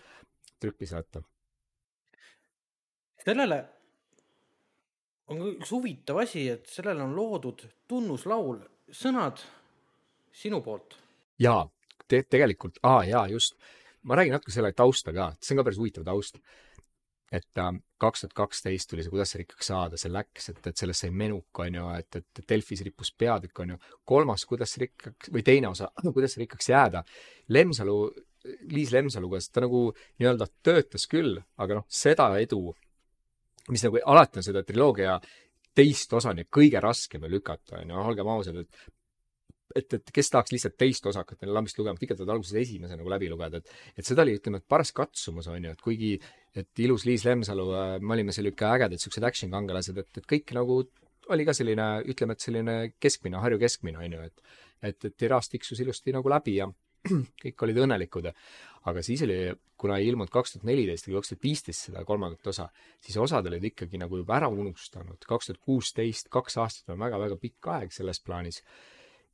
trüppis 0.65 0.97
vaata. 0.97 1.23
sellele 3.27 3.63
on 5.31 5.47
üks 5.53 5.71
huvitav 5.75 6.23
asi, 6.23 6.49
et 6.51 6.67
sellele 6.71 7.03
on 7.05 7.15
loodud 7.15 7.63
tunnuslaul, 7.91 8.61
sõnad 8.91 9.43
sinu 10.35 10.63
poolt. 10.65 10.99
jaa 11.39 11.63
te 12.09 12.23
tegelikult, 12.31 12.79
aa 12.87 13.03
jaa, 13.09 13.27
just, 13.33 13.57
ma 14.07 14.19
räägin 14.19 14.37
natuke 14.37 14.55
selle 14.55 14.73
tausta 14.77 15.15
ka, 15.17 15.33
see 15.41 15.55
on 15.55 15.61
ka 15.61 15.67
päris 15.67 15.81
huvitav 15.81 16.07
taust. 16.07 16.41
et 17.33 17.59
äh, 17.59 17.73
kaks 17.99 18.21
tuhat 18.23 18.35
kaksteist 18.39 18.91
tuli 18.91 19.03
see 19.03 19.11
Kuidas 19.11 19.33
see 19.33 19.41
rikkaks 19.41 19.67
saada, 19.67 19.99
see 19.99 20.13
läks, 20.15 20.49
et, 20.53 20.61
et 20.71 20.77
sellest 20.79 21.03
sai 21.03 21.11
menuk, 21.11 21.59
on 21.59 21.75
ju, 21.75 21.89
et, 21.99 22.19
et 22.21 22.43
Delfis 22.49 22.85
rippus 22.87 23.11
peatükk, 23.19 23.65
on 23.65 23.75
ju. 23.75 23.79
kolmas 24.05 24.45
Kuidas 24.47 24.77
rikkaks 24.79 25.33
või 25.35 25.43
teine 25.43 25.73
osa, 25.73 25.91
Kuidas 26.15 26.37
rikkaks 26.39 26.71
jääda. 26.71 27.03
Lemsalu, 27.49 27.97
Liis 28.71 28.93
Lemsaluga, 28.95 29.41
ta 29.53 29.65
nagu 29.65 29.89
nii-öelda 30.21 30.47
töötas 30.63 31.09
küll, 31.11 31.41
aga 31.59 31.81
noh, 31.81 31.89
seda 31.91 32.29
edu, 32.39 32.63
mis 33.75 33.83
nagu 33.83 33.99
alati 34.07 34.39
on 34.39 34.47
seda 34.47 34.63
triloogia 34.63 35.19
teist 35.77 36.13
osa 36.17 36.33
on 36.33 36.41
ju 36.41 36.49
kõige 36.59 36.81
raskem 36.81 37.25
ju 37.27 37.31
lükata, 37.31 37.81
on 37.81 37.91
ju, 37.91 38.05
olgem 38.11 38.31
ausad, 38.33 38.63
et 38.63 38.87
et, 39.75 39.95
et 39.99 40.13
kes 40.15 40.31
tahaks 40.31 40.53
lihtsalt 40.55 40.77
teist 40.79 41.07
osa 41.07 41.25
hakata 41.25 41.49
lambist 41.51 41.79
lugema, 41.81 41.99
et 41.99 42.07
ikka 42.07 42.19
tahad 42.19 42.35
alguses 42.37 42.59
esimese 42.61 42.99
nagu 42.99 43.11
läbi 43.13 43.31
lugeda, 43.33 43.61
et 43.61 44.03
et 44.03 44.09
seda 44.09 44.25
oli, 44.27 44.37
ütleme, 44.39 44.61
et 44.63 44.69
paras 44.69 44.93
katsumus, 44.97 45.49
on 45.53 45.65
ju, 45.65 45.73
et 45.73 45.83
kuigi 45.83 46.13
et 46.57 46.85
ilus 46.85 47.05
Liis 47.09 47.25
Lemsalu, 47.27 47.67
äh, 47.77 47.97
me 48.01 48.17
olime 48.17 48.33
seal 48.33 48.49
ikka 48.53 48.71
ägedad 48.77 49.03
siuksed 49.03 49.27
action 49.27 49.53
kangelased, 49.53 49.99
et, 49.99 50.23
et 50.23 50.29
kõik 50.29 50.55
nagu 50.57 50.81
oli 51.35 51.45
ka 51.45 51.53
selline, 51.57 51.89
ütleme, 52.07 52.37
et 52.37 52.45
selline 52.45 52.77
keskmine, 53.03 53.41
Harju 53.43 53.59
keskmine, 53.61 53.99
on 53.99 54.17
ju, 54.19 54.31
et 54.31 54.47
et, 54.85 55.05
et 55.09 55.15
tiraas 55.17 55.49
tiksus 55.49 55.81
ilusti 55.81 56.13
nagu 56.13 56.29
läbi 56.31 56.59
ja 56.59 56.67
kõik 57.43 57.63
olid 57.65 57.79
õnnelikud. 57.85 58.29
aga 58.87 59.03
siis 59.03 59.23
oli, 59.27 59.39
kuna 59.77 59.97
ei 59.99 60.09
ilmunud 60.11 60.31
kaks 60.31 60.53
tuhat 60.53 60.67
neliteist 60.69 61.09
või 61.09 61.17
kaks 61.19 61.33
tuhat 61.33 61.43
viisteist 61.43 61.89
seda 61.89 62.05
kolmandat 62.07 62.47
osa, 62.53 62.69
siis 63.03 63.17
osad 63.19 63.47
olid 63.51 63.65
ikkagi 63.65 63.99
nagu 63.99 64.21
juba 64.21 64.37
ära 64.37 64.49
unustanud. 64.49 65.19
kaks 65.27 65.51
tuhat 65.51 65.61
kuusteist, 65.61 66.29
kaks 66.31 66.59
aastat 66.63 66.95
on 66.95 67.01
väga-väga 67.03 67.39
pikk 67.41 67.73
aeg 67.79 67.93
selles 67.93 68.21
plaanis 68.21 68.63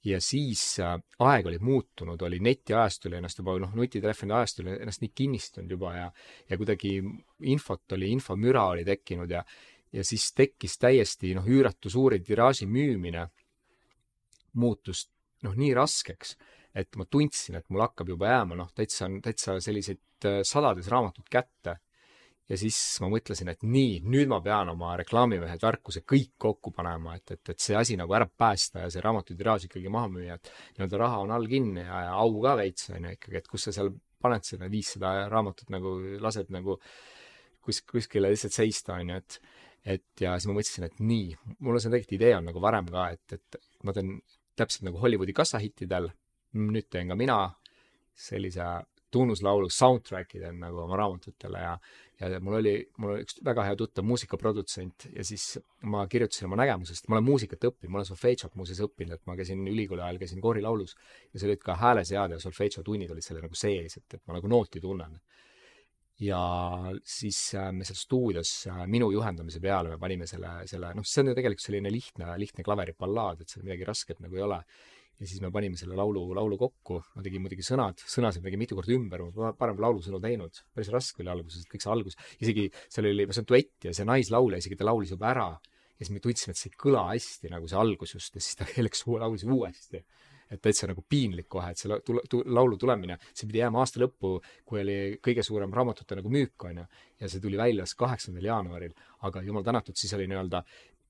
ja 0.05 0.21
siis 0.21 0.63
äh, 0.83 0.97
aeg 1.23 1.47
oli 1.47 1.59
muutunud, 1.63 2.23
oli 2.23 2.41
netiajast 2.43 3.07
oli 3.07 3.21
ennast 3.21 3.39
juba, 3.39 3.55
noh, 3.63 3.75
nutitelefoni 3.79 4.35
ajast 4.35 4.63
oli 4.65 4.75
ennast 4.81 5.05
nii 5.05 5.13
kinnistunud 5.15 5.71
juba 5.71 5.95
ja 5.97 6.09
ja 6.51 6.59
kuidagi 6.59 6.97
infot 7.53 7.93
oli, 7.93 8.11
infomüra 8.11 8.67
oli 8.75 8.85
tekkinud 8.85 9.31
ja 9.31 9.45
ja 9.93 10.05
siis 10.05 10.31
tekkis 10.33 10.79
täiesti 10.81 11.35
noh, 11.37 11.47
üüratu 11.47 11.91
suuri 11.91 12.21
tiraaži 12.21 12.67
müümine. 12.67 13.29
muutus 14.53 15.07
noh, 15.43 15.55
nii 15.57 15.73
raskeks, 15.75 16.35
et 16.77 16.97
ma 16.97 17.07
tundsin, 17.09 17.57
et 17.57 17.69
mul 17.73 17.81
hakkab 17.81 18.11
juba 18.13 18.29
jääma 18.29 18.59
noh, 18.59 18.69
täitsa, 18.77 19.09
täitsa 19.25 19.57
selliseid 19.61 20.29
äh, 20.29 20.43
sadades 20.45 20.89
raamatud 20.93 21.29
kätte. 21.31 21.79
Ja 22.51 22.59
siis 22.59 22.77
ma 23.03 23.09
mõtlesin, 23.13 23.51
et 23.53 23.63
nii, 23.65 24.01
nüüd 24.13 24.31
ma 24.31 24.41
pean 24.45 24.73
oma 24.73 24.93
reklaamimehe 25.01 25.57
tarkuse 25.63 26.03
kõik 26.09 26.35
kokku 26.43 26.73
panema, 26.75 27.17
et, 27.17 27.37
et, 27.37 27.55
et 27.55 27.63
see 27.63 27.77
asi 27.79 27.97
nagu 28.01 28.15
ära 28.17 28.27
päästa 28.27 28.85
ja 28.85 28.91
see 28.93 29.05
raamatutiraaž 29.05 29.69
ikkagi 29.69 29.93
maha 29.93 30.11
müüa, 30.13 30.39
et 30.39 30.53
nii-öelda 30.77 31.03
raha 31.05 31.23
on 31.25 31.35
all 31.35 31.49
kinni 31.51 31.85
ja, 31.87 32.05
ja 32.09 32.15
au 32.21 32.41
ka 32.45 32.57
veits 32.61 32.91
on 32.93 33.09
ju 33.09 33.17
ikkagi, 33.17 33.41
et 33.41 33.51
kus 33.51 33.69
sa 33.69 33.77
seal 33.79 33.93
paned 34.23 34.47
seda 34.47 34.69
viissada 34.71 35.15
raamatut 35.31 35.73
nagu, 35.75 35.97
lased 36.23 36.53
nagu 36.55 36.79
kus, 37.63 37.83
kuskile 37.89 38.31
lihtsalt 38.33 38.59
seista, 38.59 38.99
on 38.99 39.15
ju, 39.15 39.23
et 39.23 39.41
et 39.83 40.23
ja 40.23 40.37
siis 40.39 40.47
ma 40.47 40.55
mõtlesin, 40.55 40.87
et 40.87 41.01
nii, 41.03 41.33
mul 41.59 41.75
on 41.75 41.83
see 41.83 41.91
tegelikult 41.91 42.15
idee 42.15 42.37
on 42.37 42.45
nagu 42.47 42.61
varem 42.63 42.87
ka, 42.87 43.09
et, 43.17 43.35
et 43.35 43.57
ma 43.83 43.95
teen 43.97 44.13
täpselt 44.59 44.87
nagu 44.87 45.01
Hollywoodi 45.03 45.35
kassahittidel, 45.35 46.07
nüüd 46.59 46.87
teen 46.93 47.11
ka 47.11 47.17
mina 47.19 47.39
sellise 48.15 48.69
tunnuslaulu 49.13 49.69
soundtrack'i 49.73 50.41
teen 50.43 50.61
nagu 50.63 50.83
oma 50.85 50.97
raamatutele 50.99 51.61
ja, 51.63 51.73
ja 52.21 52.41
mul 52.41 52.59
oli, 52.61 52.75
mul 53.03 53.15
oli 53.15 53.27
üks 53.27 53.39
väga 53.45 53.67
hea 53.69 53.77
tuttav 53.79 54.07
muusikaprodutsent 54.09 55.09
ja 55.13 55.25
siis 55.27 55.59
ma 55.93 56.05
kirjutasin 56.11 56.49
oma 56.49 56.59
nägemusest, 56.63 57.09
ma 57.09 57.19
olen 57.19 57.29
muusikat 57.29 57.67
õppinud, 57.69 57.93
ma 57.93 58.01
olen 58.01 58.09
solfedžot 58.09 58.57
muuseas 58.59 58.83
õppinud, 58.87 59.19
et 59.19 59.29
ma 59.29 59.37
käisin 59.39 59.65
ülikooli 59.69 60.05
ajal, 60.05 60.21
käisin 60.23 60.43
koorilaulus 60.45 60.97
ja 61.33 61.43
seal 61.43 61.53
olid 61.53 61.65
ka 61.67 61.77
häälesead 61.83 62.37
ja 62.37 62.41
solfedžo 62.43 62.85
tunnid 62.87 63.13
olid 63.15 63.27
seal 63.27 63.43
nagu 63.43 63.59
sees, 63.59 63.99
et, 64.01 64.09
et 64.19 64.25
ma 64.27 64.39
nagu 64.39 64.51
nooti 64.51 64.83
tunnen. 64.83 65.21
ja 66.23 66.41
siis 67.05 67.39
äh, 67.59 67.71
me 67.75 67.85
seal 67.85 67.99
stuudios 67.99 68.51
äh, 68.71 68.85
minu 68.87 69.11
juhendamise 69.11 69.61
peale 69.61 69.91
me 69.91 69.99
panime 69.99 70.27
selle, 70.31 70.61
selle, 70.71 70.93
noh, 70.95 71.07
see 71.09 71.25
on 71.25 71.33
ju 71.33 71.39
tegelikult 71.39 71.65
selline 71.65 71.91
lihtne, 71.91 72.35
lihtne 72.39 72.65
klaveriballaad, 72.65 73.43
et 73.43 73.49
seal 73.49 73.65
midagi 73.67 73.89
rasket 73.89 74.21
nagu 74.23 74.39
ei 74.39 74.45
ole 74.47 74.61
ja 75.23 75.29
siis 75.31 75.43
me 75.43 75.53
panime 75.55 75.79
selle 75.79 75.95
laulu, 75.95 76.25
laulu 76.35 76.57
kokku, 76.59 76.99
ma 77.15 77.23
tegin 77.23 77.45
muidugi 77.45 77.63
sõnad, 77.67 78.01
sõnasid 78.11 78.43
tegin 78.43 78.59
mitu 78.59 78.75
korda 78.75 78.95
ümber, 78.97 79.23
ma 79.37 79.53
parem 79.59 79.79
laulusõnu 79.83 80.19
teinud, 80.23 80.59
päris 80.75 80.91
raske 80.91 81.23
oli 81.23 81.31
alguses, 81.31 81.69
kõik 81.71 81.85
see 81.85 81.93
algus, 81.95 82.19
isegi 82.43 82.67
seal 82.91 83.07
oli, 83.13 83.29
see 83.31 83.45
on 83.45 83.49
duett 83.53 83.87
ja 83.87 83.95
see 83.95 84.09
naislaulja 84.09 84.59
isegi 84.65 84.81
ta 84.81 84.89
laulis 84.89 85.15
juba 85.15 85.31
ära. 85.31 85.47
Ja 85.93 86.07
siis 86.09 86.17
me 86.17 86.23
tundsime, 86.25 86.57
et 86.57 86.59
see 86.59 86.73
ei 86.73 86.79
kõla 86.83 87.05
hästi 87.13 87.53
nagu 87.53 87.69
see 87.71 87.79
algus 87.79 88.17
just 88.17 88.35
ja 88.35 88.43
siis 88.43 88.59
ta 88.59 88.67
läks 88.87 89.07
laulis 89.07 89.47
uuesti. 89.47 90.03
et 90.53 90.61
täitsa 90.61 90.85
nagu 90.85 91.01
piinlik 91.09 91.47
kohe, 91.49 91.71
et 91.73 91.81
see 91.81 91.89
la, 91.89 91.97
tule, 92.05 92.21
tu, 92.29 92.43
laulu 92.45 92.77
tulemine, 92.77 93.15
see 93.33 93.47
pidi 93.49 93.63
jääma 93.63 93.79
aasta 93.81 94.03
lõppu, 94.03 94.35
kui 94.69 94.83
oli 94.83 94.97
kõige 95.25 95.41
suurem 95.47 95.73
raamatute 95.73 96.19
nagu 96.19 96.29
müük, 96.29 96.67
on 96.69 96.83
ju, 96.83 96.85
ja 97.23 97.31
see 97.33 97.41
tuli 97.41 97.57
välja 97.57 97.87
siis 97.87 97.97
kaheksandal 97.97 98.45
jaanuaril, 98.45 98.93
aga 99.25 99.41
jumal 99.47 99.65
tänatud, 99.65 99.97
siis 99.97 100.13
oli 100.19 100.27
nii-öelda 100.29 100.61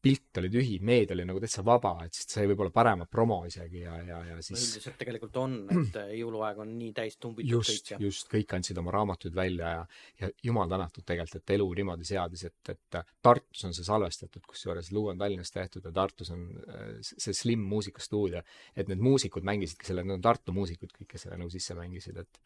pilt 0.03 0.39
oli 0.41 0.51
tühi, 0.51 0.79
meedia 0.83 1.15
oli 1.15 1.25
nagu 1.29 1.41
täitsa 1.43 1.63
vaba, 1.67 1.93
et 2.07 2.17
siis 2.17 2.27
sai 2.35 2.49
võib-olla 2.51 2.73
paremat 2.75 3.11
promo 3.11 3.39
isegi 3.47 3.85
ja, 3.85 3.95
ja, 4.03 4.19
ja 4.33 4.39
siis 4.43 4.65
üldiselt 4.67 4.99
tegelikult 4.99 5.39
on, 5.39 5.55
et 5.71 5.99
jõuluaeg 6.19 6.59
on 6.65 6.73
nii 6.79 6.91
täis 6.97 7.19
tumbitud 7.23 7.53
just, 7.55 7.71
kõik 7.71 7.93
ja 7.95 8.01
just, 8.03 8.27
kõik 8.33 8.57
andsid 8.59 8.81
oma 8.83 8.95
raamatuid 8.97 9.37
välja 9.37 9.71
ja, 9.77 9.85
ja 10.25 10.33
jumal 10.43 10.71
tänatud 10.73 11.07
tegelikult, 11.07 11.39
et 11.39 11.55
elu 11.57 11.69
niimoodi 11.79 12.09
seadis, 12.09 12.45
et, 12.51 12.75
et 12.75 13.01
Tartus 13.23 13.69
on 13.69 13.77
see 13.77 13.87
salvestatud, 13.87 14.43
kusjuures 14.49 14.91
luu 14.93 15.07
on 15.13 15.23
Tallinnas 15.23 15.55
tehtud 15.55 15.87
ja 15.87 15.95
Tartus 15.95 16.35
on 16.35 16.49
äh, 16.67 16.93
see 17.03 17.37
Slim 17.37 17.63
muusikastuudio, 17.71 18.43
et 18.75 18.91
need 18.91 19.03
muusikud 19.03 19.47
mängisidki 19.47 19.87
selle, 19.87 20.07
need 20.07 20.19
on 20.19 20.27
Tartu 20.27 20.55
muusikud 20.57 20.91
kõik, 20.99 21.13
kes 21.15 21.29
selle 21.29 21.39
nagu 21.39 21.53
sisse 21.55 21.79
mängisid, 21.79 22.19
et 22.25 22.43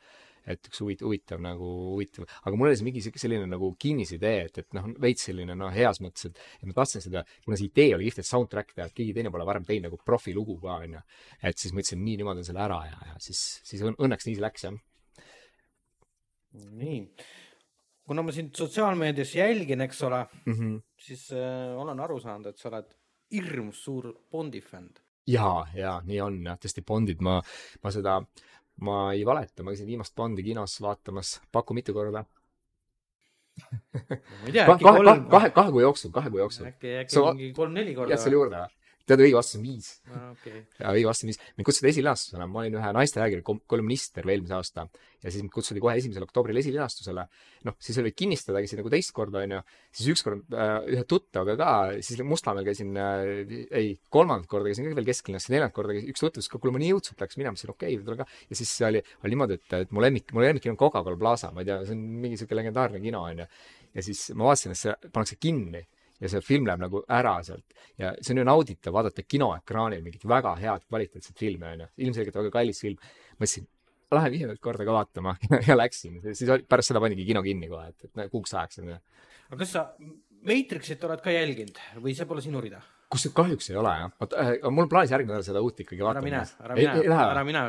et 0.47 0.71
üks 0.71 0.81
huvitav, 0.83 1.09
huvitav 1.09 1.43
nagu, 1.43 1.69
huvitav, 1.93 2.27
aga 2.43 2.59
mul 2.59 2.71
oli 2.71 2.79
see 2.79 2.87
mingi 2.87 3.03
selline 3.07 3.49
nagu 3.51 3.73
kinnisidee, 3.83 4.49
et, 4.49 4.61
et 4.63 4.77
noh, 4.77 4.89
veits 5.03 5.29
selline 5.29 5.57
noh, 5.59 5.73
heas 5.75 6.01
mõttes, 6.05 6.29
et, 6.31 6.43
et 6.61 6.69
ma 6.69 6.77
tahtsin 6.77 7.05
seda, 7.05 7.25
kuna 7.45 7.59
see 7.59 7.71
idee 7.71 7.95
oli 7.97 8.09
kihvt, 8.09 8.23
et 8.23 8.31
soundtrack 8.31 8.75
teha, 8.75 8.89
et 8.91 8.97
keegi 8.97 9.17
teine 9.17 9.33
pole 9.35 9.47
varem 9.49 9.67
teinud 9.67 9.91
nagu 9.91 10.01
profilugu 10.07 10.59
ka, 10.63 10.81
onju. 10.87 11.03
et 11.43 11.63
siis 11.63 11.75
mõtlesin, 11.77 12.03
nii, 12.03 12.21
nüüd 12.21 12.29
ma 12.29 12.37
teen 12.39 12.49
selle 12.51 12.63
ära 12.67 12.83
ja, 12.89 13.01
ja 13.13 13.17
siis, 13.23 13.43
siis 13.67 13.83
õnneks 13.87 14.29
nii 14.29 14.37
see 14.37 14.45
läks, 14.45 14.67
jah. 14.69 14.79
nii, 16.83 17.01
kuna 18.07 18.23
ma 18.27 18.35
sind 18.35 18.55
sotsiaalmeedias 18.57 19.35
jälgin, 19.37 19.83
eks 19.87 20.03
ole 20.07 20.23
mm. 20.45 20.53
-hmm. 20.53 20.79
siis 21.09 21.33
äh, 21.33 21.75
olen 21.79 22.01
aru 22.01 22.21
saanud, 22.21 22.47
et 22.47 22.59
sa 22.59 22.71
oled 22.71 22.95
hirmus 23.33 23.83
suur 23.85 24.13
Bondi 24.31 24.61
fänn. 24.61 24.91
jaa, 25.27 25.67
jaa, 25.75 26.01
nii 26.07 26.21
on 26.23 26.43
jah, 26.47 26.59
tõesti 26.63 26.85
Bondid, 26.87 27.21
ma, 27.21 27.41
ma 27.83 27.91
seda, 27.91 28.21
ma 28.81 29.13
ei 29.13 29.25
valeta, 29.27 29.63
ma 29.63 29.73
käisin 29.73 29.89
viimast 29.89 30.15
Bondi 30.17 30.45
kinos 30.47 30.81
vaatamas, 30.83 31.37
paku 31.53 31.75
mitu 31.75 31.95
korda. 31.97 32.25
ma 33.71 34.17
ei 34.47 34.53
tea, 34.53 34.67
äkki 34.69 34.85
kolm, 34.85 35.29
kahe, 35.33 35.51
kahe 35.51 35.73
kuu 35.73 35.81
jooksul, 35.81 36.13
kahe 36.13 36.31
kuu 36.31 36.43
jooksul. 36.45 36.69
äkki, 36.69 36.99
äkki 37.03 37.23
mingi 37.29 37.53
kolm-neli 37.57 37.95
korda 37.97 38.15
jäid 38.15 38.25
selle 38.25 38.41
juurde 38.41 38.65
või? 38.65 38.76
tead, 39.07 39.23
õige 39.23 39.39
vastus 39.39 39.59
on 39.59 39.67
viis. 39.67 39.91
Ah, 40.11 40.31
okei, 40.33 40.63
ja 40.81 40.95
õige 40.95 41.11
vastus 41.11 41.27
on 41.27 41.33
viis. 41.33 41.43
mind 41.57 41.69
kutsuti 41.69 41.91
esilinastusele, 41.93 42.49
ma 42.51 42.63
olin 42.63 42.79
ühe 42.81 42.95
naiste 42.97 43.23
ajakirja 43.23 43.59
kolumnist 43.71 44.15
terve 44.17 44.35
eelmise 44.35 44.57
aasta 44.59 44.87
ja 45.27 45.33
siis 45.33 45.43
mind 45.43 45.53
kutsuti 45.55 45.83
kohe 45.83 45.97
esimesel 45.99 46.25
oktoobril 46.27 46.61
esilinastusele. 46.61 47.27
noh, 47.67 47.75
siis 47.83 47.99
olid 47.99 48.15
kinnistada, 48.15 48.61
käisin 48.63 48.79
nagu 48.81 48.91
teist 48.93 49.13
korda, 49.17 49.43
onju. 49.43 49.61
siis 49.99 50.11
ükskord 50.15 50.55
äh, 50.55 50.75
ühe 50.95 51.05
tuttavaga 51.09 51.57
ka, 51.59 51.71
siis 52.07 52.23
Mustamäel 52.27 52.67
käisin 52.69 52.93
äh,, 53.01 53.25
ei, 53.75 53.97
kolmandat 54.13 54.49
korda 54.51 54.71
käisin 54.71 54.87
ka 54.87 54.95
veel 54.99 55.09
kesklinnas, 55.09 55.49
neljandat 55.51 55.75
korda 55.77 55.97
käisin, 55.97 56.13
üks 56.15 56.27
ütles 56.29 56.51
ka, 56.53 56.61
kuule 56.63 56.77
ma 56.77 56.83
nii 56.83 56.93
õudselt 56.95 57.23
läks 57.25 57.41
minema, 57.41 57.59
siis 57.59 57.73
okei 57.73 57.97
okay,, 57.97 58.07
tulen 58.07 58.23
ka. 58.23 58.29
ja 58.51 58.61
siis 58.61 58.75
oli, 58.87 59.03
oli 59.25 59.35
niimoodi, 59.35 59.59
et, 59.59 59.77
et 59.83 59.97
mu 59.97 60.05
lemmik, 60.05 60.31
mu 60.37 60.45
lemmikkino 60.45 60.77
on 60.77 60.81
Coca-Cola 60.85 61.19
Plaza, 61.21 61.51
ma 61.55 61.65
ei 61.65 61.71
tea, 61.73 61.81
see 61.89 61.99
on 61.99 62.07
mingi 62.23 62.39
siuke 62.41 62.59
legendaarne 62.59 63.03
kino, 63.03 63.25
onju. 63.33 63.49
ja 63.97 64.07
siis 64.07 64.29
ma 64.35 64.51
vaatasin, 64.51 64.77
et 64.77 64.83
see 64.85 64.99
pannakse 65.11 65.41
kinni 65.43 65.83
ja 66.21 66.31
see 66.33 66.43
film 66.45 66.67
läheb 66.69 66.83
nagu 66.83 67.03
ära 67.13 67.37
sealt 67.45 67.77
ja 68.01 68.13
see 68.21 68.35
on 68.35 68.43
ju 68.43 68.47
nauditav 68.49 68.95
vaadata 68.97 69.25
kinoekraanil 69.27 70.05
mingit 70.05 70.25
väga 70.29 70.55
head 70.61 70.85
kvaliteetset 70.89 71.39
filmi 71.39 71.69
onju, 71.73 71.89
ilmselgelt 72.07 72.39
väga 72.41 72.53
kallis 72.55 72.81
film. 72.85 72.99
mõtlesin, 73.37 73.69
lähen 74.17 74.33
viiendat 74.33 74.61
korda 74.63 74.87
ka 74.87 74.97
vaatama 74.97 75.37
ja 75.69 75.77
läksin, 75.77 76.21
siis 76.33 76.51
oli- 76.51 76.67
pärast 76.69 76.93
seda 76.93 77.03
pandigi 77.03 77.27
kino 77.29 77.43
kinni 77.45 77.71
kohe, 77.71 77.89
et, 77.93 78.09
et 78.09 78.33
kuuks 78.33 78.55
ajaks 78.55 78.83
onju. 78.85 78.99
aga 79.51 79.63
kas 79.63 79.75
sa 79.79 79.89
Matrixit 80.47 81.03
oled 81.09 81.23
ka 81.25 81.33
jälginud 81.35 81.81
või 82.03 82.15
see 82.15 82.29
pole 82.29 82.45
sinu 82.45 82.61
rida? 82.63 82.81
kus 83.13 83.29
kahjuks 83.35 83.71
ei 83.71 83.77
ole 83.79 83.93
jah, 84.01 84.15
vot 84.21 84.33
äh, 84.41 84.55
mul 84.67 84.87
on 84.87 84.91
plaanis 84.91 85.13
järgmine 85.15 85.37
nädal 85.37 85.47
seda 85.47 85.63
uut 85.63 85.85
ikkagi 85.85 86.01
ära 86.03 86.09
vaatama. 86.11 86.27
mine, 86.27 86.41
ära 86.65 86.79
mine 86.79 86.97
ei, 87.03 87.11
lähe 87.13 87.29
ära 87.35 87.45
mine, 87.47 87.63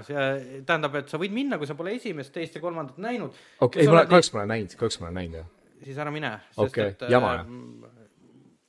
tähendab, 0.66 0.98
et 1.02 1.14
sa 1.14 1.20
võid 1.22 1.36
minna, 1.36 1.60
kui 1.62 1.70
sa 1.70 1.76
pole 1.78 1.94
esimest, 1.98 2.34
teist 2.34 2.58
ja 2.58 2.64
kolmandat 2.64 2.98
näinud, 3.02 3.38
okei, 3.62 3.84
ei 3.84 3.92
ma 3.92 4.00
olen, 4.00 4.10
kahjuks 4.16 4.34
ma 4.34 4.42
olen 4.42 4.54
näinud, 4.56 4.74
kahjuks 4.80 5.00
ma 5.02 5.10
olen 5.10 5.20
näinud 5.22 5.40
jah. 5.42 5.52
siis 5.84 6.02
ära 6.02 6.14
mine. 6.14 6.34
Okei, 6.66 6.90
jama, 7.14 7.36
jah? 7.38 7.97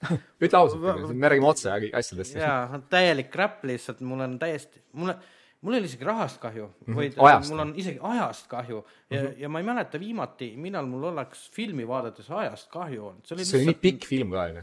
ütle 0.44 0.58
ausalt, 0.58 1.10
me 1.14 1.28
räägime 1.28 1.48
otse 1.48 1.72
asjadest. 1.92 2.34
jaa, 2.38 2.80
täielik 2.90 3.30
crap 3.32 3.64
lihtsalt, 3.66 4.00
mul 4.00 4.20
on 4.20 4.38
täiesti, 4.38 4.82
mul 4.92 5.10
on, 5.14 5.16
mul 5.60 5.74
ei 5.74 5.80
ole 5.80 5.88
isegi 5.90 6.04
rahast 6.06 6.38
kahju 6.42 6.66
mm, 6.68 6.84
-hmm. 6.86 6.96
vaid 7.00 7.16
Mhm. 7.16 7.24
Ajast, 7.26 7.50
mul 7.50 7.58
on 7.64 7.72
isegi 7.76 7.98
ajast 8.02 8.46
kahju 8.48 8.84
ja 9.10 9.20
mm, 9.22 9.26
-hmm. 9.26 9.34
ja 9.42 9.48
ma 9.48 9.58
ei 9.58 9.64
mäleta 9.66 10.00
viimati, 10.00 10.52
millal 10.56 10.86
mul 10.86 11.04
oleks 11.10 11.50
filmi 11.50 11.88
vaadates 11.88 12.30
ajast 12.30 12.70
kahju 12.70 13.06
olnud, 13.06 13.24
see 13.26 13.34
oli 13.34 13.44
see 13.44 13.58
oli 13.58 13.66
nii 13.66 13.74
pikk 13.82 14.06
film 14.06 14.30
ka 14.30 14.42
onju. 14.42 14.62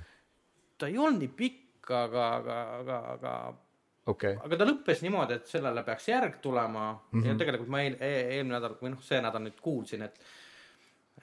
ta 0.78 0.88
ei 0.88 0.98
olnud 0.98 1.20
nii 1.20 1.28
pikk, 1.36 1.92
aga, 1.92 2.30
aga, 2.36 2.56
aga, 2.80 2.98
aga 3.14 3.34
okei, 4.06 4.38
aga 4.46 4.58
ta 4.58 4.66
lõppes 4.66 5.02
niimoodi, 5.02 5.34
et 5.34 5.48
sellele 5.48 5.84
peaks 5.84 6.08
järg 6.08 6.40
tulema 6.42 6.94
mm 6.94 6.98
Mhm. 7.12 7.24
-hmm. 7.24 7.28
ja 7.30 7.36
tegelikult 7.36 7.70
ma 7.70 7.82
eel, 7.82 7.98
e- 8.00 8.28
eelmine 8.38 8.56
nädal 8.60 8.78
või 8.82 8.90
noh, 8.96 9.02
see 9.02 9.22
nädal 9.22 9.42
nüüd 9.44 9.60
kuulsin, 9.62 10.02
et 10.02 10.20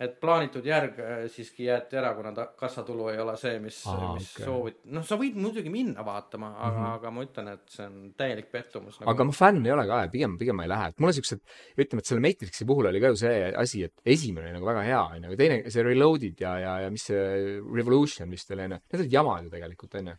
et 0.01 0.15
plaanitud 0.21 0.65
järg 0.67 0.97
äh, 1.03 1.25
siiski 1.33 1.67
jäeti 1.67 1.99
ära, 2.01 2.15
kuna 2.17 2.33
ta 2.35 2.47
kassatulu 2.59 3.11
ei 3.13 3.19
ole 3.21 3.35
see, 3.41 3.59
mis 3.61 3.83
mis 3.85 4.31
okei. 4.33 4.47
soovid, 4.47 4.79
noh, 4.95 5.05
sa 5.07 5.19
võid 5.21 5.37
muidugi 5.37 5.73
minna 5.73 6.05
vaatama, 6.07 6.53
aga 6.55 6.71
mm, 6.71 6.79
-hmm. 6.79 6.95
aga 6.97 7.13
ma 7.13 7.27
ütlen, 7.27 7.51
et 7.53 7.75
see 7.75 7.87
on 7.87 7.99
täielik 8.17 8.49
pettumus 8.53 8.99
nagu.. 9.01 9.11
Aga 9.13 9.29
ma 9.29 9.37
fänn 9.37 9.67
ei 9.67 9.75
ole 9.75 9.87
ka 9.91 10.01
ja 10.07 10.11
pigem, 10.13 10.39
pigem 10.41 10.57
ma 10.57 10.67
ei 10.67 10.73
lähe, 10.73 10.89
et 10.95 11.05
mulle 11.05 11.13
siuksed, 11.19 11.45
ütleme, 11.77 12.05
et 12.05 12.13
selle 12.13 12.25
Matrixi 12.25 12.69
puhul 12.69 12.89
oli 12.89 13.05
ka 13.05 13.13
ju 13.13 13.21
see 13.23 13.53
asi, 13.65 13.85
et 13.91 14.13
esimene 14.17 14.49
oli 14.49 14.57
nagu 14.57 14.71
väga 14.73 14.87
hea 14.89 15.03
onju, 15.05 15.31
aga 15.31 15.41
teine, 15.45 15.63
see 15.77 15.87
Reloaded 15.87 16.45
ja, 16.47 16.57
ja, 16.65 16.77
ja 16.87 16.91
mis 16.91 17.09
see 17.13 17.61
Revolution 17.61 18.33
vist 18.33 18.51
oli 18.57 18.69
onju, 18.69 18.81
need 18.81 19.05
olid 19.05 19.19
jamad 19.19 19.45
ju 19.45 19.57
tegelikult 19.57 20.01
onju. 20.01 20.17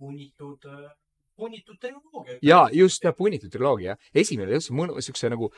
punnitud, 0.00 0.70
punnitud 1.40 1.80
tehnoloogia. 1.80 2.38
ja 2.42 2.62
just 2.72 3.04
jah, 3.04 3.16
punnitud 3.16 3.52
triloogia 3.52 3.94
jah, 3.94 4.08
esimene 4.14 4.50
oli 4.50 4.60
just 4.60 4.74
mõnu, 4.76 5.00
siukse 5.00 5.32
nagu 5.32 5.48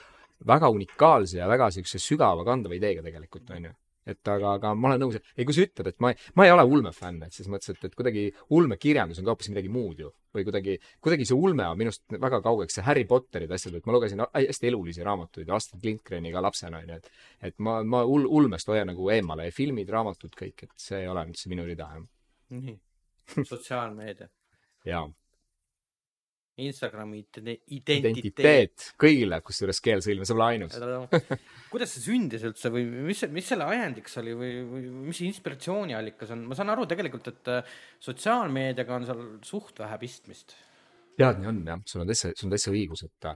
väga 0.46 0.70
unikaalse 0.72 1.38
ja 1.40 1.48
väga 1.50 1.70
siukse 1.74 2.00
sügava 2.02 2.44
kandva 2.46 2.76
ideega 2.76 3.04
tegelikult 3.04 3.50
onju. 3.56 3.72
et 4.02 4.28
aga, 4.28 4.56
aga 4.58 4.72
ma 4.74 4.88
olen 4.88 5.04
nõus, 5.04 5.16
ei, 5.36 5.44
kui 5.46 5.54
sa 5.54 5.62
ütled, 5.62 5.92
et 5.92 6.00
ma 6.02 6.10
ma 6.34 6.46
ei 6.48 6.50
ole 6.50 6.64
ulmefänn, 6.66 7.20
et 7.22 7.36
selles 7.36 7.52
mõttes, 7.52 7.70
et, 7.70 7.84
et 7.86 7.94
kuidagi 7.94 8.24
ulmekirjandus 8.50 9.20
on 9.20 9.28
ka 9.28 9.30
hoopis 9.36 9.52
midagi 9.52 9.70
muud 9.70 10.02
ju. 10.02 10.10
või 10.34 10.46
kuidagi, 10.48 10.74
kuidagi 11.04 11.28
see 11.28 11.36
ulme 11.36 11.68
on 11.68 11.78
minust 11.78 12.02
väga 12.10 12.40
kaugeks, 12.42 12.74
see 12.78 12.86
Harry 12.86 13.04
Potterid 13.06 13.52
asjad, 13.52 13.76
et 13.78 13.86
ma 13.86 13.94
lugesin 13.94 14.24
hästi 14.24 14.70
elulisi 14.72 15.06
raamatuid 15.06 15.50
Astrid 15.54 15.86
Lindgreni 15.86 16.32
ka 16.34 16.42
lapsena 16.42 16.82
onju, 16.82 16.98
et 16.98 17.10
et 17.50 17.58
ma, 17.58 17.78
ma 17.84 18.02
ul-, 18.02 18.26
ulmest 18.26 18.68
hoian 18.72 18.90
nagu 18.90 19.10
eemale, 19.14 19.50
filmid, 19.54 19.90
raamatud, 19.92 20.34
kõik, 20.38 20.66
et 20.66 20.72
see 20.76 21.04
ei 21.04 21.10
ole 21.12 21.26
üldse 21.28 21.52
minu 21.52 21.68
rida 21.68 21.90
jah. 21.94 22.06
nii, 22.58 22.78
sotsiaalmeedia, 23.52 24.32
jaa, 24.88 25.06
Instagrami 26.60 27.22
identi- 27.22 27.54
identiteet. 27.72 28.16
identiteet 28.18 28.88
kõigile, 29.00 29.38
kusjuures 29.44 29.78
keel 29.80 30.02
sõlme, 30.04 30.26
sa 30.28 30.34
pole 30.36 30.48
ainus. 30.52 30.74
kuidas 31.72 31.94
see 31.94 32.02
sündis 32.04 32.44
üldse 32.44 32.68
või 32.74 32.84
mis, 33.08 33.22
mis 33.32 33.46
selle 33.48 33.64
ajendiks 33.72 34.18
oli 34.20 34.34
või, 34.36 34.50
või 34.68 34.90
mis 35.06 35.22
inspiratsiooniallikas 35.24 36.34
on, 36.36 36.42
ma 36.50 36.58
saan 36.58 36.74
aru 36.74 36.84
tegelikult, 36.90 37.30
et 37.32 37.48
äh, 37.54 37.78
sotsiaalmeediaga 38.04 38.98
on 38.98 39.08
seal 39.08 39.22
suht 39.48 39.80
vähe 39.80 39.96
pistmist. 40.02 40.52
tead, 41.16 41.40
nii 41.40 41.48
on 41.54 41.62
jah, 41.72 41.80
sul 41.88 42.04
on 42.04 42.12
täitsa, 42.12 42.34
sul 42.36 42.50
on 42.50 42.54
täitsa 42.58 42.74
õigus, 42.74 43.06
et, 43.08 43.30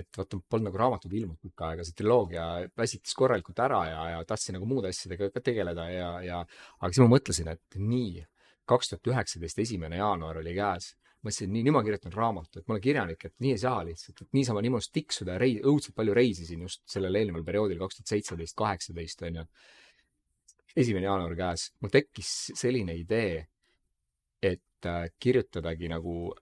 et 0.00 0.20
vaata, 0.22 0.40
polnud 0.48 0.70
nagu 0.70 0.80
raamatud 0.80 1.12
ilmunud 1.12 1.44
tükk 1.44 1.66
aega, 1.68 1.84
see 1.84 2.00
triloogia 2.00 2.48
väsitas 2.78 3.12
korralikult 3.20 3.60
ära 3.60 3.82
ja, 3.90 4.00
ja 4.14 4.24
tahtsin 4.24 4.56
nagu 4.56 4.70
muude 4.70 4.88
asjadega 4.88 5.28
ka 5.34 5.44
tegeleda 5.44 5.90
ja, 5.92 6.10
ja 6.24 6.40
aga 6.40 6.92
siis 6.92 7.04
ma 7.04 7.12
mõtlesin, 7.12 7.52
et 7.52 7.80
nii, 7.84 8.24
kaks 8.64 8.94
tuhat 8.94 9.12
üheksateist 9.12 9.60
esimene 9.60 10.00
jaanuar 10.00 10.40
oli 10.40 10.56
käes 10.56 10.94
mõtlesin, 11.22 11.52
nii, 11.54 11.62
nüüd 11.66 11.76
ma 11.76 11.82
kirjutan 11.86 12.14
raamatu, 12.14 12.60
et 12.60 12.66
ma 12.68 12.74
olen 12.76 12.84
kirjanik, 12.84 13.24
et 13.28 13.34
nii 13.42 13.54
ei 13.54 13.60
saa 13.62 13.82
lihtsalt, 13.86 14.24
et 14.24 14.36
niisama 14.36 14.62
niimoodi 14.64 14.90
tiksuda 14.98 15.36
ja 15.36 15.42
rei-, 15.42 15.60
õudselt 15.62 15.94
palju 15.98 16.16
reisisin 16.18 16.64
just 16.66 16.82
sellel 16.90 17.20
eelneval 17.20 17.44
perioodil, 17.46 17.78
kaks 17.82 18.00
tuhat 18.00 18.14
seitseteist, 18.14 18.56
kaheksateist, 18.58 19.22
on 19.28 19.40
ju. 19.42 19.46
esimene 20.76 21.06
jaanuar 21.06 21.34
käes, 21.36 21.68
mul 21.80 21.92
tekkis 21.92 22.32
selline 22.58 22.96
idee, 22.98 23.44
et 24.42 24.88
äh, 24.88 25.04
kirjutadagi 25.22 25.90
nagu 25.92 26.32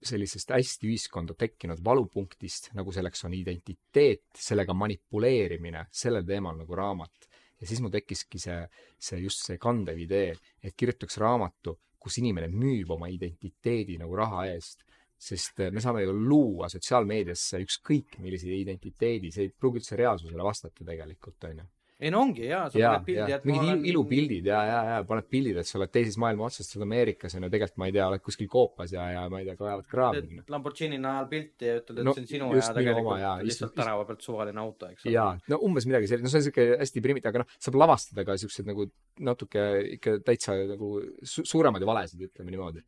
sellisest 0.00 0.54
hästi 0.54 0.88
ühiskonda 0.88 1.34
tekkinud 1.36 1.82
valupunktist, 1.84 2.70
nagu 2.78 2.92
selleks 2.94 3.26
on 3.28 3.34
identiteet, 3.36 4.24
sellega 4.38 4.72
manipuleerimine, 4.72 5.84
sellel 5.92 6.24
teemal 6.24 6.56
nagu 6.56 6.76
raamat. 6.76 7.28
ja 7.60 7.66
siis 7.68 7.82
mul 7.84 7.92
tekkiski 7.92 8.38
see, 8.40 8.62
see 8.96 9.18
just 9.20 9.44
see 9.44 9.58
kandev 9.60 9.98
idee, 10.00 10.32
et 10.64 10.72
kirjutaks 10.72 11.18
raamatu, 11.20 11.76
kus 12.00 12.18
inimene 12.22 12.48
müüb 12.52 12.90
oma 12.96 13.10
identiteedi 13.12 13.98
nagu 14.00 14.16
raha 14.22 14.46
eest. 14.54 14.86
sest 15.20 15.58
me 15.68 15.80
saame 15.84 16.00
ju 16.00 16.12
luua 16.16 16.70
sotsiaalmeediasse 16.72 17.58
ükskõik 17.60 18.14
millise 18.24 18.48
identiteedi, 18.56 19.28
see 19.34 19.42
ei 19.44 19.50
pruugi 19.52 19.82
üldse 19.82 19.98
reaalsusele 20.00 20.46
vastata 20.46 20.86
tegelikult, 20.88 21.44
on 21.44 21.58
ju 21.60 21.66
ei 22.00 22.10
no 22.12 22.22
ongi 22.24 22.46
jaa, 22.48 22.62
sa 22.72 22.78
ja, 22.80 22.90
paned 22.94 23.06
pildi, 23.06 23.34
et 23.36 23.44
mingid 23.48 23.66
olen... 23.66 23.80
ilu, 23.80 23.90
ilupildid 23.92 24.46
ja, 24.48 24.60
ja, 24.64 24.78
ja 24.88 24.98
paned 25.08 25.26
pildid, 25.30 25.58
et 25.60 25.68
sa 25.68 25.76
oled 25.78 25.92
teises 25.92 26.16
maailma 26.20 26.46
otsas, 26.46 26.68
sa 26.70 26.78
oled 26.78 26.86
Ameerikas 26.86 27.36
on 27.36 27.44
ju, 27.44 27.50
tegelikult 27.52 27.80
ma 27.82 27.88
ei 27.90 27.94
tea, 27.96 28.06
oled 28.08 28.24
kuskil 28.24 28.48
koopas 28.50 28.94
ja, 28.96 29.06
ja 29.14 29.26
ma 29.32 29.42
ei 29.42 29.48
tea, 29.48 29.56
kaevavad 29.58 29.88
kraavi. 29.90 30.40
Lamborghini 30.50 30.98
najal 31.02 31.28
pilti 31.30 31.68
ja 31.68 31.76
ütled, 31.82 32.00
et 32.00 32.08
No 32.08 32.16
see 32.16 32.24
on 32.24 32.30
sinu 32.32 32.50
ja 32.56 32.66
tegelikult 32.80 33.20
jaa, 33.20 33.36
lihtsalt 33.44 33.68
just- 33.70 33.78
tänava 33.82 34.08
pealt 34.08 34.26
suvaline 34.26 34.64
auto, 34.64 34.90
eks 34.94 35.06
ole. 35.06 35.14
jaa, 35.14 35.30
no 35.52 35.60
umbes 35.68 35.88
midagi 35.90 36.10
sellist, 36.10 36.26
no 36.26 36.32
see 36.32 36.42
on 36.42 36.48
siuke 36.48 36.68
hästi 36.80 37.04
primitiivne, 37.04 37.34
aga 37.34 37.44
noh, 37.44 37.56
saab 37.68 37.80
lavastada 37.84 38.26
ka 38.28 38.36
siukseid 38.40 38.68
nagu 38.72 38.88
natuke 39.30 39.64
ikka 39.98 40.18
täitsa 40.24 40.56
nagu 40.72 40.94
su 41.22 41.44
suuremaid 41.48 41.84
valesid, 41.88 42.24
ütleme 42.30 42.54
niimoodi. 42.56 42.84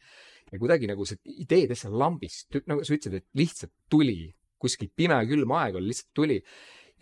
ja 0.53 0.61
kuidagi 0.61 0.89
nagu 0.91 1.05
see 1.09 1.21
idee 1.45 1.67
täitsa 1.71 1.93
lambist, 1.93 2.49
nagu 2.67 2.85
sa 2.85 2.97
ütlesid, 2.97 3.21
et 3.21 3.29
lihtsalt 3.39 3.73
tuli, 3.93 4.33
kuskil 4.63 4.91
pime 4.95 5.17
külm 5.29 5.53
aeg 5.59 5.77
oli, 5.81 5.91
lihtsalt 5.93 6.13
tuli. 6.17 6.39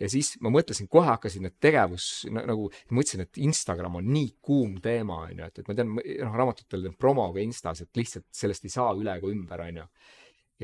Ja 0.01 0.09
siis 0.09 0.33
ma 0.41 0.49
mõtlesin, 0.53 0.89
kohe 0.91 1.07
hakkasin 1.11 1.45
need 1.45 1.59
tegevus 1.61 2.09
na- 2.33 2.45
nagu, 2.49 2.67
mõtlesin, 2.89 3.23
et 3.25 3.37
Instagram 3.45 3.99
on 4.01 4.11
nii 4.11 4.33
kuum 4.41 4.79
teema, 4.83 5.21
on 5.27 5.43
ju, 5.43 5.47
et, 5.51 5.61
et 5.61 5.69
ma 5.69 5.77
tean, 5.77 5.93
noh, 5.93 6.35
raamatutel 6.41 6.87
teen 6.87 6.97
promo 6.99 7.27
ka 7.35 7.43
Instas, 7.43 7.83
et 7.85 8.01
lihtsalt 8.01 8.27
sellest 8.35 8.65
ei 8.65 8.73
saa 8.73 8.91
üle 8.97 9.15
ega 9.19 9.29
ümber, 9.31 9.65
on 9.67 9.81
ju. 9.83 9.87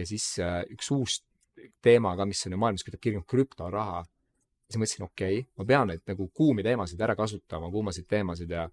ja 0.01 0.05
siis 0.09 0.27
äh, 0.43 0.59
üks 0.73 0.91
uus 0.95 1.21
teema 1.81 2.15
ka, 2.17 2.25
mis 2.29 2.43
on 2.45 2.53
ju 2.53 2.61
maailmas 2.61 2.85
kõige 2.85 3.01
kirjum 3.01 3.25
krüptoraha 3.29 4.03
siis 4.67 4.81
mõtlesin, 4.81 5.05
okei 5.07 5.39
okay,, 5.39 5.47
ma 5.57 5.65
pean 5.67 5.91
neid 5.91 6.03
nagu 6.09 6.27
kuumi 6.35 6.65
teemasid 6.65 7.01
ära 7.01 7.15
kasutama, 7.15 7.71
kuumasid 7.71 8.07
teemasid 8.09 8.51
ja, 8.51 8.67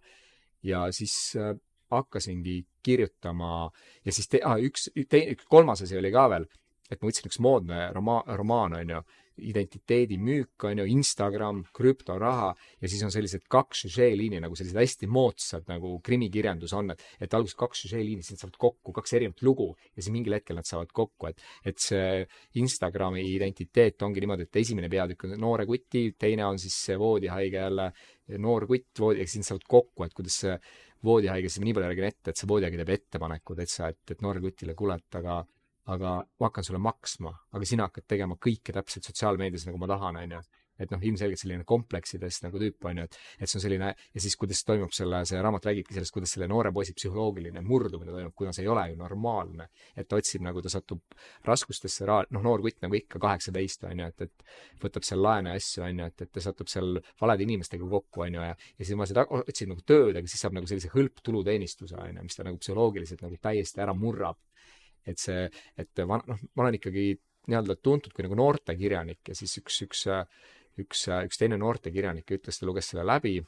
ja 0.66 0.84
siis 0.94 1.14
äh, 1.38 1.54
hakkasingi 1.94 2.64
kirjutama 2.84 3.70
ja 4.04 4.12
siis 4.12 4.28
te, 4.30 4.40
ah, 4.44 4.58
üks, 4.58 4.88
teine, 5.08 5.36
kolmas 5.50 5.84
asi 5.84 5.98
oli 5.98 6.10
ka 6.14 6.26
veel, 6.32 6.48
et 6.91 7.01
ma 7.01 7.09
võtsin 7.09 7.28
üks 7.30 7.41
moodne 7.43 7.89
roma-, 7.95 8.24
romaan, 8.39 8.76
on 8.80 8.97
ju, 8.97 9.03
identiteedi 9.43 10.14
müük, 10.22 10.62
on 10.68 10.78
ju, 10.78 10.85
Instagram, 10.95 11.64
krüptoraha 11.74 12.53
ja 12.55 12.91
siis 12.91 13.03
on 13.03 13.11
sellised 13.11 13.49
kaks 13.51 13.85
süžeeliini 13.87 14.39
nagu 14.45 14.55
sellised 14.55 14.78
hästi 14.78 15.09
moodsad 15.11 15.66
nagu 15.70 15.97
krimikirjandus 16.07 16.74
on, 16.78 16.93
et, 16.95 17.03
et 17.18 17.35
alguses 17.35 17.59
kaks 17.59 17.82
süžeeliini, 17.87 18.22
siis 18.22 18.37
nad 18.37 18.45
saavad 18.45 18.61
kokku, 18.66 18.95
kaks 18.95 19.16
erinevat 19.18 19.43
lugu 19.47 19.72
ja 19.91 20.05
siis 20.05 20.12
mingil 20.14 20.37
hetkel 20.39 20.59
nad 20.61 20.68
saavad 20.68 20.93
kokku, 20.95 21.32
et, 21.32 21.43
et 21.66 21.82
see 21.82 22.22
Instagrami 22.62 23.24
identiteet 23.32 24.07
ongi 24.07 24.22
niimoodi, 24.22 24.47
et 24.47 24.62
esimene 24.62 24.91
peatükk 24.93 25.26
on 25.26 25.37
noore 25.41 25.66
kuti, 25.66 26.07
teine 26.18 26.47
on 26.47 26.61
siis 26.62 26.78
voodihaige 27.01 27.59
jälle 27.59 27.91
noor 28.39 28.68
kutt 28.70 29.03
voodi, 29.03 29.24
eks 29.24 29.35
siin 29.37 29.47
saavad 29.47 29.66
kokku, 29.68 30.07
et 30.07 30.14
kuidas 30.14 30.39
see 30.45 30.55
voodihaige, 31.05 31.51
siis 31.51 31.61
ma 31.61 31.68
nii 31.68 31.76
palju 31.76 31.91
räägin 31.91 32.07
ette, 32.09 32.30
et 32.30 32.41
see 32.41 32.49
voodihaige 32.49 32.78
teeb 32.80 32.95
ettepaneku 32.95 33.59
täitsa, 33.59 33.91
et, 33.93 34.14
et 34.14 34.22
noorele 34.24 34.47
kutile, 34.47 34.76
kuule, 34.78 34.97
et 34.97 35.18
aga 35.20 35.43
aga 35.93 36.18
ma 36.41 36.49
hakkan 36.49 36.64
sulle 36.64 36.80
maksma, 36.82 37.32
aga 37.53 37.68
sina 37.68 37.89
hakkad 37.89 38.07
tegema 38.09 38.37
kõike 38.41 38.72
täpselt 38.72 39.09
sotsiaalmeedias, 39.11 39.66
nagu 39.68 39.80
ma 39.80 39.89
tahan, 39.91 40.22
on 40.22 40.39
ju. 40.39 40.45
et 40.74 40.91
noh, 40.91 40.99
ilmselgelt 41.07 41.39
selline 41.39 41.62
kompleksidest 41.62 42.43
nagu 42.49 42.59
tüüp, 42.59 42.82
on 42.91 42.99
ju, 42.99 43.03
et, 43.07 43.16
et 43.39 43.47
see 43.47 43.61
on 43.61 43.62
selline 43.62 43.93
ja 43.95 44.22
siis, 44.22 44.35
kuidas 44.35 44.64
toimub 44.66 44.91
selle, 44.97 45.20
see 45.28 45.39
raamat 45.39 45.68
räägibki 45.68 45.95
sellest, 45.95 46.11
kuidas 46.16 46.32
selle 46.35 46.49
noore 46.51 46.72
poisi 46.74 46.91
psühholoogiline 46.99 47.62
murdumine 47.62 48.11
toimub, 48.11 48.35
kuna 48.35 48.51
see 48.57 48.64
ei 48.64 48.70
ole 48.72 48.89
ju 48.91 48.97
normaalne. 48.99 49.68
et 49.95 50.09
ta 50.11 50.18
otsib 50.18 50.43
nagu, 50.43 50.62
ta 50.64 50.72
satub 50.72 51.14
raskustesse, 51.47 52.09
noh, 52.09 52.43
noor 52.43 52.64
kutt 52.64 52.82
nagu 52.82 52.99
ikka, 52.99 53.20
kaheksateist, 53.22 53.87
on 53.87 54.03
ju, 54.03 54.09
et, 54.11 54.26
et 54.26 54.82
võtab 54.82 55.07
seal 55.07 55.22
laene 55.22 55.55
asju, 55.55 55.85
on 55.87 56.03
ju, 56.03 56.09
et, 56.11 56.26
et 56.26 56.32
ta 56.35 56.43
satub 56.43 56.72
seal 56.72 56.99
valede 57.22 57.47
inimestega 57.47 57.87
kokku, 57.95 58.24
on 58.26 58.41
ju, 58.41 58.49
ja 58.49 58.57
ja 58.57 58.82
siis 58.82 58.99
ma 58.99 59.07
seda 59.07 59.28
otsin 59.30 59.70
nagu 59.70 59.87
tööd, 59.87 60.18
aga 60.18 60.26
siis 60.26 60.43
saab 60.43 60.59
nagu 60.59 60.66
sellise 60.66 60.91
hõlptuluteenistuse, 60.97 61.95
on 62.03 62.18
ju, 62.18 62.26
mis 62.26 62.41
ta 62.41 62.49
nagu 62.49 62.59
psühholoogiliselt 62.59 63.22
nagu 63.22 63.39
täiesti 63.39 63.85
ära 63.85 63.95
murrab 63.95 64.43
et 65.07 65.20
see, 65.20 65.48
et 65.78 66.05
va- 66.09 66.22
noh, 66.26 66.44
ma 66.55 66.66
olen 66.66 66.78
ikkagi 66.80 67.12
nii-öelda 67.50 67.76
tuntud 67.82 68.14
kui 68.14 68.24
nagu 68.24 68.36
noortekirjanik 68.38 69.32
ja 69.32 69.36
siis 69.36 69.59
üks, 69.61 69.82
üks, 69.84 70.07
üks, 70.80 71.09
üks 71.26 71.40
teine 71.40 71.59
noortekirjanik 71.61 72.36
ütles, 72.38 72.61
ta 72.61 72.68
luges 72.68 72.92
selle 72.92 73.07
läbi. 73.07 73.40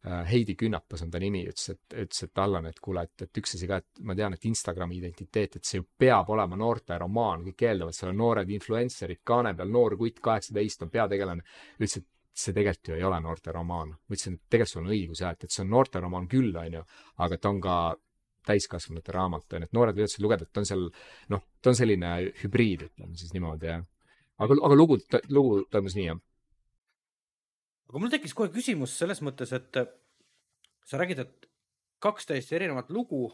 Heidi 0.00 0.54
Künnapas 0.56 1.02
on 1.04 1.10
ta 1.12 1.20
nimi, 1.20 1.42
ütles, 1.44 1.74
et, 1.74 1.82
ütles, 1.92 2.22
et 2.24 2.40
Allan, 2.40 2.70
et 2.70 2.78
kuule, 2.80 3.02
et, 3.04 3.26
et 3.26 3.40
üks 3.42 3.52
asi 3.58 3.66
ka, 3.68 3.82
et 3.82 4.00
ma 4.08 4.14
tean, 4.16 4.32
et 4.32 4.46
Instagrami 4.48 4.96
identiteet, 4.96 5.58
et 5.58 5.68
see 5.68 5.76
ju 5.76 5.84
peab 6.00 6.30
olema 6.32 6.56
noorteromaan, 6.56 7.44
kõik 7.50 7.66
eeldavad, 7.68 7.96
seal 7.98 8.14
on 8.14 8.22
noored 8.22 8.48
influencer'id 8.56 9.20
kaane 9.28 9.52
peal, 9.58 9.68
noor 9.68 9.98
kutt, 10.00 10.22
kaheksateist 10.24 10.86
on 10.86 10.92
peategelane. 10.94 11.44
ütles, 11.76 11.98
et 12.00 12.08
see 12.32 12.56
tegelikult 12.56 12.88
ju 12.88 12.96
ei 12.96 13.04
ole 13.04 13.20
noorteromaan. 13.20 13.92
ma 13.92 14.16
ütlesin, 14.16 14.40
et 14.40 14.54
tegelikult 14.56 14.72
sul 14.72 14.82
on 14.86 14.94
õigus 14.96 15.20
jah, 15.20 15.36
et, 15.36 15.44
et 15.44 15.52
see 15.52 15.66
on 15.66 15.74
noorteromaan 15.76 16.30
küll, 16.32 16.56
on 16.56 16.78
ju, 16.80 16.84
aga 17.26 17.36
ta 17.36 17.52
on 17.52 17.60
ka 17.60 17.76
täiskasvanute 18.50 19.14
raamat, 19.14 19.46
on 19.56 19.66
et 19.66 19.76
noored 19.76 19.96
võivad 19.96 20.12
seda 20.12 20.26
lugeda, 20.26 20.46
et 20.46 20.52
ta 20.54 20.62
on 20.62 20.68
seal, 20.68 20.86
noh, 21.32 21.44
ta 21.62 21.72
on 21.72 21.78
selline 21.78 22.14
hübriid, 22.42 22.86
ütleme 22.90 23.20
siis 23.20 23.34
niimoodi, 23.36 23.70
jah. 23.70 23.84
aga, 24.42 24.58
aga 24.68 24.78
lugu, 24.78 24.98
lugu 25.30 25.62
toimus 25.72 25.96
nii, 25.98 26.08
jah. 26.10 26.22
aga 27.90 28.02
mul 28.02 28.12
tekkis 28.14 28.36
kohe 28.36 28.52
küsimus 28.54 28.96
selles 29.00 29.22
mõttes, 29.26 29.54
et 29.56 29.80
äh, 29.80 29.90
sa 30.86 31.00
räägid, 31.00 31.22
et 31.24 31.50
kaks 32.02 32.30
täiesti 32.30 32.58
erinevat 32.58 32.90
lugu 32.94 33.28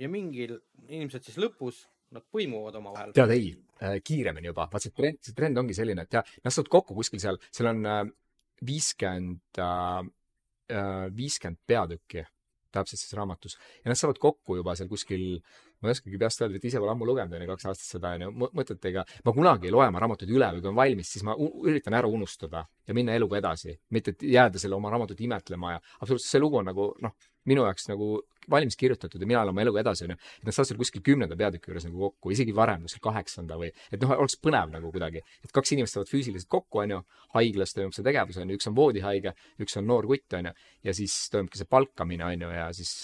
ja 0.00 0.10
mingil, 0.10 0.58
ilmselt 0.88 1.26
siis 1.28 1.38
lõpus 1.40 1.84
nad 2.14 2.24
põimuvad 2.34 2.80
omavahel. 2.80 3.14
tead, 3.14 3.32
ei 3.36 3.52
äh,, 3.84 4.00
kiiremini 4.04 4.50
juba, 4.50 4.66
vaat 4.72 4.86
see 4.86 4.96
trend, 4.96 5.20
see 5.24 5.36
trend 5.36 5.60
ongi 5.60 5.76
selline, 5.76 6.08
et 6.08 6.18
jah, 6.18 6.34
nad 6.44 6.54
saavad 6.54 6.72
kokku 6.72 6.96
kuskil 6.98 7.22
seal, 7.22 7.38
seal 7.54 7.70
on 7.70 7.86
äh, 7.86 8.02
viiskümmend 8.66 9.62
viiskümmend 11.16 11.58
peatükki 11.66 12.22
täpselt 12.74 13.00
selles 13.00 13.16
raamatus 13.18 13.56
ja 13.84 13.90
nad 13.90 13.98
saavad 13.98 14.20
kokku 14.22 14.58
juba 14.60 14.74
seal 14.78 14.90
kuskil, 14.90 15.24
ma 15.80 15.90
ei 15.90 15.96
oskagi 15.96 16.20
peast 16.20 16.44
öelda, 16.44 16.60
et 16.60 16.68
ise 16.70 16.82
pole 16.82 16.92
ammu 16.92 17.08
lugenud, 17.08 17.34
on 17.36 17.44
ju, 17.44 17.50
kaks 17.52 17.68
aastat 17.70 17.96
seda, 17.96 18.14
on 18.16 18.26
ju, 18.26 18.50
mõtetega. 18.58 19.04
ma 19.26 19.34
kunagi 19.36 19.70
ei 19.70 19.74
loe 19.74 19.86
oma 19.88 20.02
raamatuid 20.04 20.32
üle 20.34 20.50
või 20.56 20.64
kui 20.64 20.72
on 20.72 20.78
valmis, 20.78 21.12
siis 21.14 21.26
ma 21.26 21.36
üritan 21.38 21.96
ära 21.98 22.10
unustada 22.10 22.64
ja 22.86 22.96
minna 22.96 23.16
eluga 23.16 23.40
edasi, 23.40 23.76
mitte 23.96 24.16
et 24.16 24.26
jääda 24.36 24.62
selle 24.62 24.78
oma 24.78 24.92
raamatut 24.92 25.20
imetlema 25.20 25.76
ja 25.76 25.82
absoluutselt 26.00 26.30
see 26.30 26.42
lugu 26.42 26.60
on 26.60 26.70
nagu 26.70 26.90
noh, 27.04 27.16
minu 27.48 27.64
jaoks 27.66 27.88
nagu 27.90 28.12
valmis 28.50 28.78
kirjutatud 28.80 29.22
ja 29.22 29.28
mina 29.28 29.42
olen 29.42 29.54
oma 29.54 29.64
eluga 29.64 29.82
edasi, 29.84 30.06
onju. 30.06 30.16
et 30.40 30.48
nad 30.48 30.56
saavad 30.56 30.70
seal 30.70 30.80
kuskil 30.80 31.04
kümnenda 31.06 31.38
peatüki 31.38 31.70
juures 31.70 31.86
nagu 31.88 32.04
kokku, 32.06 32.34
isegi 32.34 32.54
varem, 32.56 32.84
kuskil 32.86 33.04
kaheksanda 33.06 33.58
või, 33.60 33.70
et 33.92 34.02
noh, 34.02 34.14
oleks 34.16 34.38
põnev 34.42 34.74
nagu 34.74 34.92
kuidagi. 34.92 35.24
et 35.44 35.54
kaks 35.56 35.74
inimest 35.76 35.96
saavad 35.96 36.12
füüsiliselt 36.12 36.50
kokku, 36.50 36.82
onju, 36.84 37.00
haiglas 37.36 37.74
toimub 37.76 37.96
see 37.96 38.06
tegevus, 38.06 38.40
onju, 38.42 38.58
üks 38.60 38.70
on 38.70 38.76
voodihaige, 38.76 39.34
üks 39.62 39.80
on 39.80 39.88
noor 39.90 40.08
kutt, 40.10 40.38
onju, 40.38 40.54
ja 40.86 40.96
siis 40.96 41.16
toimubki 41.32 41.60
see 41.60 41.70
palkamine, 41.70 42.26
onju, 42.34 42.54
ja 42.56 42.70
siis 42.76 42.94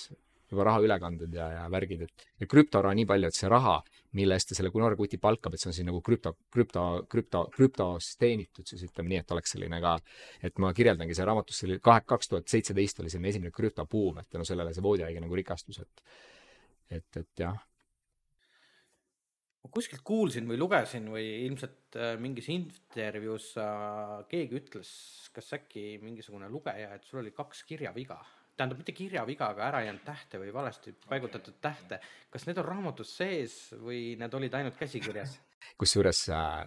juba 0.50 0.66
rahaülekanded 0.68 1.34
ja, 1.34 1.46
ja 1.56 1.64
värgid, 1.72 2.06
et 2.06 2.26
ja 2.42 2.48
krüptoraha 2.50 2.94
nii 2.96 3.06
palju, 3.08 3.30
et 3.30 3.38
see 3.38 3.50
raha, 3.50 3.76
mille 4.16 4.36
eest 4.38 4.52
ta 4.52 4.58
selle 4.58 4.70
kuti 4.70 5.18
palkab, 5.22 5.54
et 5.54 5.62
see 5.62 5.70
on 5.70 5.76
siis 5.76 5.86
nagu 5.86 6.00
krüpto, 6.06 6.36
krüpto, 6.52 6.84
krüpto, 7.10 7.44
krüptos 7.54 8.12
teenitud 8.20 8.66
siis 8.68 8.84
ütleme 8.86 9.10
nii, 9.12 9.22
et 9.24 9.34
oleks 9.34 9.56
selline 9.56 9.80
ka, 9.82 9.96
et 10.46 10.58
ma 10.62 10.72
kirjeldangi 10.76 11.16
see 11.18 11.26
raamatus, 11.26 11.58
see 11.58 11.70
oli 11.70 11.78
kahe, 11.82 12.04
kaks 12.06 12.30
tuhat 12.30 12.52
seitseteist 12.52 13.02
oli 13.02 13.10
selline 13.12 13.32
esimene 13.34 13.54
krüptobuum, 13.54 14.22
et 14.22 14.30
tänu 14.30 14.46
sellele 14.46 14.74
see 14.74 14.86
voodihaige 14.86 15.24
nagu 15.24 15.40
rikastus, 15.42 15.82
et, 15.82 16.06
et, 17.00 17.22
et 17.24 17.42
jah. 17.42 17.58
ma 19.66 19.74
kuskilt 19.74 20.06
kuulsin 20.06 20.46
või 20.46 20.62
lugesin 20.62 21.10
või 21.10 21.26
ilmselt 21.48 21.98
äh, 21.98 22.14
mingis 22.22 22.52
intervjuus 22.54 23.52
keegi 24.30 24.62
ütles, 24.62 24.96
kas 25.34 25.54
äkki 25.58 25.96
mingisugune 26.06 26.46
lugeja, 26.54 26.94
et 26.94 27.10
sul 27.10 27.24
oli 27.24 27.34
kaks 27.34 27.66
kirjaviga 27.66 28.22
tähendab 28.56 28.80
mitte 28.80 28.94
kirjaviga, 28.96 29.50
aga 29.52 29.66
ära 29.68 29.82
jäänud 29.84 30.04
tähte 30.06 30.40
või 30.40 30.52
valesti 30.54 30.94
paigutatud 31.08 31.58
tähte. 31.62 32.00
kas 32.30 32.46
need 32.46 32.58
on 32.58 32.64
raamatus 32.64 33.12
sees 33.18 33.56
või 33.80 34.16
need 34.20 34.34
olid 34.34 34.54
ainult 34.54 34.78
käsikirjas? 34.80 35.36
kusjuures 35.80 36.28
äh, 36.32 36.64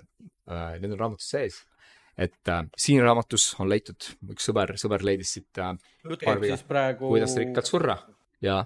äh, 0.49 0.77
need 0.81 0.93
on 0.93 0.99
raamatus 0.99 1.29
sees, 1.33 1.59
et 2.17 2.53
äh, 2.53 2.63
siin 2.77 3.01
raamatus 3.05 3.51
on 3.59 3.69
leitud, 3.71 4.11
üks 4.35 4.49
sõber, 4.51 4.75
sõber 4.81 5.05
leidis 5.05 5.33
siit 5.37 5.61
äh, 5.63 5.73
praegu. 6.67 7.09
kuidas 7.09 7.35
rikkalt 7.39 7.69
surra 7.69 7.97
ja 8.45 8.61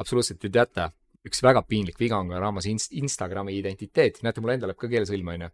absoluutselt, 0.00 0.40
te 0.40 0.50
teate, 0.52 0.88
üks 1.28 1.42
väga 1.44 1.62
piinlik 1.68 2.00
viga 2.00 2.18
on 2.18 2.32
ka 2.32 2.40
raamas 2.42 2.66
inst-, 2.70 2.94
Instagrami 2.98 3.54
identiteet, 3.58 4.22
näete, 4.24 4.42
mul 4.42 4.56
endal 4.56 4.72
läheb 4.72 4.80
ka 4.80 4.90
keel 4.90 5.06
sõlme, 5.08 5.36
onju. 5.36 5.52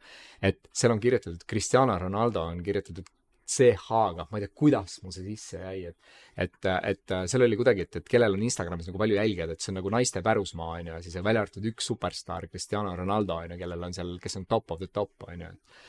et 0.50 0.60
seal 0.72 0.94
on 0.94 1.02
kirjutatud 1.02 1.44
Cristiano 1.50 1.98
Ronaldo 1.98 2.46
on 2.52 2.62
kirjutatud 2.64 3.10
CH-ga, 3.48 4.26
ma 4.28 4.38
ei 4.38 4.44
tea, 4.44 4.54
kuidas 4.62 4.98
mul 5.02 5.14
see 5.14 5.24
sisse 5.30 5.60
jäi, 5.62 5.88
et, 5.88 6.16
et, 6.44 6.58
et 6.90 7.14
seal 7.30 7.46
oli 7.46 7.56
kuidagi, 7.56 7.86
et, 7.86 8.00
et 8.02 8.10
kellel 8.12 8.36
on 8.36 8.42
Instagramis 8.44 8.90
nagu 8.90 9.00
palju 9.00 9.16
jälgijaid, 9.16 9.54
et 9.54 9.64
see 9.64 9.72
on 9.72 9.80
nagu 9.80 9.92
naiste 9.94 10.22
pärusmaa, 10.24 10.74
on 10.78 10.90
ju, 10.90 10.96
ja 10.98 11.04
siis 11.04 11.16
välja 11.24 11.46
arvatud 11.46 11.70
üks 11.72 11.88
superstaar, 11.88 12.48
Cristiano 12.52 12.92
Ronaldo, 12.96 13.38
on 13.40 13.54
ju, 13.54 13.60
kellel 13.62 13.88
on 13.88 13.96
seal, 13.96 14.18
kes 14.22 14.36
on 14.40 14.44
top 14.50 14.76
of 14.76 14.82
the 14.84 14.90
top, 14.92 15.28
on 15.30 15.46
ju, 15.46 15.54
et 15.54 15.86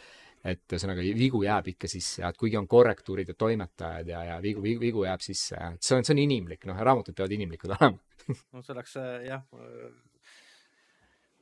et 0.48 0.72
ühesõnaga 0.72 1.04
vigu 1.20 1.42
jääb 1.44 1.68
ikka 1.74 1.90
sisse 1.92 2.22
ja 2.22 2.30
et 2.32 2.38
kuigi 2.40 2.56
on 2.56 2.68
korrektuurid 2.70 3.28
ja 3.28 3.36
toimetajad 3.36 4.08
ja, 4.08 4.22
ja 4.24 4.38
vigu, 4.44 4.62
vigu, 4.64 4.80
vigu 4.80 5.04
jääb 5.04 5.24
sisse 5.24 5.58
ja 5.58 5.74
et 5.76 5.84
see 5.84 5.98
on, 5.98 6.06
see 6.08 6.16
on 6.16 6.22
inimlik, 6.24 6.64
noh, 6.70 6.80
raamatud 6.80 7.18
peavad 7.18 7.36
inimlikud 7.36 7.74
olema 7.76 7.98
no 8.54 8.64
see 8.64 8.76
oleks 8.76 8.96
jah, 9.26 9.44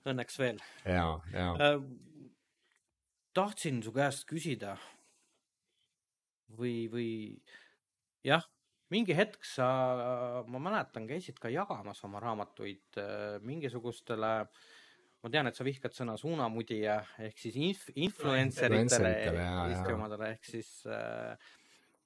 õnneks 0.07 0.41
veel. 0.41 0.61
ja, 0.85 1.05
ja 1.33 1.51
äh,. 1.61 1.81
tahtsin 3.37 3.83
su 3.85 3.93
käest 3.93 4.25
küsida 4.29 4.79
või, 6.55 6.87
või 6.91 7.09
jah, 8.25 8.45
mingi 8.93 9.15
hetk 9.17 9.43
sa, 9.45 9.67
ma 10.47 10.61
mäletan, 10.63 11.07
käisid 11.09 11.39
ka 11.41 11.51
jagamas 11.51 12.03
oma 12.07 12.21
raamatuid 12.23 12.99
äh, 13.01 13.37
mingisugustele, 13.43 14.33
ma 15.23 15.33
tean, 15.33 15.49
et 15.49 15.57
sa 15.57 15.65
vihkad 15.67 15.95
sõna 15.95 16.15
suunamudija 16.19 17.01
ehk 17.27 17.39
siis 17.41 17.57
inf-, 17.59 17.93
influencer 17.95 18.73
itele, 18.77 19.13
Eesti 19.33 19.95
omadele 19.95 20.33
ehk 20.35 20.51
siis 20.55 20.71
äh, 20.87 21.35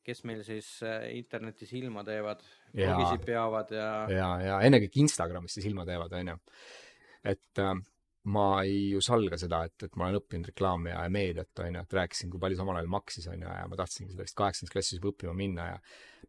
kes 0.05 0.23
meil 0.25 0.41
siis 0.45 0.67
äh, 0.85 1.05
internetis 1.17 1.71
ilma 1.77 2.03
teevad, 2.07 2.41
blogisid 2.73 3.25
peavad 3.25 3.73
ja. 3.75 3.89
ja, 4.09 4.29
ja 4.41 4.59
ennekõike 4.65 5.03
Instagramis 5.03 5.57
siis 5.57 5.69
ilma 5.69 5.85
teevad, 5.87 6.13
onju. 6.17 6.37
et 7.33 7.61
äh, 7.61 7.75
ma 8.29 8.61
ei 8.61 8.91
ju 8.91 9.01
salga 9.01 9.37
seda, 9.41 9.63
et, 9.65 9.87
et 9.87 9.95
ma 9.97 10.07
olen 10.07 10.19
õppinud 10.19 10.51
reklaami 10.51 10.91
ja 10.91 11.01
meediat, 11.09 11.51
on 11.63 11.77
ju, 11.77 11.81
et 11.81 11.95
rääkisin, 11.97 12.29
kui 12.29 12.41
palju 12.41 12.57
see 12.57 12.65
omal 12.65 12.77
ajal 12.77 12.91
maksis, 12.93 13.27
on 13.31 13.39
ju, 13.41 13.47
ja 13.49 13.67
ma 13.69 13.79
tahtsingi 13.79 14.13
seda 14.13 14.27
vist 14.27 14.37
kaheksandas 14.37 14.73
klassis 14.73 14.99
juba 14.99 15.09
õppima 15.13 15.33
minna 15.37 15.67
ja 15.71 15.79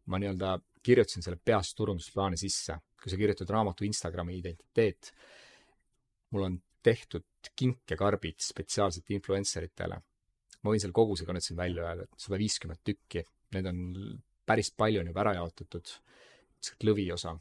ma 0.09 0.21
nii-öelda 0.23 0.55
kirjutasin 0.83 1.25
selle 1.25 1.39
peast 1.45 1.77
turundusplaani 1.79 2.41
sisse. 2.41 2.79
kui 3.03 3.11
sa 3.11 3.19
kirjutad 3.19 3.51
raamatu 3.51 3.85
Instagrami 3.85 4.37
identiteet, 4.39 5.11
mul 6.31 6.47
on 6.47 6.59
tehtud 6.87 7.51
kinkekarbid 7.59 8.39
spetsiaalselt 8.41 9.11
influencer 9.11 9.67
itele. 9.67 10.01
ma 10.63 10.71
võin 10.71 10.81
selle 10.81 10.95
koguse 10.95 11.27
ka 11.27 11.35
nüüd 11.35 11.45
siin 11.45 11.59
välja 11.59 11.85
öelda, 11.85 12.07
et 12.07 12.25
sada 12.25 12.39
viiskümmend 12.39 12.81
tükki, 12.87 13.25
need 13.53 13.67
on 13.67 13.79
päris 14.47 14.71
palju 14.71 15.01
on 15.03 15.09
juba 15.11 15.25
ära 15.25 15.33
jaotatud, 15.41 15.91
lihtsalt 16.57 16.87
lõviosa 16.87 17.35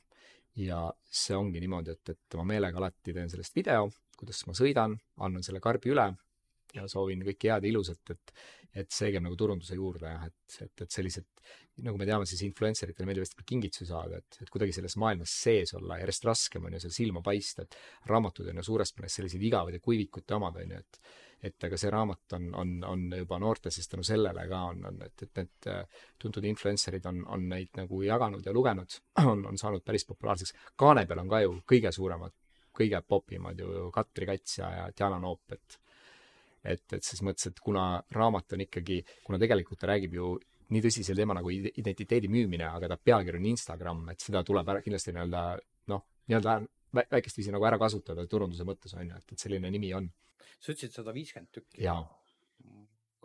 ja 0.60 0.82
see 1.06 1.38
ongi 1.38 1.62
niimoodi, 1.62 1.94
et, 1.94 2.14
et 2.16 2.38
ma 2.40 2.46
meelega 2.50 2.82
alati 2.82 3.14
teen 3.14 3.30
sellest 3.30 3.56
video, 3.56 3.86
kuidas 4.22 4.44
ma 4.48 4.56
sõidan, 4.58 4.98
annan 5.26 5.46
selle 5.46 5.62
karbi 5.64 5.92
üle 5.94 6.12
ja 6.76 6.88
soovin 6.88 7.24
kõike 7.26 7.52
head 7.52 7.66
ja 7.66 7.72
ilusat, 7.72 8.14
et, 8.14 8.34
et 8.84 8.94
see 8.94 9.12
käib 9.12 9.26
nagu 9.26 9.36
turunduse 9.40 9.76
juurde 9.76 10.08
jah, 10.08 10.28
et, 10.30 10.60
et, 10.66 10.86
et 10.86 10.94
sellised, 10.94 11.28
nagu 11.84 12.00
me 12.00 12.08
teame, 12.08 12.28
siis 12.30 12.44
influencer 12.48 12.94
itele 12.94 13.10
meeldib 13.10 13.26
hästi 13.26 13.48
kingitusi 13.48 13.90
saada, 13.90 14.22
et, 14.22 14.40
et 14.46 14.54
kuidagi 14.54 14.76
selles 14.78 14.96
maailmas 15.02 15.34
sees 15.44 15.76
olla, 15.78 16.00
järjest 16.02 16.30
raskem 16.30 16.70
on 16.70 16.78
ju 16.78 16.84
seal 16.86 16.96
silma 16.96 17.24
paista, 17.26 17.66
et 17.66 17.76
raamatud 18.12 18.48
on 18.52 18.62
ju 18.62 18.70
suures 18.70 18.96
plaanis 18.96 19.20
sellised 19.20 19.44
igavad 19.50 19.76
ja 19.76 19.84
kuivikute 19.84 20.38
omad, 20.38 20.62
on 20.64 20.78
ju, 20.78 20.86
et 20.86 21.04
et 21.42 21.66
aga 21.66 21.78
see 21.80 21.90
raamat 21.90 22.36
on, 22.38 22.44
on, 22.54 22.74
on 22.86 23.06
juba 23.18 23.40
noorte, 23.42 23.72
sest 23.74 23.90
tänu 23.96 24.04
sellele 24.06 24.44
ka 24.50 24.60
on, 24.70 24.84
on, 24.86 25.00
et, 25.02 25.24
et 25.26 25.40
need 25.40 25.70
äh, 25.72 26.04
tuntud 26.22 26.46
influencer'id 26.46 27.08
on, 27.10 27.24
on 27.34 27.48
neid 27.50 27.72
nagu 27.80 28.02
jaganud 28.06 28.46
ja 28.46 28.54
lugenud, 28.54 28.98
on, 29.32 29.42
on 29.50 29.58
saanud 29.58 29.82
päris 29.86 30.06
populaarseks. 30.06 30.54
kaane 30.78 31.08
peal 31.10 31.24
on 31.24 31.32
ka 31.32 31.42
ju 31.42 31.56
kõige 31.74 31.90
suuremad 31.96 32.36
kõige 32.76 33.02
popimad 33.08 33.60
ju 33.60 33.90
Katri 33.94 34.28
Kats 34.30 34.60
ja, 34.60 34.70
ja 34.80 34.90
Diana 34.96 35.20
Noop, 35.22 35.58
et 35.58 35.80
et, 36.62 36.84
et 36.94 37.02
ses 37.02 37.24
mõttes, 37.26 37.48
et 37.50 37.60
kuna 37.60 37.96
raamat 38.14 38.54
on 38.54 38.62
ikkagi, 38.68 39.00
kuna 39.26 39.40
tegelikult 39.42 39.80
ta 39.82 39.90
räägib 39.90 40.14
ju 40.14 40.36
nii 40.72 40.84
tõsisel 40.86 41.18
teema 41.18 41.34
nagu 41.34 41.50
identiteedi 41.52 42.30
müümine, 42.32 42.68
aga 42.70 42.92
ta 42.92 43.00
pealkiri 43.02 43.42
on 43.42 43.48
Instagram, 43.50 44.04
et 44.14 44.22
seda 44.22 44.44
tuleb 44.46 44.70
ära 44.70 44.84
kindlasti 44.86 45.16
nii-öelda 45.16 45.42
noh, 45.90 46.06
nii-öelda 46.30 46.60
väikest 47.02 47.40
viisi 47.40 47.52
nagu 47.56 47.66
ära 47.66 47.80
kasutada 47.82 48.28
turunduse 48.30 48.68
mõttes 48.68 48.94
on 48.94 49.10
ju, 49.10 49.18
et, 49.18 49.34
et 49.34 49.42
selline 49.42 49.74
nimi 49.74 49.90
on. 49.98 50.08
sa 50.60 50.76
ütlesid 50.76 50.94
sada 50.94 51.16
viiskümmend 51.16 51.50
tükki? 51.56 51.82
jaa 51.82 52.04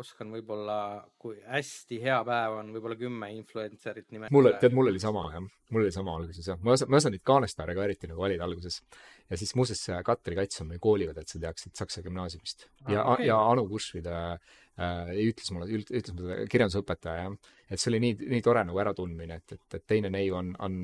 oskan 0.01 0.31
võib-olla, 0.35 0.79
kui 1.21 1.39
hästi 1.49 1.99
hea 2.03 2.19
päev 2.27 2.59
on, 2.59 2.73
võib-olla 2.75 2.97
kümme 3.01 3.31
influencer'it 3.37 4.11
nimetada. 4.13 4.35
mul, 4.37 4.51
tead, 4.61 4.75
mul 4.77 4.91
oli 4.93 5.01
sama 5.03 5.25
jah, 5.33 5.47
mul 5.73 5.87
oli 5.87 5.95
sama 5.95 6.17
alguses 6.19 6.51
jah, 6.51 6.61
ma 6.61 6.73
ei 6.73 6.79
osanud, 6.79 6.93
ma 6.93 6.99
ei 6.99 7.05
osanud 7.05 7.17
neid 7.17 7.25
kaanestaare 7.33 7.77
ka 7.79 7.87
eriti 7.87 8.11
nagu 8.11 8.25
valida 8.25 8.45
alguses. 8.45 8.79
ja 9.31 9.41
siis 9.41 9.55
muuseas 9.59 9.83
Katri 10.07 10.37
Kats 10.39 10.63
on 10.65 10.71
meie 10.73 10.83
kooliõde, 10.83 11.25
et 11.25 11.33
sa 11.33 11.41
teaksid 11.43 11.75
Saksa 11.81 12.05
gümnaasiumist 12.05 12.69
ah, 12.69 12.93
ja 12.93 13.05
okay., 13.15 13.29
ja 13.31 13.41
Anu 13.51 13.67
Kursvid 13.71 14.09
äh, 14.13 14.37
ütles 15.25 15.53
mulle, 15.57 15.83
ütles 15.87 16.13
mulle 16.13 16.41
kirjandusõpetaja 16.53 17.25
jah, 17.25 17.53
et 17.71 17.81
see 17.81 17.93
oli 17.95 18.03
nii, 18.05 18.31
nii 18.37 18.45
tore 18.45 18.65
nagu 18.69 18.85
äratundmine, 18.85 19.41
et, 19.41 19.57
et, 19.57 19.81
et 19.81 19.87
teine 19.89 20.13
neiu 20.13 20.37
on, 20.37 20.53
on 20.61 20.83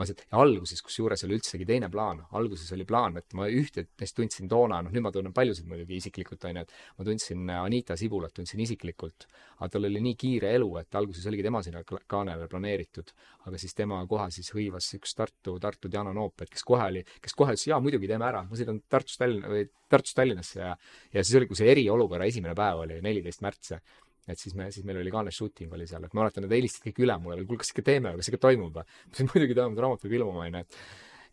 et 0.00 0.22
alguses, 0.38 0.82
kusjuures 0.84 1.24
oli 1.26 1.36
üldsegi 1.38 1.66
teine 1.68 1.90
plaan, 1.92 2.22
alguses 2.38 2.70
oli 2.76 2.86
plaan, 2.88 3.18
et 3.20 3.36
ma 3.38 3.48
ühte 3.50 3.86
neist 4.00 4.16
tundsin 4.16 4.48
toona, 4.50 4.80
noh 4.82 4.94
nüüd 4.94 5.04
ma 5.04 5.12
tunnen 5.14 5.34
paljusid 5.36 5.68
muidugi 5.68 5.98
isiklikult, 6.00 6.44
on 6.48 6.60
ju, 6.60 6.64
et 6.64 6.72
ma 6.98 7.06
tundsin 7.06 7.52
Anita 7.58 7.96
Sibulat, 8.00 8.34
tundsin 8.36 8.62
isiklikult, 8.64 9.28
aga 9.58 9.70
tal 9.74 9.88
oli 9.88 10.02
nii 10.04 10.16
kiire 10.18 10.54
elu, 10.56 10.70
et 10.80 11.00
alguses 11.00 11.26
oligi 11.30 11.46
tema 11.46 11.62
sinna 11.64 11.84
kaanele 11.84 12.48
planeeritud, 12.50 13.12
aga 13.46 13.60
siis 13.60 13.76
tema 13.78 14.00
koha 14.10 14.28
siis 14.34 14.52
hõivas 14.56 14.88
üks 14.98 15.16
Tartu, 15.18 15.58
Tartu 15.62 15.90
Diana 15.92 16.14
Noop, 16.16 16.46
et 16.46 16.52
kes 16.52 16.64
kohe 16.66 16.88
oli, 16.88 17.04
kes 17.22 17.36
kohe 17.38 17.54
ütles, 17.54 17.68
jaa, 17.68 17.80
muidugi 17.84 18.10
teeme 18.10 18.28
ära, 18.28 18.44
ma 18.48 18.58
sõidan 18.58 18.80
Tartust 18.90 19.20
Tallinna 19.20 19.52
või 19.52 19.66
Tartust 19.92 20.16
Tallinnasse 20.16 20.60
ja 20.62 20.72
ja 21.12 21.22
siis 21.24 21.36
oli, 21.38 21.48
kui 21.50 21.58
see 21.58 21.68
eriolukorra 21.72 22.26
esimene 22.30 22.54
päev 22.58 22.84
oli, 22.86 23.00
neliteist 23.04 23.42
märts, 23.44 23.74
et 24.30 24.38
siis 24.38 24.54
me, 24.58 24.68
siis 24.74 24.84
meil 24.86 25.00
oli 25.00 25.12
Kaanes 25.14 25.38
shooting 25.38 25.72
oli 25.74 25.86
seal, 25.90 26.04
et 26.06 26.12
ma 26.14 26.22
mäletan, 26.22 26.46
nad 26.46 26.54
helistasid 26.54 26.88
kõik 26.90 27.00
üle 27.06 27.16
mulle 27.22 27.46
kuule, 27.46 27.62
kas 27.62 27.72
ikka 27.74 27.86
teeme, 27.90 28.12
kas 28.18 28.30
ikka 28.30 28.42
toimub 28.46 28.76
või? 28.78 28.84
ma 28.84 29.00
ütlesin 29.10 29.30
muidugi 29.32 29.56
toimub, 29.58 29.82
raamat 29.84 30.04
peab 30.04 30.18
ilmuma, 30.20 30.46
onju, 30.46 30.62
et 30.62 30.78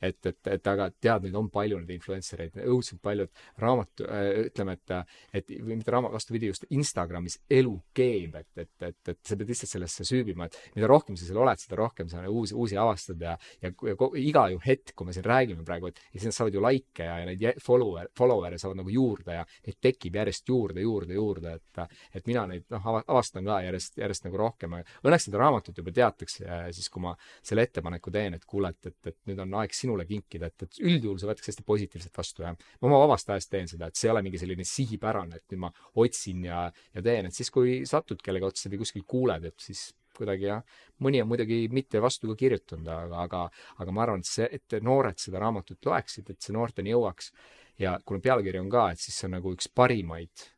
et, 0.01 0.19
et, 0.25 0.39
et 0.55 0.71
aga 0.71 0.89
tead, 1.01 1.27
neid 1.27 1.37
on 1.39 1.49
palju, 1.53 1.79
neid 1.81 1.93
influencer 1.95 2.45
eid, 2.45 2.59
õudselt 2.65 3.01
palju, 3.03 3.27
et 3.27 3.63
raamat 3.63 4.03
äh,, 4.05 4.27
ütleme, 4.49 4.75
et, 4.77 4.95
et 5.41 5.53
või 5.59 5.79
mitte 5.79 5.93
raamat, 5.93 6.13
vastupidi, 6.15 6.51
just 6.51 6.67
Instagramis 6.69 7.39
elu 7.59 7.75
keeb, 7.95 8.35
et, 8.39 8.49
et, 8.65 8.73
et, 8.89 9.13
et 9.13 9.19
sa 9.25 9.37
pead 9.39 9.53
lihtsalt 9.53 9.73
sellesse 9.73 10.07
süübima, 10.07 10.49
et 10.49 10.57
mida 10.77 10.89
rohkem 10.89 11.17
sa 11.19 11.27
seal 11.27 11.41
oled, 11.43 11.61
seda 11.61 11.79
rohkem 11.79 12.09
sa 12.11 12.23
uusi, 12.29 12.55
uusi 12.55 12.77
avastad 12.79 13.21
ja, 13.23 13.35
ja, 13.63 13.71
ja 13.71 13.97
iga 14.21 14.45
ju 14.53 14.61
hetk, 14.65 14.93
kui 14.95 15.09
me 15.09 15.15
siin 15.15 15.27
räägime 15.27 15.65
praegu, 15.67 15.91
et 15.91 16.01
ja 16.13 16.19
siis 16.19 16.29
nad 16.29 16.37
saavad 16.37 16.57
ju 16.57 16.63
likee 16.63 17.07
ja, 17.07 17.19
ja 17.21 17.29
neid 17.29 17.61
follower, 17.63 18.09
follower'e 18.17 18.59
saavad 18.61 18.81
nagu 18.81 18.93
juurde 18.93 19.39
ja 19.39 19.45
neid 19.67 19.79
tekib 19.83 20.19
järjest 20.19 20.49
juurde, 20.49 20.83
juurde, 20.85 21.15
juurde, 21.17 21.55
et, 21.59 21.99
et 22.15 22.29
mina 22.29 22.45
neid 22.49 22.65
noh, 22.73 22.89
avastan 23.01 23.47
ka 23.47 23.59
järjest, 23.65 23.99
järjest 23.99 24.27
nagu 24.27 24.39
rohkem. 24.39 24.77
Õnneks 25.03 25.29
seda 25.29 25.41
raamatut 25.41 25.77
juba 25.79 25.93
teatakse 25.95 26.59
siis, 26.75 26.89
kui 26.91 27.03
ma 27.03 27.13
selle 27.45 27.65
ettepaneku 27.67 28.13
teen, 28.13 28.37
et 28.37 28.45
kuule, 28.49 28.71
et, 28.73 28.91
et, 28.91 29.11
et 29.11 29.17
nüüd 29.29 29.41
on 29.43 29.59
aeg 29.61 29.75
sinule 29.89 30.05
kinkida, 30.09 30.49
et, 30.49 30.65
et 30.67 30.81
üldjuhul 30.85 31.19
see 31.19 31.29
võetakse 31.29 31.53
hästi 31.53 31.65
positiivselt 31.67 32.17
vastu 32.21 32.45
ja 32.45 32.53
ma 32.53 32.89
oma 32.89 33.01
vabast 33.05 33.29
ajast 33.33 33.51
teen 33.51 33.69
seda, 33.71 33.89
et 33.89 33.99
see 33.99 34.09
ei 34.09 34.13
ole 34.13 34.23
mingi 34.25 34.41
selline 34.41 34.65
sihipärane, 34.67 35.39
et 35.39 35.53
nüüd 35.53 35.63
ma 35.65 35.71
otsin 35.99 36.45
ja, 36.47 36.65
ja 36.95 37.05
teen, 37.05 37.29
et 37.29 37.35
siis, 37.35 37.49
kui 37.53 37.81
satud 37.89 38.21
kellegi 38.25 38.49
otsa 38.49 38.71
või 38.71 38.83
kuskil 38.83 39.07
kuuled, 39.09 39.49
et 39.49 39.65
siis 39.65 39.89
kuidagi 40.19 40.49
jah, 40.49 40.61
mõni 41.05 41.21
on 41.23 41.29
muidugi 41.31 41.61
mitte 41.71 42.01
vastu 42.03 42.29
ka 42.31 42.35
kirjutanud, 42.39 42.87
aga, 42.91 43.23
aga, 43.23 43.41
aga 43.79 43.95
ma 43.95 44.05
arvan, 44.05 44.23
et 44.23 44.29
see, 44.29 44.49
et 44.51 44.79
noored 44.83 45.19
seda 45.21 45.41
raamatut 45.41 45.89
loeksid, 45.89 46.29
et 46.29 46.43
see 46.43 46.55
noorteni 46.55 46.91
jõuaks. 46.91 47.31
Ja 47.79 47.93
kuna 48.03 48.19
pealkiri 48.19 48.59
on 48.59 48.67
ka, 48.67 48.89
et 48.91 48.99
siis 48.99 49.15
see 49.15 49.29
on 49.29 49.37
nagu 49.37 49.53
üks 49.55 49.69
parimaid 49.71 50.49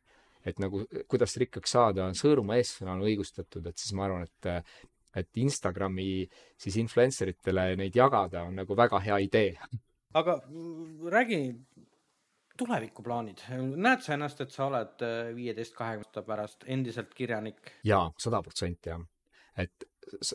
et 0.42 0.58
nagu 0.58 0.80
kuidas 1.06 1.36
rikkaks 1.38 1.76
saada, 1.76 2.08
Sõõrumaa 2.18 2.58
eessõna 2.58 2.96
on 2.96 3.04
õigustatud, 3.06 3.66
et 3.68 3.78
siis 3.78 3.94
ma 3.94 4.08
arvan, 4.08 4.26
et 4.26 4.48
et 5.16 5.42
Instagrami 5.42 6.26
siis 6.56 6.76
influencer 6.80 7.32
itele 7.34 7.72
neid 7.76 7.96
jagada 7.96 8.46
on 8.48 8.56
nagu 8.62 8.76
väga 8.76 9.00
hea 9.00 9.18
idee. 9.26 9.54
aga 10.14 10.40
räägi 11.10 11.40
tulevikuplaanid, 12.58 13.46
näed 13.76 14.02
sa 14.04 14.16
ennast, 14.16 14.42
et 14.44 14.52
sa 14.52 14.66
oled 14.68 15.04
äh, 15.06 15.30
viieteist, 15.36 15.74
kahekümne 15.76 16.06
aasta 16.06 16.22
pärast 16.26 16.66
endiselt 16.66 17.14
kirjanik? 17.14 17.72
jaa, 17.84 18.10
sada 18.18 18.42
protsenti 18.42 18.92
jah. 18.92 19.00
et 19.56 19.88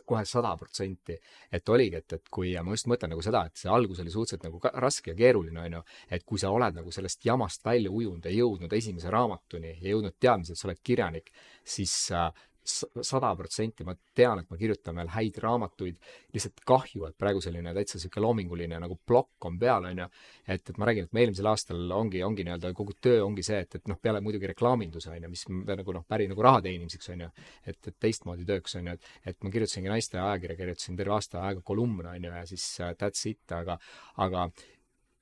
kohe 0.08 0.24
sada 0.26 0.54
protsenti, 0.58 1.18
et 1.52 1.70
oligi, 1.70 2.00
et, 2.00 2.14
et 2.18 2.30
kui 2.34 2.54
ma 2.64 2.76
just 2.76 2.88
mõtlen 2.90 3.12
nagu 3.14 3.24
seda, 3.26 3.44
et 3.48 3.60
see 3.60 3.72
algus 3.72 4.00
oli 4.04 4.14
suhteliselt 4.14 4.46
nagu 4.48 4.62
raske 4.82 5.12
ja 5.12 5.18
keeruline, 5.18 5.60
on 5.64 5.78
ju, 5.78 5.82
et 6.18 6.26
kui 6.28 6.42
sa 6.42 6.52
oled 6.56 6.78
nagu 6.80 6.94
sellest 6.94 7.26
jamast 7.26 7.66
välja 7.66 7.92
ujunud 7.92 8.26
ja 8.26 8.34
jõudnud 8.34 8.74
esimese 8.78 9.12
raamatuni 9.14 9.76
ja 9.76 9.92
jõudnud 9.94 10.18
teadmisele, 10.20 10.56
et 10.56 10.62
sa 10.62 10.70
oled 10.70 10.84
kirjanik, 10.90 11.32
siis 11.68 11.96
äh, 12.16 12.30
sada 12.68 13.32
protsenti. 13.36 13.86
Ma 13.88 13.96
tean, 14.16 14.42
et 14.42 14.50
ma 14.52 14.60
kirjutan 14.60 14.98
veel 15.00 15.12
häid 15.14 15.40
raamatuid, 15.44 15.98
lihtsalt 16.36 16.64
kahju, 16.68 17.06
et 17.08 17.18
praegu 17.20 17.42
selline 17.44 17.74
täitsa 17.76 17.98
niisugune 17.98 18.26
loominguline 18.26 18.80
nagu 18.84 18.98
plokk 19.08 19.48
on 19.50 19.60
peal, 19.60 19.88
on 19.90 20.04
ju, 20.04 20.08
et, 20.46 20.62
et 20.62 20.80
ma 20.80 20.90
räägin, 20.90 21.08
et 21.08 21.16
me 21.16 21.24
eelmisel 21.24 21.50
aastal 21.52 21.92
ongi, 21.98 22.24
ongi 22.26 22.46
nii-öelda 22.48 22.74
kogu 22.78 22.98
töö 23.02 23.24
ongi 23.26 23.46
see, 23.48 23.60
et, 23.66 23.80
et 23.80 23.92
noh, 23.92 24.00
peale 24.02 24.22
muidugi 24.24 24.52
reklaaminduse, 24.54 25.12
on 25.14 25.28
ju, 25.28 25.32
mis 25.34 25.46
nagu 25.50 25.98
noh, 25.98 26.08
päri 26.08 26.30
nagu 26.32 26.46
raha 26.46 26.64
teenimiseks, 26.66 27.12
on 27.16 27.28
ju, 27.28 27.30
et, 27.66 27.80
et 27.80 28.00
teistmoodi 28.00 28.48
tööks, 28.48 28.78
on 28.80 28.92
ju, 28.92 28.98
et, 28.98 29.14
et 29.32 29.46
ma 29.46 29.54
kirjutasingi 29.54 29.94
naiste 29.94 30.22
ajakirja, 30.22 30.60
kirjutasin 30.62 31.00
terve 31.00 31.18
aasta 31.18 31.44
aega 31.48 31.64
kolumne, 31.66 32.10
on 32.12 32.30
ju, 32.30 32.34
ja 32.34 32.48
siis 32.50 32.66
uh, 32.82 32.92
that's 33.00 33.24
it, 33.30 33.44
aga, 33.56 33.80
aga 34.24 34.50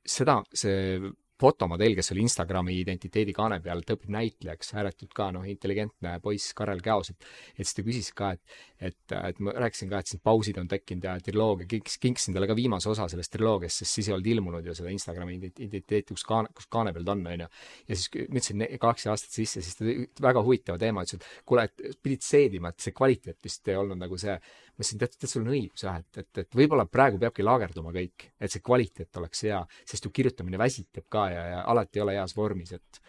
seda, 0.06 0.42
see 0.54 1.00
fotomodell, 1.42 1.96
kes 1.98 2.14
oli 2.14 2.24
Instagrami 2.24 2.78
identiteedikaane 2.80 3.60
peal, 3.64 3.82
ta 3.84 3.96
õpib 3.98 4.12
näitlejaks, 4.16 4.72
ääretult 4.78 5.12
ka 5.16 5.30
noh, 5.36 5.44
intelligentne 5.50 6.16
poiss, 6.24 6.54
Karel 6.56 6.80
Käos, 6.84 7.12
et 7.12 7.28
et 7.56 7.64
siis 7.64 7.76
ta 7.76 7.84
küsis 7.86 8.10
ka, 8.16 8.32
et, 8.36 8.56
et, 8.90 9.16
et 9.16 9.40
ma 9.44 9.54
rääkisin 9.66 9.92
ka, 9.92 10.00
et 10.00 10.12
siin 10.12 10.22
pausid 10.24 10.60
on 10.62 10.70
tekkinud 10.72 11.08
ja 11.08 11.16
triloogia, 11.24 11.68
kinks, 11.76 11.98
kinksin 12.02 12.36
talle 12.36 12.48
ka 12.48 12.56
viimase 12.58 12.90
osa 12.92 13.08
sellest 13.12 13.34
triloogiast, 13.36 13.84
sest 13.84 14.00
siis 14.00 14.10
ei 14.10 14.16
olnud 14.16 14.30
ilmunud 14.32 14.70
ju 14.70 14.76
seda 14.78 14.94
Instagrami 14.94 15.38
identiteeti, 15.40 16.14
kus 16.14 16.26
kaane, 16.28 16.52
kus 16.56 16.70
kaane 16.72 16.94
peal 16.96 17.08
ta 17.08 17.16
on, 17.16 17.26
onju. 17.34 17.50
ja 17.90 18.00
siis 18.00 18.10
ma 18.16 18.40
ütlesin 18.40 18.66
kaheksa 18.82 19.12
aastat 19.14 19.36
sisse, 19.36 19.64
siis 19.66 19.80
ta 19.80 20.28
väga 20.30 20.44
huvitava 20.46 20.80
teema, 20.82 21.04
ütles, 21.04 21.20
et 21.20 21.48
kuule, 21.48 21.68
et 21.68 22.00
pidid 22.04 22.24
seedima, 22.26 22.72
et 22.72 22.88
see 22.88 22.96
kvaliteet 22.96 23.40
vist 23.44 23.72
ei 23.72 23.80
olnud 23.80 24.00
nagu 24.00 24.20
see 24.22 24.38
ma 24.76 24.84
ütlesin, 24.84 25.00
tead, 25.00 25.16
tead, 25.16 25.32
sul 25.32 25.46
on 25.46 25.54
õigus 25.56 25.86
jah, 25.86 26.00
et, 26.02 26.22
et, 26.22 26.44
et 26.44 26.58
võib-olla 26.60 26.86
praegu 26.92 27.20
peabki 27.22 27.46
laagerduma 27.46 27.94
kõik, 27.96 28.30
et 28.40 28.52
see 28.52 28.64
kvaliteet 28.66 29.22
oleks 29.22 29.46
hea, 29.48 29.62
sest 29.88 30.08
ju 30.08 30.12
kirjutamine 30.12 30.60
väsitab 30.60 31.08
ka 31.12 31.30
ja, 31.32 31.46
ja 31.54 31.62
alati 31.72 32.02
ei 32.02 32.06
ole 32.06 32.18
heas 32.20 32.36
vormis, 32.36 32.76
et 32.76 33.02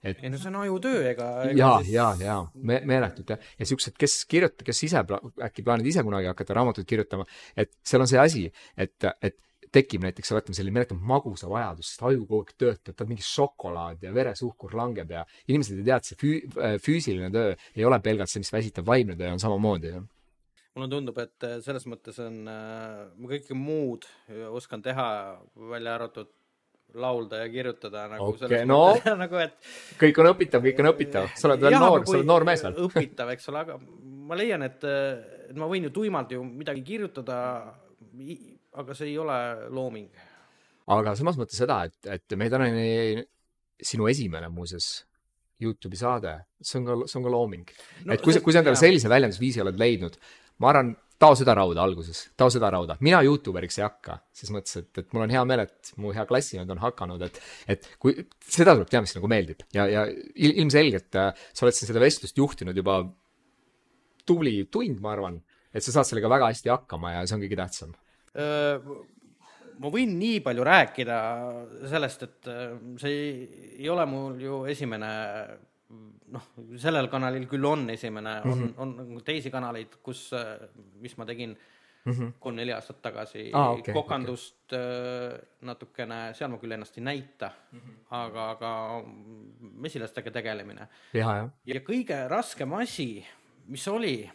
et 0.00 0.22
ei 0.24 0.30
no 0.32 0.38
see 0.40 0.48
on 0.48 0.62
ajutöö, 0.62 1.02
ega, 1.10 1.26
ega 1.50 1.58
ja 1.58 1.70
siis..., 1.82 1.92
ja, 1.92 2.06
ja 2.24 2.38
me, 2.54 2.78
meeletult 2.88 3.34
jah, 3.34 3.50
ja 3.60 3.68
siuksed, 3.68 3.98
kes 4.00 4.22
kirjuta-, 4.30 4.64
kes 4.64 4.86
ise 4.86 5.02
pla-, 5.04 5.20
äkki 5.44 5.64
plaanid 5.66 5.90
ise 5.90 6.04
kunagi 6.06 6.30
hakata 6.30 6.56
raamatuid 6.56 6.88
kirjutama, 6.88 7.26
et 7.58 7.74
seal 7.84 8.06
on 8.06 8.08
see 8.08 8.22
asi, 8.22 8.46
et, 8.80 9.10
et 9.20 9.36
tekib 9.70 10.06
näiteks, 10.06 10.32
oletame 10.32 10.56
selline 10.56 10.74
meeletu 10.78 10.96
magusavajadus, 10.96 11.92
sest 11.92 12.06
aju 12.08 12.24
kogu 12.24 12.40
aeg 12.46 12.54
töötab, 12.58 12.94
tahab 12.94 13.12
mingi 13.12 13.26
šokolaad 13.26 14.06
ja 14.06 14.14
veresuhkur 14.14 14.72
langeb 14.78 15.12
ja 15.14 15.26
inimesed 15.50 15.82
ei 15.82 15.90
tea, 15.90 16.00
et 16.00 16.08
see 16.08 16.22
füü-, 16.22 16.78
füüsiline 16.86 17.28
töö 17.34 17.52
ei 17.76 17.86
ole 17.86 18.00
pelgalt 18.02 18.32
see, 18.32 18.40
mis 18.42 18.54
väsitab, 18.54 18.88
vaimne 18.88 19.18
töö 19.20 19.34
on 19.34 19.42
samamoodi, 19.42 19.92
jah 19.98 20.08
mulle 20.76 20.90
tundub, 20.90 21.16
et 21.22 21.46
äh, 21.46 21.56
selles 21.64 21.86
mõttes 21.90 22.18
on, 22.22 22.42
äh, 22.50 23.08
ma 23.16 23.32
kõike 23.32 23.56
muud 23.58 24.06
oskan 24.54 24.84
teha, 24.84 25.08
välja 25.70 25.96
arvatud 25.98 26.30
laulda 26.94 27.44
ja 27.44 27.50
kirjutada 27.50 28.06
nagu 28.10 28.30
okay, 28.32 28.40
selles 28.44 28.66
no, 28.68 28.78
mõttes 28.94 29.18
nagu, 29.24 29.40
et 29.42 30.00
kõik 30.00 30.22
on 30.22 30.30
õpitav, 30.32 30.64
kõik 30.64 30.80
on 30.82 30.90
õpitav, 30.92 31.28
sa 31.38 31.50
oled 31.50 31.64
veel 31.64 31.76
jah, 31.76 31.84
noor, 31.84 32.06
sa 32.06 32.16
oled 32.18 32.30
noor 32.30 32.46
mees 32.48 32.64
veel. 32.66 32.80
õpitav, 32.86 33.34
eks 33.34 33.50
ole, 33.52 33.66
aga 33.66 33.76
ma 34.30 34.38
leian, 34.38 34.64
et, 34.66 34.86
et 35.50 35.60
ma 35.60 35.68
võin 35.70 35.86
ju 35.88 35.92
tuimalt 35.94 36.34
ju 36.34 36.42
midagi 36.46 36.82
kirjutada, 36.86 37.36
aga 38.80 38.96
see 38.98 39.12
ei 39.12 39.20
ole 39.22 39.36
looming. 39.74 40.26
aga 40.90 41.14
samas 41.18 41.38
mõttes 41.38 41.60
seda, 41.62 41.84
et, 41.90 42.10
et 42.18 42.38
meie 42.38 42.52
tänane, 42.52 42.88
sinu 43.80 44.10
esimene 44.10 44.50
muuseas 44.52 44.92
Youtube'i 45.60 45.98
saade, 46.00 46.34
see 46.64 46.80
on 46.80 46.86
ka, 46.88 46.94
see 47.10 47.18
on 47.20 47.24
ka 47.26 47.32
looming 47.32 47.66
no,. 47.68 48.14
et 48.14 48.22
kui 48.24 48.32
sa, 48.32 48.40
kui 48.44 48.54
sa 48.54 48.62
endale 48.62 48.80
sellise 48.80 49.10
väljendusviisi 49.12 49.60
oled 49.62 49.78
leidnud, 49.80 50.16
ma 50.60 50.70
arvan, 50.72 50.92
tao 51.20 51.36
seda 51.36 51.52
rauda 51.56 51.82
alguses, 51.84 52.22
tao 52.38 52.48
seda 52.52 52.70
rauda. 52.72 52.96
mina 53.04 53.20
Youtuberiks 53.26 53.78
ei 53.80 53.84
hakka, 53.84 54.16
ses 54.32 54.52
mõttes, 54.54 54.80
et, 54.80 54.90
et 55.02 55.12
mul 55.12 55.26
on 55.26 55.34
hea 55.34 55.42
meel, 55.48 55.64
et 55.66 55.92
mu 56.00 56.14
hea 56.16 56.24
klassivend 56.28 56.72
on 56.72 56.80
hakanud, 56.80 57.26
et, 57.26 57.40
et 57.76 57.88
kui, 58.00 58.16
seda 58.46 58.74
tuleb 58.76 58.90
teha, 58.90 59.04
mis 59.04 59.16
nagu 59.18 59.30
meeldib 59.30 59.64
ja, 59.76 59.86
ja 59.90 60.06
ilmselgelt 60.50 61.20
äh, 61.20 61.46
sa 61.52 61.66
oled 61.66 61.76
siin 61.76 61.92
seda 61.92 62.02
vestlust 62.02 62.40
juhtinud 62.40 62.76
juba 62.76 63.02
tubli 64.28 64.62
tund, 64.72 65.00
ma 65.04 65.12
arvan, 65.16 65.40
et 65.74 65.84
sa 65.84 65.92
saad 65.94 66.08
sellega 66.08 66.30
väga 66.32 66.52
hästi 66.52 66.72
hakkama 66.72 67.16
ja 67.18 67.24
see 67.26 67.36
on 67.36 67.44
kõige 67.44 67.60
tähtsam 67.60 67.96
ma 69.80 69.88
võin 69.92 70.12
nii 70.20 70.40
palju 70.44 70.64
rääkida 70.66 71.18
sellest, 71.90 72.24
et 72.26 72.50
äh, 72.52 72.76
see 73.00 73.20
ei 73.78 73.88
ole 73.92 74.04
mul 74.08 74.40
ju 74.40 74.62
esimene 74.70 75.10
noh, 76.30 76.46
sellel 76.78 77.08
kanalil 77.10 77.46
küll 77.50 77.64
on 77.66 77.90
esimene 77.90 78.40
mm, 78.44 78.52
-hmm. 78.52 78.72
on, 78.76 78.94
mhm. 78.94 79.16
on 79.16 79.24
teisi 79.24 79.50
kanaleid, 79.50 80.00
kus, 80.02 80.30
mis 81.00 81.16
ma 81.16 81.26
tegin 81.26 81.56
mm 82.04 82.12
-hmm. 82.12 82.32
kolm-neli 82.40 82.72
aastat 82.72 83.02
tagasi 83.02 83.50
ah, 83.52 83.70
okay, 83.70 83.94
kokandust 83.94 84.72
okay. 84.72 85.48
natukene, 85.60 86.34
seal 86.34 86.50
ma 86.50 86.58
küll 86.58 86.72
ennast 86.72 86.98
ei 86.98 87.04
näita 87.04 87.50
mm, 87.72 87.80
-hmm. 87.80 87.96
aga, 88.10 88.50
aga 88.50 88.70
mesilastega 89.60 90.30
tegelemine. 90.30 90.88
ja, 91.12 91.48
ja 91.66 91.80
kõige 91.80 92.28
raskem 92.28 92.72
asi, 92.72 93.26
mis 93.66 93.88
oli, 93.88 94.30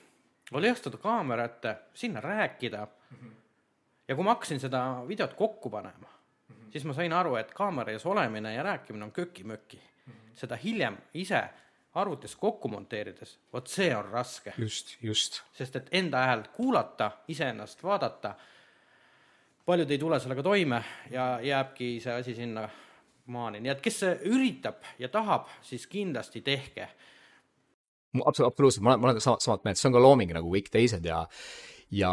oli 0.51 0.69
astuda 0.69 0.97
kaamera 0.97 1.45
ette, 1.45 1.77
sinna 1.93 2.21
rääkida 2.21 2.87
mm. 2.87 3.17
-hmm. 3.17 3.31
ja 4.07 4.15
kui 4.15 4.23
ma 4.23 4.29
hakkasin 4.29 4.59
seda 4.59 5.03
videot 5.07 5.33
kokku 5.33 5.69
panema 5.69 6.07
mm, 6.07 6.55
-hmm. 6.55 6.71
siis 6.71 6.85
ma 6.85 6.93
sain 6.93 7.13
aru, 7.13 7.35
et 7.35 7.53
kaamera 7.53 7.91
ees 7.91 8.05
olemine 8.05 8.53
ja 8.53 8.63
rääkimine 8.63 9.05
on 9.05 9.11
köki-möki 9.11 9.81
seda 10.35 10.55
hiljem 10.55 10.97
ise 11.13 11.43
arvutis 11.95 12.35
kokku 12.35 12.67
monteerides, 12.67 13.37
vot 13.53 13.67
see 13.71 13.95
on 13.95 14.05
raske. 14.11 14.53
just, 14.57 14.97
just. 15.01 15.41
sest 15.53 15.75
et 15.75 15.89
enda 15.91 16.25
häält 16.27 16.47
kuulata, 16.55 17.11
iseennast 17.27 17.83
vaadata, 17.83 18.35
paljud 19.65 19.91
ei 19.91 19.97
tule 19.97 20.19
sellega 20.19 20.43
toime 20.43 20.83
ja 21.11 21.39
jääbki 21.41 21.99
see 22.03 22.13
asi 22.13 22.35
sinna 22.35 22.67
maani, 23.31 23.61
nii 23.63 23.71
et 23.71 23.81
kes 23.81 24.01
üritab 24.27 24.83
ja 24.99 25.09
tahab, 25.09 25.47
siis 25.61 25.87
kindlasti 25.87 26.41
tehke. 26.41 26.89
absoluutselt, 28.25 28.83
ma 28.83 28.93
olen, 28.93 28.99
ma 28.99 29.07
olen 29.07 29.21
sama, 29.21 29.39
samat 29.39 29.63
meelt, 29.63 29.79
see 29.79 29.89
on 29.89 29.95
ka 29.95 30.03
looming 30.03 30.35
nagu 30.35 30.51
kõik 30.51 30.69
teised 30.71 31.05
ja 31.05 31.23
ja 31.93 32.11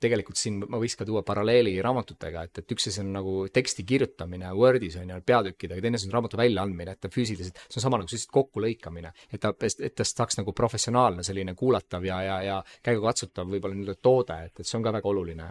tegelikult 0.00 0.38
siin 0.38 0.60
ma 0.62 0.78
võiks 0.80 0.94
ka 0.98 1.06
tuua 1.06 1.24
paralleeli 1.26 1.74
raamatutega, 1.82 2.44
et, 2.46 2.62
et 2.62 2.74
üks 2.74 2.86
asi 2.90 3.00
on 3.02 3.10
nagu 3.16 3.34
teksti 3.52 3.84
kirjutamine 3.88 4.52
Wordis 4.54 4.96
on 5.00 5.10
ju, 5.10 5.18
peatükkidega, 5.26 5.82
teine 5.82 5.98
asi 5.98 6.08
on 6.08 6.14
raamatu 6.16 6.38
väljaandmine, 6.38 6.94
et 6.94 7.02
ta 7.02 7.10
füüsiliselt, 7.12 7.58
see 7.66 7.80
on 7.80 7.86
sama 7.86 8.00
nagu 8.00 8.12
lihtsalt 8.12 8.34
kokkulõikamine, 8.38 9.12
et 9.32 9.42
ta, 9.42 9.52
et 9.58 9.96
tast 9.98 10.22
saaks 10.22 10.38
nagu 10.38 10.54
professionaalne 10.56 11.26
selline 11.26 11.56
kuulatav 11.58 12.06
ja, 12.06 12.22
ja, 12.22 12.38
ja 12.46 12.62
käigukatsutav 12.86 13.50
võib-olla 13.50 13.78
nii-öelda 13.78 13.98
toode, 14.02 14.38
et, 14.46 14.62
et 14.62 14.68
see 14.68 14.78
on 14.78 14.86
ka 14.86 14.94
väga 14.94 15.12
oluline. 15.12 15.50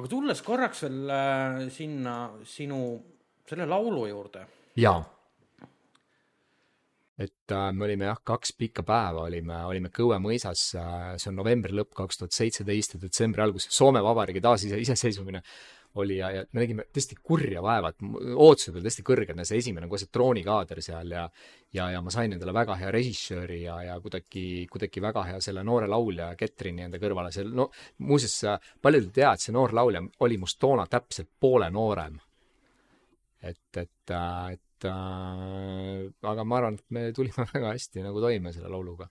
aga 0.00 0.08
tulles 0.08 0.42
korraks 0.46 0.84
veel 0.86 1.14
äh, 1.14 1.62
sinna 1.74 2.18
sinu 2.48 2.82
selle 3.50 3.66
laulu 3.68 4.06
juurde. 4.08 4.46
jaa 4.80 5.00
et 7.20 7.52
äh, 7.52 7.66
me 7.76 7.84
olime 7.84 8.08
jah, 8.08 8.20
kaks 8.24 8.54
pikka 8.56 8.84
päeva 8.86 9.26
olime, 9.28 9.58
olime 9.68 9.90
Kõue 9.92 10.16
mõisas 10.22 10.70
äh,, 10.78 11.10
see 11.20 11.28
on 11.32 11.36
novembri 11.42 11.74
lõpp 11.76 11.92
kaks 11.98 12.22
tuhat 12.22 12.36
seitseteist 12.36 12.96
ja 12.96 13.02
detsembri 13.02 13.44
algus, 13.44 13.68
Soome 13.70 14.00
Vabariigi 14.04 14.40
taasise, 14.44 14.78
iseseisvumine 14.80 15.42
oli 16.00 16.20
ja, 16.20 16.30
ja 16.30 16.44
me 16.52 16.62
nägime 16.62 16.84
tõesti 16.94 17.16
kurja 17.22 17.62
vaeva, 17.62 17.90
et 17.90 18.04
ootused 18.36 18.76
olid 18.76 18.86
hästi 18.86 19.04
kõrged, 19.06 19.42
see 19.42 19.58
esimene 19.58 19.88
on 19.88 19.90
kohe 19.90 20.00
see 20.00 20.12
droonikaader 20.14 20.80
seal 20.86 21.12
ja 21.16 21.24
ja, 21.74 21.90
ja 21.96 22.00
ma 22.02 22.14
sain 22.14 22.32
endale 22.34 22.54
väga 22.54 22.76
hea 22.78 22.92
režissööri 22.94 23.60
ja, 23.64 23.76
ja 23.88 23.98
kuidagi, 24.02 24.44
kuidagi 24.70 25.02
väga 25.02 25.26
hea 25.28 25.42
selle 25.42 25.64
noore 25.66 25.90
laulja 25.90 26.30
Ketrini 26.38 26.86
enda 26.86 27.02
kõrvale, 27.02 27.34
see 27.34 27.46
no 27.46 27.68
muuseas, 28.06 28.62
paljud 28.82 29.10
ei 29.10 29.14
tea, 29.20 29.34
et 29.34 29.44
see 29.44 29.54
noor 29.54 29.74
laulja 29.76 30.02
oli 30.26 30.38
must 30.38 30.60
toona 30.62 30.86
täpselt 30.90 31.30
poole 31.40 31.70
noorem. 31.74 32.18
et, 33.42 33.76
et, 33.76 34.10
äh, 34.14 34.52
et 34.52 34.62
et 34.80 34.88
äh, 34.88 36.28
aga 36.30 36.44
ma 36.44 36.58
arvan, 36.58 36.78
et 36.78 36.94
me 36.94 37.10
tulime 37.12 37.44
väga 37.54 37.74
hästi 37.74 38.04
nagu 38.04 38.20
toime 38.20 38.52
selle 38.52 38.70
lauluga. 38.72 39.08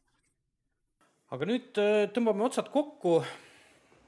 aga 1.30 1.46
nüüd 1.46 1.78
äh, 1.78 2.10
tõmbame 2.14 2.48
otsad 2.48 2.72
kokku. 2.74 3.20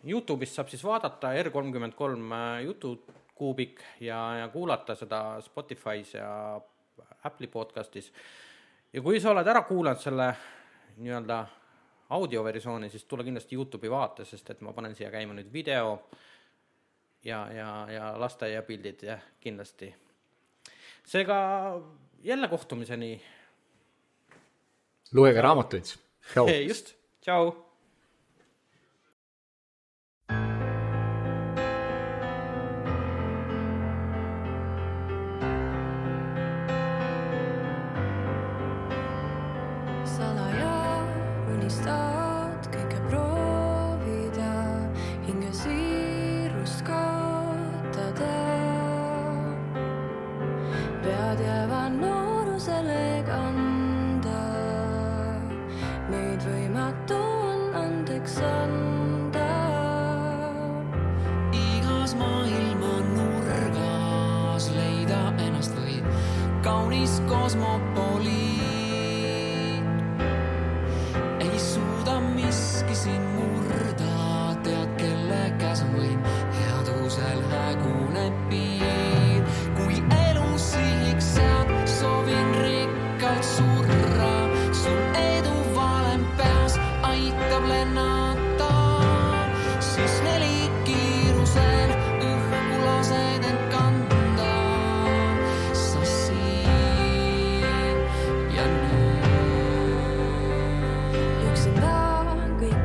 Youtube'ist 0.01 0.57
saab 0.57 0.71
siis 0.71 0.81
vaadata 0.81 1.35
R 1.38 1.51
kolmkümmend 1.53 1.93
kolm 1.93 2.31
äh, 2.33 2.63
jutukuubik 2.65 3.83
ja, 4.01 4.17
ja 4.39 4.47
kuulata 4.49 4.95
seda 4.97 5.38
Spotify's 5.45 6.15
ja 6.17 6.57
Apple'i 7.23 7.51
podcast'is. 7.53 8.09
ja 8.93 9.01
kui 9.01 9.21
sa 9.21 9.35
oled 9.35 9.47
ära 9.47 9.61
kuulanud 9.69 10.01
selle 10.01 10.31
nii-öelda 10.97 11.43
audioversiooni, 12.17 12.89
siis 12.89 13.05
tule 13.05 13.23
kindlasti 13.23 13.55
Youtube'i 13.55 13.91
vaata, 13.93 14.25
sest 14.25 14.49
et 14.49 14.61
ma 14.65 14.73
panen 14.73 14.97
siia 14.97 15.13
käima 15.13 15.38
nüüd 15.38 15.53
video 15.53 15.99
ja, 17.23 17.45
ja, 17.53 17.69
ja 17.93 18.15
lasteaiapildid 18.19 19.05
jah, 19.05 19.21
kindlasti 19.39 19.93
seega 21.07 21.82
jälle 22.23 22.48
kohtumiseni. 22.48 23.22
lugege 25.14 25.41
raamatuid. 25.41 25.86
just, 26.68 26.95
tšau 27.22 27.70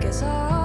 guess 0.06 0.22
I 0.22 0.55